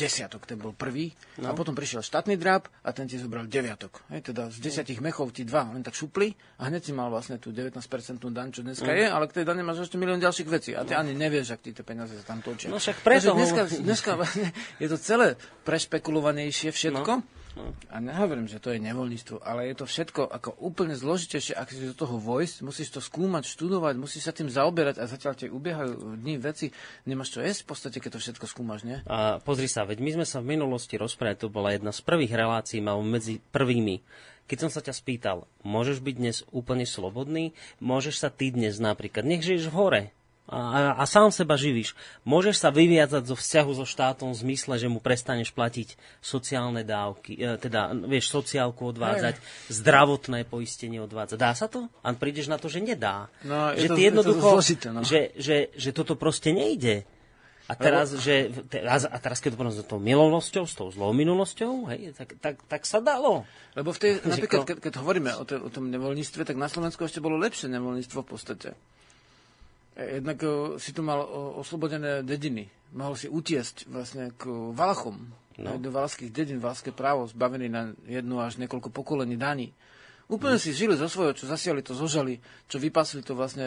desiatok, 0.00 0.48
ten 0.48 0.56
bol 0.56 0.72
prvý. 0.72 1.12
No. 1.36 1.50
A 1.50 1.52
potom 1.52 1.76
prišiel 1.76 2.00
štátny 2.00 2.40
dráp 2.40 2.72
a 2.80 2.90
ten 2.96 3.04
ti 3.04 3.20
zobral 3.20 3.44
deviatok. 3.44 4.00
Hej, 4.08 4.32
teda 4.32 4.48
z 4.48 4.58
desiatich 4.64 5.04
mechov 5.04 5.28
ti 5.36 5.44
dva 5.44 5.68
len 5.68 5.84
tak 5.84 5.92
šupli 5.92 6.32
a 6.56 6.72
hneď 6.72 6.88
si 6.88 6.92
mal 6.96 7.12
vlastne 7.12 7.36
tú 7.36 7.52
19% 7.52 7.76
daň, 8.16 8.48
čo 8.48 8.64
dneska 8.64 8.88
mm. 8.88 8.96
je, 8.96 9.06
ale 9.12 9.24
k 9.28 9.32
tej 9.36 9.44
dane 9.44 9.60
máš 9.60 9.84
ešte 9.90 10.00
milión 10.00 10.16
ďalších 10.16 10.48
vecí. 10.48 10.72
A 10.72 10.88
ty 10.88 10.96
no. 10.96 11.04
ani 11.04 11.12
nevieš, 11.12 11.52
ak 11.52 11.60
ti 11.60 11.76
tie 11.76 11.84
peniaze 11.84 12.16
sa 12.16 12.24
tam 12.24 12.40
točia. 12.40 12.72
No 12.72 12.80
však 12.80 13.04
preto 13.04 13.36
dneska, 13.36 13.62
dneska 13.84 14.10
vlastne 14.16 14.56
je 14.82 14.88
to 14.88 14.96
celé 14.96 15.36
prešpekulovanejšie 15.68 16.72
všetko. 16.72 17.12
No 17.20 17.38
a 17.90 17.96
nehovorím, 17.98 18.46
že 18.46 18.62
to 18.62 18.70
je 18.70 18.78
nevoľníctvo, 18.78 19.42
ale 19.42 19.70
je 19.70 19.82
to 19.82 19.86
všetko 19.86 20.22
ako 20.30 20.50
úplne 20.62 20.94
zložitejšie, 20.94 21.58
ak 21.58 21.74
si 21.74 21.90
do 21.90 21.96
toho 21.96 22.16
vojsť, 22.16 22.62
musíš 22.62 22.94
to 22.94 23.00
skúmať, 23.02 23.46
študovať, 23.50 23.94
musíš 23.98 24.30
sa 24.30 24.32
tým 24.32 24.46
zaoberať 24.46 25.02
a 25.02 25.10
zatiaľ 25.10 25.34
ti 25.34 25.46
ubiehajú 25.50 26.20
dní 26.20 26.38
veci, 26.38 26.70
nemáš 27.04 27.34
čo 27.34 27.42
jesť 27.42 27.66
v 27.66 27.68
podstate, 27.74 27.98
keď 27.98 28.10
to 28.16 28.22
všetko 28.22 28.46
skúmaš, 28.46 28.86
nie? 28.86 29.02
A 29.10 29.42
pozri 29.42 29.66
sa, 29.66 29.82
veď 29.82 29.98
my 29.98 30.10
sme 30.22 30.26
sa 30.26 30.38
v 30.38 30.54
minulosti 30.54 30.94
rozprávali, 30.94 31.40
to 31.42 31.50
bola 31.50 31.74
jedna 31.74 31.90
z 31.90 32.00
prvých 32.06 32.32
relácií, 32.34 32.78
mal 32.78 33.02
medzi 33.02 33.42
prvými. 33.50 34.02
Keď 34.50 34.66
som 34.66 34.70
sa 34.70 34.82
ťa 34.82 34.94
spýtal, 34.94 35.46
môžeš 35.62 36.02
byť 36.02 36.14
dnes 36.18 36.42
úplne 36.50 36.82
slobodný? 36.82 37.54
Môžeš 37.78 38.18
sa 38.18 38.34
ty 38.34 38.50
dnes 38.50 38.82
napríklad, 38.82 39.22
nech 39.22 39.46
žiješ 39.46 39.70
v 39.70 39.76
hore, 39.78 40.02
a, 40.50 40.98
a 40.98 41.04
sám 41.06 41.30
seba 41.30 41.54
živíš. 41.54 41.94
Môžeš 42.26 42.58
sa 42.58 42.74
vyviazať 42.74 43.22
zo 43.30 43.38
vzťahu 43.38 43.70
so 43.78 43.86
štátom 43.86 44.34
v 44.34 44.40
zmysle, 44.42 44.74
že 44.82 44.90
mu 44.90 44.98
prestaneš 44.98 45.54
platiť 45.54 45.94
sociálne 46.18 46.82
dávky, 46.82 47.38
e, 47.38 47.54
teda, 47.54 47.94
vieš, 47.94 48.34
sociálku 48.34 48.90
odvádzať, 48.90 49.38
Aj. 49.38 49.42
zdravotné 49.70 50.42
poistenie 50.50 50.98
odvádzať. 50.98 51.38
Dá 51.38 51.54
sa 51.54 51.70
to? 51.70 51.86
A 52.02 52.10
prídeš 52.18 52.50
na 52.50 52.58
to, 52.58 52.66
že 52.66 52.82
nedá. 52.82 53.30
No, 53.46 53.70
že 53.78 53.86
to, 53.86 53.94
ty 53.94 54.10
jednoducho, 54.10 54.34
je 54.34 54.42
to 54.42 54.50
zložité, 54.50 54.86
no. 54.90 55.00
že, 55.06 55.30
že, 55.38 55.70
že 55.78 55.90
toto 55.94 56.18
proste 56.18 56.50
nejde. 56.50 57.06
A 57.70 57.78
teraz, 57.78 58.10
Lebo... 58.10 58.22
že, 58.26 58.34
teraz, 58.66 59.06
a 59.06 59.14
teraz 59.22 59.38
keď 59.38 59.54
to 59.54 59.56
porovnáme 59.62 59.78
s 59.78 59.86
tou 59.86 60.02
minulostiou, 60.02 60.64
s 60.66 60.74
tou 60.74 60.90
zlou 60.90 61.14
minulosťou, 61.14 61.86
hej, 61.94 62.10
tak, 62.18 62.34
tak, 62.42 62.58
tak 62.66 62.82
sa 62.82 62.98
dalo. 62.98 63.46
Lebo 63.78 63.94
v 63.94 63.98
tej, 64.02 64.12
napríklad, 64.26 64.66
keď, 64.66 64.76
keď 64.82 64.92
hovoríme 64.98 65.30
o, 65.38 65.46
te, 65.46 65.54
o 65.54 65.70
tom 65.70 65.86
nevoľníctve, 65.86 66.42
tak 66.42 66.58
na 66.58 66.66
Slovensku 66.66 67.06
ešte 67.06 67.22
bolo 67.22 67.38
lepšie 67.38 67.70
nevoľníctvo 67.70 68.18
v 68.18 68.28
podstate. 68.28 68.68
Jednak 70.00 70.38
eh, 70.40 70.52
si 70.80 70.90
tu 70.96 71.04
mal 71.04 71.20
eh, 71.20 71.28
oslobodené 71.60 72.24
dediny. 72.24 72.68
Mohol 72.96 73.14
si 73.16 73.26
utiesť 73.28 73.86
vlastne 73.92 74.32
k 74.34 74.48
Valachom. 74.72 75.30
No. 75.60 75.76
Do 75.76 75.92
valských 75.92 76.32
dedín, 76.32 76.56
valské 76.56 76.88
právo, 76.88 77.28
zbavený 77.28 77.68
na 77.68 77.92
jednu 78.08 78.40
až 78.40 78.56
niekoľko 78.56 78.88
pokolení 78.96 79.36
daní. 79.36 79.76
Úplne 80.24 80.56
no. 80.56 80.62
si 80.62 80.72
žili 80.72 80.96
zo 80.96 81.04
svojho, 81.04 81.36
čo 81.36 81.44
zasiali, 81.44 81.84
to 81.84 81.92
zožali, 81.92 82.40
čo 82.64 82.80
vypasli, 82.80 83.20
to 83.20 83.36
vlastne 83.36 83.66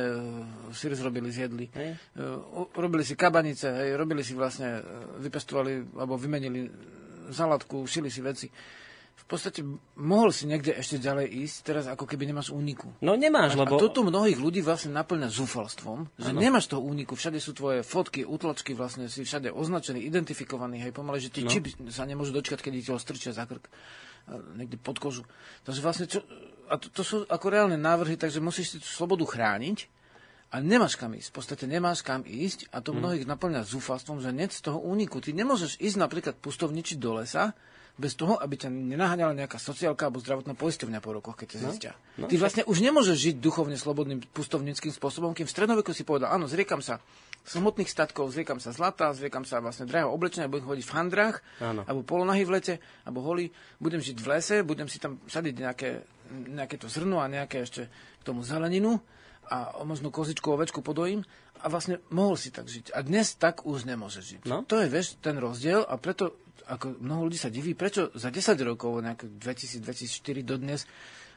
si 0.74 0.90
zrobili, 0.90 1.30
zjedli. 1.30 1.70
Uh, 2.18 2.66
robili 2.74 3.06
si 3.06 3.14
kabanice, 3.14 3.70
hej, 3.70 3.94
robili 3.94 4.26
si 4.26 4.34
vlastne, 4.34 4.82
vypestovali, 5.22 5.94
alebo 5.94 6.18
vymenili 6.18 6.66
zaladku, 7.30 7.86
šili 7.86 8.10
si 8.10 8.26
veci 8.26 8.48
v 9.14 9.26
podstate 9.30 9.64
mohol 9.96 10.36
si 10.36 10.50
niekde 10.50 10.76
ešte 10.76 11.00
ďalej 11.00 11.32
ísť, 11.48 11.58
teraz 11.64 11.86
ako 11.88 12.04
keby 12.04 12.28
nemáš 12.28 12.52
úniku. 12.52 12.92
No 13.00 13.16
nemáš, 13.16 13.56
a, 13.56 13.64
lebo... 13.64 13.78
A 13.78 13.82
toto 13.82 14.04
mnohých 14.04 14.36
ľudí 14.36 14.60
vlastne 14.60 14.92
naplňa 14.92 15.32
zúfalstvom, 15.32 16.12
že 16.20 16.36
ano. 16.36 16.40
nemáš 16.44 16.68
toho 16.68 16.84
úniku, 16.84 17.16
všade 17.16 17.40
sú 17.40 17.56
tvoje 17.56 17.88
fotky, 17.88 18.28
utlačky, 18.28 18.76
vlastne 18.76 19.08
si 19.08 19.24
všade 19.24 19.54
označený, 19.54 20.04
identifikovaný, 20.04 20.84
hej, 20.84 20.92
pomaly, 20.92 21.24
že 21.24 21.32
ti 21.32 21.42
no. 21.46 21.50
čip 21.50 21.72
sa 21.90 22.04
nemôžu 22.04 22.36
dočkať, 22.36 22.60
keď 22.60 22.72
ti 22.84 22.92
ho 22.92 23.00
strčia 23.00 23.32
za 23.32 23.48
krk 23.48 23.70
niekde 24.56 24.80
pod 24.80 25.00
kožu. 25.04 25.28
Takže 25.68 25.82
vlastne, 25.84 26.06
čo, 26.08 26.24
a 26.72 26.80
to, 26.80 26.88
to 26.88 27.04
sú 27.04 27.18
ako 27.28 27.46
reálne 27.52 27.76
návrhy, 27.76 28.16
takže 28.16 28.40
musíš 28.40 28.76
si 28.76 28.78
tú 28.80 28.88
slobodu 28.88 29.24
chrániť, 29.28 29.92
a 30.54 30.62
nemáš 30.62 31.02
kam 31.02 31.18
ísť. 31.18 31.34
V 31.34 31.36
podstate 31.42 31.66
nemáš 31.66 32.06
kam 32.06 32.22
ísť 32.22 32.70
a 32.70 32.78
to 32.78 32.94
hmm. 32.94 33.02
mnohých 33.02 33.26
naplňa 33.26 33.66
zúfalstvom, 33.66 34.22
že 34.22 34.30
nie 34.30 34.46
z 34.46 34.62
toho 34.62 34.78
úniku. 34.78 35.18
Ty 35.18 35.34
nemôžeš 35.34 35.82
ísť 35.82 35.98
napríklad 35.98 36.38
pustovničiť 36.38 37.02
do 37.02 37.18
lesa, 37.18 37.58
bez 37.94 38.18
toho, 38.18 38.42
aby 38.42 38.58
ťa 38.58 38.74
nenaháňala 38.74 39.38
nejaká 39.38 39.62
sociálka 39.62 40.10
alebo 40.10 40.18
zdravotná 40.18 40.58
poisťovňa 40.58 40.98
po 40.98 41.14
rokoch, 41.14 41.38
keď 41.38 41.48
ťa 41.54 41.60
no, 41.62 41.66
zistia. 41.70 41.94
No, 42.18 42.26
Ty 42.26 42.36
vlastne 42.42 42.64
už 42.66 42.82
nemôžeš 42.82 43.18
žiť 43.22 43.36
duchovne 43.38 43.78
slobodným 43.78 44.26
pustovnickým 44.34 44.90
spôsobom, 44.90 45.38
kým 45.38 45.46
v 45.46 45.54
stredoveku 45.54 45.94
si 45.94 46.02
povedal, 46.02 46.34
áno, 46.34 46.50
zriekam 46.50 46.82
sa 46.82 46.98
smutných 47.46 47.86
statkov, 47.86 48.34
zriekam 48.34 48.58
sa 48.58 48.74
zlata, 48.74 49.14
zriekam 49.14 49.46
sa 49.46 49.62
vlastne 49.62 49.86
drahého 49.86 50.10
oblečenia, 50.10 50.50
budem 50.50 50.66
chodiť 50.66 50.86
v 50.90 50.96
handrách, 50.96 51.38
áno. 51.62 51.86
alebo 51.86 52.02
polonahy 52.02 52.42
v 52.48 52.54
lete, 52.58 52.76
alebo 53.06 53.22
holí, 53.22 53.54
budem 53.78 54.02
žiť 54.02 54.18
v 54.18 54.28
lese, 54.32 54.56
budem 54.66 54.90
si 54.90 54.98
tam 54.98 55.22
sadiť 55.30 55.54
nejaké, 55.54 55.90
nejaké 56.34 56.82
to 56.82 56.90
zrno 56.90 57.22
a 57.22 57.30
nejaké 57.30 57.62
ešte 57.62 57.94
k 57.94 58.24
tomu 58.26 58.42
zeleninu 58.42 58.98
a 59.54 59.84
možno 59.86 60.10
kozičku, 60.10 60.50
ovečku 60.50 60.80
podojím 60.82 61.28
a 61.62 61.68
vlastne 61.68 62.00
mohol 62.10 62.40
si 62.40 62.50
tak 62.50 62.72
žiť. 62.72 62.96
A 62.96 63.04
dnes 63.04 63.36
tak 63.36 63.68
už 63.68 63.84
nemôže 63.84 64.24
žiť. 64.24 64.48
No? 64.48 64.64
To 64.68 64.80
je, 64.80 64.88
vieš, 64.88 65.20
ten 65.20 65.36
rozdiel 65.36 65.84
a 65.84 66.00
preto 66.00 66.40
ako 66.68 67.00
mnoho 67.00 67.28
ľudí 67.28 67.40
sa 67.40 67.52
diví, 67.52 67.76
prečo 67.76 68.14
za 68.16 68.32
10 68.32 68.56
rokov, 68.64 69.04
nejak 69.04 69.28
2000-2004 69.40 70.44
dodnes, 70.48 70.88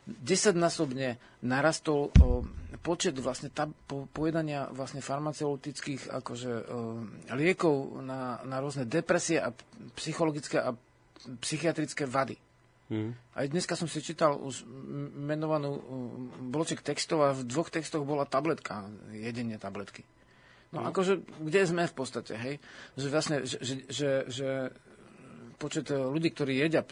desaťnásobne 0.07 1.19
narastol 1.43 2.15
o, 2.23 2.47
počet 2.79 3.19
vlastne 3.19 3.51
tab, 3.51 3.75
po, 3.91 4.07
pojedania 4.07 4.71
vlastne 4.71 5.03
farmaceutických 5.03 6.15
akože, 6.15 6.53
o, 6.55 6.63
liekov 7.35 8.07
na, 8.07 8.39
na 8.47 8.63
rôzne 8.63 8.87
depresie 8.87 9.43
a 9.43 9.51
psychologické 9.99 10.63
a 10.63 10.71
psychiatrické 11.43 12.07
vady. 12.07 12.39
Hmm. 12.87 13.19
Aj 13.35 13.51
dneska 13.51 13.75
som 13.75 13.91
si 13.91 13.99
čítal 13.99 14.39
už 14.39 14.63
menovanú 15.19 15.83
bloček 16.55 16.87
textov 16.87 17.27
a 17.27 17.35
v 17.35 17.43
dvoch 17.43 17.67
textoch 17.67 18.07
bola 18.07 18.23
tabletka, 18.31 18.87
jedenie 19.11 19.59
tabletky. 19.59 20.07
No 20.71 20.87
hmm. 20.87 20.91
akože, 20.95 21.13
kde 21.43 21.61
sme 21.67 21.91
v 21.91 21.95
podstate, 21.99 22.39
hej? 22.39 22.55
Že 22.95 23.07
vlastne, 23.11 23.37
že, 23.43 23.59
že, 23.59 23.75
že, 23.91 24.11
že 24.31 24.49
počet 25.57 25.89
eh, 25.91 25.99
ľudí, 25.99 26.33
ktorí 26.33 26.61
jedia 26.61 26.85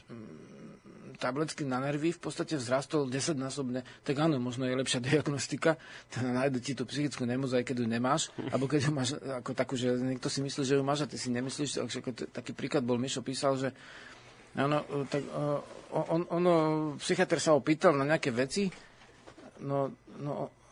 tabletky 1.14 1.64
na 1.64 1.80
nervy 1.80 2.12
v 2.12 2.20
podstate 2.20 2.58
vzrastol 2.58 3.08
desaťnásobne, 3.08 3.86
tak 4.04 4.14
áno, 4.18 4.36
možno 4.42 4.66
je 4.68 4.76
lepšia 4.76 5.00
diagnostika, 5.08 5.80
teda 6.12 6.28
nájde 6.34 6.60
ti 6.60 6.72
tú 6.76 6.84
psychickú 6.84 7.24
nemoc, 7.24 7.54
aj 7.54 7.64
keď 7.64 7.76
ju 7.80 7.86
nemáš, 7.88 8.28
alebo 8.50 8.68
keď 8.68 8.80
ju 8.84 8.92
máš 8.92 9.10
ako 9.22 9.50
takú, 9.56 9.74
že 9.78 9.94
niekto 9.96 10.28
si 10.28 10.44
myslí, 10.44 10.62
že 10.66 10.76
ju 10.76 10.84
máš 10.84 11.06
a 11.06 11.10
ty 11.10 11.16
si 11.16 11.32
nemyslíš, 11.32 11.80
ako 11.80 12.12
taký 12.28 12.52
príklad 12.52 12.84
bol, 12.84 13.00
Mišo 13.00 13.24
písal, 13.24 13.56
že 13.56 13.68
áno, 14.58 14.84
eh, 14.84 15.06
tak 15.08 15.22
eh, 15.24 15.60
on, 15.94 16.26
ono, 16.28 16.52
psychiatr 16.98 17.38
sa 17.38 17.54
ho 17.54 17.62
pýtal 17.62 17.94
na 17.94 18.04
nejaké 18.04 18.34
veci, 18.34 18.68
no, 19.62 19.94
no 20.18 20.63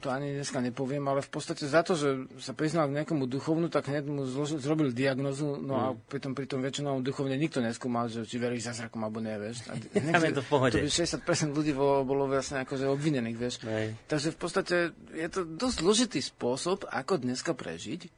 to 0.00 0.08
ani 0.08 0.32
dneska 0.32 0.58
nepoviem, 0.64 1.04
ale 1.04 1.20
v 1.20 1.30
podstate 1.30 1.68
za 1.68 1.84
to, 1.84 1.92
že 1.94 2.26
sa 2.40 2.56
priznal 2.56 2.88
k 2.88 2.96
nejakomu 2.96 3.28
duchovnu, 3.28 3.68
tak 3.68 3.92
hneď 3.92 4.08
mu 4.08 4.24
zložil, 4.24 4.56
zrobil 4.58 4.96
diagnozu, 4.96 5.60
no 5.60 5.72
mm. 5.76 5.80
a 5.80 5.86
pritom, 6.08 6.32
pritom 6.32 6.64
väčšinou 6.64 7.04
duchovne 7.04 7.36
nikto 7.36 7.60
neskúmal, 7.60 8.08
že 8.08 8.24
či 8.24 8.40
veríš 8.40 8.72
zázrakom 8.72 9.04
alebo 9.04 9.20
nevieš. 9.20 9.68
to 10.40 10.42
v 10.42 10.48
pohode. 10.48 10.80
To 10.80 10.82
by 10.82 10.90
60% 10.90 11.52
ľudí 11.52 11.76
bolo, 11.76 12.02
bolo 12.08 12.24
vlastne 12.26 12.64
akože 12.64 12.88
obvinených, 12.88 13.36
vieš. 13.36 13.54
Nej. 13.62 13.92
Takže 14.08 14.32
v 14.32 14.38
podstate 14.40 14.76
je 15.12 15.28
to 15.28 15.44
dosť 15.44 15.76
zložitý 15.84 16.20
spôsob, 16.24 16.88
ako 16.88 17.20
dneska 17.20 17.52
prežiť. 17.52 18.08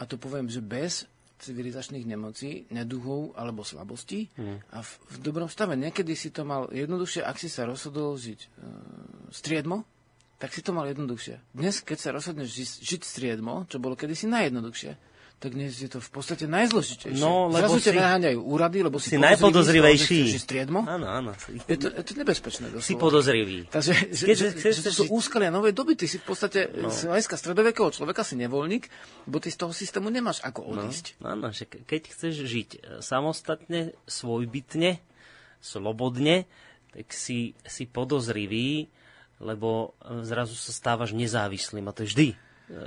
A 0.00 0.08
to 0.08 0.16
poviem, 0.16 0.48
že 0.48 0.64
bez 0.64 1.10
civilizačných 1.40 2.04
nemocí, 2.04 2.68
neduhov 2.68 3.32
alebo 3.34 3.64
slabostí 3.64 4.28
mm. 4.36 4.76
a 4.76 4.84
v, 4.84 4.90
v 5.08 5.16
dobrom 5.24 5.48
stave. 5.48 5.74
Niekedy 5.74 6.12
si 6.12 6.28
to 6.28 6.44
mal 6.44 6.68
jednoduchšie, 6.68 7.24
ak 7.24 7.40
si 7.40 7.48
sa 7.48 7.64
rozhodol 7.64 8.14
žiť 8.20 8.40
e, 8.44 8.48
striedmo, 9.32 9.88
tak 10.40 10.50
si 10.50 10.60
to 10.60 10.72
mal 10.72 10.84
jednoduchšie. 10.84 11.52
Dnes, 11.52 11.78
keď 11.78 11.98
sa 12.00 12.08
rozhodneš 12.10 12.48
ži- 12.48 12.80
žiť 12.82 13.02
striedmo, 13.02 13.68
čo 13.68 13.76
bolo 13.76 13.92
kedysi 13.92 14.24
najjednoduchšie, 14.26 15.12
tak 15.36 15.52
dnes 15.52 15.72
je 15.72 15.86
to 15.86 15.96
v 15.98 16.10
podstate 16.10 16.44
najzložitejšie. 16.44 17.16
No, 17.16 17.48
lebo 17.48 17.64
Zrazu 17.64 17.76
si- 17.78 17.86
ťa 17.86 17.92
naháňajú 17.94 18.38
úrady, 18.42 18.78
lebo 18.82 18.96
si, 18.96 19.08
Si 19.08 19.16
najpodozrivejší. 19.16 20.28
Si 20.28 20.36
striedmo. 20.38 20.84
Áno, 20.84 21.04
áno. 21.04 21.32
Si, 21.34 21.56
Je 21.62 21.76
to, 21.76 21.88
je 21.88 22.02
to 22.02 22.12
nebezpečné. 22.14 22.68
si 22.68 22.74
doslova. 22.92 23.00
podozrivý. 23.02 23.64
Takže 23.66 23.92
že, 24.12 24.24
Keď 24.26 24.36
že, 24.36 24.48
že 24.70 24.82
to 24.82 24.92
sú 24.94 25.04
žiť- 25.04 25.12
úskalia 25.12 25.48
novej 25.48 25.72
doby. 25.72 25.92
Ty 25.94 26.04
si 26.06 26.16
v 26.16 26.26
podstate 26.26 26.68
no. 26.70 26.88
z 26.88 27.04
hľadiska 27.06 27.36
stredovekého 27.36 27.88
človeka 27.88 28.20
si 28.20 28.36
nevoľník, 28.36 28.84
lebo 29.26 29.36
ty 29.38 29.48
z 29.48 29.56
toho 29.56 29.72
systému 29.72 30.08
nemáš 30.08 30.40
ako 30.42 30.60
odísť. 30.66 31.16
No, 31.18 31.32
áno, 31.32 31.48
že 31.50 31.64
ke- 31.64 31.80
keď 31.82 32.02
chceš 32.10 32.34
žiť 32.38 32.68
e, 32.70 32.78
samostatne, 33.00 33.96
svojbytne, 34.04 35.00
slobodne, 35.58 36.44
tak 36.90 37.08
si, 37.10 37.56
si 37.62 37.84
podozrivý, 37.86 38.92
lebo 39.40 39.96
e, 40.04 40.22
zrazu 40.22 40.54
sa 40.54 40.70
stávaš 40.70 41.16
nezávislým 41.16 41.88
a 41.88 41.94
to 41.96 42.04
je 42.04 42.10
vždy. 42.12 42.28
E, 42.70 42.78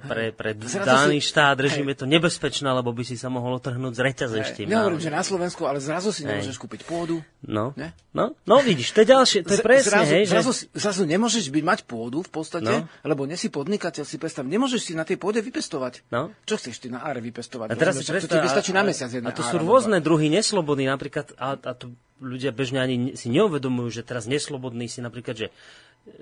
pre, 0.00 0.30
pre 0.30 0.54
daný 0.54 1.18
si- 1.18 1.26
štát 1.26 1.58
režim 1.58 1.82
je 1.84 1.96
to 1.96 2.06
nebezpečné, 2.06 2.70
lebo 2.70 2.94
by 2.94 3.02
si 3.02 3.14
sa 3.14 3.26
mohol 3.26 3.58
otrhnúť 3.58 3.90
z 3.92 4.00
reťazeštím. 4.00 4.70
Nehovorím, 4.70 5.02
že 5.02 5.10
na 5.10 5.20
Slovensku, 5.20 5.66
ale 5.66 5.82
zrazu 5.82 6.14
si 6.14 6.22
nemôžeš 6.22 6.54
kúpiť 6.54 6.86
pôdu. 6.86 7.18
No, 7.40 7.74
Ne? 7.74 7.90
no, 8.10 8.38
no 8.44 8.62
vidíš, 8.62 8.94
to 8.94 9.02
je 9.02 9.08
ďalšie, 9.08 9.38
to 9.42 9.52
je 9.52 9.58
Z- 9.58 9.66
presne, 9.66 9.90
zrazu, 9.90 10.12
hej, 10.12 10.24
zrazu, 10.24 10.50
že... 10.52 10.62
zrazu 10.72 11.02
nemôžeš 11.04 11.50
byť 11.50 11.64
mať 11.64 11.80
pôdu 11.82 12.22
v 12.22 12.30
podstate, 12.30 12.70
No. 12.70 12.86
lebo 13.02 13.26
nie 13.26 13.34
si 13.34 13.48
podnikateľ, 13.48 14.02
si 14.02 14.16
predstav, 14.16 14.44
nemôžeš 14.44 14.80
si 14.80 14.92
na 14.94 15.02
tej 15.02 15.16
pôde 15.16 15.38
vypestovať. 15.40 16.06
No. 16.08 16.30
Čo 16.44 16.54
chceš 16.56 16.78
ty 16.78 16.86
na 16.86 17.02
áre 17.02 17.18
vypestovať? 17.18 17.66
A 17.66 17.74
teraz 17.74 17.98
si 17.98 18.06
predstav, 18.06 18.30
to 18.30 18.34
ti 18.34 18.46
vystačí 18.46 18.70
a- 18.70 18.76
na 18.76 18.82
mesiac 18.84 19.10
jedna 19.10 19.28
A 19.28 19.34
to 19.34 19.42
ára, 19.42 19.50
sú 19.50 19.56
alebo 19.56 19.66
rôzne 19.68 19.98
druhy 19.98 20.30
neslobody, 20.30 20.86
napríklad, 20.86 21.34
a, 21.34 21.58
a 21.58 21.72
to 21.72 21.90
ľudia 22.18 22.50
bežne 22.50 22.78
ani 22.78 22.96
si 23.14 23.26
neuvedomujú, 23.28 23.90
že 23.92 24.02
teraz 24.02 24.26
neslobodný 24.26 24.86
si 24.86 24.98
napríklad, 24.98 25.34
že 25.36 25.48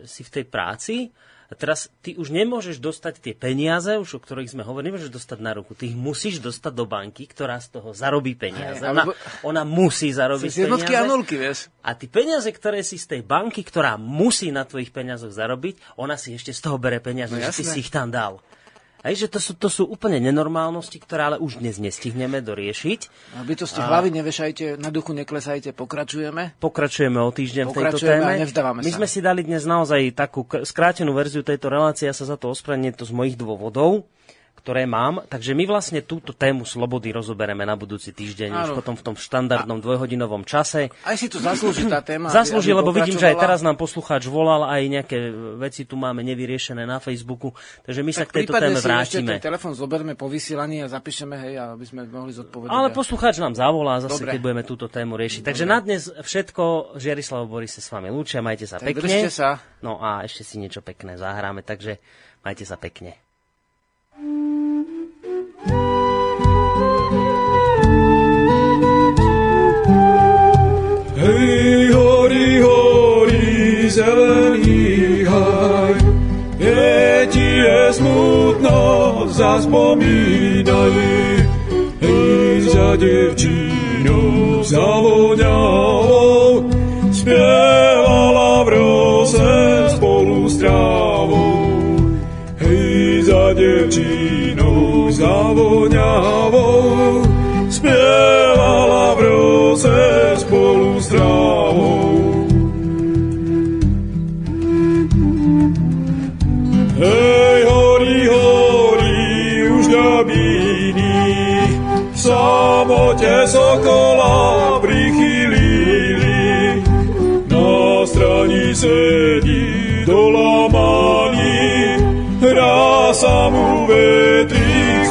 si 0.03 0.21
v 0.21 0.33
tej 0.33 0.45
práci 0.45 0.97
a 1.47 1.55
teraz 1.55 1.87
ty 2.03 2.19
už 2.19 2.35
nemôžeš 2.35 2.83
dostať 2.83 3.23
tie 3.23 3.35
peniaze, 3.35 3.95
už 3.95 4.19
o 4.19 4.21
ktorých 4.21 4.51
sme 4.51 4.67
hovorili, 4.67 4.91
nemôžeš 4.91 5.15
dostať 5.15 5.39
na 5.39 5.55
ruku. 5.55 5.79
Ty 5.79 5.87
ich 5.87 5.95
musíš 5.95 6.43
dostať 6.43 6.73
do 6.75 6.85
banky, 6.85 7.25
ktorá 7.25 7.57
z 7.59 7.79
toho 7.79 7.95
zarobí 7.95 8.35
peniaze. 8.35 8.83
Ona, 8.83 9.07
ona 9.47 9.63
musí 9.63 10.11
zarobiť 10.11 10.51
Cez 10.51 10.67
jednotky 10.67 10.93
a 10.93 11.03
peniaze. 11.03 11.11
nulky, 11.11 11.35
vieš. 11.39 11.59
A 11.81 11.95
ty 11.95 12.11
peniaze, 12.11 12.51
ktoré 12.51 12.83
si 12.83 12.99
z 12.99 13.07
tej 13.07 13.21
banky, 13.23 13.63
ktorá 13.63 13.95
musí 13.95 14.51
na 14.51 14.67
tvojich 14.67 14.91
peniazoch 14.91 15.31
zarobiť, 15.31 15.99
ona 15.99 16.19
si 16.19 16.35
ešte 16.35 16.51
z 16.51 16.61
toho 16.61 16.77
bere 16.77 16.99
peniaze, 16.99 17.31
No 17.31 17.39
že 17.39 17.55
ty 17.55 17.63
si 17.63 17.79
ich 17.79 17.91
tam 17.91 18.11
dal. 18.11 18.43
Hej, 19.07 19.27
že 19.27 19.29
to 19.31 19.39
sú, 19.39 19.53
to 19.55 19.71
sú 19.71 19.87
úplne 19.87 20.19
nenormálnosti, 20.19 20.99
ktoré 20.99 21.31
ale 21.31 21.37
už 21.39 21.63
dnes 21.63 21.79
nestihneme 21.79 22.43
doriešiť. 22.43 23.01
A 23.39 23.47
bytosti 23.47 23.79
hlavy 23.79 24.11
nevešajte, 24.11 24.83
na 24.83 24.91
duchu 24.91 25.15
neklesajte, 25.15 25.71
pokračujeme. 25.71 26.59
Pokračujeme 26.59 27.23
o 27.23 27.31
týždeň 27.31 27.65
v 27.65 27.69
tejto 27.71 28.03
Pokračujeme 28.03 28.27
téme. 28.27 28.35
a 28.35 28.43
nevzdávame 28.43 28.83
My 28.83 28.91
sa. 28.91 28.99
sme 28.99 29.07
si 29.07 29.23
dali 29.23 29.47
dnes 29.47 29.63
naozaj 29.63 30.11
takú 30.11 30.43
skrátenú 30.43 31.15
verziu 31.15 31.47
tejto 31.47 31.71
relácie, 31.71 32.11
ja 32.11 32.15
sa 32.19 32.27
za 32.27 32.35
to 32.35 32.51
ospravedlňujem, 32.51 32.99
to 32.99 33.07
z 33.07 33.15
mojich 33.15 33.39
dôvodov 33.39 34.11
ktoré 34.67 34.83
mám. 34.83 35.23
Takže 35.25 35.55
my 35.55 35.63
vlastne 35.65 36.03
túto 36.03 36.35
tému 36.35 36.67
slobody 36.67 37.15
rozoberieme 37.15 37.63
na 37.63 37.79
budúci 37.79 38.11
týždeň, 38.11 38.51
už 38.51 38.67
Áno. 38.67 38.75
potom 38.75 38.99
v 38.99 39.03
tom 39.05 39.15
štandardnom 39.15 39.79
dvojhodinovom 39.79 40.43
čase. 40.43 40.91
Aj 41.01 41.15
si 41.15 41.31
to 41.31 41.39
zaslúži 41.39 41.87
tá 41.87 42.03
téma. 42.03 42.27
Zaslúži, 42.29 42.75
aby 42.75 42.83
lebo 42.83 42.91
vidím, 42.91 43.15
že 43.15 43.31
aj 43.31 43.39
teraz 43.39 43.63
nám 43.63 43.79
poslucháč 43.79 44.27
volal, 44.27 44.67
aj 44.67 44.83
nejaké 44.83 45.19
veci 45.57 45.87
tu 45.87 45.95
máme 45.95 46.27
nevyriešené 46.27 46.83
na 46.83 46.99
Facebooku, 46.99 47.55
takže 47.81 48.03
my 48.03 48.11
sa 48.11 48.27
Tak 48.27 48.29
k 48.29 48.35
tejto 48.43 48.53
téme 48.53 48.75
si 48.75 48.83
ešte 48.83 48.91
vrátime. 48.91 49.33
ten 49.33 49.47
telefon 49.47 49.73
zoberme 49.73 50.13
po 50.13 50.27
vysielaní 50.27 50.83
a 50.83 50.91
zapíšeme, 50.91 51.39
hej, 51.39 51.55
aby 51.73 51.85
sme 51.87 52.03
mohli 52.05 52.35
zodpovedať. 52.35 52.67
Ale 52.69 52.91
A- 52.91 52.93
poslucháč 52.93 53.39
nám 53.39 53.55
zavolá 53.55 54.03
zase, 54.03 54.19
Dobre. 54.19 54.35
keď 54.35 54.41
budeme 54.43 54.65
túto 54.67 54.91
tému 54.91 55.15
riešiť. 55.15 55.47
Takže 55.47 55.63
na 55.63 55.79
dnes 55.79 56.11
všetko. 56.11 56.65
Žiarislav 56.97 57.47
Boris 57.47 57.71
sa 57.71 57.81
s 57.81 57.89
vami 57.89 58.11
lúčia, 58.11 58.43
majte 58.43 58.67
sa 58.67 58.83
Tak 58.83 58.91
pekne. 58.91 59.31
sa. 59.31 59.63
No 59.79 60.03
a 60.03 60.27
ešte 60.27 60.43
si 60.43 60.59
niečo 60.59 60.83
pekné 60.83 61.15
zahráme, 61.15 61.63
takže 61.63 62.03
majte 62.43 62.67
sa 62.67 62.75
pekne. 62.75 63.15
Hej, 71.17 71.91
horí, 71.93 72.61
smutno, 77.93 78.79
zaspomínaj. 79.31 80.95
Hej, 82.01 82.61
za 82.61 82.97
devčínou 82.97 84.63
zavoňavou, 84.63 85.86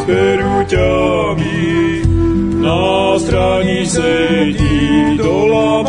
peruťami. 0.06 1.65
Na 2.61 3.18
strani 3.22 3.86
sedí 3.86 5.18
dolamaný, 5.18 5.85